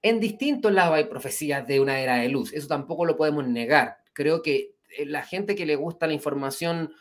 en 0.00 0.20
distintos 0.20 0.72
lados 0.72 0.94
hay 0.94 1.06
profecías 1.06 1.66
de 1.66 1.80
una 1.80 1.98
era 1.98 2.18
de 2.18 2.28
luz, 2.28 2.52
eso 2.52 2.68
tampoco 2.68 3.04
lo 3.04 3.16
podemos 3.16 3.48
negar. 3.48 3.96
Creo 4.12 4.42
que 4.42 4.76
eh, 4.96 5.06
la 5.06 5.24
gente 5.24 5.56
que 5.56 5.66
le 5.66 5.74
gusta 5.74 6.06
la 6.06 6.12
información 6.12 6.92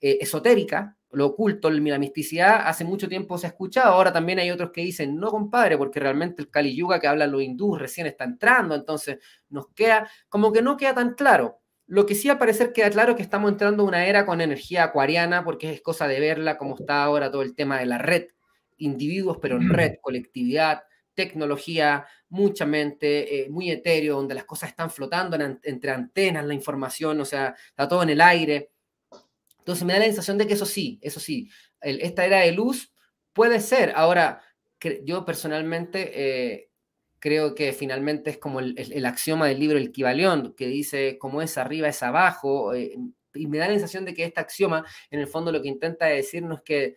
eh, 0.00 0.18
esotérica, 0.20 0.96
lo 1.14 1.26
oculto, 1.26 1.70
la 1.70 1.98
misticidad, 1.98 2.66
hace 2.66 2.84
mucho 2.84 3.08
tiempo 3.08 3.38
se 3.38 3.46
ha 3.46 3.50
escuchado, 3.50 3.94
ahora 3.94 4.12
también 4.12 4.38
hay 4.38 4.50
otros 4.50 4.70
que 4.70 4.82
dicen, 4.82 5.16
no 5.16 5.30
compadre, 5.30 5.78
porque 5.78 6.00
realmente 6.00 6.42
el 6.42 6.50
Kali 6.50 6.74
Yuga 6.74 7.00
que 7.00 7.06
hablan 7.06 7.32
los 7.32 7.42
hindúes 7.42 7.80
recién 7.80 8.06
está 8.06 8.24
entrando, 8.24 8.74
entonces 8.74 9.18
nos 9.48 9.68
queda, 9.68 10.08
como 10.28 10.52
que 10.52 10.62
no 10.62 10.76
queda 10.76 10.94
tan 10.94 11.14
claro. 11.14 11.60
Lo 11.86 12.06
que 12.06 12.14
sí 12.14 12.28
al 12.28 12.38
parecer 12.38 12.72
queda 12.72 12.90
claro 12.90 13.14
que 13.14 13.22
estamos 13.22 13.50
entrando 13.50 13.82
en 13.82 13.88
una 13.90 14.06
era 14.06 14.24
con 14.26 14.40
energía 14.40 14.84
acuariana, 14.84 15.44
porque 15.44 15.70
es 15.70 15.82
cosa 15.82 16.08
de 16.08 16.18
verla, 16.18 16.56
como 16.56 16.76
está 16.76 17.04
ahora 17.04 17.30
todo 17.30 17.42
el 17.42 17.54
tema 17.54 17.78
de 17.78 17.86
la 17.86 17.98
red, 17.98 18.28
individuos, 18.78 19.38
pero 19.40 19.56
en 19.56 19.68
red, 19.68 19.96
colectividad, 20.00 20.82
tecnología, 21.14 22.06
mucha 22.28 22.66
mente, 22.66 23.42
eh, 23.42 23.50
muy 23.50 23.70
etéreo, 23.70 24.16
donde 24.16 24.34
las 24.34 24.44
cosas 24.44 24.70
están 24.70 24.90
flotando 24.90 25.36
entre 25.62 25.90
antenas, 25.90 26.44
la 26.44 26.54
información, 26.54 27.20
o 27.20 27.24
sea, 27.24 27.54
está 27.68 27.86
todo 27.86 28.02
en 28.02 28.10
el 28.10 28.20
aire. 28.20 28.70
Entonces 29.64 29.86
me 29.86 29.94
da 29.94 30.00
la 30.00 30.04
sensación 30.04 30.36
de 30.36 30.46
que 30.46 30.52
eso 30.52 30.66
sí, 30.66 30.98
eso 31.00 31.20
sí, 31.20 31.48
esta 31.80 32.26
era 32.26 32.40
de 32.40 32.52
luz 32.52 32.92
puede 33.32 33.60
ser. 33.60 33.94
Ahora, 33.96 34.42
yo 35.04 35.24
personalmente 35.24 36.10
eh, 36.14 36.70
creo 37.18 37.54
que 37.54 37.72
finalmente 37.72 38.28
es 38.28 38.36
como 38.36 38.60
el, 38.60 39.06
axioma 39.06 39.46
del 39.48 39.60
libro 39.60 39.78
El 39.78 39.90
Kibalión, 39.90 40.54
que 40.54 40.66
dice 40.66 41.16
como 41.18 41.40
es 41.40 41.56
arriba 41.56 41.88
es 41.88 42.02
abajo, 42.02 42.74
eh, 42.74 42.94
y 43.32 43.46
me 43.46 43.56
da 43.56 43.68
la 43.68 43.72
sensación 43.72 44.04
de 44.04 44.12
que 44.12 44.24
este 44.24 44.40
axioma, 44.40 44.84
en 45.10 45.20
el 45.20 45.26
fondo, 45.26 45.50
lo 45.50 45.62
que 45.62 45.68
intenta 45.68 46.04
decirnos 46.04 46.58
es 46.58 46.64
que 46.64 46.96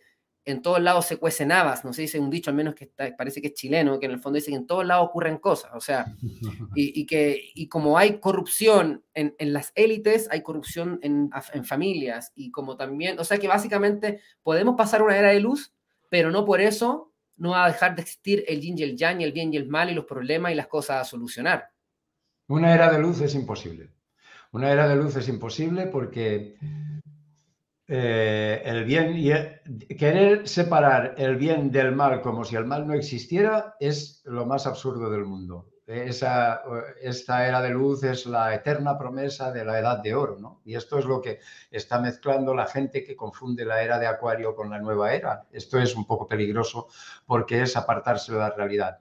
en 0.50 0.62
todos 0.62 0.80
lados 0.80 1.04
se 1.04 1.18
cuecen 1.18 1.52
habas, 1.52 1.84
no 1.84 1.92
sé, 1.92 2.02
dice 2.02 2.18
un 2.18 2.30
dicho 2.30 2.48
al 2.48 2.56
menos 2.56 2.74
que 2.74 2.86
parece 2.86 3.42
que 3.42 3.48
es 3.48 3.54
chileno, 3.54 3.98
que 3.98 4.06
en 4.06 4.12
el 4.12 4.18
fondo 4.18 4.36
dice 4.36 4.50
que 4.50 4.56
en 4.56 4.66
todos 4.66 4.86
lados 4.86 5.08
ocurren 5.08 5.36
cosas, 5.36 5.72
o 5.74 5.80
sea, 5.80 6.06
y, 6.74 7.04
que 7.06 7.50
y 7.54 7.68
como 7.68 7.98
hay 7.98 8.18
corrupción 8.18 9.04
en, 9.12 9.34
las 9.52 9.72
élites, 9.74 10.26
hay 10.30 10.42
corrupción 10.42 11.00
en, 11.02 11.30
en, 11.52 11.64
familias, 11.64 12.32
y 12.34 12.50
como 12.50 12.76
también, 12.76 13.18
o 13.18 13.24
sea 13.24 13.38
que 13.38 13.46
básicamente 13.46 14.20
podemos 14.42 14.74
pasar 14.74 15.02
una 15.02 15.18
era 15.18 15.28
de 15.28 15.40
luz, 15.40 15.74
pero 16.08 16.30
no 16.30 16.46
por 16.46 16.62
eso 16.62 17.12
no 17.36 17.50
va 17.50 17.66
a 17.66 17.70
dejar 17.70 17.94
de 17.94 18.02
existir 18.02 18.44
el 18.48 18.60
yin 18.60 18.78
y 18.78 18.82
el 18.84 18.96
yang, 18.96 19.20
el 19.20 19.32
bien 19.32 19.52
y 19.52 19.58
el 19.58 19.68
mal, 19.68 19.90
y 19.90 19.94
los 19.94 20.06
problemas 20.06 20.52
y 20.52 20.54
las 20.54 20.66
cosas 20.66 21.02
a 21.02 21.04
solucionar. 21.04 21.70
Una 22.48 22.74
era 22.74 22.90
de 22.90 22.98
luz 22.98 23.20
es 23.20 23.34
imposible. 23.34 23.90
Una 24.50 24.72
era 24.72 24.88
de 24.88 24.96
luz 24.96 25.14
es 25.16 25.28
imposible 25.28 25.86
porque 25.86 26.56
eh, 27.90 28.60
el 28.66 28.84
bien 28.84 29.14
y 29.16 29.96
querer 29.96 30.46
separar 30.46 31.14
el 31.16 31.36
bien 31.36 31.72
del 31.72 31.96
mal 31.96 32.20
como 32.20 32.44
si 32.44 32.54
el 32.54 32.66
mal 32.66 32.86
no 32.86 32.92
existiera 32.92 33.76
es 33.80 34.20
lo 34.26 34.44
más 34.44 34.66
absurdo 34.66 35.08
del 35.08 35.24
mundo. 35.24 35.70
Esa, 35.86 36.60
esta 37.00 37.48
era 37.48 37.62
de 37.62 37.70
luz 37.70 38.04
es 38.04 38.26
la 38.26 38.54
eterna 38.54 38.98
promesa 38.98 39.50
de 39.52 39.64
la 39.64 39.78
edad 39.78 40.02
de 40.02 40.14
oro, 40.14 40.38
¿no? 40.38 40.60
Y 40.66 40.74
esto 40.74 40.98
es 40.98 41.06
lo 41.06 41.22
que 41.22 41.38
está 41.70 41.98
mezclando 41.98 42.54
la 42.54 42.66
gente 42.66 43.02
que 43.02 43.16
confunde 43.16 43.64
la 43.64 43.82
era 43.82 43.98
de 43.98 44.06
Acuario 44.06 44.54
con 44.54 44.68
la 44.68 44.78
nueva 44.78 45.14
era. 45.14 45.46
Esto 45.50 45.78
es 45.78 45.96
un 45.96 46.06
poco 46.06 46.28
peligroso 46.28 46.88
porque 47.24 47.62
es 47.62 47.74
apartarse 47.74 48.32
de 48.32 48.38
la 48.38 48.50
realidad. 48.50 48.98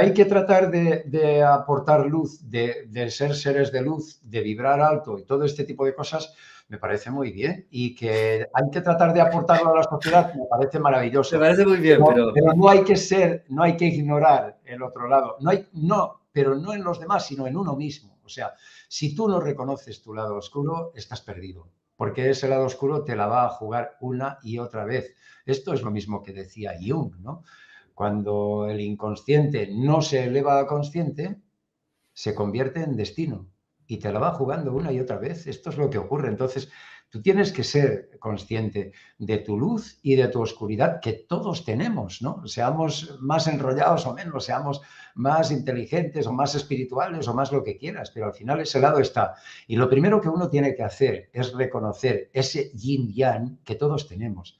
Hay 0.00 0.12
que 0.12 0.24
tratar 0.24 0.68
de, 0.68 1.44
aportar 1.44 2.04
luz, 2.06 2.40
de, 2.50 2.86
de 2.88 3.08
ser 3.08 3.36
seres 3.36 3.70
de 3.70 3.82
luz, 3.82 4.18
de 4.24 4.40
vibrar 4.40 4.80
alto 4.80 5.20
y 5.20 5.24
todo 5.24 5.44
este 5.44 5.62
tipo 5.62 5.86
de 5.86 5.94
cosas 5.94 6.34
me 6.68 6.78
parece 6.78 7.10
muy 7.10 7.32
bien 7.32 7.66
y 7.70 7.94
que 7.94 8.46
hay 8.52 8.70
que 8.72 8.80
tratar 8.80 9.12
de 9.12 9.20
aportarlo 9.20 9.72
a 9.72 9.76
la 9.76 9.82
sociedad, 9.84 10.34
me 10.34 10.46
parece 10.46 10.80
maravilloso. 10.80 11.36
Me 11.36 11.46
parece 11.46 11.64
muy 11.64 11.78
bien, 11.78 12.00
pero... 12.04 12.32
pero... 12.32 12.54
no 12.54 12.68
hay 12.68 12.82
que 12.82 12.96
ser, 12.96 13.44
no 13.48 13.62
hay 13.62 13.76
que 13.76 13.86
ignorar 13.86 14.58
el 14.64 14.82
otro 14.82 15.06
lado. 15.08 15.36
No 15.40 15.50
hay, 15.50 15.68
no, 15.74 16.22
pero 16.32 16.56
no 16.56 16.72
en 16.72 16.82
los 16.82 16.98
demás, 16.98 17.26
sino 17.26 17.46
en 17.46 17.56
uno 17.56 17.76
mismo. 17.76 18.18
O 18.24 18.28
sea, 18.28 18.54
si 18.88 19.14
tú 19.14 19.28
no 19.28 19.40
reconoces 19.40 20.02
tu 20.02 20.12
lado 20.12 20.36
oscuro, 20.36 20.92
estás 20.96 21.20
perdido, 21.20 21.68
porque 21.96 22.30
ese 22.30 22.48
lado 22.48 22.64
oscuro 22.64 23.04
te 23.04 23.14
la 23.14 23.28
va 23.28 23.44
a 23.44 23.50
jugar 23.50 23.96
una 24.00 24.38
y 24.42 24.58
otra 24.58 24.84
vez. 24.84 25.14
Esto 25.44 25.72
es 25.72 25.82
lo 25.82 25.92
mismo 25.92 26.24
que 26.24 26.32
decía 26.32 26.72
Jung, 26.80 27.14
¿no? 27.20 27.44
Cuando 27.94 28.66
el 28.68 28.80
inconsciente 28.80 29.68
no 29.72 30.02
se 30.02 30.24
eleva 30.24 30.58
a 30.58 30.66
consciente, 30.66 31.36
se 32.12 32.34
convierte 32.34 32.82
en 32.82 32.96
destino 32.96 33.46
y 33.86 33.98
te 33.98 34.12
la 34.12 34.18
va 34.18 34.32
jugando 34.32 34.72
una 34.72 34.92
y 34.92 35.00
otra 35.00 35.18
vez. 35.18 35.46
Esto 35.46 35.70
es 35.70 35.76
lo 35.76 35.90
que 35.90 35.98
ocurre. 35.98 36.28
Entonces, 36.28 36.70
tú 37.08 37.22
tienes 37.22 37.52
que 37.52 37.64
ser 37.64 38.10
consciente 38.18 38.92
de 39.18 39.38
tu 39.38 39.58
luz 39.58 39.98
y 40.02 40.16
de 40.16 40.28
tu 40.28 40.42
oscuridad 40.42 41.00
que 41.00 41.12
todos 41.12 41.64
tenemos, 41.64 42.20
¿no? 42.22 42.46
Seamos 42.46 43.16
más 43.20 43.46
enrollados 43.46 44.06
o 44.06 44.14
menos, 44.14 44.44
seamos 44.44 44.82
más 45.14 45.50
inteligentes 45.50 46.26
o 46.26 46.32
más 46.32 46.54
espirituales 46.54 47.28
o 47.28 47.34
más 47.34 47.52
lo 47.52 47.62
que 47.62 47.78
quieras, 47.78 48.10
pero 48.10 48.26
al 48.26 48.34
final 48.34 48.60
ese 48.60 48.80
lado 48.80 48.98
está. 48.98 49.34
Y 49.66 49.76
lo 49.76 49.88
primero 49.88 50.20
que 50.20 50.28
uno 50.28 50.48
tiene 50.48 50.74
que 50.74 50.82
hacer 50.82 51.30
es 51.32 51.52
reconocer 51.52 52.30
ese 52.32 52.70
yin 52.72 53.12
yang 53.12 53.58
que 53.64 53.76
todos 53.76 54.08
tenemos. 54.08 54.58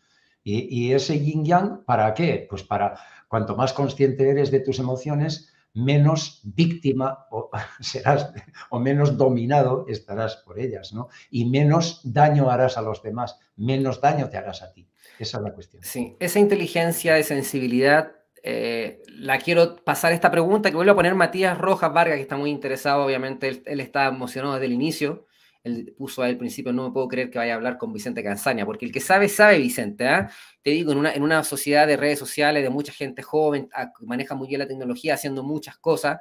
Y, 0.49 0.93
ese 0.93 1.19
yin 1.19 1.45
yang, 1.45 1.85
¿para 1.85 2.15
qué? 2.15 2.47
Pues 2.49 2.63
para 2.63 2.97
cuanto 3.27 3.57
más 3.57 3.73
consciente 3.73 4.29
eres 4.31 4.53
de 4.53 4.61
tus 4.61 4.79
emociones, 4.79 5.53
menos 5.77 6.41
víctima 6.43 7.27
serás 7.81 8.33
o 8.71 8.81
menos 8.81 9.17
dominado 9.17 9.85
estarás 9.89 10.37
por 10.37 10.59
ellas, 10.59 10.93
¿no? 10.93 11.09
Y 11.31 11.45
menos 11.45 12.01
daño 12.03 12.51
harás 12.51 12.79
a 12.79 12.83
los 12.83 13.03
demás, 13.03 13.39
menos 13.57 14.01
daño 14.01 14.29
te 14.29 14.39
harás 14.39 14.63
a 14.63 14.73
ti. 14.73 14.89
Esa 15.19 15.39
es 15.39 15.45
la 15.45 15.53
cuestión. 15.53 15.83
Sí, 15.83 16.17
esa 16.19 16.39
inteligencia 16.41 17.15
de 17.15 17.23
sensibilidad, 17.23 18.13
eh, 18.43 19.03
la 19.09 19.39
quiero 19.39 19.77
pasar 19.77 20.13
esta 20.13 20.31
pregunta 20.31 20.71
que 20.71 20.77
vuelvo 20.77 20.93
a 20.93 20.97
poner 20.97 21.15
Matías 21.15 21.57
Rojas 21.57 21.93
Vargas, 21.93 22.17
que 22.17 22.23
está 22.23 22.37
muy 22.37 22.51
interesado, 22.51 23.05
obviamente, 23.05 23.49
él, 23.49 23.63
él 23.67 23.81
está 23.81 24.07
emocionado 24.07 24.55
desde 24.55 24.67
el 24.67 24.73
inicio 24.73 25.27
él 25.67 25.95
puso 25.97 26.23
al 26.23 26.37
principio, 26.37 26.73
no 26.73 26.89
me 26.89 26.93
puedo 26.93 27.09
creer 27.09 27.31
que 27.31 27.39
vaya 27.39 27.53
a 27.53 27.57
hablar 27.57 27.77
con 27.79 27.93
Vicente 27.93 28.23
Canzaña, 28.23 28.65
porque 28.65 28.87
el 28.87 28.93
que 28.93 29.01
sabe, 29.01 29.29
sabe 29.29 29.59
Vicente. 29.59 30.07
¿ah? 30.07 30.31
Te 30.63 30.71
digo, 30.71 30.93
en 30.93 30.99
una, 30.99 31.13
en 31.13 31.23
una 31.23 31.45
sociedad 31.45 31.87
de 31.87 31.97
redes 31.97 32.19
sociales, 32.19 32.63
de 32.63 32.71
mucha 32.71 32.93
gente 32.93 33.23
joven, 33.23 33.69
ah, 33.75 33.93
maneja 34.01 34.35
muy 34.35 34.49
bien 34.49 34.61
la 34.61 34.69
tecnología, 34.69 35.15
haciendo 35.15 35.43
muchas 35.43 35.77
cosas, 35.79 36.21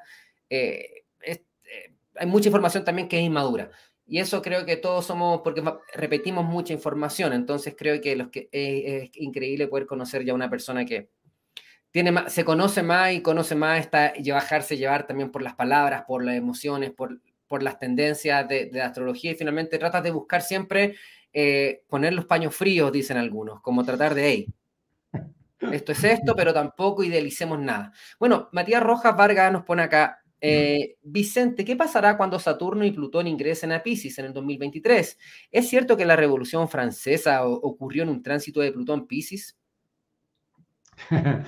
eh, 0.50 1.04
eh, 1.22 1.44
hay 2.16 2.28
mucha 2.28 2.50
información 2.50 2.84
también 2.84 3.08
que 3.08 3.18
es 3.20 3.24
inmadura. 3.24 3.70
Y 4.08 4.20
eso 4.20 4.42
creo 4.42 4.66
que 4.66 4.78
todos 4.78 5.06
somos, 5.06 5.42
porque 5.42 5.64
repetimos 5.94 6.46
mucha 6.46 6.74
información, 6.74 7.34
entonces 7.34 7.76
creo 7.78 8.00
que, 8.02 8.16
los 8.16 8.30
que 8.30 8.50
es, 8.52 9.10
increíble 9.16 9.68
poder 9.68 9.88
conocer 9.88 10.24
ya 10.24 10.34
una 10.34 10.50
persona 10.50 10.86
que 10.86 11.10
tiene 11.90 12.12
más, 12.12 12.32
se 12.34 12.46
conoce 12.46 12.84
más 12.84 13.14
y 13.14 13.22
conoce 13.22 13.56
más, 13.56 13.80
está, 13.80 14.14
y 14.16 14.30
bajarse 14.30 14.78
llevar 14.78 15.08
también 15.08 15.32
por 15.32 15.42
las 15.42 15.56
palabras, 15.56 16.04
por 16.08 16.24
las 16.24 16.36
emociones, 16.36 16.92
por 16.92 17.20
por 17.48 17.64
las 17.64 17.80
tendencias 17.80 18.48
de, 18.48 18.70
la 18.72 18.88
astrología 18.88 19.32
y 19.32 19.36
finalmente 19.36 19.78
tratas 19.78 20.04
de 20.04 20.12
buscar 20.12 20.42
siempre 20.42 20.96
eh, 21.34 21.84
poner 21.88 22.14
los 22.14 22.26
paños 22.26 22.56
fríos, 22.56 22.92
dicen 22.92 23.18
algunos, 23.18 23.62
como 23.62 23.84
tratar 23.84 24.16
de, 24.16 24.28
hey, 24.28 24.48
esto 25.72 25.92
es 25.92 26.04
esto, 26.04 26.36
pero 26.36 26.54
tampoco 26.54 27.04
idealicemos 27.04 27.60
nada. 27.60 27.92
Bueno, 28.20 28.50
Matías 28.52 28.84
Rojas 28.84 29.16
Vargas 29.16 29.52
nos 29.52 29.64
pone 29.64 29.84
acá, 29.84 30.20
eh, 30.42 30.98
Vicente, 31.02 31.66
¿qué 31.66 31.76
pasará 31.76 32.18
cuando 32.18 32.40
Saturno 32.40 32.86
y 32.86 32.92
Plutón 32.92 33.28
ingresen 33.28 33.72
a 33.72 33.82
Pisces 33.82 34.18
en 34.20 34.26
el 34.26 34.34
2023? 34.34 35.18
¿Es 35.52 35.70
cierto 35.70 35.98
que 35.98 36.06
la 36.06 36.16
Revolución 36.16 36.70
Francesa 36.70 37.46
ocurrió 37.48 38.04
en 38.04 38.10
un 38.10 38.22
tránsito 38.22 38.60
de 38.60 38.72
Plutón-Pisces? 38.72 39.58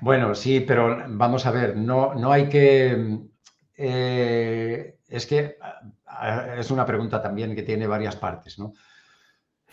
bueno, 0.00 0.34
sí, 0.34 0.60
pero 0.60 1.04
vamos 1.08 1.44
a 1.46 1.50
ver, 1.50 1.76
no, 1.76 2.14
no 2.14 2.32
hay 2.32 2.48
que... 2.48 3.18
Eh, 3.76 4.98
es 5.14 5.26
que 5.26 5.56
es 6.58 6.70
una 6.70 6.84
pregunta 6.84 7.22
también 7.22 7.54
que 7.54 7.62
tiene 7.62 7.86
varias 7.86 8.16
partes, 8.16 8.58
¿no? 8.58 8.72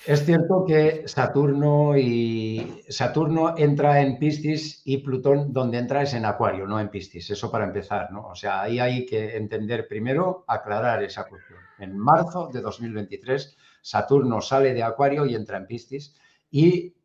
Es 0.06 0.26
cierto 0.26 0.66
que 0.66 1.08
Saturno 1.08 1.96
y 1.96 2.84
Saturno 2.90 3.54
entra 3.56 4.02
en 4.02 4.18
Piscis 4.18 4.82
y 4.84 4.98
Plutón 4.98 5.54
donde 5.54 5.78
entra 5.78 6.02
es 6.02 6.16
en 6.16 6.26
Acuario, 6.26 6.66
no 6.66 6.80
en 6.80 6.90
Piscis. 6.90 7.30
Eso 7.30 7.52
para 7.52 7.66
empezar, 7.66 8.12
¿no? 8.12 8.26
O 8.26 8.36
sea, 8.36 8.62
ahí 8.62 8.80
hay 8.80 9.06
que 9.06 9.38
entender 9.38 9.88
primero, 9.88 10.44
aclarar 10.48 11.04
esa 11.04 11.26
cuestión. 11.26 11.60
En 11.78 11.98
marzo 11.98 12.50
de 12.52 12.62
2023 12.62 13.56
Saturno 13.82 14.42
sale 14.42 14.74
de 14.74 14.82
Acuario 14.82 15.26
y 15.26 15.36
entra 15.36 15.58
en 15.58 15.68
Piscis 15.68 16.16
y 16.50 16.96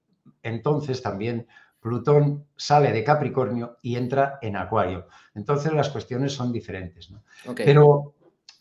entonces 0.43 1.03
también 1.03 1.47
Plutón 1.81 2.47
sale 2.57 2.93
de 2.93 3.05
Capricornio 3.05 3.77
y 3.83 3.97
entra 3.97 4.39
en 4.43 4.57
Acuario. 4.57 5.07
Entonces 5.35 5.73
las 5.73 5.91
cuestiones 5.91 6.33
son 6.33 6.51
diferentes, 6.51 7.11
¿no? 7.11 7.23
Pero 7.55 8.16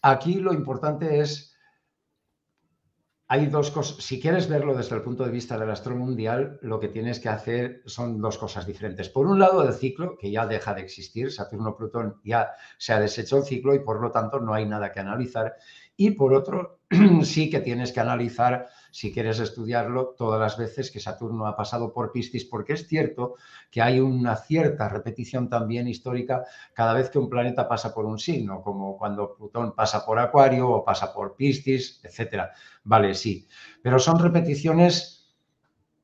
Aquí 0.07 0.35
lo 0.35 0.53
importante 0.53 1.19
es, 1.19 1.57
hay 3.27 3.47
dos 3.47 3.71
cosas, 3.71 4.05
si 4.05 4.21
quieres 4.21 4.47
verlo 4.47 4.77
desde 4.77 4.95
el 4.95 5.01
punto 5.01 5.25
de 5.25 5.31
vista 5.31 5.57
del 5.57 5.71
astro 5.71 5.95
mundial, 5.95 6.59
lo 6.61 6.79
que 6.79 6.89
tienes 6.89 7.19
que 7.19 7.29
hacer 7.29 7.81
son 7.87 8.21
dos 8.21 8.37
cosas 8.37 8.67
diferentes. 8.67 9.09
Por 9.09 9.25
un 9.25 9.39
lado, 9.39 9.67
el 9.67 9.73
ciclo, 9.73 10.15
que 10.15 10.29
ya 10.29 10.45
deja 10.45 10.75
de 10.75 10.81
existir, 10.81 11.31
Saturno-Plutón 11.31 12.21
ya 12.23 12.51
se 12.77 12.93
ha 12.93 12.99
deshecho 12.99 13.37
el 13.37 13.45
ciclo 13.45 13.73
y 13.73 13.79
por 13.79 13.99
lo 13.99 14.11
tanto 14.11 14.39
no 14.39 14.53
hay 14.53 14.67
nada 14.67 14.91
que 14.91 14.99
analizar. 14.99 15.55
Y 15.97 16.11
por 16.11 16.35
otro, 16.35 16.81
sí 17.23 17.49
que 17.49 17.61
tienes 17.61 17.91
que 17.91 18.01
analizar 18.01 18.67
si 18.95 19.11
quieres 19.11 19.39
estudiarlo 19.39 20.15
todas 20.17 20.39
las 20.39 20.57
veces 20.57 20.89
que 20.89 21.01
Saturno 21.01 21.47
ha 21.47 21.57
pasado 21.57 21.91
por 21.91 22.13
Piscis, 22.13 22.45
porque 22.45 22.71
es 22.71 22.87
cierto 22.87 23.35
que 23.69 23.81
hay 23.81 23.99
una 23.99 24.37
cierta 24.37 24.87
repetición 24.87 25.49
también 25.49 25.89
histórica 25.89 26.45
cada 26.73 26.93
vez 26.93 27.09
que 27.09 27.19
un 27.19 27.29
planeta 27.29 27.67
pasa 27.67 27.93
por 27.93 28.05
un 28.05 28.17
signo, 28.17 28.61
como 28.61 28.97
cuando 28.97 29.35
Plutón 29.35 29.75
pasa 29.75 30.05
por 30.05 30.17
Acuario 30.17 30.69
o 30.69 30.85
pasa 30.85 31.13
por 31.13 31.35
Piscis, 31.35 31.99
etcétera. 32.05 32.53
Vale, 32.85 33.15
sí, 33.15 33.45
pero 33.83 33.99
son 33.99 34.17
repeticiones 34.17 35.27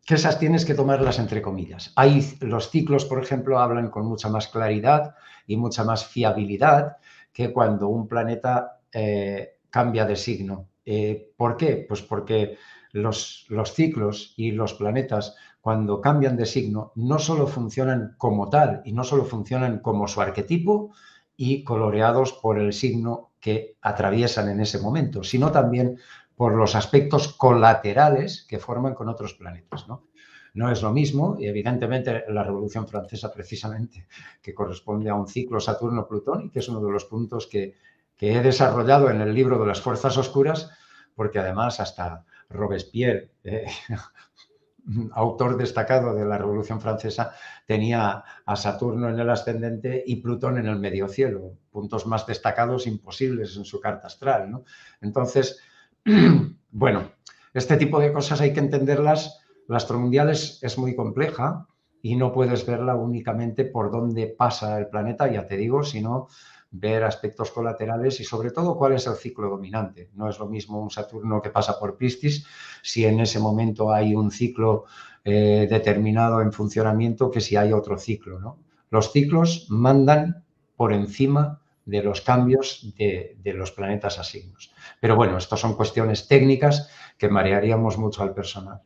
que 0.06 0.16
esas 0.16 0.38
tienes 0.38 0.66
que 0.66 0.74
tomarlas 0.74 1.18
entre 1.18 1.42
comillas. 1.42 1.94
Hay 1.96 2.38
los 2.42 2.72
ciclos, 2.72 3.06
por 3.06 3.24
ejemplo, 3.24 3.60
hablan 3.60 3.90
con 3.90 4.06
mucha 4.06 4.28
más 4.28 4.50
claridad 4.50 5.16
y 5.48 5.56
mucha 5.56 5.86
más 5.86 6.06
fiabilidad 6.06 6.98
que 7.32 7.54
cuando 7.54 7.88
un 7.88 8.10
planeta 8.10 8.82
eh, 8.92 9.60
cambia 9.70 10.04
de 10.04 10.18
signo. 10.18 10.68
Eh, 10.86 11.32
¿Por 11.38 11.56
qué? 11.56 11.86
Pues 11.88 12.02
porque 12.02 12.58
los, 12.94 13.46
los 13.50 13.74
ciclos 13.74 14.34
y 14.38 14.52
los 14.52 14.74
planetas, 14.74 15.36
cuando 15.62 16.02
cambian 16.02 16.38
de 16.38 16.46
signo, 16.46 16.92
no 16.96 17.20
solo 17.20 17.48
funcionan 17.48 18.16
como 18.18 18.50
tal 18.50 18.82
y 18.86 18.94
no 18.94 19.04
solo 19.04 19.26
funcionan 19.26 19.80
como 19.80 20.08
su 20.08 20.22
arquetipo 20.22 20.94
y 21.38 21.64
coloreados 21.64 22.34
por 22.34 22.60
el 22.60 22.74
signo 22.74 23.32
que 23.40 23.78
atraviesan 23.82 24.50
en 24.50 24.60
ese 24.60 24.80
momento, 24.80 25.24
sino 25.24 25.52
también 25.52 25.98
por 26.36 26.56
los 26.56 26.76
aspectos 26.76 27.30
colaterales 27.30 28.46
que 28.48 28.60
forman 28.60 28.96
con 28.96 29.10
otros 29.10 29.34
planetas. 29.34 29.88
¿no? 29.88 30.06
no 30.54 30.72
es 30.72 30.82
lo 30.82 30.92
mismo 30.92 31.38
y 31.40 31.48
evidentemente 31.48 32.26
la 32.30 32.44
Revolución 32.44 32.88
Francesa 32.88 33.32
precisamente, 33.32 34.08
que 34.42 34.54
corresponde 34.54 35.10
a 35.10 35.16
un 35.16 35.28
ciclo 35.28 35.60
Saturno-Plutón 35.60 36.46
y 36.46 36.50
que 36.50 36.60
es 36.60 36.70
uno 36.70 36.82
de 36.82 36.92
los 36.92 37.06
puntos 37.06 37.48
que, 37.48 37.76
he 38.24 38.40
desarrollado 38.40 39.10
en 39.10 39.20
el 39.20 39.34
libro 39.34 39.58
de 39.58 39.66
las 39.66 39.82
Fuerzas 39.82 40.16
Oscuras, 40.16 40.70
porque 41.16 41.40
además 41.40 41.80
hasta 41.80 42.24
Robespierre, 42.54 43.32
eh, 43.44 43.66
autor 45.14 45.58
destacado 45.58 46.14
de 46.14 46.26
la 46.26 46.38
Revolución 46.38 46.82
Francesa, 46.82 47.34
tenía 47.66 48.24
a 48.46 48.56
Saturno 48.56 49.10
en 49.10 49.20
el 49.20 49.30
ascendente 49.30 50.04
y 50.06 50.18
Plutón 50.18 50.58
en 50.58 50.68
el 50.68 50.80
medio 50.80 51.08
cielo, 51.08 51.54
puntos 51.70 52.06
más 52.08 52.26
destacados 52.26 52.88
imposibles 52.88 53.56
en 53.58 53.66
su 53.66 53.80
carta 53.80 54.08
astral. 54.08 54.50
¿no? 54.52 54.64
Entonces, 55.02 55.60
bueno, 56.72 57.12
este 57.54 57.78
tipo 57.78 58.00
de 58.00 58.14
cosas 58.14 58.42
hay 58.42 58.54
que 58.54 58.60
entenderlas 58.60 59.42
la 59.68 59.78
astromundial 59.78 60.30
es, 60.30 60.62
es 60.64 60.78
muy 60.78 60.96
compleja 60.96 61.66
y 62.02 62.16
no 62.16 62.34
puedes 62.34 62.66
verla 62.66 62.96
únicamente 62.96 63.64
por 63.64 63.90
dónde 63.90 64.28
pasa 64.28 64.78
el 64.78 64.88
planeta, 64.88 65.32
ya 65.32 65.48
te 65.48 65.56
digo, 65.56 65.84
sino 65.84 66.28
ver 66.72 67.04
aspectos 67.04 67.52
colaterales 67.52 68.20
y 68.22 68.24
sobre 68.24 68.52
todo 68.52 68.78
cuál 68.78 68.94
es 68.94 69.06
el 69.06 69.16
ciclo 69.16 69.50
dominante. 69.50 70.10
No 70.14 70.30
es 70.30 70.40
lo 70.40 70.48
mismo 70.48 70.82
un 70.82 70.90
Saturno 70.90 71.42
que 71.42 71.50
pasa 71.50 71.78
por 71.78 71.98
Piscis 71.98 72.46
si 72.82 73.06
en 73.06 73.20
ese 73.20 73.40
momento 73.40 73.92
hay 73.92 74.16
un 74.16 74.32
ciclo 74.32 74.86
eh, 75.26 75.68
determinado 75.70 76.42
en 76.42 76.54
funcionamiento 76.54 77.30
que 77.30 77.42
si 77.42 77.58
hay 77.58 77.74
otro 77.74 77.98
ciclo. 77.98 78.40
¿no? 78.40 78.58
Los 78.90 79.12
ciclos 79.12 79.68
mandan 79.70 80.44
por 80.78 80.94
encima 80.94 81.60
de 81.86 82.04
los 82.04 82.22
cambios 82.22 82.94
de, 82.98 83.36
de 83.44 83.54
los 83.54 83.72
planetas 83.72 84.18
asignos. 84.18 84.74
Pero 85.02 85.16
bueno, 85.16 85.38
estas 85.38 85.60
son 85.60 85.76
cuestiones 85.76 86.28
técnicas 86.28 86.90
que 87.18 87.28
marearíamos 87.28 87.98
mucho 87.98 88.24
al 88.24 88.34
personal. 88.34 88.82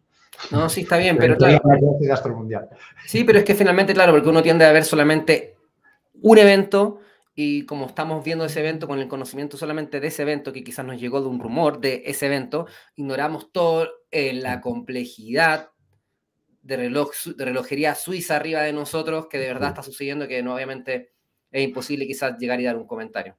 No, 0.52 0.70
sí, 0.70 0.82
está 0.82 0.98
bien, 0.98 1.18
pero 1.20 1.38
claro. 1.38 1.62
Sí, 3.06 3.24
pero 3.24 3.40
es 3.40 3.46
que 3.46 3.56
finalmente, 3.56 3.94
claro, 3.94 4.14
porque 4.14 4.30
uno 4.30 4.42
tiende 4.42 4.66
a 4.66 4.72
ver 4.72 4.84
solamente 4.84 5.56
un 6.22 6.38
evento 6.38 7.00
y 7.36 7.66
como 7.66 7.88
estamos 7.88 8.24
viendo 8.24 8.46
ese 8.46 8.62
evento 8.62 8.88
con 8.88 9.00
el 9.00 9.10
conocimiento 9.10 9.58
solamente 9.58 10.00
de 10.00 10.08
ese 10.08 10.22
evento, 10.22 10.54
que 10.54 10.64
quizás 10.64 10.86
nos 10.86 11.00
llegó 11.00 11.22
de 11.22 11.28
un 11.28 11.40
rumor 11.40 11.82
de 11.82 12.04
ese 12.06 12.28
evento, 12.28 12.66
ignoramos 12.96 13.52
toda 13.52 13.90
eh, 14.10 14.34
la 14.34 14.62
complejidad 14.62 15.72
de, 16.62 16.78
reloj, 16.78 17.12
de 17.36 17.46
relojería 17.46 17.94
suiza 17.94 18.38
arriba 18.38 18.62
de 18.62 18.72
nosotros, 18.72 19.28
que 19.28 19.38
de 19.38 19.48
verdad 19.48 19.70
está 19.70 19.84
sucediendo, 19.84 20.28
que 20.28 20.42
no, 20.42 20.56
obviamente 20.56 21.12
es 21.52 21.64
imposible 21.64 22.08
quizás 22.08 22.38
llegar 22.40 22.62
y 22.62 22.64
dar 22.64 22.78
un 22.78 22.88
comentario. 22.88 23.38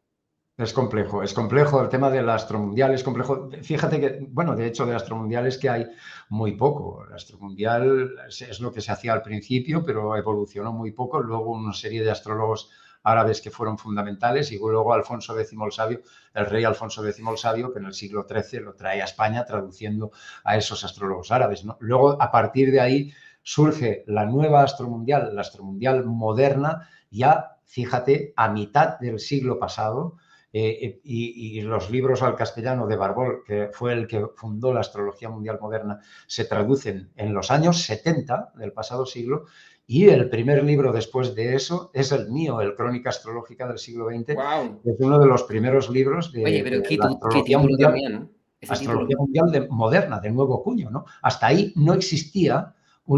Es 0.59 0.73
complejo, 0.73 1.23
es 1.23 1.35
complejo 1.35 1.82
el 1.82 1.90
tema 1.90 2.10
del 2.10 2.31
astromundial, 2.31 2.94
es 2.94 3.02
complejo. 3.02 3.51
Fíjate 3.62 4.01
que, 4.01 4.27
bueno, 4.31 4.56
de 4.56 4.66
hecho, 4.66 4.86
de 4.86 4.94
astromundial 4.94 5.47
es 5.47 5.59
que 5.59 5.68
hay 5.68 5.86
muy 6.31 6.52
poco. 6.52 7.05
El 7.06 7.12
astromundial 7.14 8.14
es, 8.27 8.60
lo 8.60 8.73
que 8.73 8.81
se 8.81 8.90
hacía 8.90 9.12
al 9.12 9.20
principio, 9.20 9.85
pero 9.85 10.16
evolucionó 10.16 10.73
muy 10.73 10.93
poco. 10.93 11.20
Luego 11.20 11.51
una 11.51 11.74
serie 11.74 12.02
de 12.02 12.10
astrólogos 12.10 12.70
árabes 13.06 13.40
que 13.40 13.50
fueron 13.50 13.78
fundamentales 13.78 14.50
y 14.50 14.58
luego 14.58 14.92
Alfonso 14.92 15.38
X 15.38 15.52
el 15.52 15.72
Sabio, 15.72 16.00
el 16.34 16.46
rey 16.46 16.64
Alfonso 16.64 17.06
X 17.06 17.22
el 17.26 17.38
Sabio, 17.38 17.72
que 17.72 17.78
en 17.78 17.86
el 17.86 17.94
siglo 17.94 18.26
XIII 18.28 18.60
lo 18.60 18.74
trae 18.74 19.00
a 19.00 19.04
España 19.04 19.44
traduciendo 19.44 20.10
a 20.44 20.56
esos 20.56 20.84
astrólogos 20.84 21.30
árabes. 21.30 21.64
Luego, 21.78 22.20
a 22.20 22.30
partir 22.32 22.72
de 22.72 22.80
ahí, 22.80 23.12
surge 23.42 24.02
la 24.08 24.26
nueva 24.26 24.62
astromundial, 24.62 25.34
la 25.34 25.42
astromundial 25.42 26.04
moderna, 26.04 26.88
ya, 27.10 27.58
fíjate, 27.64 28.34
a 28.36 28.48
mitad 28.48 28.98
del 28.98 29.20
siglo 29.20 29.58
pasado, 29.58 30.16
eh, 30.52 31.00
y, 31.04 31.60
los 31.60 31.90
libros 31.90 32.22
al 32.22 32.34
castellano 32.34 32.86
de 32.86 32.96
Barbol, 32.96 33.42
que 33.46 33.68
fue 33.72 33.92
el 33.92 34.06
que 34.06 34.26
fundó 34.36 34.72
la 34.72 34.80
astrología 34.80 35.28
mundial 35.28 35.58
moderna, 35.60 36.00
se 36.26 36.46
traducen 36.46 37.12
en 37.14 37.34
los 37.34 37.50
años 37.50 37.82
70 37.82 38.52
del 38.54 38.72
pasado 38.72 39.04
siglo 39.04 39.44
y 39.88 40.08
el 40.08 40.28
primer 40.28 40.64
libro 40.64 40.92
después 40.92 41.34
de 41.36 41.54
eso 41.54 41.90
es 41.94 42.10
el 42.10 42.28
mío, 42.30 42.60
el 42.60 42.74
Crónica 42.74 43.10
Astrológica 43.10 43.68
del 43.68 43.78
siglo 43.78 44.08
XX, 44.08 44.30
es 44.30 44.96
uno 44.98 45.18
de 45.18 45.26
los 45.26 45.44
primeros 45.44 45.88
libros 45.88 46.32
de, 46.32 46.42
la 46.42 47.08
astrología, 47.08 47.58
mundial, 47.58 48.28
astrología 48.68 49.16
mundial 49.16 49.68
moderna, 49.70 50.18
de 50.18 50.32
nuevo 50.32 50.60
cuño. 50.64 50.90
¿no? 50.90 51.04
Hasta 51.22 51.46
ahí 51.46 51.72
no 51.76 51.94
existía 51.94 52.74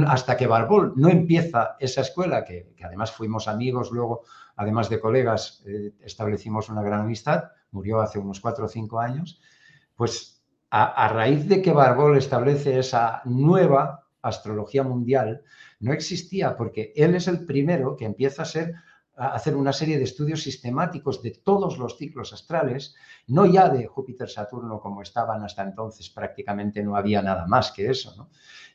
hasta 0.06 0.36
que 0.36 0.46
Barbol 0.46 0.92
no 0.96 1.08
empieza 1.08 1.76
esa 1.80 2.02
escuela, 2.02 2.44
que, 2.44 2.74
además 2.84 3.12
fuimos 3.12 3.48
amigos, 3.48 3.90
luego, 3.90 4.24
además 4.56 4.90
de 4.90 5.00
colegas, 5.00 5.64
eh, 5.66 5.94
establecimos 6.02 6.68
una 6.68 6.82
gran 6.82 7.00
amistad, 7.00 7.44
murió 7.70 8.00
hace 8.00 8.18
unos 8.18 8.40
cuatro 8.40 8.66
o 8.66 8.68
cinco 8.68 9.00
años, 9.00 9.40
pues 9.96 10.44
a, 10.68 10.84
a, 10.84 11.08
raíz 11.08 11.48
de 11.48 11.62
que 11.62 11.72
Barbol 11.72 12.18
establece 12.18 12.78
esa 12.78 13.22
nueva 13.24 14.07
astrología 14.28 14.82
mundial, 14.82 15.42
no 15.80 15.92
existía, 15.92 16.56
porque 16.56 16.92
él 16.96 17.14
es 17.14 17.28
el 17.28 17.46
primero 17.46 17.96
que 17.96 18.04
empieza 18.04 18.42
a 18.42 18.46
ser 18.46 18.74
a 19.18 19.34
hacer 19.34 19.56
una 19.56 19.72
serie 19.72 19.98
de 19.98 20.04
estudios 20.04 20.42
sistemáticos 20.42 21.20
de 21.22 21.32
todos 21.32 21.76
los 21.76 21.98
ciclos 21.98 22.32
astrales, 22.32 22.94
no 23.26 23.46
ya 23.46 23.68
de 23.68 23.86
Júpiter-Saturno 23.86 24.80
como 24.80 25.02
estaban 25.02 25.42
hasta 25.42 25.64
entonces, 25.64 26.08
prácticamente 26.08 26.84
no 26.84 26.94
había 26.94 27.20
nada 27.20 27.44
más 27.46 27.72
que 27.72 27.90
eso, 27.90 28.28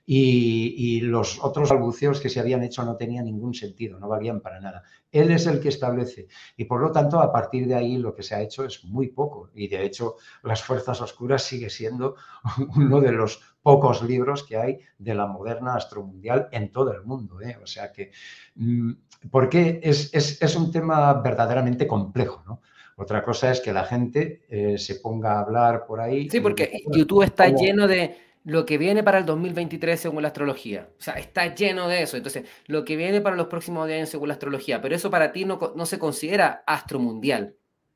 y, 0.05 0.99
los 0.99 1.41
otros 1.41 1.69
balbuceos 1.69 2.19
que 2.19 2.27
se 2.27 2.41
habían 2.41 2.61
hecho 2.63 2.83
no 2.83 2.97
tenían 2.97 3.23
ningún 3.23 3.53
sentido, 3.53 3.99
no 3.99 4.09
valían 4.09 4.41
para 4.41 4.59
nada. 4.59 4.83
Él 5.11 5.31
es 5.31 5.47
el 5.47 5.61
que 5.61 5.69
establece 5.69 6.27
y 6.57 6.65
por 6.65 6.81
lo 6.81 6.91
tanto 6.91 7.19
a 7.21 7.31
partir 7.31 7.67
de 7.67 7.75
ahí 7.75 7.97
lo 7.97 8.13
que 8.13 8.23
se 8.23 8.35
ha 8.35 8.41
hecho 8.41 8.65
es 8.65 8.83
muy 8.83 9.09
poco 9.09 9.49
y 9.53 9.67
de 9.67 9.85
hecho 9.85 10.15
las 10.43 10.61
fuerzas 10.61 10.99
oscuras 11.01 11.43
sigue 11.43 11.69
siendo 11.69 12.15
uno 12.75 12.99
de 12.99 13.11
los 13.11 13.41
pocos 13.63 14.03
libros 14.03 14.43
que 14.43 14.57
hay 14.57 14.79
de 14.99 15.15
la 15.15 15.25
moderna 15.25 15.75
astromundial 15.75 16.49
en 16.51 16.71
todo 16.71 16.93
el 16.93 17.03
mundo. 17.03 17.41
¿eh? 17.41 17.57
O 17.63 17.65
sea 17.65 17.91
que, 17.91 18.11
mm, 18.55 18.91
porque 19.31 19.79
es, 19.81 20.13
es, 20.13 20.55
un 20.55 20.71
tema 20.71 21.13
verdaderamente 21.13 21.87
complejo, 21.87 22.43
¿no? 22.45 22.61
Otra 22.95 23.23
cosa 23.23 23.49
es 23.49 23.59
que 23.59 23.73
la 23.73 23.85
gente 23.85 24.45
eh, 24.49 24.77
se 24.77 24.95
ponga 24.95 25.33
a 25.33 25.39
hablar 25.39 25.85
por 25.87 25.99
ahí. 25.99 26.29
Sí, 26.29 26.41
porque 26.41 26.83
YouTube 26.91 27.23
está 27.23 27.49
lleno 27.49 27.87
de 27.87 28.15
lo 28.43 28.65
que 28.65 28.77
viene 28.77 29.01
para 29.01 29.17
el 29.17 29.25
2023 29.25 29.99
según 29.99 30.21
la 30.21 30.27
astrología. 30.27 30.89
O 30.99 31.01
sea, 31.01 31.15
está 31.15 31.55
lleno 31.55 31.87
de 31.87 32.03
eso. 32.03 32.17
Entonces, 32.17 32.43
lo 32.67 32.85
que 32.85 32.95
viene 32.95 33.21
para 33.21 33.35
los 33.35 33.47
próximos 33.47 33.89
años 33.89 34.09
según 34.09 34.27
la 34.27 34.35
astrología. 34.35 34.79
Pero 34.79 34.95
eso 34.95 35.09
para 35.09 35.31
ti 35.31 35.45
no, 35.45 35.73
no 35.75 35.85
se 35.87 35.97
considera 35.97 36.63
astromundial. 36.67 37.55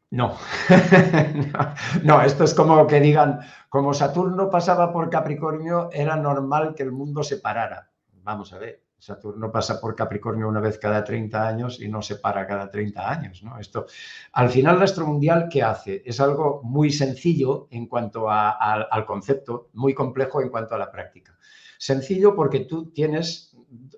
No. 0.09 0.37
no, 2.03 2.21
esto 2.21 2.45
es 2.45 2.53
como 2.53 2.87
que 2.87 2.99
digan, 3.01 3.39
como 3.69 3.93
Saturno 3.93 4.49
pasaba 4.49 4.93
por 4.93 5.09
Capricornio, 5.09 5.89
era 5.91 6.15
normal 6.15 6.75
que 6.75 6.83
el 6.83 6.91
mundo 6.91 7.23
se 7.23 7.37
parara. 7.37 7.91
Vamos 8.23 8.53
a 8.53 8.57
ver. 8.57 8.87
Saturno 8.99 9.51
pasa 9.51 9.79
por 9.79 9.95
Capricornio 9.95 10.47
una 10.47 10.59
vez 10.59 10.79
cada 10.79 11.03
30 11.03 11.47
años 11.47 11.79
y 11.79 11.87
no 11.87 12.01
se 12.01 12.15
para 12.15 12.47
cada 12.47 12.71
30 12.71 13.09
años. 13.09 13.43
¿no? 13.43 13.59
Esto, 13.59 13.85
al 14.31 14.49
final, 14.49 14.79
la 14.79 14.85
astromundial, 14.85 15.49
¿qué 15.49 15.61
hace? 15.61 16.01
Es 16.03 16.19
algo 16.19 16.61
muy 16.63 16.91
sencillo 16.91 17.67
en 17.69 17.85
cuanto 17.87 18.29
al 18.29 19.05
concepto, 19.05 19.69
muy 19.73 19.93
complejo 19.93 20.41
en 20.41 20.49
cuanto 20.49 20.73
a 20.73 20.79
la 20.79 20.91
práctica. 20.91 21.37
Sencillo 21.77 22.35
porque 22.35 22.61
tú 22.61 22.91
tienes 22.91 23.55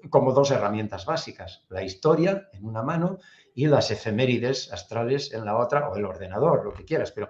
como 0.10 0.34
dos 0.34 0.52
herramientas 0.52 1.06
básicas, 1.06 1.66
la 1.70 1.84
historia 1.84 2.50
en 2.52 2.66
una 2.66 2.82
mano 2.82 3.20
y 3.60 3.68
las 3.68 3.92
efemérides 3.92 4.72
astrales 4.72 5.34
en 5.34 5.44
la 5.44 5.58
otra, 5.58 5.90
o 5.90 5.98
el 5.98 6.06
ordenador, 6.06 6.64
lo 6.64 6.74
que 6.74 6.86
quieras, 6.86 7.12
pero 7.12 7.30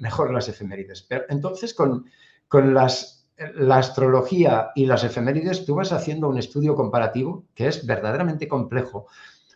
mejor 0.00 0.32
las 0.32 0.48
efemérides. 0.48 1.02
Pero 1.02 1.24
entonces, 1.28 1.72
con, 1.72 2.10
con 2.48 2.74
las 2.74 3.28
la 3.54 3.76
astrología 3.78 4.70
y 4.74 4.86
las 4.86 5.04
efemérides, 5.04 5.64
tú 5.64 5.76
vas 5.76 5.92
haciendo 5.92 6.28
un 6.28 6.38
estudio 6.38 6.74
comparativo 6.74 7.44
que 7.54 7.68
es 7.68 7.86
verdaderamente 7.86 8.48
complejo, 8.48 9.06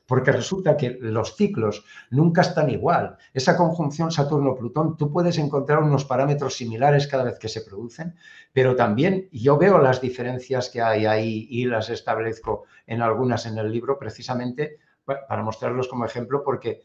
porque 0.07 0.31
resulta 0.31 0.77
que 0.77 0.97
los 1.01 1.35
ciclos 1.35 1.85
nunca 2.11 2.43
están 2.43 2.71
igual. 2.71 3.17
Esa 3.35 3.57
conjunción 3.57 4.13
Saturno-Plutón, 4.13 4.97
tú 4.97 5.11
puedes 5.11 5.39
encontrar 5.39 5.81
unos 5.81 6.05
parámetros 6.05 6.55
similares 6.55 7.09
cada 7.09 7.25
vez 7.25 7.37
que 7.41 7.49
se 7.49 7.63
producen, 7.63 8.15
pero 8.53 8.77
también 8.77 9.29
yo 9.33 9.59
veo 9.59 9.79
las 9.79 10.01
diferencias 10.01 10.69
que 10.69 10.83
hay 10.83 11.07
ahí 11.07 11.49
y 11.51 11.65
las 11.65 11.91
establezco 11.91 12.63
en 12.87 13.03
algunas 13.03 13.45
en 13.47 13.59
el 13.59 13.73
libro 13.73 13.99
precisamente 13.99 14.79
para 15.29 15.43
mostrarlos 15.43 15.89
como 15.89 16.05
ejemplo, 16.05 16.43
porque 16.45 16.83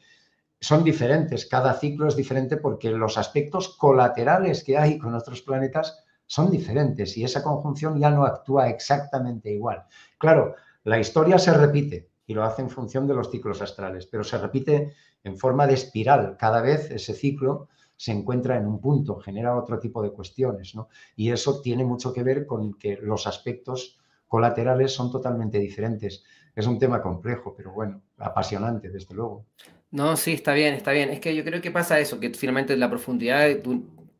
son 0.60 0.84
diferentes. 0.84 1.46
Cada 1.46 1.74
ciclo 1.74 2.08
es 2.08 2.16
diferente 2.16 2.58
porque 2.58 2.90
los 2.90 3.18
aspectos 3.18 3.78
colaterales 3.78 4.64
que 4.64 4.78
hay 4.78 4.98
con 4.98 5.14
otros 5.14 5.42
planetas 5.42 6.04
son 6.26 6.50
diferentes 6.50 7.18
y 7.18 7.24
esa 7.24 7.44
conjunción 7.44 8.00
ya 8.00 8.10
no 8.10 8.26
actúa 8.26 8.70
exactamente 8.70 9.52
igual. 9.52 9.84
Claro, 10.18 10.56
la 10.84 11.00
historia 11.00 11.38
se 11.38 11.54
repite 11.54 12.10
y 12.28 12.34
lo 12.34 12.44
hace 12.44 12.62
en 12.62 12.70
función 12.70 13.08
de 13.08 13.14
los 13.14 13.30
ciclos 13.30 13.62
astrales, 13.62 14.08
pero 14.08 14.24
se 14.24 14.38
repite 14.38 14.94
en 15.24 15.38
forma 15.38 15.68
de 15.68 15.76
espiral. 15.76 16.36
Cada 16.38 16.62
vez 16.62 16.90
ese 16.90 17.14
ciclo 17.14 17.70
se 17.96 18.12
encuentra 18.12 18.58
en 18.58 18.66
un 18.66 18.82
punto, 18.82 19.20
genera 19.20 19.56
otro 19.56 19.80
tipo 19.80 20.02
de 20.02 20.12
cuestiones, 20.12 20.76
¿no? 20.76 20.90
Y 21.16 21.32
eso 21.32 21.62
tiene 21.62 21.86
mucho 21.86 22.12
que 22.12 22.24
ver 22.24 22.46
con 22.46 22.74
que 22.74 22.98
los 23.02 23.28
aspectos 23.28 24.00
colaterales 24.28 24.94
son 24.94 25.12
totalmente 25.12 25.60
diferentes. 25.60 26.24
Es 26.56 26.68
un 26.68 26.80
tema 26.80 27.02
complejo, 27.02 27.54
pero 27.56 27.72
bueno, 27.72 28.02
apasionante, 28.18 28.90
desde 28.90 29.14
luego. 29.14 29.46
No, 29.92 30.16
sí, 30.16 30.34
está 30.34 30.54
bien, 30.54 30.74
está 30.74 30.92
bien. 30.92 31.10
Es 31.10 31.20
que 31.20 31.36
yo 31.36 31.44
creo 31.44 31.62
que 31.62 31.72
pasa 31.72 32.00
eso, 32.00 32.20
que 32.20 32.30
finalmente 32.32 32.76
la 32.78 32.90
profundidad 32.90 33.48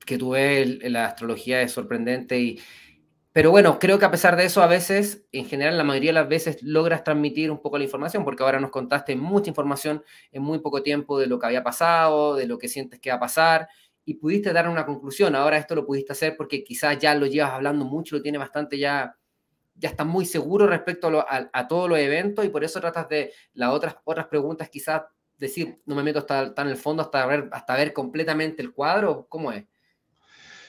que 0.06 0.18
tú 0.18 0.30
ves 0.32 0.80
en 0.82 0.94
la 0.94 1.06
astrología 1.06 1.62
es 1.62 1.72
sorprendente 1.72 2.40
y, 2.40 2.60
pero 3.36 3.52
bueno, 3.52 3.80
creo 3.80 4.00
que 4.00 4.06
a 4.06 4.12
pesar 4.12 4.38
de 4.38 4.46
eso, 4.46 4.64
a 4.64 4.68
veces, 4.68 5.28
en 5.34 5.46
general, 5.46 5.78
la 5.78 5.84
mayoría 5.84 6.12
de 6.12 6.22
las 6.22 6.30
veces 6.30 6.64
logras 6.64 7.04
transmitir 7.04 7.52
un 7.52 7.62
poco 7.62 7.78
la 7.78 7.84
información, 7.84 8.24
porque 8.24 8.44
ahora 8.44 8.62
nos 8.62 8.70
contaste 8.70 9.14
mucha 9.18 9.50
información 9.50 10.02
en 10.32 10.42
muy 10.42 10.60
poco 10.60 10.82
tiempo 10.82 11.20
de 11.20 11.28
lo 11.28 11.38
que 11.38 11.48
había 11.48 11.62
pasado, 11.62 12.36
de 12.38 12.48
lo 12.48 12.58
que 12.58 12.70
sientes 12.70 13.02
que 13.02 13.10
va 13.10 13.18
a 13.18 13.20
pasar, 13.20 13.68
y 14.06 14.14
pudiste 14.14 14.54
dar 14.54 14.70
una 14.70 14.86
conclusión. 14.86 15.36
Ahora 15.36 15.58
esto 15.58 15.76
lo 15.76 15.86
pudiste 15.86 16.14
hacer 16.14 16.38
porque 16.38 16.64
quizás 16.64 16.98
ya 16.98 17.14
lo 17.14 17.26
llevas 17.26 17.52
hablando 17.52 17.84
mucho, 17.84 18.16
lo 18.16 18.22
tienes 18.22 18.40
bastante 18.40 18.78
ya, 18.80 19.18
ya 19.76 19.90
estás 19.90 20.08
muy 20.08 20.26
seguro 20.26 20.68
respecto 20.68 21.26
a, 21.28 21.68
todos 21.68 21.90
los 21.90 22.00
eventos, 22.00 22.46
y 22.46 22.50
por 22.50 22.64
eso 22.64 22.80
tratas 22.80 23.10
de 23.10 23.32
las 23.54 23.72
otras, 23.72 23.98
otras 24.06 24.28
preguntas, 24.28 24.70
quizás 24.70 25.04
decir, 25.38 25.76
no 25.86 25.96
me 25.96 26.04
meto 26.04 26.20
hasta, 26.20 26.54
en 26.62 26.68
el 26.68 26.78
fondo 26.78 27.04
hasta 27.04 27.26
ver, 27.26 27.50
hasta 27.52 27.76
ver 27.76 27.94
completamente 27.94 28.62
el 28.62 28.74
cuadro, 28.74 29.28
¿cómo 29.30 29.52
es? 29.52 29.66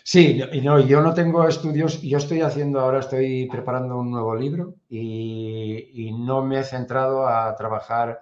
Sí, 0.03 0.41
y 0.53 0.61
no, 0.61 0.78
yo 0.78 1.01
no 1.01 1.15
tengo 1.15 1.49
estudios, 1.49 2.01
yo 2.01 2.19
estoy 2.19 2.41
haciendo 2.41 2.78
ahora, 2.81 3.01
estoy 3.01 3.49
preparando 3.51 3.99
un 3.99 4.11
nuevo 4.11 4.37
libro 4.37 4.77
y, 4.89 6.12
no 6.12 6.45
me 6.45 6.61
he 6.61 6.65
centrado 6.65 7.27
a 7.27 7.55
trabajar 7.57 8.20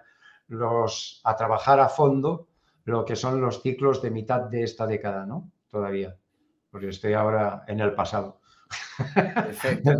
los, 0.49 1.21
a 1.25 1.37
trabajar 1.37 1.81
a 1.81 1.89
fondo 1.89 2.49
lo 2.85 3.05
que 3.05 3.17
son 3.17 3.41
los 3.41 3.63
ciclos 3.63 4.03
de 4.03 4.11
mitad 4.11 4.43
de 4.43 4.63
esta 4.63 4.87
década, 4.87 5.27
¿no? 5.27 5.51
Todavía, 5.71 6.17
porque 6.71 6.89
estoy 6.89 7.15
ahora 7.15 7.65
en 7.67 7.81
el 7.81 7.95
pasado. 7.95 8.41
Perfecto, 9.15 9.93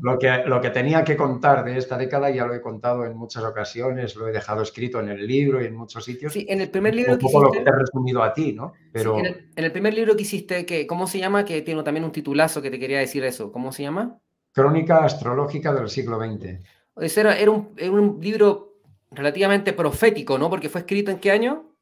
lo, 0.00 0.18
que, 0.18 0.42
lo 0.46 0.60
que 0.60 0.70
tenía 0.70 1.02
que 1.04 1.16
contar 1.16 1.64
de 1.64 1.76
esta 1.76 1.96
década 1.98 2.30
ya 2.30 2.46
lo 2.46 2.54
he 2.54 2.60
contado 2.60 3.04
en 3.04 3.16
muchas 3.16 3.44
ocasiones, 3.44 4.16
lo 4.16 4.28
he 4.28 4.32
dejado 4.32 4.62
escrito 4.62 5.00
en 5.00 5.08
el 5.08 5.26
libro 5.26 5.62
y 5.62 5.66
en 5.66 5.74
muchos 5.74 6.04
sitios. 6.04 6.32
Sí, 6.32 6.46
en 6.48 6.60
el 6.60 6.70
primer 6.70 6.94
libro 6.94 7.14
un 7.14 7.18
poco 7.18 7.42
lo 7.42 7.50
que 7.50 7.60
te 7.60 7.70
he 7.70 7.72
resumido 7.72 8.22
a 8.22 8.32
ti, 8.32 8.52
¿no? 8.52 8.72
Pero... 8.92 9.18
en, 9.18 9.50
el, 9.56 9.72
primer 9.72 9.94
libro 9.94 10.16
que 10.16 10.22
hiciste, 10.22 10.64
que, 10.64 10.86
¿cómo 10.86 11.06
se 11.06 11.18
llama? 11.18 11.44
Que 11.44 11.62
tiene 11.62 11.82
también 11.82 12.04
un 12.04 12.12
titulazo 12.12 12.62
que 12.62 12.70
te 12.70 12.78
quería 12.78 12.98
decir 12.98 13.24
eso. 13.24 13.50
¿Cómo 13.52 13.72
se 13.72 13.82
llama? 13.82 14.18
Crónica 14.52 15.04
Astrológica 15.04 15.72
del 15.74 15.88
siglo 15.88 16.18
XX. 16.18 16.60
Ese 16.96 17.20
era, 17.20 17.36
era, 17.36 17.50
un, 17.50 17.74
era 17.76 17.92
un 17.92 18.18
libro 18.20 18.80
relativamente 19.10 19.72
profético, 19.72 20.38
¿no? 20.38 20.48
Porque 20.48 20.68
fue 20.68 20.80
escrito 20.82 21.10
en 21.10 21.18
qué 21.18 21.30
año? 21.30 21.74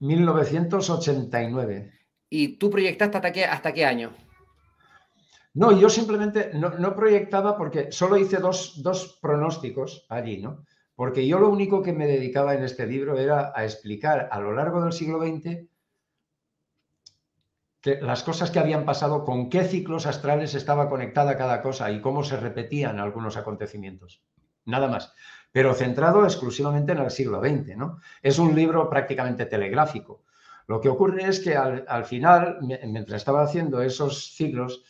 1989. 0.00 1.92
¿Y 2.28 2.58
tú 2.58 2.70
proyectaste 2.70 3.16
hasta 3.16 3.32
qué, 3.32 3.44
hasta 3.44 3.72
qué 3.72 3.84
año? 3.84 4.12
No, 5.56 5.72
yo 5.72 5.88
simplemente 5.88 6.50
no, 6.52 6.94
proyectaba 6.94 7.56
porque 7.56 7.90
solo 7.90 8.18
hice 8.18 8.36
dos, 8.36 9.18
pronósticos 9.22 10.04
allí, 10.10 10.36
¿no? 10.36 10.66
Porque 10.94 11.26
yo 11.26 11.38
lo 11.38 11.48
único 11.48 11.82
que 11.82 11.94
me 11.94 12.06
dedicaba 12.06 12.54
en 12.54 12.62
este 12.62 12.86
libro 12.86 13.18
era 13.18 13.52
a 13.56 13.64
explicar 13.64 14.28
a 14.30 14.38
lo 14.38 14.52
largo 14.52 14.82
del 14.82 14.92
siglo 14.92 15.18
XX 15.18 15.66
las 18.02 18.22
cosas 18.22 18.50
que 18.50 18.58
habían 18.58 18.84
pasado, 18.84 19.24
con 19.24 19.48
qué 19.48 19.64
ciclos 19.64 20.06
astrales 20.06 20.54
estaba 20.54 20.90
conectada 20.90 21.38
cada 21.38 21.62
cosa 21.62 21.90
y 21.90 22.02
cómo 22.02 22.22
se 22.22 22.36
repetían 22.36 22.98
algunos 22.98 23.38
acontecimientos. 23.38 24.22
Nada 24.66 24.88
más. 24.88 25.14
Pero 25.52 25.72
centrado 25.72 26.24
exclusivamente 26.24 26.92
en 26.92 26.98
el 26.98 27.10
siglo 27.10 27.40
XX, 27.40 27.76
¿no? 27.78 28.00
Es 28.20 28.38
un 28.38 28.54
libro 28.54 28.90
prácticamente 28.90 29.46
telegráfico. 29.46 30.24
Lo 30.66 30.82
que 30.82 30.90
ocurre 30.90 31.28
es 31.28 31.40
que 31.40 31.56
al 31.56 32.04
final, 32.04 32.58
mientras 32.60 33.22
estaba 33.22 33.42
haciendo 33.42 33.80
esos 33.80 34.34
ciclos, 34.34 34.84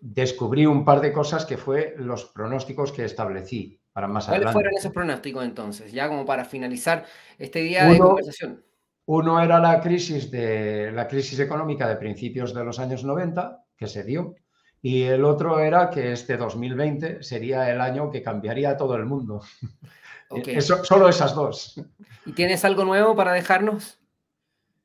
descubrí 0.00 0.66
un 0.66 0.84
par 0.84 1.00
de 1.00 1.12
cosas 1.12 1.44
que 1.44 1.56
fue 1.56 1.94
los 1.98 2.26
pronósticos 2.26 2.92
que 2.92 3.04
establecí 3.04 3.80
para 3.92 4.06
más 4.06 4.28
adelante. 4.28 4.52
¿Cuáles 4.52 4.52
fueron 4.52 4.78
esos 4.78 4.92
pronósticos 4.92 5.44
entonces? 5.44 5.92
Ya 5.92 6.08
como 6.08 6.24
para 6.24 6.44
finalizar 6.44 7.06
este 7.38 7.60
día 7.60 7.86
de 7.86 7.98
conversación. 7.98 8.62
Uno 9.06 9.40
era 9.40 9.60
la 9.60 9.80
crisis, 9.80 10.30
de, 10.30 10.90
la 10.92 11.06
crisis 11.06 11.38
económica 11.38 11.88
de 11.88 11.96
principios 11.96 12.52
de 12.52 12.64
los 12.64 12.78
años 12.78 13.04
90, 13.04 13.64
que 13.76 13.86
se 13.86 14.02
dio, 14.02 14.34
y 14.82 15.04
el 15.04 15.24
otro 15.24 15.60
era 15.60 15.90
que 15.90 16.12
este 16.12 16.36
2020 16.36 17.22
sería 17.22 17.70
el 17.70 17.80
año 17.80 18.10
que 18.10 18.22
cambiaría 18.22 18.76
todo 18.76 18.96
el 18.96 19.06
mundo. 19.06 19.42
Eso, 20.44 20.84
solo 20.84 21.08
esas 21.08 21.36
dos. 21.36 21.80
¿Y 22.24 22.32
tienes 22.32 22.64
algo 22.64 22.84
nuevo 22.84 23.14
para 23.14 23.32
dejarnos? 23.32 24.00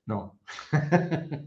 No. 0.06 0.38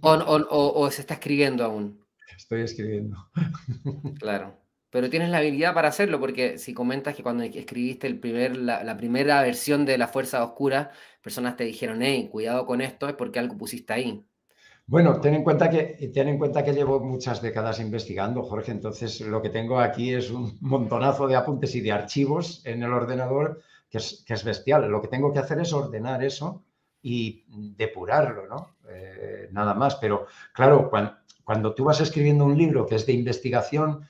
o 0.01 0.91
se 0.91 1.01
está 1.01 1.15
escribiendo 1.15 1.65
aún? 1.65 2.04
Estoy 2.37 2.63
escribiendo. 2.63 3.17
Claro, 4.19 4.59
pero 4.91 5.11
tienes 5.11 5.31
la 5.31 5.39
habilidad 5.39 5.75
para 5.75 5.89
hacerlo, 5.89 6.21
porque 6.21 6.57
si 6.57 6.73
comentas 6.73 7.17
que 7.17 7.23
cuando 7.23 7.43
escribiste 7.43 8.07
el 8.07 8.21
primer, 8.21 8.57
la, 8.57 8.97
primera 8.97 9.43
versión 9.43 9.85
de 9.85 9.99
La 9.99 10.07
Fuerza 10.07 10.45
Oscura, 10.45 10.93
personas 11.21 11.57
te 11.57 11.65
dijeron, 11.65 12.01
hey, 12.01 12.29
cuidado 12.31 12.65
con 12.65 12.81
esto, 12.81 13.09
es 13.09 13.15
porque 13.15 13.41
algo 13.41 13.59
pusiste 13.59 13.93
ahí. 13.93 14.25
Bueno, 14.87 15.19
ten 15.21 15.35
en 15.35 15.43
cuenta 15.43 15.69
que 15.69 16.11
ten 16.13 16.29
en 16.29 16.39
cuenta 16.39 16.63
que 16.63 16.73
llevo 16.73 17.01
muchas 17.01 17.41
décadas 17.41 17.81
investigando, 17.81 18.43
Jorge. 18.43 18.71
Entonces, 18.71 19.21
lo 19.23 19.41
que 19.41 19.49
tengo 19.49 19.81
aquí 19.81 20.13
es 20.13 20.31
un 20.31 20.57
montonazo 20.61 21.27
de 21.27 21.37
apuntes 21.37 21.75
y 21.75 21.81
de 21.81 21.91
archivos 21.91 22.63
en 22.65 22.83
el 22.83 22.93
ordenador 22.93 23.63
que 23.91 23.99
es, 23.99 24.23
que 24.27 24.35
es 24.35 24.45
bestial. 24.45 24.89
Lo 24.89 25.01
que 25.03 25.09
tengo 25.09 25.33
que 25.33 25.39
hacer 25.41 25.59
es 25.59 25.73
ordenar 25.73 26.23
eso 26.23 26.63
y 27.03 27.45
depurarlo, 27.49 28.47
¿no? 28.47 28.77
Eh, 28.89 29.49
nada 29.53 29.75
más. 29.75 29.97
Pero 29.97 30.27
claro, 30.53 30.89
cuando, 30.89 31.17
cuando 31.45 31.75
tú 31.75 31.85
vas 31.85 32.01
escribiendo 32.01 32.45
un 32.45 32.57
libro 32.57 32.87
que 32.87 32.95
es 32.97 33.07
de 33.07 33.13
investigación, 33.13 34.09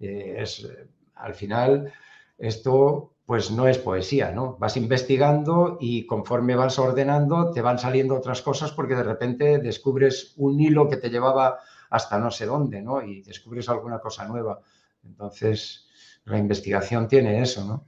eh, 0.00 0.36
es, 0.38 0.66
al 1.14 1.34
final 1.34 1.92
esto 2.38 3.12
pues 3.26 3.50
no 3.50 3.66
es 3.66 3.78
poesía, 3.78 4.30
¿no? 4.30 4.56
Vas 4.58 4.76
investigando 4.76 5.78
y 5.80 6.06
conforme 6.06 6.54
vas 6.54 6.78
ordenando 6.78 7.50
te 7.50 7.60
van 7.60 7.78
saliendo 7.78 8.14
otras 8.14 8.40
cosas 8.40 8.70
porque 8.70 8.94
de 8.94 9.02
repente 9.02 9.58
descubres 9.58 10.32
un 10.36 10.60
hilo 10.60 10.88
que 10.88 10.96
te 10.96 11.10
llevaba 11.10 11.58
hasta 11.90 12.18
no 12.18 12.30
sé 12.30 12.46
dónde, 12.46 12.80
¿no? 12.82 13.02
Y 13.02 13.22
descubres 13.22 13.68
alguna 13.68 13.98
cosa 13.98 14.26
nueva. 14.28 14.60
Entonces, 15.04 15.88
la 16.24 16.38
investigación 16.38 17.08
tiene 17.08 17.42
eso, 17.42 17.64
¿no? 17.64 17.84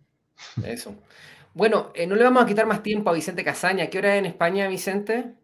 Eso. 0.64 0.94
Bueno, 1.54 1.90
eh, 1.94 2.06
no 2.06 2.16
le 2.16 2.24
vamos 2.24 2.42
a 2.42 2.46
quitar 2.46 2.66
más 2.66 2.82
tiempo 2.82 3.10
a 3.10 3.12
Vicente 3.12 3.44
Casaña. 3.44 3.88
¿Qué 3.88 3.98
hora 3.98 4.14
es 4.14 4.18
en 4.20 4.26
España, 4.26 4.68
Vicente? 4.68 5.34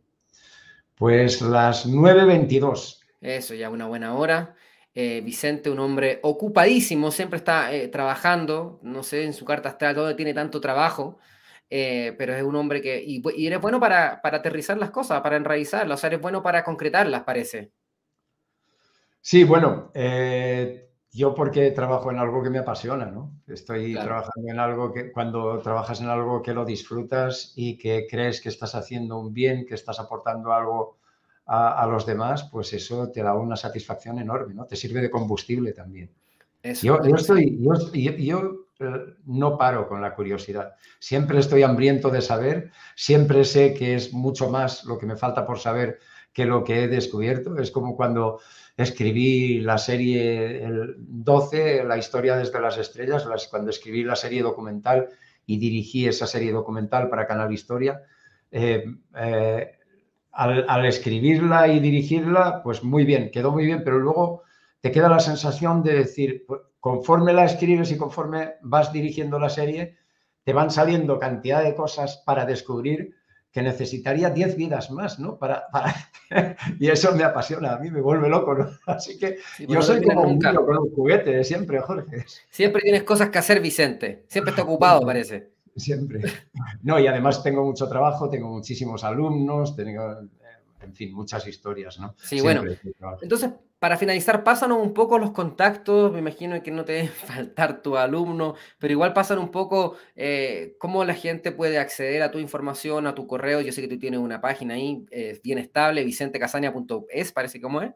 Pues 0.97 1.40
las 1.40 1.89
9.22. 1.89 3.03
Eso, 3.25 3.55
ya 3.55 3.71
una 3.71 3.87
buena 3.87 4.15
hora. 4.15 4.55
Eh, 4.95 5.23
Vicente, 5.25 5.71
un 5.71 5.79
hombre 5.79 6.21
ocupadísimo, 6.23 7.11
siempre 7.11 7.39
está 7.39 7.73
eh, 7.73 7.89
trabajando, 7.89 8.79
no 8.83 9.03
sé, 9.03 9.25
en 9.25 9.33
su 9.33 9.47
carta 9.47 9.71
astral, 9.71 9.95
todo 9.95 10.15
tiene 10.15 10.35
tanto 10.35 10.61
trabajo, 10.61 11.19
eh, 11.71 12.15
pero 12.19 12.35
es 12.35 12.43
un 12.43 12.55
hombre 12.55 12.83
que, 12.83 13.03
y, 13.03 13.23
eres 13.47 13.61
bueno 13.63 13.81
para, 13.81 14.21
aterrizar 14.23 14.77
las 14.77 14.91
cosas, 14.91 15.23
para 15.23 15.37
enraizarlas, 15.37 15.99
o 15.99 16.01
sea, 16.01 16.09
eres 16.09 16.21
bueno 16.21 16.43
para 16.43 16.63
concretarlas, 16.63 17.23
parece. 17.23 17.73
Sí, 19.23 19.43
bueno, 19.43 19.91
yo 21.11 21.35
porque 21.35 21.71
trabajo 21.71 22.11
en 22.11 22.19
algo 22.19 22.43
que 22.43 22.51
me 22.51 22.59
apasiona, 22.59 23.07
¿no? 23.07 23.41
Estoy 23.47 23.95
trabajando 23.95 24.51
en 24.51 24.59
algo 24.61 24.93
que 24.93 25.11
cuando 25.11 25.61
trabajas 25.61 26.03
en 26.03 26.09
algo 26.09 26.43
que 26.43 26.53
lo 26.53 26.67
disfrutas 26.67 27.55
y 27.57 27.79
que 27.79 28.07
crees 28.09 28.43
que 28.43 28.51
estás 28.51 28.75
haciendo 28.75 29.19
un 29.19 29.33
bien, 29.33 29.65
que 29.65 29.75
estás 29.75 29.99
aportando 29.99 30.53
algo 30.53 30.99
a, 31.47 31.87
los 31.87 32.07
demás, 32.07 32.49
pues 32.51 32.73
eso 32.73 33.11
te 33.11 33.23
da 33.23 33.35
una 33.35 33.57
satisfacción 33.57 34.19
enorme, 34.19 34.55
¿no? 34.55 34.65
Te 34.65 34.77
sirve 34.77 35.01
de 35.01 35.11
combustible 35.11 35.73
también. 35.73 36.11
yo, 36.83 36.99
estoy, 37.03 37.59
yo, 38.19 38.66
eh, 38.81 39.15
no 39.27 39.59
paro 39.59 39.87
con 39.87 40.01
la 40.01 40.15
curiosidad. 40.15 40.75
Siempre 40.99 41.39
estoy 41.39 41.62
hambriento 41.62 42.11
de 42.11 42.23
saber, 42.23 42.71
siempre 42.97 43.45
sé 43.45 43.75
que 43.75 43.95
es 43.95 44.12
mucho 44.12 44.49
más 44.49 44.85
lo 44.85 44.99
que 44.99 45.07
me 45.07 45.16
falta 45.16 45.47
por 45.47 45.59
saber 45.59 45.99
que 46.33 46.47
lo 46.47 46.65
que 46.65 46.85
he 46.85 46.89
descubierto. 46.89 47.59
Es 47.59 47.71
como 47.71 47.95
cuando 47.95 48.41
escribí 48.77 49.61
la 49.61 49.77
serie 49.77 50.65
el 50.65 50.97
12, 50.99 51.85
La 51.85 51.99
historia 51.99 52.37
desde 52.37 52.61
las 52.61 52.79
estrellas, 52.79 53.27
cuando 53.51 53.71
escribí 53.71 54.03
la 54.03 54.16
serie 54.16 54.43
documental 54.43 55.09
y 55.47 55.59
dirigí 55.59 56.07
esa 56.09 56.27
serie 56.27 56.53
documental 56.53 57.11
para 57.11 57.27
Canal 57.27 57.53
Historia. 57.53 58.03
Eh, 58.51 58.85
eh, 59.16 59.79
al, 60.35 60.85
escribirla 60.86 61.69
y 61.69 61.81
dirigirla, 61.81 62.62
pues 62.62 62.82
muy 62.82 63.05
bien, 63.05 63.31
quedó 63.31 63.52
muy 63.52 63.65
bien, 63.66 63.82
pero 63.85 63.98
luego 63.98 64.43
te 64.81 64.90
queda 64.90 65.09
la 65.09 65.20
sensación 65.20 65.82
de 65.82 65.94
decir, 65.94 66.44
pues, 66.47 66.61
conforme 66.81 67.32
la 67.32 67.44
escribes 67.44 67.90
y 67.93 67.97
conforme 67.97 68.55
vas 68.62 68.93
dirigiendo 68.93 69.39
la 69.39 69.48
serie, 69.48 69.97
te 70.43 70.52
van 70.52 70.70
saliendo 70.70 71.19
cantidad 71.19 71.62
de 71.62 71.74
cosas 71.74 72.23
para 72.27 72.44
descubrir 72.44 73.15
que 73.51 73.62
necesitaría 73.62 74.31
10 74.31 74.56
vidas 74.56 74.90
más, 74.90 75.20
¿no? 75.20 75.39
Para, 75.39 75.69
y 76.81 76.90
eso 76.90 77.15
me 77.15 77.23
apasiona, 77.23 77.74
a 77.74 77.78
mí 77.78 77.90
me 77.90 78.01
vuelve 78.01 78.28
loco, 78.28 78.55
¿no? 78.55 78.69
Así 78.86 79.16
que 79.16 79.39
yo 79.66 79.81
soy 79.81 80.02
como 80.02 80.23
un 80.23 80.39
niño 80.39 80.66
con 80.66 80.77
un 80.77 80.90
juguete 80.90 81.44
siempre, 81.44 81.81
Jorge. 81.81 82.24
Siempre 82.51 82.82
tienes 82.82 83.05
cosas 83.05 83.31
que 83.31 83.39
hacer, 83.39 83.61
Vicente. 83.61 84.24
Siempre 84.28 84.51
está 84.51 84.65
ocupado, 84.65 85.01
parece 85.06 85.53
siempre. 85.77 86.21
No, 86.83 86.99
y 87.01 87.07
además 87.07 87.43
tengo 87.43 87.65
mucho 87.65 87.89
trabajo, 87.89 88.29
tengo 88.29 88.49
muchísimos 88.49 89.05
alumnos, 89.05 89.75
tengo, 89.75 90.19
en 90.83 90.95
fin, 90.95 91.15
muchas 91.15 91.47
historias, 91.47 91.99
¿no? 91.99 92.15
Sí, 92.19 92.41
bueno. 92.41 92.63
Entonces, 93.23 93.51
para 93.79 93.97
finalizar, 93.97 94.45
pásanos 94.45 94.79
un 94.81 94.95
poco 94.95 95.19
los 95.19 95.33
contactos, 95.33 96.13
me 96.13 96.19
imagino 96.19 96.63
que 96.63 96.71
no 96.71 96.85
te 96.85 96.93
debe 96.93 97.09
faltar 97.09 97.83
tu 97.83 97.97
alumno, 97.97 98.55
pero 98.79 98.93
igual 98.93 99.13
pasan 99.13 99.39
un 99.39 99.51
poco 99.51 99.97
eh, 100.17 100.77
cómo 100.79 101.05
la 101.05 101.15
gente 101.15 101.53
puede 101.53 101.79
acceder 101.79 102.23
a 102.23 102.31
tu 102.31 102.39
información, 102.39 103.07
a 103.07 103.15
tu 103.15 103.27
correo. 103.27 103.61
Yo 103.61 103.73
sé 103.73 103.83
que 103.83 103.89
tú 103.89 103.99
tienes 103.99 104.21
una 104.21 104.41
página 104.41 104.75
ahí 104.75 105.05
eh, 105.11 105.41
bien 105.43 105.59
estable, 105.59 106.05
vicentecasaña.es, 106.05 107.33
parece 107.33 107.61
cómo 107.61 107.83
es. 107.83 107.93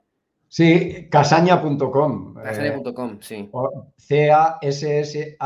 Sí, 0.49 1.09
casaña.com. 1.11 2.35
Casaña.com, 2.35 3.19
sí. 3.21 3.51
C-A-S-S-A-N-Y-A. 3.97 5.43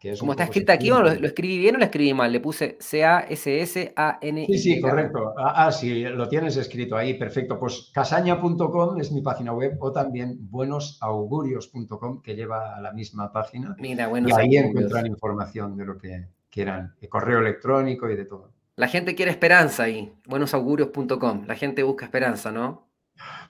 Que 0.00 0.12
es 0.12 0.20
Como 0.20 0.32
está 0.32 0.44
escrito 0.44 0.72
aquí, 0.72 0.90
¿o 0.90 1.02
lo, 1.02 1.10
escribí 1.10 1.58
bien 1.58 1.76
o 1.76 1.78
lo 1.78 1.84
escribí 1.84 2.14
mal? 2.14 2.32
Le 2.32 2.40
puse 2.40 2.78
C-A-S-S-A-N-Y. 2.80 4.46
Sí, 4.46 4.58
sí, 4.58 4.80
correcto. 4.80 5.34
Ah, 5.36 5.66
ah, 5.66 5.72
sí, 5.72 6.04
lo 6.04 6.26
tienes 6.28 6.56
escrito 6.56 6.96
ahí, 6.96 7.14
perfecto. 7.14 7.58
Pues 7.58 7.90
casaña.com 7.92 8.98
es 8.98 9.12
mi 9.12 9.20
página 9.20 9.52
web 9.52 9.76
o 9.80 9.92
también 9.92 10.38
buenosaugurios.com 10.50 12.22
que 12.22 12.34
lleva 12.34 12.74
a 12.74 12.80
la 12.80 12.92
misma 12.92 13.30
página. 13.30 13.76
Mira, 13.78 14.08
buenos 14.08 14.30
y 14.30 14.34
ahí 14.34 14.56
encuentran 14.56 15.06
información 15.06 15.76
de 15.76 15.84
lo 15.84 15.98
que 15.98 16.28
quieran, 16.48 16.94
de 16.98 17.08
correo 17.08 17.40
electrónico 17.40 18.08
y 18.08 18.16
de 18.16 18.24
todo. 18.24 18.54
La 18.76 18.88
gente 18.88 19.14
quiere 19.14 19.30
esperanza 19.30 19.84
ahí, 19.84 20.12
buenosaugurios.com. 20.26 21.44
La 21.46 21.54
gente 21.54 21.82
busca 21.82 22.06
esperanza, 22.06 22.50
¿no? 22.50 22.83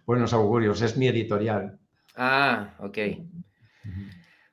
Buenos 0.06 0.34
augurios, 0.34 0.82
es 0.82 0.98
mi 0.98 1.08
editorial. 1.08 1.78
Ah, 2.14 2.74
ok. 2.78 2.98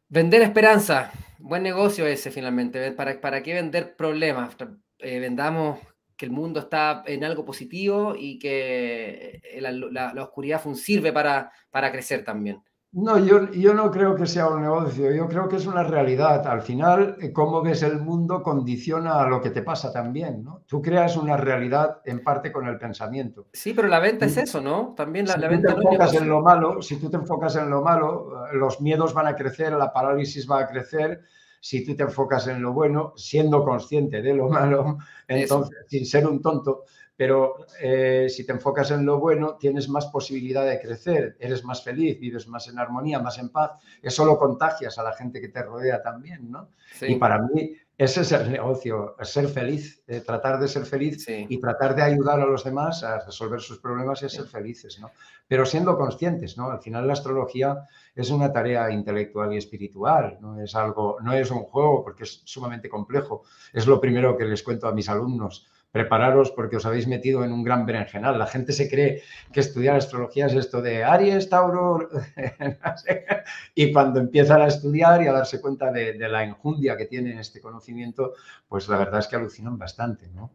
Vender 0.08 0.42
esperanza, 0.44 1.12
buen 1.40 1.62
negocio 1.62 2.08
ese 2.08 2.32
finalmente. 2.32 2.92
¿Para, 2.94 3.20
para 3.20 3.44
qué 3.44 3.54
vender 3.54 3.98
problemas? 3.98 4.56
Eh, 5.00 5.20
vendamos 5.20 5.80
que 6.16 6.26
el 6.26 6.32
mundo 6.32 6.62
está 6.62 7.04
en 7.06 7.26
algo 7.26 7.44
positivo 7.44 8.16
y 8.18 8.40
que 8.40 9.42
la, 9.60 10.14
oscuridad 10.24 10.64
sirve 10.74 11.12
para, 11.12 11.52
para 11.70 11.92
crecer 11.92 12.24
también. 12.24 12.64
No, 12.94 13.18
yo, 13.18 13.50
yo 13.52 13.74
no 13.74 13.90
creo 13.90 14.16
que 14.18 14.26
sea 14.26 14.50
un 14.50 14.64
negocio, 14.64 15.14
yo 15.14 15.26
creo 15.30 15.48
que 15.48 15.56
es 15.56 15.66
una 15.66 15.82
realidad. 15.82 16.46
Al 16.46 16.62
final, 16.62 17.16
eh, 17.22 17.32
cómo 17.32 17.62
ves 17.62 17.84
el 17.84 18.02
mundo 18.02 18.44
condiciona 18.44 19.22
a 19.22 19.30
lo 19.30 19.42
que 19.42 19.50
te 19.50 19.62
pasa 19.62 19.94
también, 19.94 20.44
¿no? 20.44 20.64
Tú 20.68 20.82
creas 20.82 21.16
una 21.16 21.38
realidad 21.38 22.02
en 22.04 22.22
parte 22.22 22.52
con 22.52 22.68
el 22.68 22.78
pensamiento. 22.78 23.48
Sí, 23.54 23.74
pero 23.74 23.88
la 23.88 24.00
venta 24.00 24.26
es 24.26 24.36
eso, 24.36 24.60
¿no? 24.60 24.94
También 24.94 25.26
la, 25.26 25.36
si 25.36 25.40
venta 25.40 25.74
tú 25.74 25.80
te 25.80 25.88
enfocas 25.88 26.14
en 26.16 26.28
lo 26.28 26.42
malo, 26.42 26.82
si 26.82 26.98
tú 26.98 27.10
te 27.10 27.16
enfocas 27.16 27.56
en 27.56 27.70
lo 27.70 27.82
malo, 27.82 28.46
eh, 28.52 28.58
los 28.58 28.82
miedos 28.82 29.14
van 29.14 29.28
a 29.28 29.38
crecer, 29.38 29.72
la 29.72 29.94
parálisis 29.94 30.50
va 30.50 30.60
a 30.60 30.68
crecer. 30.68 31.22
Si 31.62 31.86
tú 31.86 31.96
te 31.96 32.04
enfocas 32.04 32.48
en 32.48 32.62
lo 32.62 32.74
bueno, 32.74 33.14
siendo 33.16 33.64
consciente 33.64 34.22
de 34.22 34.34
lo 34.34 34.50
malo, 34.50 34.98
entonces, 35.30 35.78
sin 35.88 36.06
ser 36.06 36.28
un 36.28 36.42
tonto, 36.42 36.84
pero 37.22 37.68
eh, 37.80 38.30
si 38.30 38.48
te 38.48 38.52
enfocas 38.52 38.90
en 38.90 39.06
lo 39.06 39.20
bueno, 39.20 39.56
tienes 39.60 39.88
más 39.88 40.08
posibilidad 40.08 40.66
de 40.66 40.82
crecer, 40.82 41.38
eres 41.40 41.64
más 41.64 41.84
feliz, 41.84 42.20
vives 42.20 42.48
más 42.48 42.68
en 42.68 42.80
armonía, 42.80 43.20
más 43.20 43.38
en 43.38 43.50
paz. 43.50 43.74
Eso 44.02 44.26
lo 44.26 44.40
contagias 44.40 44.98
a 44.98 45.04
la 45.04 45.14
gente 45.14 45.40
que 45.40 45.50
te 45.50 45.62
rodea 45.62 46.02
también, 46.02 46.50
¿no? 46.50 46.70
Y 47.02 47.18
para 47.18 47.38
mí 47.44 47.76
ese 47.96 48.22
es 48.22 48.32
el 48.32 48.52
negocio, 48.52 49.16
ser 49.22 49.48
feliz, 49.48 50.02
eh, 50.08 50.22
tratar 50.22 50.60
de 50.60 50.68
ser 50.68 50.88
feliz 50.88 51.28
y 51.28 51.60
tratar 51.60 51.94
de 51.94 52.02
ayudar 52.02 52.40
a 52.40 52.48
los 52.48 52.64
demás 52.64 53.04
a 53.04 53.20
resolver 53.20 53.62
sus 53.62 53.78
problemas 53.78 54.24
y 54.24 54.26
a 54.26 54.30
ser 54.30 54.46
felices, 54.46 54.98
¿no? 55.00 55.12
Pero 55.48 55.68
siendo 55.68 55.96
conscientes, 55.96 56.58
¿no? 56.58 56.72
Al 56.72 56.82
final 56.82 57.06
la 57.06 57.14
astrología 57.14 57.88
es 58.16 58.32
una 58.32 58.52
tarea 58.52 58.90
intelectual 58.90 59.54
y 59.54 59.58
espiritual, 59.58 60.40
no 60.42 60.60
es 60.60 60.74
algo, 60.74 61.20
no 61.22 61.34
es 61.34 61.52
un 61.52 61.62
juego 61.66 62.04
porque 62.04 62.24
es 62.24 62.42
sumamente 62.46 62.90
complejo. 62.90 63.44
Es 63.72 63.86
lo 63.86 64.02
primero 64.02 64.36
que 64.36 64.46
les 64.46 64.64
cuento 64.64 64.88
a 64.88 64.92
mis 64.92 65.08
alumnos 65.08 65.68
prepararos 65.92 66.52
porque 66.52 66.78
os 66.78 66.86
habéis 66.86 67.08
metido 67.08 67.44
en 67.44 67.52
un 67.52 67.64
gran 67.64 67.86
berenjenal. 67.86 68.40
La 68.40 68.48
gente 68.48 68.72
se 68.72 68.90
cree 68.90 69.22
que 69.52 69.60
estudiar 69.60 69.98
astrología 69.98 70.46
es 70.46 70.54
esto 70.54 70.82
de 70.82 71.04
Aries, 71.04 71.50
Tauro, 71.50 72.10
y 73.76 73.92
cuando 73.92 74.20
empiezan 74.20 74.62
a 74.62 74.68
estudiar 74.68 75.22
y 75.22 75.28
a 75.28 75.34
darse 75.34 75.60
cuenta 75.60 75.92
de, 75.92 76.18
la 76.18 76.44
enjundia 76.44 76.96
que 76.96 77.06
tienen 77.06 77.40
este 77.40 77.60
conocimiento, 77.60 78.34
pues 78.70 78.88
la 78.88 78.98
verdad 78.98 79.20
es 79.20 79.28
que 79.28 79.36
alucinan 79.36 79.78
bastante, 79.78 80.30
¿no? 80.30 80.50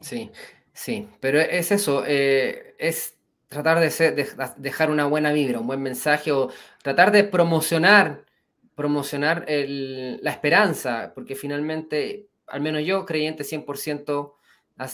Sí, 0.00 0.30
sí, 0.72 1.08
pero 1.20 1.38
es 1.40 1.72
eso, 1.72 2.04
eh, 2.06 2.74
es 2.78 3.18
tratar 3.48 3.80
de, 3.80 4.26
dejar 4.56 4.90
una 4.90 5.04
buena 5.04 5.32
vibra, 5.32 5.60
un 5.60 5.66
buen 5.66 5.82
mensaje 5.82 6.32
o 6.32 6.48
tratar 6.82 7.10
de 7.10 7.24
promocionar, 7.24 8.24
promocionar 8.74 9.44
la 9.46 10.30
esperanza, 10.30 11.12
porque 11.14 11.34
finalmente, 11.34 12.28
al 12.46 12.62
menos 12.62 12.82
yo, 12.82 13.04
creyente 13.04 13.44
100%, 13.44 14.36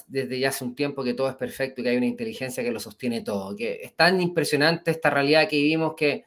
desde 0.08 0.38
ya 0.38 0.48
hace 0.48 0.64
un 0.64 0.74
tiempo 0.74 1.04
que 1.04 1.14
todo 1.14 1.28
es 1.28 1.36
perfecto 1.36 1.80
y 1.80 1.84
que 1.84 1.90
hay 1.90 1.96
una 1.96 2.06
inteligencia 2.06 2.62
que 2.62 2.70
lo 2.70 2.80
sostiene 2.80 3.22
todo. 3.22 3.54
Que 3.56 3.80
es 3.82 3.94
tan 3.94 4.20
impresionante 4.20 4.90
esta 4.90 5.10
realidad 5.10 5.48
que 5.48 5.56
vivimos 5.56 5.94
que, 5.96 6.24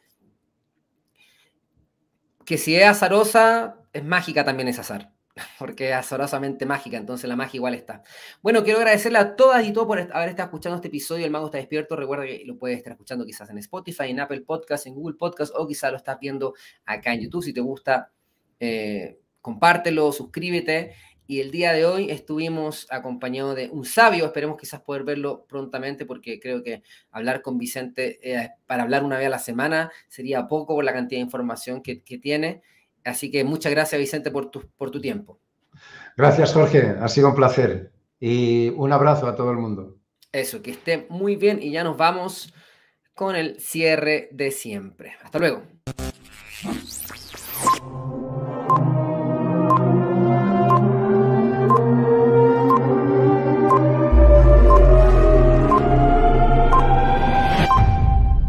que 2.45 2.57
si 2.57 2.75
es 2.75 2.85
azarosa, 2.85 3.77
es 3.93 4.03
mágica 4.03 4.43
también 4.43 4.67
es 4.69 4.79
azar. 4.79 5.11
Porque 5.59 5.89
es 5.89 5.95
azarosamente 5.95 6.65
mágica, 6.65 6.97
entonces 6.97 7.27
la 7.29 7.35
magia 7.35 7.57
igual 7.57 7.73
está. 7.73 8.03
Bueno, 8.41 8.63
quiero 8.63 8.79
agradecerle 8.79 9.19
a 9.19 9.35
todas 9.35 9.65
y 9.65 9.73
todos 9.73 9.87
por 9.87 9.99
haber 9.99 10.29
estado 10.29 10.47
escuchando 10.47 10.75
este 10.77 10.87
episodio. 10.87 11.25
El 11.25 11.31
Mago 11.31 11.45
está 11.45 11.57
despierto. 11.57 11.95
Recuerda 11.95 12.25
que 12.25 12.43
lo 12.45 12.57
puedes 12.57 12.77
estar 12.77 12.93
escuchando 12.93 13.25
quizás 13.25 13.49
en 13.49 13.57
Spotify, 13.57 14.09
en 14.09 14.19
Apple 14.19 14.41
Podcast, 14.41 14.87
en 14.87 14.95
Google 14.95 15.17
Podcast 15.17 15.53
o 15.55 15.67
quizás 15.67 15.91
lo 15.91 15.97
estás 15.97 16.19
viendo 16.19 16.53
acá 16.85 17.13
en 17.13 17.21
YouTube. 17.21 17.43
Si 17.43 17.53
te 17.53 17.61
gusta, 17.61 18.11
eh, 18.59 19.19
compártelo, 19.41 20.11
suscríbete. 20.11 20.93
Y 21.29 21.41
el 21.41 21.51
día 21.51 21.73
de 21.73 21.85
hoy 21.85 22.09
estuvimos 22.09 22.87
acompañados 22.89 23.55
de 23.55 23.69
un 23.69 23.85
sabio, 23.85 24.25
esperemos 24.25 24.57
quizás 24.59 24.81
poder 24.81 25.03
verlo 25.03 25.45
prontamente, 25.47 26.07
porque 26.07 26.39
creo 26.39 26.63
que 26.63 26.81
hablar 27.11 27.43
con 27.43 27.59
Vicente 27.59 28.17
eh, 28.23 28.49
para 28.65 28.81
hablar 28.81 29.03
una 29.03 29.19
vez 29.19 29.27
a 29.27 29.29
la 29.29 29.37
semana 29.37 29.91
sería 30.07 30.47
poco 30.47 30.73
por 30.73 30.83
la 30.83 30.91
cantidad 30.91 31.19
de 31.19 31.25
información 31.25 31.83
que, 31.83 31.97
tiene. 31.97 32.63
Así 33.05 33.29
que 33.29 33.43
muchas 33.43 33.71
gracias, 33.71 33.99
Vicente, 33.99 34.31
por 34.31 34.49
tu, 34.49 34.71
por 34.75 34.89
tu 34.89 34.99
tiempo. 34.99 35.39
Gracias, 36.17 36.51
Jorge. 36.51 36.95
Ha 36.99 37.07
sido 37.07 37.29
un 37.29 37.35
placer. 37.35 37.91
Y 38.19 38.69
un 38.69 38.91
abrazo 38.91 39.27
a 39.27 39.35
todo 39.35 39.51
el 39.51 39.57
mundo. 39.57 39.97
Eso, 40.31 40.63
que 40.63 40.71
esté 40.71 41.05
muy 41.11 41.35
bien 41.35 41.61
y 41.61 41.69
ya 41.69 41.83
nos 41.83 41.95
vamos 41.95 42.51
con 43.13 43.35
el 43.35 43.59
cierre 43.59 44.29
de 44.31 44.49
siempre. 44.49 45.13
Hasta 45.23 45.37
luego. 45.37 45.61